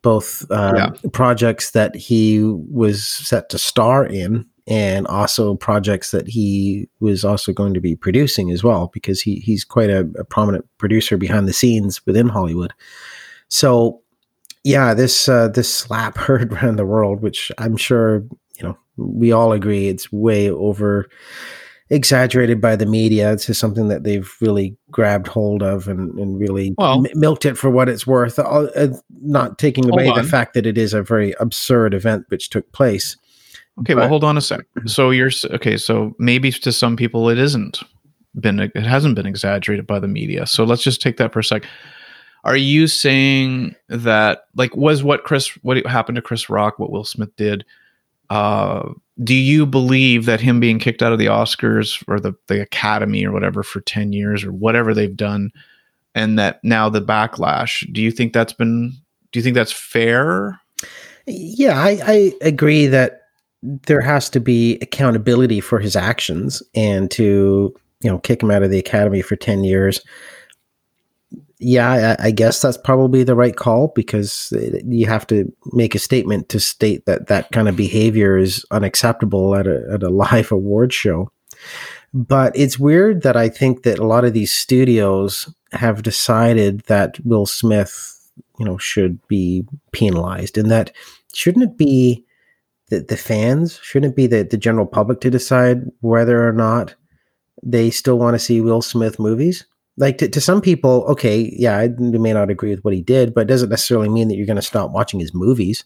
both 0.01 0.51
um, 0.51 0.77
Yeah. 0.77 0.91
projects 1.13 1.73
that 1.73 1.95
he 1.95 2.41
was 2.43 3.07
set 3.07 3.51
to 3.51 3.59
star 3.59 4.07
in, 4.07 4.47
and 4.67 5.07
also 5.09 5.57
projects 5.57 6.11
that 6.13 6.27
he 6.27 6.89
was 7.01 7.23
also 7.23 7.53
going 7.53 7.75
to 7.75 7.81
be 7.81 7.97
producing 7.97 8.51
as 8.51 8.65
well, 8.65 8.91
because 8.95 9.21
he 9.21 9.37
he's 9.41 9.63
quite 9.65 9.91
a, 9.91 10.09
a 10.19 10.25
prominent 10.25 10.65
producer 10.79 11.19
behind 11.19 11.47
the 11.47 11.53
scenes 11.53 12.01
within 12.07 12.29
Hollywood. 12.29 12.73
So 13.49 14.01
yeah, 14.65 14.95
this 14.95 15.29
uh, 15.29 15.49
this 15.49 15.73
slap 15.73 16.17
heard 16.19 16.53
around 16.53 16.77
the 16.77 16.87
world, 16.87 17.23
which 17.23 17.53
I'm 17.59 17.77
sure 17.77 18.25
you 18.57 18.63
know 18.63 18.79
we 18.97 19.33
all 19.33 19.53
agree 19.53 19.89
it's 19.89 20.11
way 20.13 20.51
over 20.51 21.09
exaggerated 21.91 22.61
by 22.61 22.75
the 22.77 22.87
media. 22.87 23.33
It's 23.33 23.47
just 23.47 23.61
something 23.61 23.89
that 23.89 24.05
they've 24.05 24.35
really 24.41 24.77
grabbed 24.91 25.27
hold 25.29 25.63
of 25.63 25.87
and, 25.87 26.19
and 26.19 26.39
really 26.39 26.75
Well- 26.79 27.05
m- 27.07 27.19
milked 27.19 27.45
it 27.45 27.59
for 27.59 27.71
what 27.71 27.89
it's 27.89 28.07
worth. 28.07 28.39
Uh, 28.39 28.43
uh, 28.75 28.89
not 29.21 29.59
taking 29.59 29.89
away 29.91 30.07
the 30.23 30.23
fact 30.25 30.55
that 30.55 30.67
it 30.67 30.79
is 30.79 30.95
a 30.95 31.03
very 31.03 31.35
absurd 31.41 31.93
event 31.95 32.25
which 32.29 32.49
took 32.51 32.71
place. 32.73 33.17
Okay, 33.81 33.95
well, 33.95 34.09
hold 34.09 34.25
on 34.25 34.37
a 34.37 34.41
sec. 34.41 34.61
So 34.87 35.11
you're 35.11 35.31
okay. 35.51 35.77
So 35.77 36.15
maybe 36.19 36.51
to 36.51 36.73
some 36.73 36.97
people 36.97 37.29
it 37.29 37.39
isn't 37.39 37.81
been 38.41 38.61
it 38.61 38.75
hasn't 38.77 39.15
been 39.15 39.27
exaggerated 39.27 39.87
by 39.87 39.99
the 39.99 40.09
media. 40.09 40.47
So 40.47 40.65
let's 40.65 40.83
just 40.83 41.03
take 41.03 41.17
that 41.19 41.33
for 41.33 41.41
a 41.41 41.45
sec. 41.45 41.65
Are 42.45 42.57
you 42.57 42.87
saying 42.87 43.75
that 43.89 44.45
like 44.55 44.77
was 44.77 45.03
what 45.03 45.25
Chris 45.25 45.49
what 45.63 45.85
happened 45.87 46.17
to 46.17 46.23
Chris 46.23 46.51
Rock, 46.51 46.79
what 46.79 46.91
Will 46.91 47.05
Smith 47.05 47.35
did? 47.37 47.65
Uh, 48.29 48.91
do 49.23 49.35
you 49.35 49.65
believe 49.65 50.27
that 50.27 50.41
him 50.41 50.61
being 50.61 50.79
kicked 50.79 51.03
out 51.03 51.13
of 51.13 51.19
the 51.19 51.27
Oscars 51.27 52.05
or 52.07 52.21
the 52.21 52.35
the 52.49 52.61
Academy 52.61 53.25
or 53.25 53.33
whatever 53.33 53.63
for 53.63 53.81
ten 53.81 54.13
years 54.13 54.45
or 54.45 54.53
whatever 54.53 54.93
they've 54.93 55.17
done, 55.17 55.51
and 56.15 56.39
that 56.39 56.63
now 56.63 56.91
the 56.91 57.01
backlash? 57.01 57.91
Do 57.93 58.03
you 58.03 58.11
think 58.11 58.35
that's 58.35 58.53
been? 58.53 58.91
Do 59.33 59.39
you 59.39 59.43
think 59.43 59.55
that's 59.55 59.73
fair? 59.73 60.61
Yeah, 61.27 61.81
I, 61.81 62.01
I 62.05 62.33
agree 62.43 62.87
that 62.87 63.23
there 63.63 64.03
has 64.03 64.29
to 64.31 64.41
be 64.41 64.79
accountability 64.83 65.61
for 65.61 65.79
his 65.79 65.97
actions 65.97 66.63
and 66.75 67.11
to 67.13 67.75
you 68.03 68.11
know 68.11 68.19
kick 68.19 68.43
him 68.43 68.51
out 68.51 68.63
of 68.63 68.71
the 68.71 68.79
academy 68.79 69.23
for 69.23 69.37
10 69.37 69.65
years 69.65 70.03
yeah 71.59 72.17
I, 72.21 72.27
I 72.27 72.31
guess 72.31 72.61
that's 72.61 72.77
probably 72.77 73.25
the 73.25 73.35
right 73.35 73.57
call 73.57 73.93
because 73.95 74.53
uh, 74.55 74.79
you 74.87 75.07
have 75.07 75.27
to 75.29 75.53
make 75.73 75.95
a 75.95 75.99
statement 75.99 76.49
to 76.51 76.61
state 76.61 77.07
that 77.07 77.29
that 77.29 77.51
kind 77.53 77.69
of 77.69 77.77
behavior 77.77 78.37
is 78.37 78.65
unacceptable 78.71 79.55
at 79.55 79.67
a, 79.67 79.87
at 79.93 80.03
a 80.03 80.09
live 80.25 80.53
award 80.53 80.93
show. 80.93 81.31
But 82.13 82.57
it's 82.57 82.79
weird 82.79 83.23
that 83.23 83.37
i 83.37 83.49
think 83.49 83.83
that 83.83 83.99
a 83.99 84.07
lot 84.07 84.25
of 84.25 84.35
these 84.35 84.53
studios 84.53 85.53
have 85.73 86.03
decided 86.03 86.81
that 86.83 87.19
will 87.25 87.47
smith 87.47 88.31
you 88.59 88.65
know 88.65 88.79
should 88.79 89.27
be 89.27 89.65
penalized 89.93 90.57
and 90.57 90.71
that 90.71 90.93
shouldn't 91.33 91.65
it 91.65 91.77
be 91.77 92.25
the, 92.89 93.01
the 93.01 93.17
fans? 93.17 93.79
Shouldn't 93.83 94.13
it 94.13 94.17
be 94.17 94.27
the, 94.27 94.43
the 94.43 94.57
general 94.57 94.87
public 94.87 95.21
to 95.21 95.31
decide 95.31 95.85
whether 96.01 96.47
or 96.47 96.53
not 96.53 96.95
they 97.63 97.91
still 97.91 98.19
want 98.19 98.35
to 98.35 98.39
see 98.39 98.61
will 98.61 98.83
smith 98.83 99.19
movies 99.19 99.65
like 99.97 100.19
to, 100.19 100.29
to 100.29 100.41
some 100.41 100.61
people 100.61 101.05
okay 101.09 101.55
yeah 101.57 101.79
i 101.79 101.89
may 101.89 102.33
not 102.33 102.51
agree 102.51 102.71
with 102.71 102.85
what 102.85 102.95
he 102.95 103.03
did 103.03 103.35
but 103.35 103.43
it 103.43 103.49
doesn't 103.49 103.71
necessarily 103.71 104.09
mean 104.09 104.29
that 104.29 104.37
you're 104.37 104.47
going 104.47 104.57
to 104.57 104.63
stop 104.63 104.91
watching 104.91 105.21
his 105.21 105.35
movies 105.35 105.85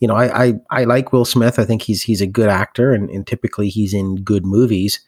you 0.00 0.08
know 0.08 0.14
I, 0.14 0.46
I 0.46 0.54
i 0.70 0.84
like 0.84 1.12
will 1.12 1.24
smith 1.24 1.58
i 1.58 1.64
think 1.64 1.82
he's 1.82 2.02
he's 2.02 2.20
a 2.20 2.26
good 2.26 2.48
actor 2.48 2.92
and, 2.92 3.10
and 3.10 3.26
typically 3.26 3.68
he's 3.68 3.94
in 3.94 4.16
good 4.16 4.46
movies 4.46 5.00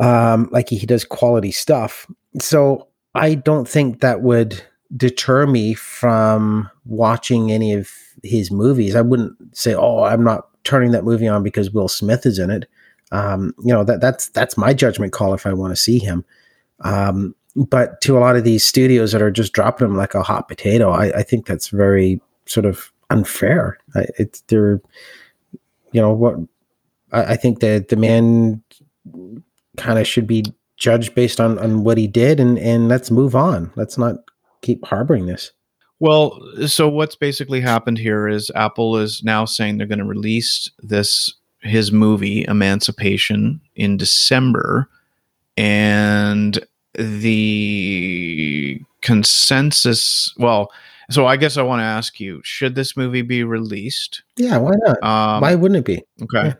um 0.00 0.48
like 0.50 0.68
he, 0.68 0.76
he 0.76 0.86
does 0.86 1.04
quality 1.04 1.52
stuff 1.52 2.06
so 2.40 2.88
i 3.14 3.34
don't 3.34 3.68
think 3.68 4.00
that 4.00 4.22
would 4.22 4.62
deter 4.96 5.46
me 5.46 5.74
from 5.74 6.68
watching 6.84 7.52
any 7.52 7.72
of 7.72 7.90
his 8.22 8.50
movies. 8.50 8.96
I 8.96 9.00
wouldn't 9.00 9.56
say, 9.56 9.74
"Oh, 9.74 10.02
I'm 10.02 10.24
not 10.24 10.48
turning 10.64 10.90
that 10.92 11.04
movie 11.04 11.28
on 11.28 11.42
because 11.42 11.70
Will 11.70 11.88
Smith 11.88 12.26
is 12.26 12.38
in 12.38 12.50
it." 12.50 12.68
Um, 13.12 13.54
you 13.64 13.72
know 13.72 13.84
that 13.84 14.00
that's 14.00 14.28
that's 14.28 14.56
my 14.56 14.72
judgment 14.72 15.12
call 15.12 15.34
if 15.34 15.46
I 15.46 15.52
want 15.52 15.72
to 15.72 15.76
see 15.76 15.98
him. 15.98 16.24
Um, 16.82 17.34
but 17.56 18.00
to 18.02 18.16
a 18.16 18.20
lot 18.20 18.36
of 18.36 18.44
these 18.44 18.64
studios 18.64 19.12
that 19.12 19.22
are 19.22 19.30
just 19.30 19.52
dropping 19.52 19.88
them 19.88 19.96
like 19.96 20.14
a 20.14 20.22
hot 20.22 20.48
potato, 20.48 20.90
I, 20.90 21.18
I 21.18 21.22
think 21.22 21.46
that's 21.46 21.68
very 21.68 22.20
sort 22.46 22.66
of 22.66 22.92
unfair. 23.10 23.78
I, 23.94 24.06
it's 24.18 24.40
they're, 24.42 24.80
you 25.92 26.00
know 26.00 26.12
what? 26.12 26.36
I, 27.12 27.32
I 27.32 27.36
think 27.36 27.60
that 27.60 27.88
the 27.88 27.96
man 27.96 28.62
kind 29.76 29.98
of 29.98 30.06
should 30.06 30.26
be 30.26 30.44
judged 30.76 31.14
based 31.14 31.40
on 31.40 31.58
on 31.58 31.84
what 31.84 31.98
he 31.98 32.06
did, 32.06 32.40
and 32.40 32.58
and 32.58 32.88
let's 32.88 33.10
move 33.10 33.34
on. 33.34 33.70
Let's 33.76 33.98
not 33.98 34.16
keep 34.62 34.84
harboring 34.84 35.26
this. 35.26 35.52
Well, 35.98 36.40
so 36.66 36.88
what's 36.88 37.14
basically 37.14 37.60
happened 37.60 37.98
here 37.98 38.26
is 38.26 38.50
Apple 38.54 38.96
is 38.96 39.22
now 39.22 39.44
saying 39.44 39.76
they're 39.76 39.86
going 39.86 39.98
to 39.98 40.04
release 40.04 40.70
this 40.78 41.34
his 41.60 41.92
movie 41.92 42.44
Emancipation 42.48 43.60
in 43.74 43.98
December 43.98 44.88
and 45.58 46.58
the 46.94 48.80
consensus 49.02 50.34
well 50.38 50.70
So 51.10 51.26
I 51.26 51.36
guess 51.36 51.56
I 51.56 51.62
want 51.62 51.80
to 51.80 51.84
ask 51.84 52.20
you: 52.20 52.40
Should 52.44 52.76
this 52.76 52.96
movie 52.96 53.22
be 53.22 53.42
released? 53.42 54.22
Yeah, 54.36 54.58
why 54.58 54.74
not? 54.76 55.02
Um, 55.02 55.40
why 55.40 55.54
wouldn't 55.56 55.78
it 55.78 55.84
be? 55.84 56.04
Okay. 56.22 56.54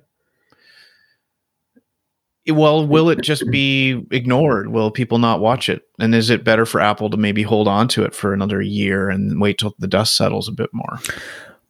Yeah. 2.47 2.55
Well, 2.55 2.85
will 2.85 3.11
it 3.11 3.20
just 3.20 3.48
be 3.51 4.05
ignored? 4.11 4.69
Will 4.73 4.90
people 4.90 5.19
not 5.19 5.40
watch 5.40 5.69
it? 5.69 5.82
And 6.01 6.15
is 6.16 6.31
it 6.31 6.43
better 6.43 6.66
for 6.66 6.81
Apple 6.81 7.09
to 7.11 7.16
maybe 7.16 7.44
hold 7.44 7.69
on 7.69 7.86
to 7.89 8.02
it 8.02 8.12
for 8.12 8.32
another 8.32 8.61
year 8.61 9.09
and 9.09 9.40
wait 9.40 9.59
till 9.59 9.74
the 9.78 9.86
dust 9.86 10.16
settles 10.16 10.48
a 10.48 10.52
bit 10.52 10.70
more? 10.73 10.98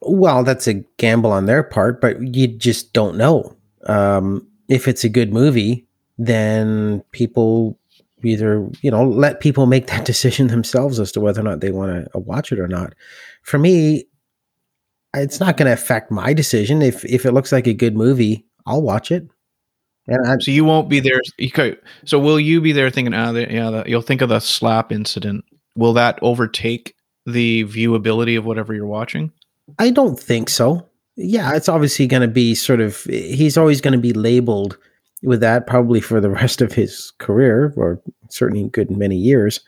Well, 0.01 0.43
that's 0.43 0.67
a 0.67 0.75
gamble 0.97 1.31
on 1.31 1.45
their 1.45 1.61
part, 1.61 2.01
but 2.01 2.19
you 2.35 2.47
just 2.47 2.93
don't 2.93 3.15
know. 3.15 3.55
Um, 3.85 4.47
if 4.69 4.87
it's 4.87 5.03
a 5.03 5.09
good 5.09 5.31
movie, 5.31 5.85
then 6.17 7.03
people 7.11 7.77
either 8.23 8.67
you 8.81 8.91
know 8.91 9.07
let 9.07 9.39
people 9.39 9.65
make 9.65 9.87
that 9.87 10.05
decision 10.11 10.47
themselves 10.47 10.99
as 10.99 11.11
to 11.13 11.19
whether 11.19 11.41
or 11.41 11.43
not 11.43 11.61
they 11.61 11.71
want 11.71 12.05
to 12.05 12.17
uh, 12.17 12.19
watch 12.19 12.51
it 12.51 12.59
or 12.59 12.67
not. 12.67 12.93
For 13.43 13.57
me, 13.57 14.05
it's 15.15 15.39
not 15.39 15.57
going 15.57 15.67
to 15.67 15.73
affect 15.73 16.11
my 16.11 16.33
decision. 16.33 16.81
If 16.81 17.03
if 17.05 17.25
it 17.25 17.33
looks 17.33 17.51
like 17.51 17.67
a 17.67 17.73
good 17.73 17.95
movie, 17.95 18.45
I'll 18.65 18.81
watch 18.81 19.11
it. 19.11 19.27
And 20.07 20.27
I, 20.27 20.37
so 20.39 20.51
you 20.51 20.65
won't 20.65 20.89
be 20.89 20.99
there. 20.99 21.21
Okay, 21.41 21.75
so 22.05 22.19
will 22.19 22.39
you 22.39 22.61
be 22.61 22.71
there 22.71 22.89
thinking, 22.89 23.13
oh, 23.13 23.33
yeah, 23.33 23.69
the, 23.69 23.83
you'll 23.85 24.01
think 24.01 24.21
of 24.21 24.29
the 24.29 24.39
slap 24.39 24.91
incident. 24.91 25.45
Will 25.75 25.93
that 25.93 26.19
overtake 26.21 26.95
the 27.25 27.65
viewability 27.65 28.37
of 28.37 28.45
whatever 28.45 28.73
you're 28.73 28.87
watching? 28.87 29.31
I 29.79 29.91
don't 29.91 30.19
think 30.19 30.49
so. 30.49 30.87
Yeah, 31.15 31.55
it's 31.55 31.69
obviously 31.69 32.07
going 32.07 32.21
to 32.21 32.27
be 32.27 32.55
sort 32.55 32.81
of, 32.81 33.03
he's 33.03 33.57
always 33.57 33.79
going 33.79 33.93
to 33.93 33.99
be 33.99 34.13
labeled 34.13 34.77
with 35.23 35.39
that 35.41 35.67
probably 35.67 36.01
for 36.01 36.19
the 36.19 36.29
rest 36.41 36.61
of 36.61 36.73
his 36.73 37.11
career 37.17 37.73
or 37.75 38.01
certainly 38.29 38.67
good 38.69 38.91
many 38.91 39.15
years. 39.15 39.59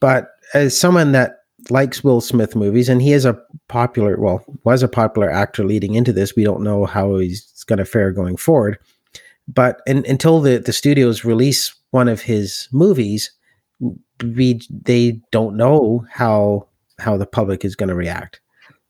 But 0.00 0.30
as 0.54 0.78
someone 0.78 1.12
that 1.12 1.40
likes 1.70 2.04
Will 2.04 2.20
Smith 2.20 2.54
movies 2.54 2.88
and 2.88 3.02
he 3.02 3.12
is 3.12 3.24
a 3.24 3.40
popular, 3.68 4.18
well, 4.20 4.44
was 4.64 4.82
a 4.82 4.88
popular 4.88 5.30
actor 5.30 5.64
leading 5.64 5.94
into 5.94 6.12
this, 6.12 6.36
we 6.36 6.44
don't 6.44 6.62
know 6.62 6.86
how 6.86 7.16
he's 7.16 7.64
going 7.64 7.78
to 7.78 7.84
fare 7.84 8.12
going 8.12 8.36
forward. 8.36 8.78
But 9.48 9.80
in, 9.86 10.04
until 10.06 10.40
the, 10.40 10.58
the 10.58 10.72
studios 10.72 11.24
release 11.24 11.74
one 11.90 12.08
of 12.08 12.22
his 12.22 12.68
movies, 12.72 13.30
we 14.22 14.60
they 14.70 15.20
don't 15.30 15.56
know 15.56 16.06
how 16.10 16.68
how 16.98 17.16
the 17.16 17.26
public 17.26 17.64
is 17.64 17.76
going 17.76 17.88
to 17.88 17.94
react. 17.94 18.40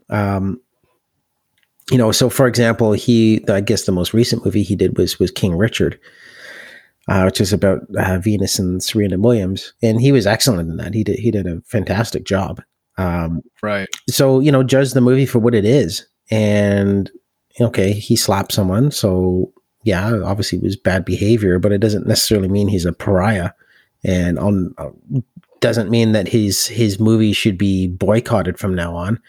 Um, 0.08 0.60
you 1.90 1.98
know, 1.98 2.12
so 2.12 2.28
for 2.28 2.46
example, 2.46 2.92
he 2.92 3.44
I 3.48 3.60
guess 3.60 3.84
the 3.84 3.92
most 3.92 4.12
recent 4.12 4.44
movie 4.44 4.62
he 4.62 4.76
did 4.76 4.96
was 4.98 5.18
was 5.18 5.30
King 5.30 5.56
Richard, 5.56 5.98
uh, 7.08 7.22
which 7.22 7.40
is 7.40 7.52
about 7.52 7.82
uh, 7.96 8.18
Venus 8.18 8.58
and 8.58 8.82
Serena 8.82 9.18
Williams, 9.18 9.72
and 9.82 10.00
he 10.00 10.12
was 10.12 10.26
excellent 10.26 10.70
in 10.70 10.76
that. 10.76 10.94
He 10.94 11.04
did 11.04 11.18
he 11.18 11.30
did 11.30 11.46
a 11.46 11.60
fantastic 11.62 12.24
job. 12.24 12.62
Um, 12.98 13.42
right. 13.62 13.88
So 14.08 14.40
you 14.40 14.50
know, 14.50 14.62
judge 14.62 14.92
the 14.92 15.00
movie 15.00 15.26
for 15.26 15.38
what 15.38 15.54
it 15.54 15.64
is, 15.64 16.06
and 16.30 17.10
okay, 17.60 17.92
he 17.92 18.16
slapped 18.16 18.52
someone, 18.52 18.90
so 18.90 19.52
yeah, 19.84 20.20
obviously 20.24 20.58
it 20.58 20.64
was 20.64 20.76
bad 20.76 21.04
behavior, 21.04 21.60
but 21.60 21.70
it 21.70 21.78
doesn't 21.78 22.08
necessarily 22.08 22.48
mean 22.48 22.66
he's 22.66 22.84
a 22.84 22.92
pariah, 22.92 23.50
and 24.02 24.38
on 24.40 24.74
uh, 24.78 24.90
doesn't 25.60 25.90
mean 25.90 26.12
that 26.12 26.26
his 26.26 26.66
his 26.66 26.98
movie 26.98 27.32
should 27.32 27.56
be 27.56 27.86
boycotted 27.86 28.58
from 28.58 28.74
now 28.74 28.96
on. 28.96 29.20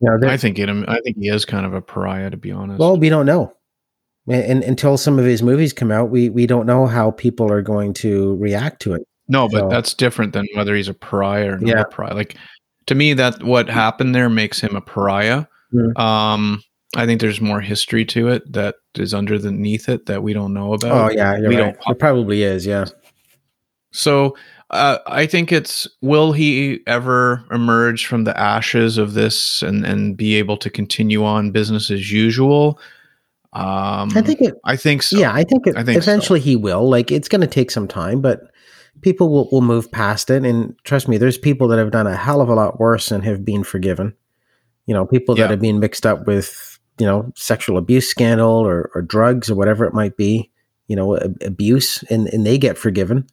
You 0.00 0.18
know, 0.18 0.28
I 0.28 0.36
think 0.36 0.58
it, 0.58 0.68
I 0.68 1.00
think 1.00 1.16
he 1.18 1.28
is 1.28 1.44
kind 1.44 1.64
of 1.64 1.74
a 1.74 1.80
pariah, 1.80 2.30
to 2.30 2.36
be 2.36 2.52
honest. 2.52 2.78
Well, 2.78 2.96
we 2.96 3.08
don't 3.08 3.26
know, 3.26 3.54
and, 4.28 4.62
until 4.64 4.96
some 4.98 5.18
of 5.18 5.24
his 5.24 5.42
movies 5.42 5.72
come 5.72 5.90
out, 5.90 6.10
we 6.10 6.28
we 6.28 6.46
don't 6.46 6.66
know 6.66 6.86
how 6.86 7.12
people 7.12 7.50
are 7.50 7.62
going 7.62 7.94
to 7.94 8.36
react 8.36 8.82
to 8.82 8.94
it. 8.94 9.02
No, 9.28 9.48
but 9.48 9.70
that's 9.70 9.94
different 9.94 10.32
than 10.32 10.46
whether 10.54 10.74
he's 10.74 10.88
a 10.88 10.94
pariah 10.94 11.52
or 11.52 11.58
not 11.58 11.68
yeah. 11.68 11.80
a 11.80 11.84
pariah. 11.86 12.14
Like 12.14 12.36
to 12.86 12.94
me, 12.94 13.14
that 13.14 13.42
what 13.42 13.68
happened 13.68 14.14
there 14.14 14.28
makes 14.28 14.60
him 14.60 14.76
a 14.76 14.80
pariah. 14.80 15.46
Mm-hmm. 15.72 16.00
Um, 16.00 16.62
I 16.96 17.06
think 17.06 17.20
there's 17.20 17.40
more 17.40 17.60
history 17.60 18.04
to 18.06 18.28
it 18.28 18.52
that 18.52 18.76
is 18.96 19.14
underneath 19.14 19.88
it 19.88 20.06
that 20.06 20.22
we 20.22 20.32
don't 20.32 20.52
know 20.52 20.74
about. 20.74 21.10
Oh 21.10 21.14
yeah, 21.14 21.38
we 21.38 21.56
right. 21.56 21.56
don't. 21.56 21.78
It 21.88 21.98
probably 21.98 22.42
is. 22.42 22.66
Yeah. 22.66 22.84
So 23.92 24.36
uh, 24.70 24.98
I 25.06 25.26
think 25.26 25.52
it's 25.52 25.86
will 26.00 26.32
he 26.32 26.80
ever 26.86 27.44
emerge 27.50 28.06
from 28.06 28.24
the 28.24 28.38
ashes 28.38 28.98
of 28.98 29.14
this 29.14 29.62
and 29.62 29.84
and 29.84 30.16
be 30.16 30.34
able 30.36 30.56
to 30.58 30.70
continue 30.70 31.24
on 31.24 31.50
business 31.50 31.90
as 31.90 32.10
usual? 32.10 32.78
Um, 33.52 34.10
I 34.16 34.22
think 34.22 34.40
it. 34.40 34.54
I 34.64 34.76
think 34.76 35.02
so. 35.02 35.18
Yeah, 35.18 35.32
I 35.32 35.44
think, 35.44 35.66
it, 35.66 35.76
I 35.76 35.84
think 35.84 35.96
eventually 35.96 36.40
so. 36.40 36.44
he 36.44 36.56
will. 36.56 36.88
Like 36.88 37.12
it's 37.12 37.28
going 37.28 37.40
to 37.40 37.46
take 37.46 37.70
some 37.70 37.86
time, 37.86 38.20
but 38.20 38.50
people 39.00 39.30
will, 39.30 39.48
will 39.50 39.60
move 39.60 39.90
past 39.92 40.28
it. 40.30 40.44
And 40.44 40.74
trust 40.82 41.08
me, 41.08 41.18
there's 41.18 41.38
people 41.38 41.68
that 41.68 41.78
have 41.78 41.92
done 41.92 42.06
a 42.06 42.16
hell 42.16 42.40
of 42.40 42.48
a 42.48 42.54
lot 42.54 42.80
worse 42.80 43.12
and 43.12 43.24
have 43.24 43.44
been 43.44 43.62
forgiven. 43.62 44.14
You 44.86 44.94
know, 44.94 45.06
people 45.06 45.34
that 45.36 45.50
have 45.50 45.60
been 45.60 45.80
mixed 45.80 46.04
up 46.04 46.26
with 46.26 46.74
you 46.98 47.06
know, 47.06 47.32
sexual 47.34 47.76
abuse 47.76 48.08
scandal 48.08 48.50
or, 48.50 48.90
or 48.94 49.02
drugs 49.02 49.50
or 49.50 49.54
whatever 49.54 49.84
it 49.84 49.94
might 49.94 50.16
be, 50.16 50.50
you 50.86 50.94
know, 50.94 51.16
abuse, 51.40 52.02
and, 52.04 52.28
and 52.28 52.46
they 52.46 52.58
get 52.58 52.78
forgiven. 52.78 53.26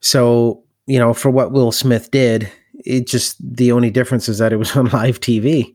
So, 0.00 0.62
you 0.86 0.98
know, 0.98 1.14
for 1.14 1.30
what 1.30 1.52
Will 1.52 1.72
Smith 1.72 2.10
did, 2.10 2.50
it 2.84 3.06
just 3.06 3.36
the 3.40 3.72
only 3.72 3.90
difference 3.90 4.28
is 4.28 4.38
that 4.38 4.52
it 4.52 4.56
was 4.56 4.76
on 4.76 4.86
live 4.86 5.20
TV. 5.20 5.74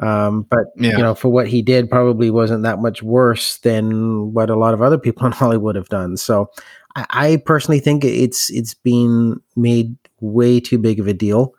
Um, 0.00 0.42
but 0.50 0.66
yeah. 0.76 0.92
you 0.92 0.98
know, 0.98 1.14
for 1.14 1.28
what 1.28 1.46
he 1.46 1.62
did, 1.62 1.88
probably 1.88 2.28
wasn't 2.28 2.64
that 2.64 2.80
much 2.80 3.02
worse 3.02 3.58
than 3.58 4.32
what 4.32 4.50
a 4.50 4.56
lot 4.56 4.74
of 4.74 4.82
other 4.82 4.98
people 4.98 5.24
in 5.26 5.32
Hollywood 5.32 5.76
have 5.76 5.88
done. 5.88 6.16
So, 6.16 6.50
I, 6.96 7.06
I 7.10 7.36
personally 7.36 7.80
think 7.80 8.04
it's 8.04 8.50
it's 8.50 8.74
been 8.74 9.40
made 9.56 9.96
way 10.20 10.60
too 10.60 10.78
big 10.78 10.98
of 10.98 11.06
a 11.06 11.12
deal 11.14 11.54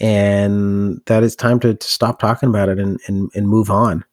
and 0.00 1.00
that 1.06 1.22
it's 1.22 1.36
time 1.36 1.60
to, 1.60 1.74
to 1.74 1.86
stop 1.86 2.18
talking 2.18 2.48
about 2.48 2.68
it 2.68 2.78
and, 2.78 3.00
and, 3.06 3.30
and 3.34 3.48
move 3.48 3.70
on. 3.70 4.04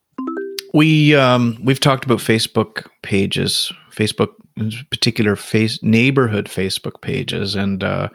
We 0.72 1.14
um, 1.14 1.58
we've 1.62 1.78
talked 1.78 2.04
about 2.04 2.18
Facebook 2.18 2.88
pages, 3.02 3.72
Facebook 3.92 4.30
particular 4.90 5.36
face 5.36 5.82
neighborhood 5.82 6.46
Facebook 6.46 7.00
pages, 7.00 7.54
and 7.54 7.82
uh, 7.82 8.08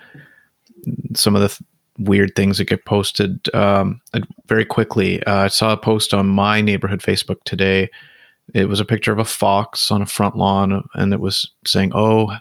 some 1.15 1.35
of 1.35 1.41
the 1.41 1.49
th- 1.49 1.61
weird 1.97 2.35
things 2.35 2.57
that 2.57 2.65
get 2.65 2.85
posted. 2.85 3.53
Um, 3.53 4.01
very 4.47 4.65
quickly, 4.65 5.21
uh, 5.23 5.45
I 5.45 5.47
saw 5.47 5.73
a 5.73 5.77
post 5.77 6.13
on 6.13 6.27
my 6.27 6.61
neighborhood 6.61 7.01
Facebook 7.01 7.43
today. 7.43 7.89
It 8.53 8.69
was 8.69 8.79
a 8.79 8.85
picture 8.85 9.11
of 9.11 9.19
a 9.19 9.25
fox 9.25 9.91
on 9.91 10.01
a 10.01 10.07
front 10.07 10.35
lawn, 10.35 10.87
and 10.93 11.13
it 11.13 11.19
was 11.19 11.51
saying, 11.65 11.91
"Oh, 11.93 12.35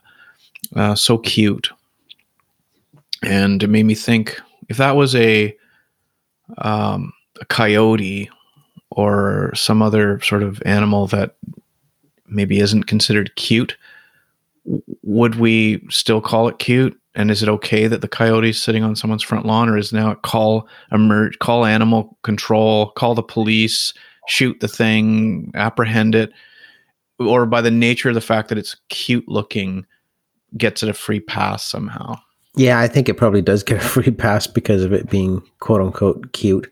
uh, 0.77 0.95
so 0.95 1.19
cute," 1.19 1.71
and 3.23 3.63
it 3.63 3.69
made 3.69 3.85
me 3.85 3.95
think 3.95 4.41
if 4.69 4.77
that 4.77 4.97
was 4.97 5.15
a 5.15 5.57
um, 6.59 7.13
a 7.41 7.45
coyote 7.47 8.31
or 8.91 9.53
some 9.55 9.83
other 9.83 10.21
sort 10.21 10.43
of 10.43 10.63
animal 10.65 11.07
that 11.09 11.37
maybe 12.27 12.61
isn't 12.61 12.85
considered 12.85 13.35
cute, 13.37 13.77
would 15.03 15.37
we 15.37 15.85
still 15.91 16.21
call 16.21 16.49
it 16.49 16.59
cute? 16.59 16.99
And 17.15 17.31
is 17.31 17.43
it 17.43 17.49
okay 17.49 17.87
that 17.87 18.01
the 18.01 18.09
coyote 18.09 18.51
is 18.51 18.63
sitting 18.63 18.85
on 18.85 18.95
someone's 18.95 19.23
front 19.23 19.47
lawn, 19.47 19.69
or 19.69 19.77
is 19.77 19.93
now 19.93 20.15
call 20.15 20.69
emerge, 20.93 21.39
call 21.39 21.65
animal 21.65 22.17
control, 22.23 22.91
call 22.93 23.15
the 23.15 23.23
police, 23.23 23.93
shoot 24.29 24.61
the 24.61 24.69
thing, 24.69 25.51
apprehend 25.55 26.15
it, 26.15 26.33
or 27.19 27.47
by 27.47 27.61
the 27.61 27.71
nature 27.71 28.11
of 28.11 28.15
the 28.15 28.21
fact 28.21 28.49
that 28.49 28.59
it's 28.59 28.77
cute 28.89 29.27
looking, 29.27 29.85
gets 30.57 30.83
it 30.83 30.89
a 30.89 30.95
free 30.95 31.21
pass 31.21 31.65
somehow? 31.65 32.17
Yeah, 32.55 32.79
I 32.79 32.89
think 32.89 33.09
it 33.09 33.17
probably 33.17 33.43
does 33.43 33.63
get 33.63 33.79
a 33.79 33.89
free 33.89 34.11
pass 34.13 34.47
because 34.47 34.85
of 34.85 34.93
it 34.93 35.11
being 35.11 35.43
quote 35.61 35.81
unquote 35.81 36.33
cute. 36.33 36.71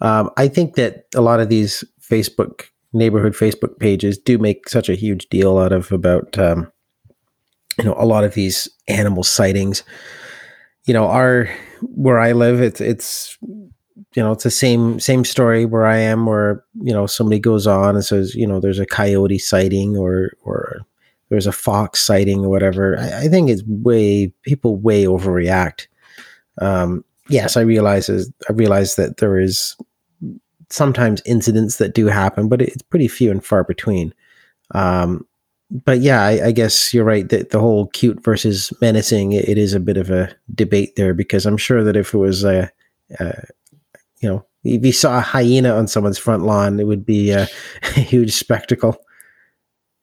Um, 0.00 0.30
I 0.36 0.48
think 0.48 0.74
that 0.74 1.06
a 1.14 1.20
lot 1.20 1.40
of 1.40 1.48
these 1.48 1.84
Facebook 2.00 2.64
neighborhood 2.92 3.32
Facebook 3.32 3.78
pages 3.78 4.16
do 4.16 4.38
make 4.38 4.68
such 4.68 4.88
a 4.88 4.94
huge 4.94 5.28
deal 5.28 5.58
out 5.58 5.72
of 5.72 5.90
about 5.92 6.38
um, 6.38 6.70
you 7.78 7.84
know 7.84 7.94
a 7.98 8.06
lot 8.06 8.24
of 8.24 8.34
these 8.34 8.68
animal 8.88 9.22
sightings. 9.22 9.82
You 10.84 10.94
know, 10.94 11.06
our 11.06 11.48
where 11.82 12.18
I 12.18 12.32
live, 12.32 12.60
it's 12.60 12.80
it's 12.80 13.38
you 13.42 14.22
know 14.22 14.32
it's 14.32 14.44
the 14.44 14.50
same 14.50 15.00
same 15.00 15.24
story 15.24 15.64
where 15.64 15.86
I 15.86 15.98
am, 15.98 16.26
where 16.26 16.64
you 16.80 16.92
know 16.92 17.06
somebody 17.06 17.40
goes 17.40 17.66
on 17.66 17.94
and 17.94 18.04
says 18.04 18.34
you 18.34 18.46
know 18.46 18.60
there's 18.60 18.78
a 18.78 18.86
coyote 18.86 19.38
sighting 19.38 19.96
or 19.96 20.32
or 20.42 20.80
there's 21.30 21.46
a 21.46 21.52
fox 21.52 22.00
sighting 22.00 22.44
or 22.44 22.48
whatever. 22.48 22.98
I, 22.98 23.24
I 23.24 23.28
think 23.28 23.48
it's 23.48 23.62
way 23.66 24.32
people 24.42 24.76
way 24.76 25.04
overreact. 25.04 25.86
Um, 26.60 27.04
yes, 27.28 27.56
I 27.56 27.62
realize 27.62 28.08
I 28.10 28.52
realize 28.52 28.96
that 28.96 29.18
there 29.18 29.38
is 29.38 29.76
sometimes 30.70 31.22
incidents 31.24 31.76
that 31.76 31.94
do 31.94 32.06
happen, 32.06 32.48
but 32.48 32.60
it's 32.60 32.82
pretty 32.82 33.08
few 33.08 33.30
and 33.30 33.44
far 33.44 33.64
between. 33.64 34.12
Um, 34.74 35.26
but 35.70 36.00
yeah, 36.00 36.22
I, 36.22 36.46
I, 36.46 36.52
guess 36.52 36.92
you're 36.92 37.04
right 37.04 37.28
that 37.30 37.50
the 37.50 37.58
whole 37.58 37.86
cute 37.88 38.22
versus 38.22 38.72
menacing 38.80 39.32
it, 39.32 39.48
it 39.48 39.58
is 39.58 39.72
a 39.72 39.80
bit 39.80 39.96
of 39.96 40.10
a 40.10 40.34
debate 40.54 40.94
there 40.96 41.14
because 41.14 41.46
I'm 41.46 41.56
sure 41.56 41.82
that 41.82 41.96
if 41.96 42.14
it 42.14 42.18
was 42.18 42.44
a, 42.44 42.70
you 44.20 44.28
know 44.28 44.46
if 44.64 44.84
you 44.84 44.92
saw 44.92 45.18
a 45.18 45.22
hyena 45.22 45.74
on 45.74 45.86
someone's 45.86 46.18
front 46.18 46.44
lawn, 46.44 46.80
it 46.80 46.86
would 46.86 47.04
be 47.04 47.30
a, 47.30 47.46
a 47.82 48.00
huge 48.00 48.32
spectacle. 48.32 48.96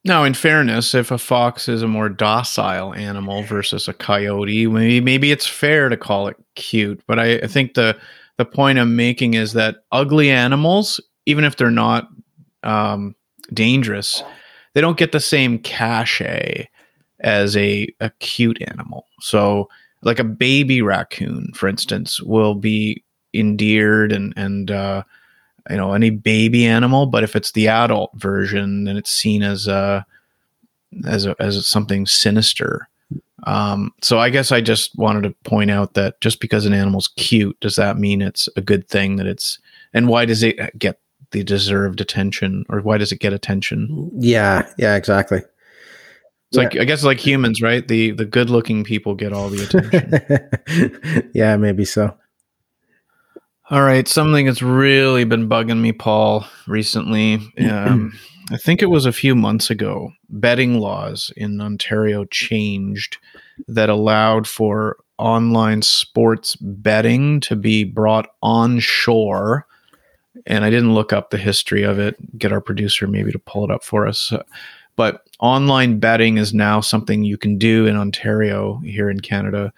Now, 0.04 0.24
in 0.24 0.34
fairness, 0.34 0.96
if 0.96 1.12
a 1.12 1.18
fox 1.18 1.68
is 1.68 1.84
a 1.84 1.88
more 1.88 2.10
docile 2.10 2.94
animal 2.96 3.44
versus 3.44 3.88
a 3.88 3.94
coyote, 3.94 4.68
maybe 4.68 5.02
maybe 5.02 5.32
it's 5.32 5.46
fair 5.46 5.90
to 5.90 5.98
call 5.98 6.28
it 6.28 6.38
cute. 6.56 7.02
But 7.08 7.20
I, 7.20 7.36
I 7.36 7.48
think 7.48 7.76
the 7.76 7.98
the 8.38 8.46
point 8.46 8.80
I'm 8.80 8.96
making 8.96 9.36
is 9.36 9.54
that 9.54 9.78
ugly 9.92 10.32
animals, 10.32 11.00
even 11.28 11.44
if 11.44 11.56
they're 11.56 11.70
not 11.70 12.08
um, 12.64 13.16
dangerous, 13.54 14.24
they 14.74 14.82
don't 14.82 14.98
get 14.98 15.12
the 15.12 15.20
same 15.20 15.60
cachet 15.60 16.70
as 17.20 17.56
a, 17.56 17.88
a 18.00 18.10
cute 18.20 18.62
animal. 18.68 19.06
So, 19.20 19.70
like 20.04 20.20
a 20.20 20.24
baby 20.24 20.82
raccoon, 20.82 21.52
for 21.54 21.70
instance, 21.70 22.22
will 22.22 22.56
be 22.56 23.04
endeared 23.34 24.12
and 24.12 24.34
and 24.36 24.72
uh, 24.72 25.04
you 25.70 25.78
know 25.78 25.94
any 25.94 26.10
baby 26.10 26.66
animal 26.66 27.06
but 27.06 27.24
if 27.24 27.36
it's 27.36 27.52
the 27.52 27.68
adult 27.68 28.12
version 28.16 28.86
then 28.86 28.98
it's 28.98 29.12
seen 29.12 29.44
as 29.44 29.68
a 29.68 30.06
as 31.06 31.26
a, 31.26 31.36
as 31.40 31.66
something 31.68 32.06
sinister 32.06 32.88
um, 33.44 33.92
so 34.02 34.20
i 34.20 34.30
guess 34.30 34.52
i 34.52 34.60
just 34.60 34.98
wanted 34.98 35.24
to 35.24 35.50
point 35.50 35.72
out 35.72 35.94
that 35.94 36.20
just 36.22 36.40
because 36.40 36.66
an 36.66 36.74
animal's 36.74 37.10
cute 37.10 37.58
does 37.60 37.76
that 37.76 37.98
mean 37.98 38.22
it's 38.22 38.50
a 38.56 38.62
good 38.62 38.88
thing 38.88 39.16
that 39.18 39.28
it's 39.28 39.60
and 39.94 40.08
why 40.08 40.26
does 40.26 40.44
it 40.44 40.78
get 40.78 41.00
the 41.32 41.44
deserved 41.44 42.02
attention 42.02 42.66
or 42.70 42.82
why 42.82 42.98
does 42.98 43.12
it 43.12 43.20
get 43.20 43.34
attention 43.34 44.12
yeah 44.20 44.68
yeah 44.78 44.96
exactly 44.96 45.42
it's 46.52 46.58
yeah. 46.58 46.64
like 46.64 46.78
I 46.80 46.84
guess 46.84 47.06
like 47.06 47.18
humans, 47.18 47.62
right? 47.62 47.88
The 47.88 48.12
the 48.12 48.26
good 48.26 48.50
looking 48.50 48.84
people 48.84 49.16
get 49.16 49.32
all 49.32 49.48
the 49.48 49.64
attention. 49.64 51.32
yeah, 51.34 51.56
maybe 51.56 51.86
so. 51.86 52.14
All 53.70 53.84
right, 53.84 54.06
something 54.06 54.48
that's 54.48 54.62
really 54.62 55.24
been 55.24 55.48
bugging 55.48 55.80
me, 55.80 55.94
Paul, 55.94 56.46
recently. 56.68 57.36
Um, 57.58 58.12
I 58.52 58.58
think 58.58 58.82
it 58.82 58.88
was 58.88 59.06
a 59.06 59.14
few 59.14 59.34
months 59.34 59.70
ago. 59.70 60.12
Betting 60.28 60.78
laws 60.78 61.32
in 61.38 61.62
Ontario 61.62 62.26
changed 62.26 63.18
that 63.70 63.90
allowed 63.90 64.46
for 64.46 64.98
online 65.18 65.84
sports 65.84 66.58
betting 66.58 67.40
to 67.42 67.56
be 67.56 67.86
brought 67.86 68.28
onshore. 68.44 69.66
And 70.46 70.66
I 70.66 70.70
didn't 70.70 70.94
look 70.94 71.14
up 71.14 71.30
the 71.30 71.38
history 71.38 71.84
of 71.84 72.00
it. 72.00 72.16
Get 72.38 72.52
our 72.52 72.62
producer 72.62 73.08
maybe 73.08 73.32
to 73.32 73.40
pull 73.40 73.64
it 73.64 73.72
up 73.72 73.84
for 73.84 74.08
us. 74.08 74.34
But 74.96 75.24
online 75.40 76.00
betting 76.00 76.38
is 76.38 76.54
now 76.54 76.82
something 76.82 77.24
you 77.24 77.38
can 77.38 77.58
do 77.58 77.86
in 77.86 77.96
Ontario 77.96 78.78
here 78.80 79.10
in 79.10 79.20
Canada 79.20 79.72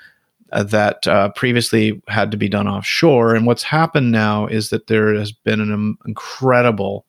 uh, 0.52 0.64
that 0.64 1.08
uh, 1.08 1.30
previously 1.30 2.02
had 2.08 2.32
to 2.32 2.38
be 2.38 2.48
done 2.48 2.68
offshore. 2.68 3.36
And 3.36 3.46
what's 3.46 3.64
happened 3.64 4.12
now 4.12 4.48
is 4.48 4.70
that 4.70 4.88
there 4.88 5.14
has 5.16 5.32
been 5.32 5.60
an 5.60 5.72
um, 5.72 5.98
incredible 6.06 7.06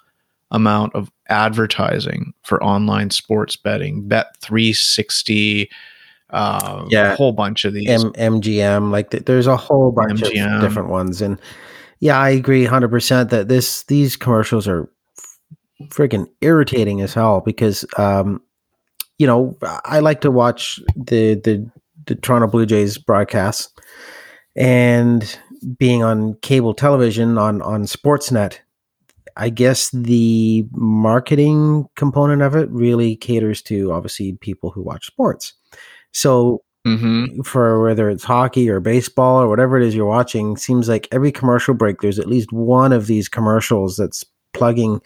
amount 0.50 0.94
of 0.94 1.10
advertising 1.28 2.32
for 2.42 2.62
online 2.62 3.10
sports 3.10 3.56
betting, 3.56 4.06
Bet 4.06 4.36
360, 4.40 5.70
uh, 6.30 6.86
yeah, 6.88 7.12
a 7.12 7.16
whole 7.16 7.32
bunch 7.32 7.64
of 7.64 7.74
these. 7.74 7.88
M- 7.88 8.12
MGM, 8.12 8.90
like 8.90 9.10
th- 9.10 9.24
there's 9.24 9.46
a 9.46 9.56
whole 9.56 9.92
bunch 9.92 10.20
MGM. 10.20 10.56
of 10.56 10.60
different 10.62 10.88
ones. 10.88 11.20
And 11.20 11.38
yeah, 12.04 12.18
I 12.18 12.28
agree 12.28 12.66
100% 12.66 13.30
that 13.30 13.48
this 13.48 13.84
these 13.84 14.14
commercials 14.14 14.68
are 14.68 14.90
freaking 15.84 16.26
irritating 16.42 17.00
as 17.00 17.14
hell 17.14 17.40
because 17.40 17.86
um, 17.96 18.42
you 19.16 19.26
know, 19.26 19.56
I 19.86 20.00
like 20.00 20.20
to 20.20 20.30
watch 20.30 20.78
the 20.94 21.36
the 21.36 21.66
the 22.04 22.14
Toronto 22.14 22.46
Blue 22.46 22.66
Jays 22.66 22.98
broadcasts 22.98 23.72
and 24.54 25.38
being 25.78 26.02
on 26.02 26.34
cable 26.42 26.74
television 26.74 27.38
on 27.38 27.62
on 27.62 27.84
Sportsnet, 27.84 28.58
I 29.38 29.48
guess 29.48 29.88
the 29.88 30.66
marketing 30.72 31.88
component 31.96 32.42
of 32.42 32.54
it 32.54 32.68
really 32.68 33.16
caters 33.16 33.62
to 33.62 33.92
obviously 33.92 34.36
people 34.42 34.70
who 34.70 34.82
watch 34.82 35.06
sports. 35.06 35.54
So 36.12 36.64
mm-hmm. 36.86 37.42
for 37.42 37.82
whether 37.82 38.10
it's 38.10 38.24
hockey 38.24 38.68
or 38.68 38.80
baseball 38.80 39.40
or 39.40 39.48
whatever 39.48 39.76
it 39.76 39.86
is 39.86 39.94
you're 39.94 40.06
watching, 40.06 40.56
seems 40.56 40.88
like 40.88 41.08
every 41.12 41.32
commercial 41.32 41.74
break 41.74 42.00
there's 42.00 42.18
at 42.18 42.28
least 42.28 42.52
one 42.52 42.92
of 42.92 43.06
these 43.06 43.28
commercials 43.28 43.96
that's 43.96 44.24
plugging 44.52 45.00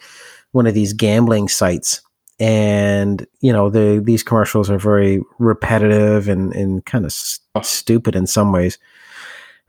one 0.51 0.67
of 0.67 0.73
these 0.73 0.93
gambling 0.93 1.47
sites. 1.47 2.01
And 2.41 3.27
you 3.41 3.51
know 3.51 3.69
the 3.69 4.01
these 4.03 4.23
commercials 4.23 4.69
are 4.69 4.79
very 4.79 5.21
repetitive 5.39 6.29
and 6.29 6.55
and 6.55 6.85
kind 6.85 7.03
of 7.03 7.11
st- 7.11 7.65
stupid 7.65 8.15
in 8.15 8.27
some 8.27 8.53
ways. 8.53 8.77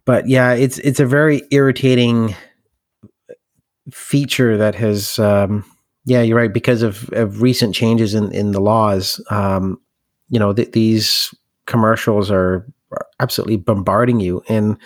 But 0.04 0.28
yeah 0.28 0.52
it's 0.52 0.78
it's 0.78 1.00
a 1.00 1.06
very 1.06 1.42
irritating 1.50 2.36
feature 3.90 4.56
that 4.56 4.74
has 4.76 5.18
um, 5.18 5.64
yeah 6.04 6.22
you're 6.22 6.36
right 6.36 6.52
because 6.52 6.82
of, 6.82 7.08
of 7.12 7.42
recent 7.42 7.74
changes 7.74 8.14
in 8.14 8.32
in 8.32 8.52
the 8.52 8.60
laws 8.60 9.20
um, 9.30 9.80
you 10.28 10.38
know 10.38 10.52
th- 10.52 10.72
these 10.72 11.34
commercials 11.70 12.30
are, 12.30 12.66
are 12.92 13.06
absolutely 13.20 13.56
bombarding 13.56 14.20
you 14.20 14.42
and 14.48 14.76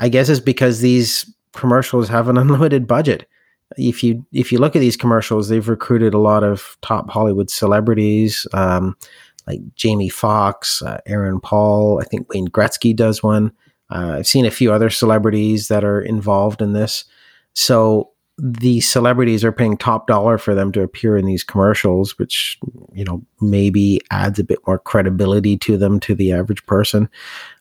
i 0.00 0.08
guess 0.08 0.28
it's 0.28 0.40
because 0.40 0.80
these 0.80 1.32
commercials 1.52 2.08
have 2.08 2.28
an 2.28 2.36
unlimited 2.44 2.86
budget 2.86 3.26
if 3.76 4.02
you 4.02 4.24
if 4.32 4.52
you 4.52 4.58
look 4.58 4.76
at 4.76 4.80
these 4.80 4.96
commercials, 4.96 5.48
they've 5.48 5.68
recruited 5.68 6.14
a 6.14 6.18
lot 6.18 6.44
of 6.44 6.76
top 6.82 7.10
Hollywood 7.10 7.50
celebrities, 7.50 8.46
um, 8.52 8.96
like 9.46 9.60
Jamie 9.74 10.08
Foxx, 10.08 10.82
uh, 10.82 11.00
Aaron 11.06 11.40
Paul. 11.40 12.00
I 12.00 12.04
think 12.04 12.32
Wayne 12.32 12.48
Gretzky 12.48 12.94
does 12.94 13.22
one. 13.22 13.52
Uh, 13.90 14.16
I've 14.18 14.26
seen 14.26 14.46
a 14.46 14.50
few 14.50 14.72
other 14.72 14.90
celebrities 14.90 15.68
that 15.68 15.84
are 15.84 16.00
involved 16.00 16.62
in 16.62 16.72
this. 16.72 17.04
So 17.54 18.10
the 18.38 18.80
celebrities 18.80 19.44
are 19.44 19.52
paying 19.52 19.76
top 19.76 20.06
dollar 20.06 20.36
for 20.36 20.54
them 20.54 20.70
to 20.72 20.82
appear 20.82 21.16
in 21.16 21.24
these 21.26 21.42
commercials, 21.42 22.18
which 22.18 22.58
you 22.92 23.04
know 23.04 23.24
maybe 23.40 24.00
adds 24.10 24.38
a 24.38 24.44
bit 24.44 24.58
more 24.66 24.78
credibility 24.78 25.56
to 25.58 25.76
them 25.76 26.00
to 26.00 26.14
the 26.14 26.32
average 26.32 26.64
person. 26.66 27.08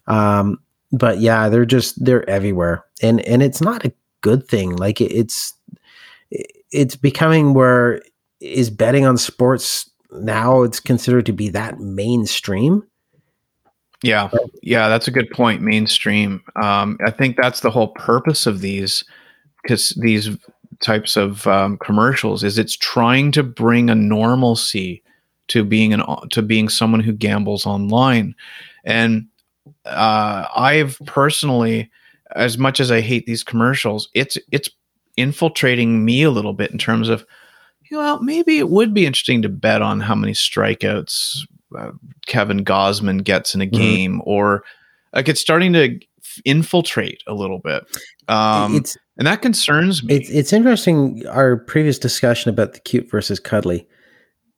Um, 0.07 0.59
but 0.91 1.19
yeah, 1.19 1.49
they're 1.49 1.65
just 1.65 2.03
they're 2.03 2.29
everywhere, 2.29 2.83
and 3.01 3.21
and 3.21 3.41
it's 3.41 3.61
not 3.61 3.85
a 3.85 3.93
good 4.21 4.47
thing. 4.47 4.75
Like 4.75 4.99
it, 4.99 5.11
it's 5.11 5.53
it's 6.71 6.95
becoming 6.95 7.53
where 7.53 8.01
is 8.41 8.69
betting 8.69 9.05
on 9.05 9.17
sports 9.17 9.89
now 10.11 10.61
it's 10.61 10.79
considered 10.79 11.25
to 11.25 11.33
be 11.33 11.49
that 11.49 11.79
mainstream 11.79 12.83
yeah 14.03 14.29
yeah 14.61 14.87
that's 14.87 15.07
a 15.07 15.11
good 15.11 15.29
point 15.31 15.61
mainstream 15.61 16.41
um, 16.61 16.97
i 17.05 17.11
think 17.11 17.37
that's 17.37 17.61
the 17.61 17.71
whole 17.71 17.89
purpose 17.89 18.45
of 18.45 18.61
these 18.61 19.03
because 19.63 19.97
these 20.01 20.29
types 20.81 21.15
of 21.15 21.45
um, 21.47 21.77
commercials 21.77 22.43
is 22.43 22.57
it's 22.57 22.77
trying 22.77 23.31
to 23.31 23.43
bring 23.43 23.89
a 23.89 23.95
normalcy 23.95 25.03
to 25.47 25.63
being 25.63 25.93
an 25.93 26.03
to 26.31 26.41
being 26.41 26.69
someone 26.69 26.99
who 27.01 27.13
gambles 27.13 27.65
online 27.65 28.35
and 28.83 29.27
uh, 29.85 30.45
i've 30.55 30.99
personally 31.05 31.89
as 32.35 32.57
much 32.57 32.79
as 32.79 32.91
i 32.91 33.01
hate 33.01 33.25
these 33.25 33.43
commercials 33.43 34.09
it's 34.13 34.37
it's 34.51 34.69
infiltrating 35.17 36.03
me 36.03 36.23
a 36.23 36.31
little 36.31 36.53
bit 36.53 36.71
in 36.71 36.77
terms 36.77 37.09
of, 37.09 37.25
well, 37.91 38.21
maybe 38.21 38.57
it 38.57 38.69
would 38.69 38.93
be 38.93 39.05
interesting 39.05 39.41
to 39.41 39.49
bet 39.49 39.81
on 39.81 40.01
how 40.01 40.15
many 40.15 40.33
strikeouts 40.33 41.41
uh, 41.77 41.91
Kevin 42.25 42.63
Gausman 42.65 43.23
gets 43.23 43.55
in 43.55 43.61
a 43.61 43.65
mm-hmm. 43.65 43.81
game, 43.81 44.21
or 44.25 44.63
like 45.13 45.29
it's 45.29 45.41
starting 45.41 45.73
to 45.73 45.99
infiltrate 46.43 47.23
a 47.27 47.33
little 47.33 47.59
bit. 47.59 47.83
Um, 48.27 48.75
it's 48.75 48.97
and 49.17 49.27
that 49.27 49.41
concerns 49.41 50.03
me. 50.03 50.15
It's, 50.15 50.29
it's 50.29 50.53
interesting. 50.53 51.25
Our 51.27 51.57
previous 51.57 51.97
discussion 51.97 52.49
about 52.49 52.73
the 52.73 52.79
cute 52.81 53.09
versus 53.09 53.39
cuddly. 53.39 53.87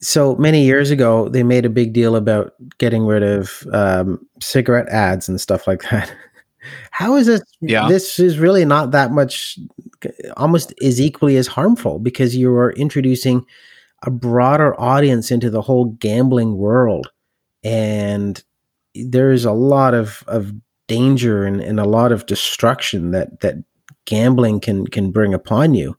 So 0.02 0.36
many 0.36 0.64
years 0.64 0.91
ago, 0.91 1.28
they 1.30 1.44
made 1.44 1.66
a 1.66 1.70
big 1.70 1.94
deal 1.94 2.16
about 2.16 2.54
getting 2.78 3.06
rid 3.06 3.24
of 3.24 3.66
um, 3.74 4.20
cigarette 4.41 4.90
ads 4.90 5.28
and 5.28 5.41
stuff 5.41 5.68
like 5.68 5.84
that. 5.90 6.14
How 6.91 7.16
is 7.16 7.28
this? 7.28 7.41
Yeah. 7.62 7.88
This 7.88 8.20
is 8.20 8.40
really 8.40 8.66
not 8.66 8.91
that 8.91 9.12
much, 9.12 9.58
almost 10.36 10.74
is 10.82 10.99
equally 10.99 11.38
as 11.38 11.48
harmful 11.48 11.99
because 11.99 12.36
you 12.36 12.54
are 12.54 12.74
introducing 12.74 13.45
a 14.04 14.12
broader 14.12 14.80
audience 14.80 15.32
into 15.32 15.49
the 15.49 15.62
whole 15.62 15.86
gambling 15.86 16.58
world. 16.58 17.12
And 17.64 18.44
there's 18.94 19.45
a 19.45 19.52
lot 19.52 19.94
of, 19.94 20.24
of 20.28 20.52
danger 20.88 21.45
and, 21.45 21.61
and 21.61 21.80
a 21.80 21.85
lot 21.85 22.11
of 22.11 22.26
destruction 22.26 23.11
that, 23.11 23.41
that 23.41 23.55
gambling 24.05 24.59
can, 24.59 24.88
can 24.88 25.11
bring 25.11 25.34
upon 25.34 25.73
you. 25.73 25.97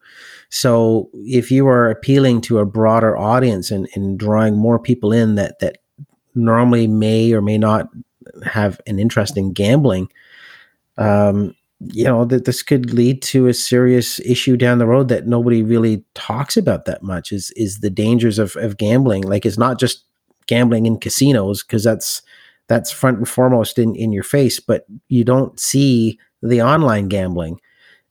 So 0.51 1.11
if 1.15 1.51
you 1.51 1.67
are 1.69 1.91
appealing 1.91 2.41
to 2.43 2.59
a 2.59 2.67
broader 2.67 3.17
audience 3.17 3.71
and, 3.71 3.89
and 3.95 4.19
drawing 4.19 4.57
more 4.57 4.79
people 4.79 5.13
in 5.13 5.35
that, 5.35 5.59
that 5.61 5.79
normally 6.35 6.87
may 6.87 7.33
or 7.33 7.43
may 7.43 7.59
not 7.59 7.89
have 8.45 8.81
an 8.87 8.99
interest 8.99 9.37
in 9.37 9.53
gambling, 9.53 10.09
um, 10.97 11.55
you 11.81 12.05
know 12.05 12.25
that 12.25 12.45
this 12.45 12.63
could 12.63 12.93
lead 12.93 13.23
to 13.23 13.47
a 13.47 13.55
serious 13.55 14.19
issue 14.21 14.57
down 14.57 14.79
the 14.79 14.87
road 14.87 15.09
that 15.09 15.27
nobody 15.27 15.63
really 15.63 16.05
talks 16.15 16.57
about 16.57 16.87
that 16.87 17.03
much 17.03 17.31
is 17.31 17.53
is 17.53 17.81
the 17.81 17.91
dangers 17.91 18.39
of, 18.39 18.57
of 18.57 18.77
gambling 18.77 19.23
like 19.23 19.47
it's 19.47 19.59
not 19.59 19.79
just 19.79 20.05
gambling 20.49 20.87
in 20.87 20.99
casinos 20.99 21.63
because 21.63 21.85
that's 21.85 22.23
that's 22.69 22.93
front 22.93 23.19
and 23.19 23.29
foremost 23.29 23.79
in, 23.79 23.95
in 23.97 24.13
your 24.13 24.23
face 24.23 24.61
but 24.61 24.87
you 25.09 25.25
don't 25.25 25.59
see 25.59 26.19
the 26.43 26.63
online 26.63 27.09
gambling 27.09 27.61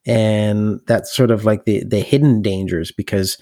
and 0.06 0.80
that's 0.88 1.16
sort 1.16 1.32
of 1.32 1.46
like 1.46 1.66
the 1.66 1.84
the 1.84 2.00
hidden 2.00 2.42
dangers 2.42 2.92
because 2.92 3.38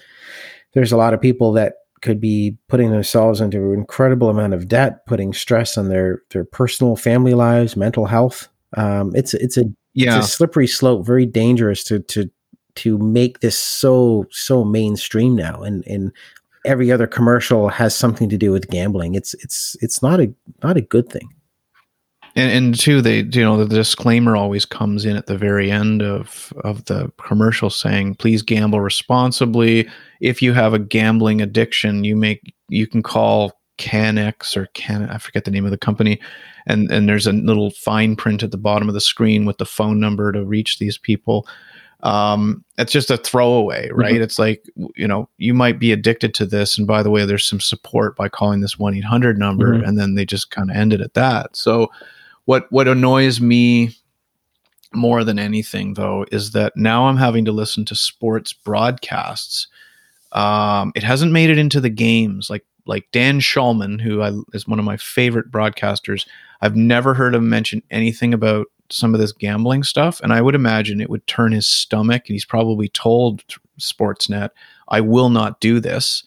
there's 0.74 0.92
a 0.92 0.96
lot 0.96 1.14
of 1.14 1.20
people 1.20 1.52
that 1.52 1.74
could 2.02 2.20
be 2.20 2.56
putting 2.68 2.90
themselves 2.90 3.40
into 3.40 3.72
an 3.72 3.78
incredible 3.78 4.28
amount 4.28 4.52
of 4.52 4.68
debt, 4.68 5.06
putting 5.06 5.32
stress 5.32 5.78
on 5.78 5.88
their 5.88 6.22
their 6.30 6.44
personal 6.44 6.94
family 6.96 7.34
lives, 7.34 7.76
mental 7.76 8.06
health. 8.06 8.48
Um, 8.76 9.12
it's 9.14 9.32
it's 9.34 9.56
a 9.56 9.64
Yeah. 9.94 10.18
it's 10.18 10.26
a 10.26 10.30
slippery 10.30 10.66
slope, 10.66 11.06
very 11.06 11.24
dangerous 11.26 11.82
to 11.84 12.00
to 12.00 12.30
to 12.76 12.98
make 12.98 13.40
this 13.40 13.58
so 13.58 14.26
so 14.30 14.64
mainstream 14.64 15.34
now, 15.34 15.62
and 15.62 15.86
and 15.86 16.12
every 16.66 16.92
other 16.92 17.06
commercial 17.06 17.68
has 17.68 17.96
something 17.96 18.28
to 18.28 18.36
do 18.36 18.52
with 18.52 18.68
gambling. 18.68 19.14
It's 19.14 19.34
it's 19.34 19.76
it's 19.80 20.02
not 20.02 20.20
a 20.20 20.32
not 20.62 20.76
a 20.76 20.82
good 20.82 21.08
thing. 21.08 21.28
and, 22.36 22.52
and 22.52 22.78
two 22.78 23.00
they 23.00 23.20
you 23.22 23.42
know 23.42 23.56
the 23.56 23.74
disclaimer 23.74 24.36
always 24.36 24.64
comes 24.64 25.04
in 25.04 25.16
at 25.16 25.26
the 25.26 25.38
very 25.38 25.70
end 25.70 26.02
of 26.02 26.52
of 26.62 26.84
the 26.84 27.10
commercial 27.18 27.70
saying 27.70 28.14
please 28.14 28.42
gamble 28.42 28.80
responsibly 28.80 29.88
if 30.20 30.42
you 30.42 30.52
have 30.52 30.74
a 30.74 30.78
gambling 30.78 31.40
addiction 31.40 32.04
you 32.04 32.14
make 32.14 32.54
you 32.68 32.86
can 32.86 33.02
call 33.02 33.52
canex 33.78 34.56
or 34.56 34.66
can 34.74 35.08
i 35.10 35.18
forget 35.18 35.44
the 35.44 35.50
name 35.50 35.64
of 35.64 35.70
the 35.70 35.78
company 35.78 36.20
and 36.66 36.90
and 36.90 37.08
there's 37.08 37.26
a 37.26 37.32
little 37.32 37.70
fine 37.70 38.16
print 38.16 38.42
at 38.42 38.50
the 38.50 38.56
bottom 38.58 38.88
of 38.88 38.94
the 38.94 39.00
screen 39.00 39.44
with 39.44 39.58
the 39.58 39.66
phone 39.66 39.98
number 39.98 40.32
to 40.32 40.44
reach 40.44 40.78
these 40.78 40.98
people 40.98 41.46
um 42.06 42.64
it's 42.78 42.92
just 42.92 43.10
a 43.10 43.16
throwaway 43.16 43.88
right? 43.92 44.20
It's 44.20 44.38
like 44.38 44.64
you 44.94 45.08
know 45.08 45.28
you 45.38 45.52
might 45.54 45.78
be 45.78 45.90
addicted 45.92 46.34
to 46.34 46.46
this 46.46 46.78
and 46.78 46.86
by 46.86 47.02
the 47.02 47.10
way 47.10 47.24
there's 47.24 47.44
some 47.44 47.60
support 47.60 48.14
by 48.16 48.28
calling 48.28 48.60
this 48.60 48.76
1-800 48.76 49.36
number 49.38 49.74
Mhm. 49.74 49.86
and 49.88 49.98
then 49.98 50.14
they 50.14 50.24
just 50.24 50.50
kind 50.50 50.70
of 50.70 50.76
ended 50.76 51.00
at 51.00 51.14
that. 51.14 51.56
So 51.56 51.90
what 52.44 52.70
what 52.70 52.86
annoys 52.86 53.40
me 53.40 53.90
more 54.92 55.24
than 55.24 55.38
anything 55.38 55.94
though 55.94 56.24
is 56.30 56.52
that 56.52 56.76
now 56.76 57.06
i'm 57.08 57.16
having 57.16 57.44
to 57.44 57.52
listen 57.52 57.84
to 57.86 57.94
sports 57.96 58.52
broadcasts. 58.52 59.66
Um 60.32 60.92
it 60.94 61.02
hasn't 61.02 61.32
made 61.32 61.50
it 61.50 61.58
into 61.58 61.80
the 61.80 61.90
games. 61.90 62.48
Like 62.50 62.64
like 62.86 63.06
dan 63.12 63.40
shulman 63.40 64.00
who 64.00 64.22
I, 64.22 64.32
is 64.52 64.66
one 64.68 64.78
of 64.78 64.84
my 64.84 64.96
favorite 64.96 65.50
broadcasters 65.50 66.26
i've 66.60 66.76
never 66.76 67.14
heard 67.14 67.34
him 67.34 67.48
mention 67.48 67.82
anything 67.90 68.32
about 68.34 68.66
some 68.90 69.14
of 69.14 69.20
this 69.20 69.32
gambling 69.32 69.82
stuff 69.82 70.20
and 70.20 70.32
i 70.32 70.40
would 70.40 70.54
imagine 70.54 71.00
it 71.00 71.10
would 71.10 71.26
turn 71.26 71.52
his 71.52 71.66
stomach 71.66 72.22
and 72.28 72.34
he's 72.34 72.44
probably 72.44 72.88
told 72.90 73.42
sportsnet 73.80 74.50
i 74.88 75.00
will 75.00 75.28
not 75.28 75.60
do 75.60 75.80
this 75.80 76.22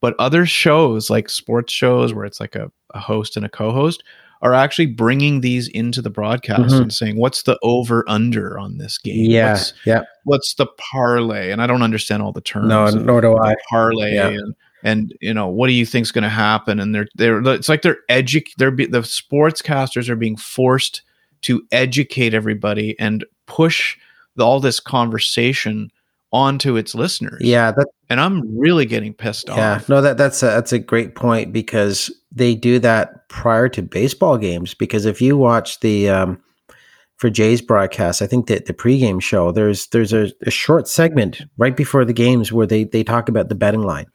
but 0.00 0.14
other 0.18 0.46
shows 0.46 1.10
like 1.10 1.28
sports 1.28 1.72
shows 1.72 2.14
where 2.14 2.24
it's 2.24 2.40
like 2.40 2.54
a, 2.54 2.70
a 2.94 2.98
host 3.00 3.36
and 3.36 3.44
a 3.44 3.48
co-host 3.48 4.02
are 4.40 4.54
actually 4.54 4.86
bringing 4.86 5.40
these 5.40 5.66
into 5.68 6.00
the 6.00 6.10
broadcast 6.10 6.72
Mhm. 6.74 6.80
and 6.82 6.94
saying 6.94 7.16
what's 7.18 7.42
the 7.42 7.58
over 7.62 8.04
under 8.08 8.56
on 8.58 8.78
this 8.78 8.96
game 8.96 9.28
Yeah, 9.30 9.52
what's, 9.54 9.72
yeah. 9.84 10.02
what's 10.24 10.54
the 10.54 10.66
parlay 10.92 11.50
and 11.50 11.60
i 11.60 11.66
don't 11.66 11.82
understand 11.82 12.22
all 12.22 12.32
the 12.32 12.40
terms 12.40 12.68
No, 12.68 12.88
nor 12.88 13.20
do 13.20 13.36
I. 13.36 13.54
parlay 13.68 14.14
Yeah. 14.14 14.28
and 14.28 14.54
and 14.84 15.14
you 15.20 15.32
know 15.34 15.48
what 15.48 15.66
do 15.66 15.72
you 15.72 15.84
think's 15.86 16.10
going 16.12 16.22
to 16.22 16.28
happen 16.28 16.78
and 16.80 16.94
they're 16.94 17.08
they're 17.16 17.40
it's 17.48 17.68
like 17.68 17.82
they're 17.82 17.98
edu- 18.10 18.46
they're 18.58 18.70
be, 18.70 18.86
the 18.86 19.00
sportscasters 19.00 20.08
are 20.08 20.16
being 20.16 20.36
forced 20.36 21.02
to 21.42 21.62
educate 21.72 22.34
everybody 22.34 22.98
and 22.98 23.24
push 23.46 23.96
the, 24.36 24.44
all 24.44 24.60
this 24.60 24.80
conversation 24.80 25.90
onto 26.32 26.76
its 26.76 26.94
listeners 26.94 27.40
Yeah, 27.42 27.72
that 27.72 27.86
and 28.10 28.20
i'm 28.20 28.42
really 28.58 28.84
getting 28.86 29.14
pissed 29.14 29.48
off. 29.48 29.56
yeah. 29.56 29.74
off 29.76 29.88
No, 29.88 30.00
that 30.02 30.16
that's 30.18 30.42
a, 30.42 30.46
that's 30.46 30.72
a 30.72 30.78
great 30.78 31.14
point 31.14 31.52
because 31.52 32.10
they 32.30 32.54
do 32.54 32.78
that 32.80 33.26
prior 33.30 33.68
to 33.70 33.82
baseball 33.82 34.36
games. 34.36 34.74
Because 34.74 35.06
if 35.06 35.22
you 35.22 35.36
watch 35.38 35.80
the 35.80 36.10
um, 36.10 36.38
for 37.16 37.30
Jay's 37.30 37.62
broadcast, 37.62 38.20
I 38.20 38.26
think 38.26 38.46
that 38.48 38.66
the 38.66 38.74
pregame 38.74 39.22
show 39.22 39.50
there's 39.50 39.86
there's 39.88 40.12
a, 40.12 40.30
a 40.42 40.50
short 40.50 40.86
segment 40.86 41.40
right 41.56 41.74
before 41.74 42.04
the 42.04 42.12
games 42.12 42.52
where 42.52 42.66
they 42.66 42.84
they 42.84 43.02
talk 43.02 43.30
about 43.30 43.48
the 43.48 43.54
betting 43.54 43.82
line, 43.82 44.06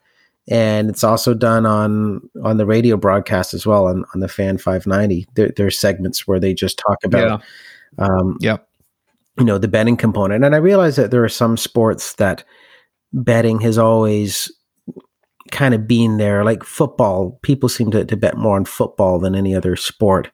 and 0.49 0.89
it's 0.89 1.03
also 1.03 1.33
done 1.33 1.65
on 1.65 2.29
on 2.43 2.57
the 2.57 2.65
radio 2.65 2.97
broadcast 2.97 3.53
as 3.53 3.65
well 3.65 3.87
on 3.87 4.05
on 4.13 4.19
the 4.19 4.27
Fan 4.27 4.57
590. 4.57 5.27
There 5.35 5.51
there's 5.55 5.77
segments 5.77 6.27
where 6.27 6.39
they 6.39 6.53
just 6.53 6.77
talk 6.77 6.97
about 7.03 7.41
yeah. 7.97 8.05
um, 8.05 8.37
yeah. 8.41 8.57
you 9.37 9.45
know 9.45 9.57
the 9.57 9.67
betting 9.67 9.97
component. 9.97 10.43
And 10.43 10.55
i 10.55 10.57
realize 10.57 10.95
that 10.97 11.11
there 11.11 11.23
are 11.23 11.29
some 11.29 11.57
sports 11.57 12.15
that 12.15 12.43
betting 13.13 13.59
has 13.61 13.77
always 13.77 14.51
kind 15.51 15.73
of 15.73 15.87
been 15.87 16.17
there. 16.17 16.43
Like 16.43 16.63
football 16.63 17.39
people 17.43 17.69
seem 17.69 17.91
to, 17.91 18.03
to 18.03 18.17
bet 18.17 18.37
more 18.37 18.55
on 18.55 18.65
football 18.65 19.19
than 19.19 19.35
any 19.35 19.55
other 19.55 19.75
sport. 19.75 20.29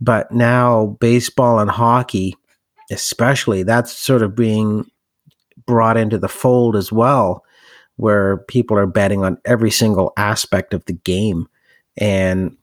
But 0.00 0.32
now 0.32 0.98
baseball 1.00 1.58
and 1.58 1.70
hockey 1.70 2.36
especially 2.90 3.62
that's 3.62 3.92
sort 3.92 4.22
of 4.22 4.34
being 4.34 4.84
brought 5.66 5.96
into 5.96 6.18
the 6.18 6.28
fold 6.28 6.76
as 6.76 6.90
well 6.90 7.44
where 8.00 8.38
people 8.48 8.78
are 8.78 8.86
betting 8.86 9.24
on 9.24 9.38
every 9.44 9.70
single 9.70 10.12
aspect 10.16 10.74
of 10.74 10.84
the 10.86 10.92
game 10.92 11.46
and 11.96 12.56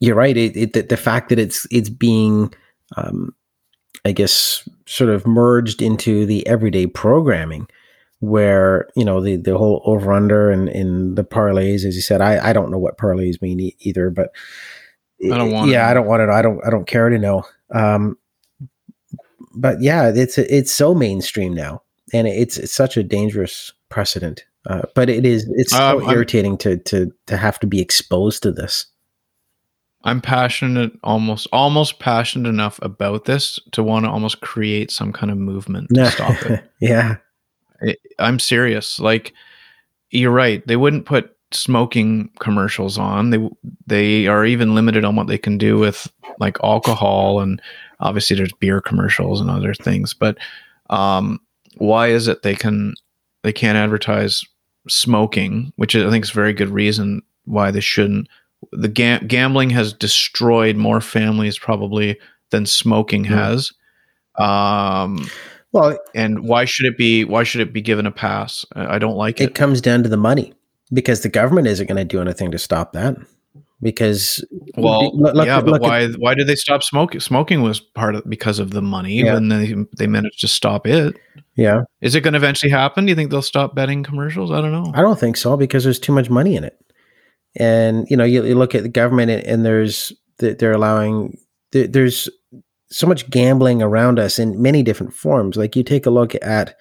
you're 0.00 0.16
right 0.16 0.36
it, 0.36 0.56
it, 0.56 0.72
the, 0.72 0.82
the 0.82 0.96
fact 0.96 1.28
that 1.28 1.38
it's 1.38 1.66
it's 1.70 1.88
being 1.88 2.52
um, 2.96 3.34
I 4.04 4.12
guess, 4.12 4.68
sort 4.86 5.10
of 5.10 5.26
merged 5.26 5.80
into 5.80 6.26
the 6.26 6.46
everyday 6.46 6.86
programming 6.86 7.68
where, 8.20 8.88
you 8.96 9.04
know, 9.04 9.20
the, 9.20 9.36
the 9.36 9.56
whole 9.56 9.82
over 9.84 10.12
under 10.12 10.50
and 10.50 10.68
in 10.68 11.14
the 11.14 11.24
parlays, 11.24 11.84
as 11.84 11.96
you 11.96 12.02
said, 12.02 12.20
I, 12.20 12.50
I 12.50 12.52
don't 12.52 12.70
know 12.70 12.78
what 12.78 12.98
parlays 12.98 13.40
mean 13.40 13.60
e- 13.60 13.76
either, 13.80 14.10
but 14.10 14.30
I 15.24 15.38
don't 15.38 15.52
wanna 15.52 15.72
yeah, 15.72 15.88
I 15.88 15.94
don't 15.94 16.06
want 16.06 16.20
to 16.20 16.26
know. 16.26 16.32
I 16.32 16.42
don't, 16.42 16.66
I 16.66 16.70
don't 16.70 16.86
care 16.86 17.08
to 17.08 17.18
know. 17.18 17.44
Um, 17.74 18.18
but 19.54 19.80
yeah, 19.80 20.12
it's, 20.14 20.36
it's 20.36 20.72
so 20.72 20.94
mainstream 20.94 21.54
now 21.54 21.82
and 22.12 22.26
it's, 22.26 22.58
it's 22.58 22.72
such 22.72 22.96
a 22.96 23.02
dangerous 23.02 23.72
precedent. 23.94 24.44
Uh, 24.66 24.82
but 24.94 25.08
it 25.08 25.24
is, 25.24 25.46
it's 25.56 25.72
so 25.72 25.98
Um, 25.98 26.04
I'm- 26.04 26.10
irritating 26.16 26.56
to, 26.58 26.76
to, 26.78 27.12
to 27.26 27.36
have 27.36 27.58
to 27.60 27.66
be 27.66 27.80
exposed 27.80 28.42
to 28.42 28.50
this. 28.52 28.86
i'm 30.04 30.20
passionate 30.20 30.92
almost 31.02 31.46
almost 31.52 31.98
passionate 31.98 32.48
enough 32.48 32.78
about 32.82 33.24
this 33.24 33.58
to 33.72 33.82
want 33.82 34.04
to 34.04 34.10
almost 34.10 34.40
create 34.42 34.90
some 34.90 35.12
kind 35.12 35.30
of 35.32 35.38
movement 35.38 35.88
to 35.94 36.10
stop 36.10 36.36
it 36.50 36.60
yeah. 36.80 37.16
it, 37.80 37.98
I'm 38.18 38.38
serious. 38.38 38.98
Like 39.00 39.32
you're 40.10 40.30
right. 40.44 40.60
They 40.66 40.76
wouldn't 40.76 41.06
put 41.06 41.34
smoking 41.52 42.30
commercials 42.38 42.98
on. 42.98 43.30
They 43.30 43.40
they 43.86 44.26
are 44.26 44.44
even 44.44 44.74
limited 44.74 45.04
on 45.04 45.16
what 45.16 45.26
they 45.26 45.38
can 45.38 45.56
do 45.58 45.78
with 45.78 46.06
like 46.38 46.58
alcohol 46.62 47.40
and 47.40 47.60
obviously 48.00 48.36
there's 48.36 48.52
beer 48.60 48.80
commercials 48.80 49.40
and 49.40 49.50
other 49.50 49.72
things. 49.74 50.14
But 50.14 50.36
um, 50.90 51.40
why 51.78 52.08
is 52.08 52.28
it 52.28 52.42
they 52.42 52.54
can 52.54 52.94
they 53.44 53.52
can't 53.52 53.78
advertise 53.78 54.42
smoking, 54.88 55.72
which 55.76 55.94
I 55.94 56.10
think 56.10 56.24
is 56.24 56.30
a 56.30 56.34
very 56.34 56.52
good 56.52 56.70
reason 56.70 57.22
why 57.44 57.70
they 57.70 57.80
shouldn't. 57.80 58.26
The 58.72 58.88
gam- 58.88 59.26
gambling 59.26 59.70
has 59.70 59.92
destroyed 59.92 60.76
more 60.76 61.00
families 61.00 61.58
probably 61.58 62.18
than 62.50 62.66
smoking 62.66 63.24
Yeah. 63.26 63.46
has. 63.50 63.72
Um, 64.38 65.28
Well, 65.72 65.98
and 66.14 66.40
why 66.48 66.64
should 66.64 66.86
it 66.86 66.96
be 66.96 67.24
why 67.24 67.44
should 67.44 67.60
it 67.60 67.72
be 67.72 67.80
given 67.82 68.06
a 68.06 68.10
pass 68.12 68.64
i 68.76 68.94
I 68.94 68.98
don't 68.98 69.16
like 69.16 69.40
it 69.40 69.50
it, 69.50 69.54
comes 69.54 69.80
down 69.80 70.02
to 70.04 70.08
the 70.08 70.16
money 70.16 70.52
because 70.92 71.22
the 71.22 71.28
government 71.28 71.66
isn't 71.66 71.86
going 71.88 71.96
to 71.98 72.04
do 72.04 72.20
anything 72.20 72.50
to 72.52 72.58
stop 72.58 72.92
that 72.92 73.16
because 73.82 74.44
well 74.76 75.16
look- 75.16 75.34
look- 75.34 75.46
yeah 75.46 75.60
but 75.60 75.70
look 75.72 75.82
at- 75.82 75.88
why 75.88 76.08
why 76.18 76.34
did 76.34 76.46
they 76.46 76.54
stop 76.54 76.82
smoking 76.82 77.20
smoking 77.20 77.62
was 77.62 77.80
part 77.80 78.14
of 78.14 78.22
because 78.28 78.58
of 78.58 78.70
the 78.70 78.82
money 78.82 79.16
Yeah. 79.22 79.36
and 79.36 79.50
they 79.52 79.74
they 79.98 80.06
managed 80.06 80.40
to 80.40 80.48
stop 80.48 80.86
it. 80.86 81.16
Yeah. 81.56 81.82
Is 82.00 82.14
it 82.14 82.22
going 82.22 82.32
to 82.32 82.38
eventually 82.38 82.70
happen? 82.70 83.04
Do 83.06 83.10
you 83.10 83.16
think 83.16 83.30
they'll 83.30 83.42
stop 83.42 83.74
betting 83.76 84.02
commercials? 84.02 84.50
I 84.50 84.60
don't 84.60 84.72
know. 84.72 84.90
I 84.94 85.02
don't 85.02 85.18
think 85.20 85.36
so 85.36 85.56
because 85.56 85.84
there's 85.84 86.00
too 86.00 86.12
much 86.12 86.28
money 86.30 86.56
in 86.56 86.64
it. 86.64 86.76
And 87.56 88.06
you 88.10 88.16
know 88.16 88.24
you, 88.24 88.44
you 88.44 88.54
look 88.56 88.74
at 88.74 88.82
the 88.82 88.88
government 88.88 89.30
and, 89.30 89.44
and 89.46 89.64
there's 89.64 90.12
th- 90.40 90.58
they're 90.58 90.72
allowing 90.72 91.38
there- 91.72 91.86
there's 91.86 92.28
so 92.90 93.06
much 93.06 93.28
gambling 93.30 93.82
around 93.82 94.18
us 94.18 94.38
in 94.38 94.60
many 94.62 94.82
different 94.82 95.12
forms. 95.14 95.56
Like 95.56 95.74
you 95.76 95.82
take 95.82 96.06
a 96.06 96.10
look 96.10 96.34
at 96.42 96.76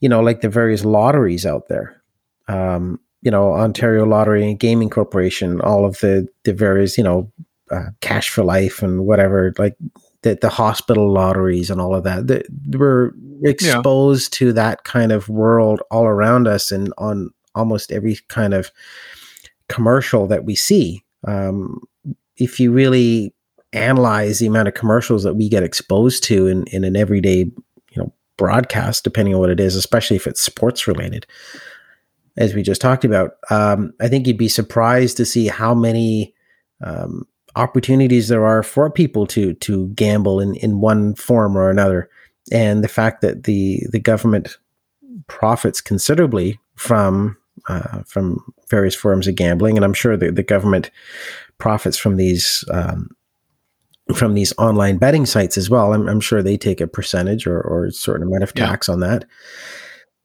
you 0.00 0.08
know 0.08 0.20
like 0.20 0.40
the 0.40 0.48
various 0.48 0.84
lotteries 0.84 1.46
out 1.46 1.68
there. 1.68 2.02
Um 2.48 3.00
you 3.22 3.30
know 3.30 3.52
ontario 3.52 4.04
lottery 4.04 4.48
and 4.48 4.58
gaming 4.58 4.90
corporation 4.90 5.60
all 5.60 5.84
of 5.84 5.98
the 6.00 6.26
the 6.44 6.52
various 6.52 6.96
you 6.96 7.04
know 7.04 7.30
uh, 7.70 7.90
cash 8.00 8.30
for 8.30 8.42
life 8.42 8.82
and 8.82 9.06
whatever 9.06 9.52
like 9.58 9.76
the, 10.22 10.36
the 10.40 10.48
hospital 10.48 11.10
lotteries 11.12 11.70
and 11.70 11.80
all 11.80 11.94
of 11.94 12.04
that 12.04 12.26
the, 12.26 12.44
we're 12.76 13.12
exposed 13.42 14.32
to 14.32 14.52
that 14.52 14.84
kind 14.84 15.12
of 15.12 15.28
world 15.28 15.80
all 15.90 16.04
around 16.04 16.46
us 16.46 16.70
and 16.70 16.92
on 16.98 17.30
almost 17.54 17.92
every 17.92 18.18
kind 18.28 18.54
of 18.54 18.70
commercial 19.68 20.26
that 20.26 20.44
we 20.44 20.54
see. 20.54 21.02
Um, 21.26 21.80
if 22.36 22.58
you 22.58 22.72
really 22.72 23.34
analyze 23.72 24.38
the 24.38 24.46
amount 24.46 24.68
of 24.68 24.74
commercials 24.74 25.22
that 25.22 25.34
we 25.34 25.48
get 25.48 25.62
exposed 25.62 26.24
to 26.24 26.46
in, 26.46 26.64
in 26.64 26.82
an 26.82 26.96
everyday 26.96 27.38
you 27.38 27.96
know 27.96 28.12
broadcast 28.36 29.04
depending 29.04 29.32
on 29.32 29.38
what 29.38 29.48
it 29.48 29.60
is 29.60 29.76
especially 29.76 30.16
if 30.16 30.26
it's 30.26 30.42
sports 30.42 30.88
related 30.88 31.24
as 32.36 32.54
we 32.54 32.62
just 32.62 32.80
talked 32.80 33.04
about 33.04 33.32
um, 33.50 33.92
i 34.00 34.08
think 34.08 34.26
you'd 34.26 34.38
be 34.38 34.48
surprised 34.48 35.16
to 35.16 35.24
see 35.24 35.46
how 35.46 35.74
many 35.74 36.34
um, 36.82 37.26
opportunities 37.56 38.28
there 38.28 38.46
are 38.46 38.62
for 38.62 38.90
people 38.90 39.26
to 39.26 39.54
to 39.54 39.88
gamble 39.88 40.40
in, 40.40 40.54
in 40.56 40.80
one 40.80 41.14
form 41.14 41.56
or 41.56 41.70
another 41.70 42.08
and 42.52 42.82
the 42.82 42.88
fact 42.88 43.20
that 43.20 43.44
the 43.44 43.86
the 43.90 44.00
government 44.00 44.58
profits 45.26 45.80
considerably 45.80 46.58
from 46.76 47.36
uh, 47.68 48.02
from 48.06 48.42
various 48.68 48.94
forms 48.94 49.26
of 49.26 49.34
gambling, 49.34 49.76
and 49.76 49.84
I'm 49.84 49.94
sure 49.94 50.16
the, 50.16 50.30
the 50.30 50.42
government 50.42 50.90
profits 51.58 51.96
from 51.96 52.16
these 52.16 52.64
um, 52.70 53.10
from 54.14 54.34
these 54.34 54.52
online 54.58 54.98
betting 54.98 55.26
sites 55.26 55.56
as 55.56 55.70
well. 55.70 55.92
I'm, 55.92 56.08
I'm 56.08 56.20
sure 56.20 56.42
they 56.42 56.56
take 56.56 56.80
a 56.80 56.86
percentage 56.86 57.46
or, 57.46 57.60
or 57.60 57.86
a 57.86 57.92
certain 57.92 58.26
amount 58.26 58.42
of 58.42 58.54
tax 58.54 58.88
yeah. 58.88 58.94
on 58.94 59.00
that. 59.00 59.24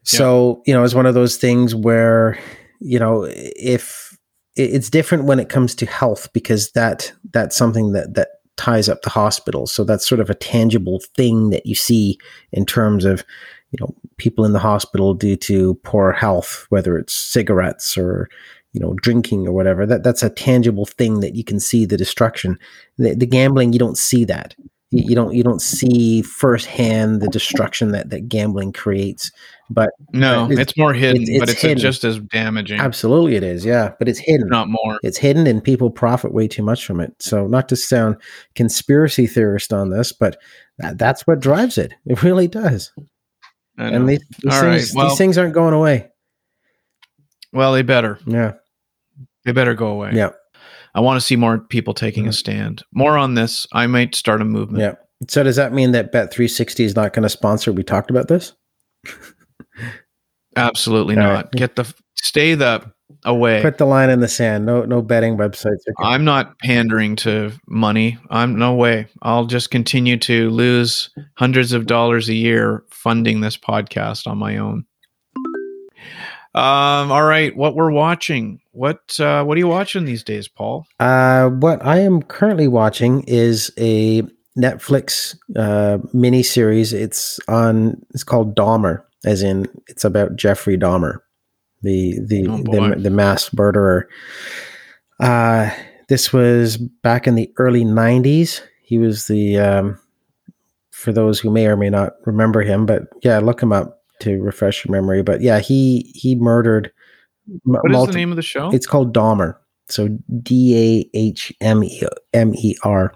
So, 0.05 0.61
you 0.65 0.73
know, 0.73 0.83
it's 0.83 0.93
one 0.93 1.05
of 1.05 1.15
those 1.15 1.37
things 1.37 1.73
where, 1.73 2.39
you 2.79 2.99
know, 2.99 3.27
if 3.29 4.17
it's 4.55 4.89
different 4.89 5.25
when 5.25 5.39
it 5.39 5.49
comes 5.49 5.75
to 5.75 5.85
health 5.85 6.31
because 6.31 6.71
that 6.71 7.11
that's 7.33 7.55
something 7.55 7.91
that 7.91 8.13
that 8.13 8.29
ties 8.57 8.87
up 8.87 9.01
the 9.01 9.09
hospital. 9.09 9.67
So 9.67 9.83
that's 9.83 10.07
sort 10.07 10.21
of 10.21 10.29
a 10.29 10.35
tangible 10.35 11.01
thing 11.15 11.49
that 11.49 11.65
you 11.65 11.75
see 11.75 12.17
in 12.53 12.65
terms 12.65 13.03
of, 13.03 13.25
you 13.71 13.77
know, 13.81 13.93
people 14.17 14.45
in 14.45 14.53
the 14.53 14.59
hospital 14.59 15.13
due 15.13 15.35
to 15.35 15.73
poor 15.83 16.13
health, 16.13 16.65
whether 16.69 16.97
it's 16.97 17.13
cigarettes 17.13 17.97
or 17.97 18.29
you 18.73 18.81
know 18.81 18.93
drinking 18.95 19.47
or 19.47 19.53
whatever. 19.53 19.85
That 19.85 20.03
that's 20.03 20.23
a 20.23 20.29
tangible 20.29 20.85
thing 20.85 21.21
that 21.21 21.35
you 21.35 21.43
can 21.43 21.59
see 21.59 21.85
the 21.85 21.97
destruction. 21.97 22.57
The, 22.97 23.15
the 23.15 23.25
gambling 23.25 23.73
you 23.73 23.79
don't 23.79 23.97
see 23.97 24.25
that. 24.25 24.55
You, 24.91 25.03
you, 25.09 25.15
don't 25.15 25.33
you 25.33 25.43
don't 25.43 25.61
see 25.61 26.21
firsthand 26.21 27.21
the 27.21 27.27
destruction 27.27 27.91
that 27.91 28.09
that 28.11 28.29
gambling 28.29 28.71
creates 28.71 29.31
but 29.69 29.89
no 30.13 30.49
it's, 30.51 30.59
it's 30.59 30.77
more 30.77 30.93
hidden 30.93 31.21
it's, 31.21 31.31
it's 31.31 31.39
but 31.39 31.49
it's 31.49 31.61
hidden. 31.61 31.77
just 31.77 32.03
as 32.03 32.19
damaging 32.19 32.79
absolutely 32.79 33.35
it 33.35 33.43
is 33.43 33.65
yeah 33.65 33.93
but 33.97 34.07
it's 34.07 34.19
hidden 34.19 34.47
not 34.47 34.67
more 34.69 34.99
it's 35.01 35.17
hidden 35.17 35.47
and 35.47 35.63
people 35.63 35.89
profit 35.89 36.33
way 36.33 36.47
too 36.47 36.61
much 36.63 36.85
from 36.85 36.99
it 36.99 37.11
so 37.19 37.47
not 37.47 37.67
to 37.67 37.75
sound 37.75 38.15
conspiracy 38.53 39.25
theorist 39.25 39.73
on 39.73 39.89
this 39.89 40.11
but 40.11 40.37
that, 40.77 40.97
that's 40.97 41.25
what 41.25 41.39
drives 41.39 41.77
it 41.77 41.93
it 42.05 42.21
really 42.21 42.47
does 42.47 42.91
and 43.77 44.07
these, 44.07 44.19
these 44.41 44.59
things, 44.61 44.63
right. 44.63 44.91
well, 44.95 45.09
these 45.09 45.17
things 45.17 45.37
aren't 45.37 45.53
going 45.53 45.73
away 45.73 46.07
well 47.51 47.73
they 47.73 47.81
better 47.81 48.19
yeah 48.27 48.53
they 49.45 49.51
better 49.51 49.73
go 49.73 49.87
away. 49.87 50.11
Yeah. 50.13 50.31
I 50.93 51.01
want 51.01 51.19
to 51.19 51.25
see 51.25 51.35
more 51.35 51.59
people 51.59 51.93
taking 51.93 52.23
mm-hmm. 52.23 52.31
a 52.31 52.33
stand. 52.33 52.83
More 52.91 53.17
on 53.17 53.35
this. 53.35 53.65
I 53.71 53.87
might 53.87 54.15
start 54.15 54.41
a 54.41 54.45
movement. 54.45 54.81
Yeah. 54.81 54.95
So 55.29 55.43
does 55.43 55.55
that 55.55 55.71
mean 55.71 55.91
that 55.91 56.11
Bet360 56.11 56.83
is 56.83 56.95
not 56.95 57.13
going 57.13 57.23
to 57.23 57.29
sponsor? 57.29 57.71
We 57.71 57.83
talked 57.83 58.09
about 58.09 58.27
this. 58.27 58.53
Absolutely 60.55 61.15
All 61.15 61.23
not. 61.23 61.45
Right. 61.45 61.51
Get 61.51 61.75
the 61.75 61.93
stay 62.15 62.55
the 62.55 62.91
away. 63.23 63.61
Put 63.61 63.77
the 63.77 63.85
line 63.85 64.09
in 64.09 64.19
the 64.19 64.27
sand. 64.27 64.65
No, 64.65 64.83
no 64.83 65.01
betting 65.01 65.37
websites. 65.37 65.79
I'm 65.99 66.23
not 66.23 66.57
pandering 66.59 67.15
to 67.17 67.51
money. 67.67 68.17
I'm 68.29 68.57
no 68.57 68.73
way. 68.73 69.07
I'll 69.21 69.45
just 69.45 69.71
continue 69.71 70.17
to 70.17 70.49
lose 70.49 71.09
hundreds 71.35 71.73
of 71.73 71.85
dollars 71.87 72.29
a 72.29 72.33
year 72.33 72.83
funding 72.89 73.41
this 73.41 73.57
podcast 73.57 74.27
on 74.27 74.37
my 74.37 74.57
own. 74.57 74.85
Um, 76.53 77.11
all 77.11 77.25
right, 77.25 77.55
what 77.55 77.75
we're 77.75 77.91
watching. 77.91 78.61
What 78.71 79.19
uh, 79.19 79.43
what 79.43 79.55
are 79.55 79.59
you 79.59 79.67
watching 79.67 80.05
these 80.05 80.23
days, 80.23 80.47
Paul? 80.47 80.87
Uh, 81.01 81.49
what 81.49 81.85
I 81.85 81.99
am 81.99 82.21
currently 82.21 82.69
watching 82.69 83.23
is 83.27 83.71
a 83.77 84.21
Netflix 84.57 85.35
uh, 85.57 85.97
mini 86.13 86.43
series. 86.43 86.93
It's 86.93 87.41
on. 87.49 88.01
It's 88.13 88.23
called 88.23 88.55
Dahmer, 88.55 89.03
as 89.25 89.41
in 89.41 89.67
it's 89.87 90.05
about 90.05 90.35
Jeffrey 90.35 90.77
Dahmer, 90.77 91.17
the 91.81 92.19
the 92.21 92.47
oh 92.47 92.57
the, 92.57 92.95
the, 92.97 93.09
mass 93.09 93.51
murderer. 93.53 94.07
Uh, 95.19 95.69
this 96.07 96.31
was 96.31 96.77
back 96.77 97.27
in 97.27 97.35
the 97.35 97.51
early 97.57 97.83
'90s. 97.83 98.61
He 98.83 98.97
was 98.97 99.27
the 99.27 99.57
um, 99.57 99.99
for 100.91 101.11
those 101.11 101.39
who 101.39 101.49
may 101.49 101.67
or 101.67 101.75
may 101.75 101.89
not 101.89 102.13
remember 102.25 102.61
him, 102.61 102.85
but 102.85 103.03
yeah, 103.23 103.39
look 103.39 103.61
him 103.61 103.73
up 103.73 104.03
to 104.21 104.41
refresh 104.41 104.85
your 104.85 104.91
memory. 104.91 105.23
But 105.23 105.41
yeah, 105.41 105.59
he 105.59 106.11
he 106.15 106.35
murdered. 106.35 106.91
What 107.63 107.81
multi- 107.85 108.09
is 108.09 108.13
the 108.13 108.19
name 108.19 108.31
of 108.31 108.37
the 108.37 108.41
show? 108.43 108.69
It's 108.71 108.87
called 108.87 109.13
Dahmer. 109.13 109.55
So 109.87 110.07
D 110.41 111.07
A 111.13 111.17
H 111.17 111.51
M 111.61 111.83
E 111.83 112.03
M 112.33 112.53
E 112.55 112.75
R. 112.83 113.13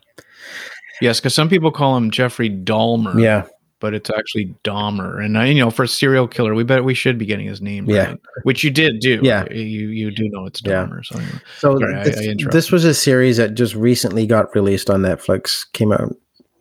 Yes, 1.01 1.19
because 1.19 1.33
some 1.33 1.49
people 1.49 1.71
call 1.71 1.95
him 1.95 2.11
Jeffrey 2.11 2.49
Dahmer. 2.49 3.21
Yeah, 3.21 3.47
but 3.79 3.93
it's 3.93 4.09
actually 4.09 4.53
Dahmer. 4.63 5.23
And 5.23 5.37
I, 5.37 5.45
you 5.45 5.59
know, 5.59 5.71
for 5.71 5.83
a 5.83 5.87
serial 5.87 6.27
killer, 6.27 6.53
we 6.53 6.63
bet 6.63 6.83
we 6.83 6.93
should 6.93 7.17
be 7.17 7.25
getting 7.25 7.47
his 7.47 7.61
name. 7.61 7.89
Yeah, 7.89 8.15
which 8.43 8.63
you 8.63 8.71
did 8.71 8.99
do. 8.99 9.19
Yeah, 9.23 9.51
you 9.51 9.89
you 9.89 10.11
do 10.11 10.29
know 10.29 10.45
it's 10.45 10.61
Dahmer. 10.61 11.01
Yeah. 11.11 11.17
So, 11.17 11.39
so 11.57 11.79
Sorry, 11.79 12.03
this, 12.03 12.17
I, 12.17 12.31
I 12.31 12.51
this 12.51 12.71
was 12.71 12.85
a 12.85 12.93
series 12.93 13.37
that 13.37 13.55
just 13.55 13.75
recently 13.75 14.25
got 14.27 14.53
released 14.55 14.89
on 14.89 15.01
Netflix. 15.01 15.71
Came 15.73 15.91
out 15.91 16.15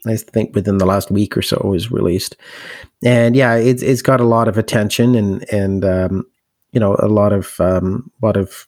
I 0.07 0.17
think 0.17 0.55
within 0.55 0.79
the 0.79 0.87
last 0.87 1.11
week 1.11 1.37
or 1.37 1.43
so 1.43 1.57
it 1.57 1.67
was 1.67 1.91
released, 1.91 2.37
and 3.05 3.35
yeah, 3.35 3.55
it's 3.55 3.83
it's 3.83 4.03
got 4.03 4.21
a 4.21 4.25
lot 4.25 4.49
of 4.49 4.57
attention 4.57 5.15
and 5.15 5.45
and 5.53 5.85
um, 5.85 6.27
you 6.73 6.81
know 6.81 6.97
a 7.01 7.09
lot 7.09 7.33
of 7.33 7.61
um, 7.61 8.11
lot 8.23 8.37
of 8.37 8.67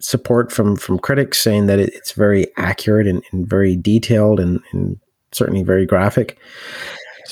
support 0.00 0.50
from 0.50 0.76
from 0.76 0.98
critics 0.98 1.40
saying 1.40 1.66
that 1.66 1.78
it, 1.78 1.92
it's 1.94 2.12
very 2.12 2.46
accurate 2.56 3.06
and, 3.06 3.22
and 3.32 3.46
very 3.46 3.76
detailed 3.76 4.40
and, 4.40 4.60
and, 4.72 4.98
certainly 5.32 5.62
very 5.62 5.86
graphic. 5.86 6.36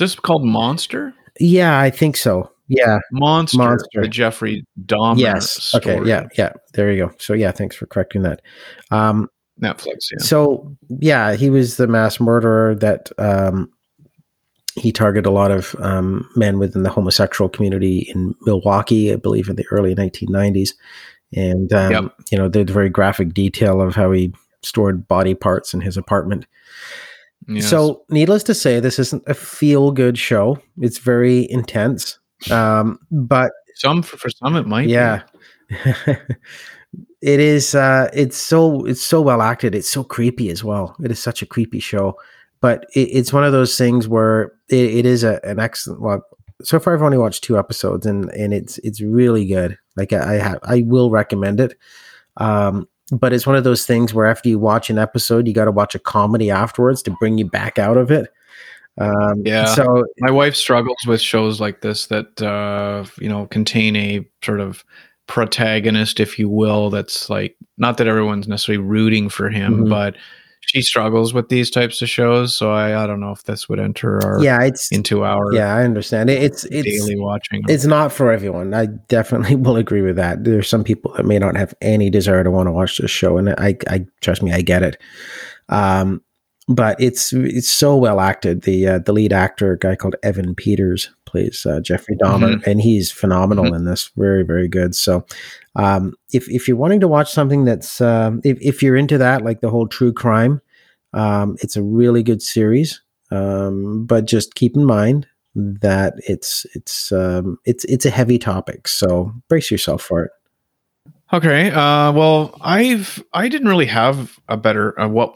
Is 0.00 0.12
this 0.12 0.14
called 0.14 0.44
Monster? 0.44 1.12
Yeah, 1.40 1.80
I 1.80 1.90
think 1.90 2.16
so. 2.16 2.52
Yeah, 2.68 2.98
Monster, 3.10 3.58
Monster. 3.58 4.02
the 4.02 4.08
Jeffrey 4.08 4.64
Dahmer. 4.84 5.18
Yes. 5.18 5.62
Story. 5.62 5.96
Okay. 5.96 6.08
Yeah. 6.08 6.28
Yeah. 6.36 6.52
There 6.74 6.92
you 6.92 7.06
go. 7.06 7.12
So 7.18 7.32
yeah, 7.32 7.50
thanks 7.50 7.74
for 7.74 7.86
correcting 7.86 8.22
that. 8.22 8.42
Um, 8.92 9.28
Netflix. 9.60 10.10
Yeah. 10.12 10.18
So 10.18 10.76
yeah, 10.88 11.34
he 11.34 11.50
was 11.50 11.78
the 11.78 11.88
mass 11.88 12.20
murderer 12.20 12.76
that 12.76 13.10
um, 13.18 13.72
he 14.76 14.92
targeted 14.92 15.26
a 15.26 15.32
lot 15.32 15.50
of 15.50 15.74
um, 15.80 16.30
men 16.36 16.60
within 16.60 16.84
the 16.84 16.90
homosexual 16.90 17.48
community 17.48 18.10
in 18.14 18.36
Milwaukee, 18.42 19.12
I 19.12 19.16
believe, 19.16 19.48
in 19.48 19.56
the 19.56 19.66
early 19.72 19.96
1990s. 19.96 20.74
And 21.34 21.72
um, 21.72 21.90
yep. 21.90 22.14
you 22.30 22.38
know, 22.38 22.48
there's 22.48 22.70
very 22.70 22.88
graphic 22.88 23.34
detail 23.34 23.80
of 23.80 23.96
how 23.96 24.12
he 24.12 24.32
stored 24.62 25.08
body 25.08 25.34
parts 25.34 25.74
in 25.74 25.80
his 25.80 25.96
apartment. 25.96 26.46
Yes. 27.46 27.68
So, 27.68 28.02
needless 28.10 28.42
to 28.44 28.54
say, 28.54 28.80
this 28.80 28.98
isn't 28.98 29.22
a 29.26 29.34
feel 29.34 29.90
good 29.90 30.18
show. 30.18 30.60
It's 30.78 30.98
very 30.98 31.50
intense. 31.50 32.18
Um, 32.50 32.98
but 33.10 33.52
some 33.78 34.02
for, 34.02 34.28
some 34.28 34.56
it 34.56 34.66
might 34.66 34.88
yeah. 34.88 35.22
it 37.20 37.40
is 37.40 37.74
uh 37.74 38.08
it's 38.12 38.36
so 38.36 38.84
it's 38.86 39.02
so 39.02 39.20
well 39.20 39.42
acted 39.42 39.74
it's 39.74 39.88
so 39.88 40.02
creepy 40.02 40.50
as 40.50 40.64
well 40.64 40.96
it 41.02 41.10
is 41.10 41.18
such 41.18 41.42
a 41.42 41.46
creepy 41.46 41.78
show 41.78 42.16
but 42.60 42.86
it, 42.94 43.08
it's 43.12 43.32
one 43.32 43.44
of 43.44 43.52
those 43.52 43.76
things 43.76 44.08
where 44.08 44.52
it, 44.68 44.94
it 44.94 45.06
is 45.06 45.24
a, 45.24 45.40
an 45.44 45.60
excellent 45.60 46.00
well 46.00 46.22
so 46.62 46.80
far 46.80 46.94
i've 46.94 47.02
only 47.02 47.18
watched 47.18 47.44
two 47.44 47.58
episodes 47.58 48.06
and 48.06 48.30
and 48.30 48.54
it's 48.54 48.78
it's 48.78 49.00
really 49.00 49.44
good 49.44 49.76
like 49.96 50.12
i, 50.12 50.34
I 50.34 50.38
have 50.38 50.58
i 50.62 50.82
will 50.86 51.10
recommend 51.10 51.60
it 51.60 51.76
um 52.38 52.88
but 53.12 53.32
it's 53.32 53.46
one 53.46 53.56
of 53.56 53.64
those 53.64 53.86
things 53.86 54.12
where 54.12 54.26
after 54.26 54.48
you 54.48 54.58
watch 54.58 54.90
an 54.90 54.98
episode 54.98 55.46
you 55.46 55.54
got 55.54 55.64
to 55.66 55.72
watch 55.72 55.94
a 55.94 55.98
comedy 55.98 56.50
afterwards 56.50 57.02
to 57.02 57.10
bring 57.20 57.38
you 57.38 57.48
back 57.48 57.78
out 57.78 57.96
of 57.96 58.10
it 58.10 58.32
um, 59.00 59.42
yeah. 59.44 59.66
So 59.74 60.06
my 60.18 60.30
wife 60.30 60.56
struggles 60.56 60.98
with 61.06 61.20
shows 61.20 61.60
like 61.60 61.82
this 61.82 62.06
that 62.06 62.42
uh, 62.42 63.04
you 63.20 63.28
know 63.28 63.46
contain 63.46 63.96
a 63.96 64.28
sort 64.42 64.60
of 64.60 64.84
protagonist, 65.28 66.18
if 66.18 66.38
you 66.38 66.48
will, 66.48 66.90
that's 66.90 67.30
like 67.30 67.56
not 67.76 67.96
that 67.98 68.08
everyone's 68.08 68.48
necessarily 68.48 68.82
rooting 68.82 69.28
for 69.28 69.48
him, 69.48 69.74
mm-hmm. 69.74 69.88
but 69.88 70.16
she 70.60 70.82
struggles 70.82 71.32
with 71.32 71.48
these 71.48 71.70
types 71.70 72.02
of 72.02 72.08
shows. 72.08 72.56
So 72.56 72.72
I, 72.72 73.02
I 73.02 73.06
don't 73.06 73.20
know 73.20 73.32
if 73.32 73.44
this 73.44 73.68
would 73.68 73.80
enter 73.80 74.22
our 74.24 74.42
yeah 74.42 74.62
it's 74.62 74.90
into 74.92 75.24
our 75.24 75.52
yeah 75.52 75.74
I 75.74 75.84
understand 75.84 76.30
it, 76.30 76.42
it's 76.42 76.64
it's 76.64 76.88
daily 76.88 77.18
watching. 77.18 77.62
It's 77.68 77.86
not 77.86 78.12
for 78.12 78.32
everyone. 78.32 78.74
I 78.74 78.86
definitely 78.86 79.56
will 79.64 79.76
agree 79.76 80.02
with 80.02 80.16
that. 80.16 80.44
There's 80.44 80.68
some 80.68 80.84
people 80.84 81.12
that 81.16 81.24
may 81.24 81.38
not 81.38 81.56
have 81.56 81.74
any 81.80 82.10
desire 82.10 82.44
to 82.44 82.50
want 82.50 82.66
to 82.66 82.72
watch 82.72 82.98
this 82.98 83.10
show, 83.10 83.38
and 83.38 83.50
I 83.50 83.76
I 83.88 84.06
trust 84.20 84.42
me, 84.42 84.52
I 84.52 84.60
get 84.62 84.82
it. 84.82 85.00
Um, 85.68 86.22
but 86.68 87.00
it's 87.00 87.32
it's 87.32 87.70
so 87.70 87.96
well 87.96 88.20
acted. 88.20 88.62
The 88.62 88.86
uh, 88.86 88.98
the 88.98 89.12
lead 89.12 89.32
actor, 89.32 89.72
a 89.72 89.78
guy 89.78 89.96
called 89.96 90.16
Evan 90.22 90.54
Peters, 90.54 91.10
plays 91.24 91.64
uh, 91.64 91.80
Jeffrey 91.80 92.16
Dahmer, 92.16 92.56
mm-hmm. 92.56 92.70
and 92.70 92.80
he's 92.80 93.10
phenomenal 93.10 93.64
mm-hmm. 93.64 93.74
in 93.74 93.84
this. 93.84 94.10
Very 94.16 94.42
very 94.42 94.68
good. 94.68 94.94
So, 94.94 95.24
um, 95.76 96.14
if 96.32 96.48
if 96.50 96.68
you're 96.68 96.76
wanting 96.76 97.00
to 97.00 97.08
watch 97.08 97.32
something 97.32 97.64
that's 97.64 98.00
um, 98.00 98.40
if 98.44 98.58
if 98.60 98.82
you're 98.82 98.96
into 98.96 99.18
that, 99.18 99.42
like 99.42 99.60
the 99.60 99.70
whole 99.70 99.88
true 99.88 100.12
crime, 100.12 100.60
um, 101.14 101.56
it's 101.60 101.76
a 101.76 101.82
really 101.82 102.22
good 102.22 102.42
series. 102.42 103.00
Um, 103.30 104.06
but 104.06 104.26
just 104.26 104.54
keep 104.54 104.76
in 104.76 104.84
mind 104.84 105.26
that 105.54 106.14
it's 106.18 106.66
it's 106.74 107.12
um, 107.12 107.58
it's 107.64 107.84
it's 107.86 108.04
a 108.04 108.10
heavy 108.10 108.38
topic. 108.38 108.88
So 108.88 109.32
brace 109.48 109.70
yourself 109.70 110.02
for 110.02 110.24
it. 110.24 110.30
Okay. 111.32 111.70
Uh, 111.70 112.12
well, 112.12 112.56
I've 112.60 113.22
I 113.32 113.48
didn't 113.48 113.68
really 113.68 113.86
have 113.86 114.38
a 114.48 114.56
better 114.56 114.98
uh, 115.00 115.08
what 115.08 115.34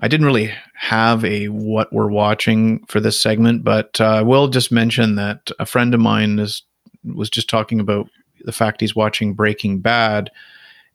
I 0.00 0.08
didn't 0.08 0.26
really 0.26 0.52
have 0.74 1.24
a 1.24 1.48
what 1.48 1.92
we're 1.92 2.10
watching 2.10 2.84
for 2.86 3.00
this 3.00 3.20
segment, 3.20 3.62
but 3.62 4.00
uh, 4.00 4.04
I 4.04 4.22
will 4.22 4.48
just 4.48 4.72
mention 4.72 5.16
that 5.16 5.50
a 5.58 5.66
friend 5.66 5.94
of 5.94 6.00
mine 6.00 6.38
is 6.38 6.62
was 7.04 7.28
just 7.28 7.48
talking 7.50 7.80
about 7.80 8.08
the 8.44 8.52
fact 8.52 8.80
he's 8.80 8.96
watching 8.96 9.34
Breaking 9.34 9.80
Bad, 9.80 10.30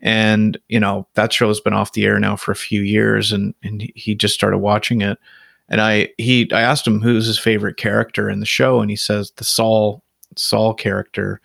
and 0.01 0.57
you 0.67 0.79
know 0.79 1.07
that 1.13 1.31
show 1.31 1.47
has 1.47 1.59
been 1.59 1.73
off 1.73 1.93
the 1.93 2.05
air 2.05 2.19
now 2.19 2.35
for 2.35 2.51
a 2.51 2.55
few 2.55 2.81
years, 2.81 3.31
and 3.31 3.53
and 3.63 3.89
he 3.95 4.15
just 4.15 4.33
started 4.33 4.59
watching 4.59 5.01
it, 5.01 5.19
and 5.69 5.79
I 5.79 6.09
he 6.17 6.49
I 6.51 6.61
asked 6.61 6.87
him 6.87 7.01
who's 7.01 7.27
his 7.27 7.39
favorite 7.39 7.77
character 7.77 8.29
in 8.29 8.39
the 8.39 8.45
show, 8.45 8.81
and 8.81 8.89
he 8.89 8.95
says 8.95 9.31
the 9.35 9.43
Saul 9.43 10.03
Saul 10.35 10.73
character, 10.73 11.39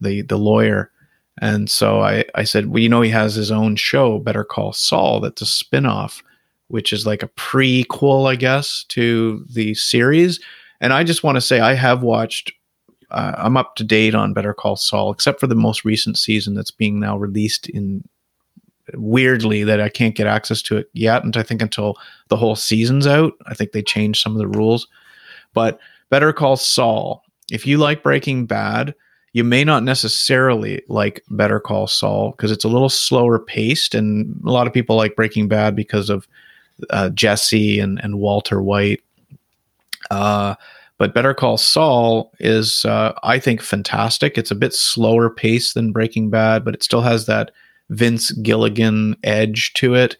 the 0.00 0.22
the 0.22 0.38
lawyer. 0.38 0.90
And 1.38 1.68
so 1.68 2.00
I, 2.00 2.24
I 2.34 2.44
said, 2.44 2.68
well, 2.68 2.82
you 2.82 2.88
know, 2.88 3.02
he 3.02 3.10
has 3.10 3.34
his 3.34 3.50
own 3.50 3.76
show, 3.76 4.18
Better 4.18 4.42
Call 4.42 4.72
Saul, 4.72 5.20
that's 5.20 5.42
a 5.42 5.44
spinoff, 5.44 6.22
which 6.68 6.92
is 6.92 7.06
like 7.06 7.22
a 7.22 7.28
prequel, 7.28 8.28
I 8.30 8.36
guess, 8.36 8.84
to 8.88 9.44
the 9.48 9.74
series. 9.74 10.40
And 10.80 10.92
I 10.92 11.04
just 11.04 11.22
want 11.22 11.36
to 11.36 11.40
say, 11.40 11.60
I 11.60 11.74
have 11.74 12.02
watched, 12.02 12.52
uh, 13.10 13.32
I'm 13.38 13.56
up 13.56 13.76
to 13.76 13.84
date 13.84 14.14
on 14.14 14.34
Better 14.34 14.52
Call 14.52 14.76
Saul, 14.76 15.10
except 15.10 15.40
for 15.40 15.46
the 15.46 15.54
most 15.54 15.84
recent 15.84 16.18
season 16.18 16.54
that's 16.54 16.70
being 16.70 17.00
now 17.00 17.16
released 17.16 17.68
in 17.68 18.04
weirdly 18.94 19.64
that 19.64 19.80
I 19.80 19.88
can't 19.88 20.14
get 20.14 20.26
access 20.26 20.62
to 20.62 20.76
it 20.76 20.88
yet. 20.92 21.24
And 21.24 21.36
I 21.36 21.42
think 21.42 21.62
until 21.62 21.96
the 22.28 22.36
whole 22.36 22.56
season's 22.56 23.06
out, 23.06 23.32
I 23.46 23.54
think 23.54 23.72
they 23.72 23.82
changed 23.82 24.22
some 24.22 24.32
of 24.32 24.38
the 24.38 24.48
rules. 24.48 24.86
But 25.54 25.80
Better 26.10 26.32
Call 26.32 26.56
Saul, 26.56 27.22
if 27.50 27.66
you 27.66 27.78
like 27.78 28.02
Breaking 28.02 28.46
Bad, 28.46 28.94
you 29.32 29.44
may 29.44 29.64
not 29.64 29.82
necessarily 29.82 30.82
like 30.88 31.22
Better 31.30 31.60
Call 31.60 31.86
Saul 31.86 32.30
because 32.30 32.50
it's 32.50 32.64
a 32.64 32.68
little 32.68 32.88
slower 32.88 33.38
paced, 33.38 33.94
and 33.94 34.40
a 34.46 34.50
lot 34.50 34.66
of 34.66 34.72
people 34.72 34.96
like 34.96 35.16
Breaking 35.16 35.48
Bad 35.48 35.76
because 35.76 36.08
of 36.08 36.26
uh, 36.90 37.10
Jesse 37.10 37.78
and, 37.80 38.02
and 38.02 38.18
Walter 38.18 38.62
White. 38.62 39.02
Uh, 40.10 40.54
but 40.98 41.14
Better 41.14 41.34
Call 41.34 41.58
Saul 41.58 42.32
is, 42.40 42.84
uh, 42.84 43.12
I 43.22 43.38
think, 43.38 43.60
fantastic. 43.60 44.38
It's 44.38 44.50
a 44.50 44.56
bit 44.56 44.72
slower 44.72 45.28
pace 45.28 45.74
than 45.74 45.92
Breaking 45.92 46.30
Bad, 46.30 46.64
but 46.64 46.74
it 46.74 46.82
still 46.82 47.02
has 47.02 47.26
that 47.26 47.50
Vince 47.90 48.30
Gilligan 48.32 49.16
edge 49.22 49.72
to 49.74 49.94
it. 49.94 50.16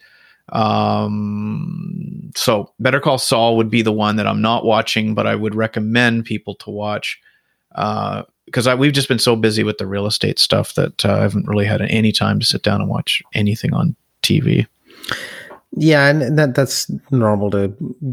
Um, 0.51 2.31
so 2.37 2.73
Better 2.79 3.01
Call 3.01 3.19
Saul 3.19 3.57
would 3.57 3.71
be 3.71 3.83
the 3.83 3.93
one 3.93 4.17
that 4.17 4.27
I'm 4.27 4.43
not 4.43 4.65
watching, 4.65 5.15
but 5.15 5.27
I 5.27 5.35
would 5.35 5.55
recommend 5.55 6.27
people 6.27 6.55
to 6.57 6.71
watch. 6.71 7.19
Uh, 7.75 8.23
because 8.45 8.69
we've 8.77 8.93
just 8.93 9.09
been 9.09 9.19
so 9.19 9.35
busy 9.35 9.65
with 9.65 9.79
the 9.79 9.87
real 9.87 10.07
estate 10.07 10.39
stuff 10.39 10.75
that 10.75 11.05
uh, 11.05 11.15
I 11.15 11.23
haven't 11.23 11.49
really 11.49 11.67
had 11.67 11.83
any 11.83 12.13
time 12.13 12.39
to 12.39 12.47
sit 12.47 12.63
down 12.63 12.81
and 12.81 12.89
watch 12.89 13.23
anything 13.35 13.75
on 13.75 13.97
TV. 14.23 14.67
Yeah, 15.79 16.09
and 16.09 16.39
that 16.39 16.55
that's 16.55 16.91
normal 17.11 17.51
to 17.51 17.69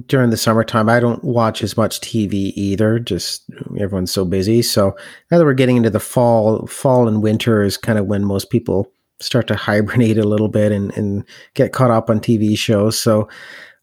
during 0.05 0.31
the 0.31 0.37
summertime. 0.37 0.89
I 0.89 0.99
don't 0.99 1.23
watch 1.23 1.63
as 1.63 1.77
much 1.77 2.01
TV 2.01 2.51
either. 2.55 2.99
Just 2.99 3.49
everyone's 3.79 4.11
so 4.11 4.25
busy. 4.25 4.61
So 4.61 4.97
now 5.31 5.37
that 5.37 5.45
we're 5.45 5.53
getting 5.53 5.77
into 5.77 5.89
the 5.89 5.99
fall, 6.01 6.67
fall 6.67 7.07
and 7.07 7.23
winter 7.23 7.61
is 7.63 7.77
kind 7.77 7.97
of 7.97 8.05
when 8.05 8.25
most 8.25 8.49
people 8.49 8.91
start 9.21 9.47
to 9.47 9.55
hibernate 9.69 10.17
a 10.17 10.27
little 10.27 10.49
bit 10.49 10.73
and, 10.73 10.91
and 10.97 11.23
get 11.53 11.71
caught 11.71 11.89
up 11.89 12.09
on 12.09 12.19
TV 12.19 12.57
shows. 12.57 12.99
So 12.99 13.29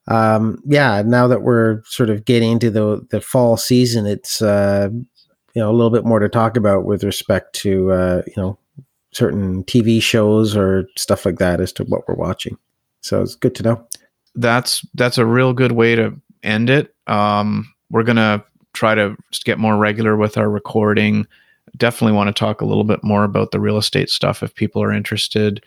um, 0.09 0.61
yeah, 0.67 1.03
now 1.07 1.27
that 1.29 1.41
we're 1.43 1.83
sort 1.85 2.11
of 2.11 2.27
getting 2.27 2.53
into 2.53 2.71
the 2.71 3.07
the 3.11 3.23
fall 3.23 3.57
season, 3.57 4.05
it's 4.05 4.43
uh, 4.43 4.91
you 4.93 5.63
know 5.63 5.71
a 5.71 5.73
little 5.73 5.91
bit 5.91 6.05
more 6.05 6.19
to 6.19 6.29
talk 6.29 6.59
about 6.59 6.85
with 6.85 7.03
respect 7.03 7.55
to 7.61 7.93
uh, 7.93 8.23
you 8.27 8.35
know 8.37 8.59
certain 9.13 9.65
TV 9.65 10.03
shows 10.03 10.55
or 10.55 10.87
stuff 10.99 11.25
like 11.25 11.39
that 11.39 11.61
as 11.63 11.73
to 11.75 11.85
what 11.85 12.07
we're 12.07 12.15
watching. 12.15 12.59
So 13.01 13.23
it's 13.23 13.35
good 13.35 13.55
to 13.57 13.63
know. 13.63 13.87
That's 14.35 14.87
that's 14.95 15.19
a 15.19 15.27
real 15.27 15.53
good 15.53 15.73
way 15.73 15.97
to 15.97 16.15
end 16.43 16.71
it. 16.71 16.95
Um, 17.07 17.73
we're 17.91 18.05
gonna 18.05 18.45
try 18.73 18.95
to 18.95 19.17
get 19.45 19.59
more 19.59 19.77
regular 19.77 20.17
with 20.17 20.39
our 20.39 20.49
recording. 20.49 21.27
Definitely 21.77 22.17
want 22.17 22.29
to 22.29 22.39
talk 22.39 22.61
a 22.61 22.67
little 22.67 22.85
bit 22.85 23.03
more 23.03 23.25
about 23.25 23.51
the 23.51 23.61
real 23.61 23.79
estate 23.79 24.11
stuff 24.11 24.43
if 24.43 24.55
people 24.55 24.83
are 24.83 24.93
interested. 24.93 25.65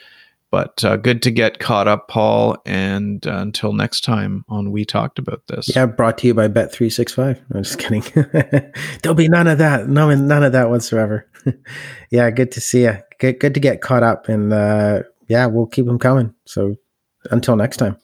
But 0.53 0.85
uh, 0.85 0.97
good 0.97 1.23
to 1.23 1.31
get 1.31 1.57
caught 1.57 1.87
up, 1.87 2.09
Paul. 2.09 2.57
And 2.63 3.25
uh, 3.25 3.37
until 3.37 3.73
next 3.73 4.01
time 4.01 4.45
on 4.49 4.71
We 4.71 4.85
Talked 4.85 5.17
About 5.17 5.41
This. 5.47 5.75
Yeah, 5.75 5.87
brought 5.87 6.19
to 6.19 6.27
you 6.27 6.35
by 6.35 6.47
Bet365. 6.47 7.41
I'm 7.51 7.63
just 7.63 7.79
kidding. 7.79 8.03
There'll 9.01 9.15
be 9.15 9.29
none 9.29 9.47
of 9.47 9.57
that. 9.57 9.89
No, 9.89 10.13
none 10.13 10.43
of 10.43 10.51
that 10.51 10.69
whatsoever. 10.69 11.27
yeah, 12.11 12.29
good 12.29 12.51
to 12.51 12.61
see 12.61 12.83
you. 12.83 12.99
Good, 13.17 13.39
good 13.39 13.55
to 13.55 13.59
get 13.59 13.81
caught 13.81 14.03
up. 14.03 14.29
And 14.29 14.53
uh, 14.53 15.01
yeah, 15.27 15.47
we'll 15.47 15.65
keep 15.65 15.87
them 15.87 15.97
coming. 15.97 16.35
So 16.45 16.75
until 17.31 17.55
next 17.55 17.77
time. 17.77 17.97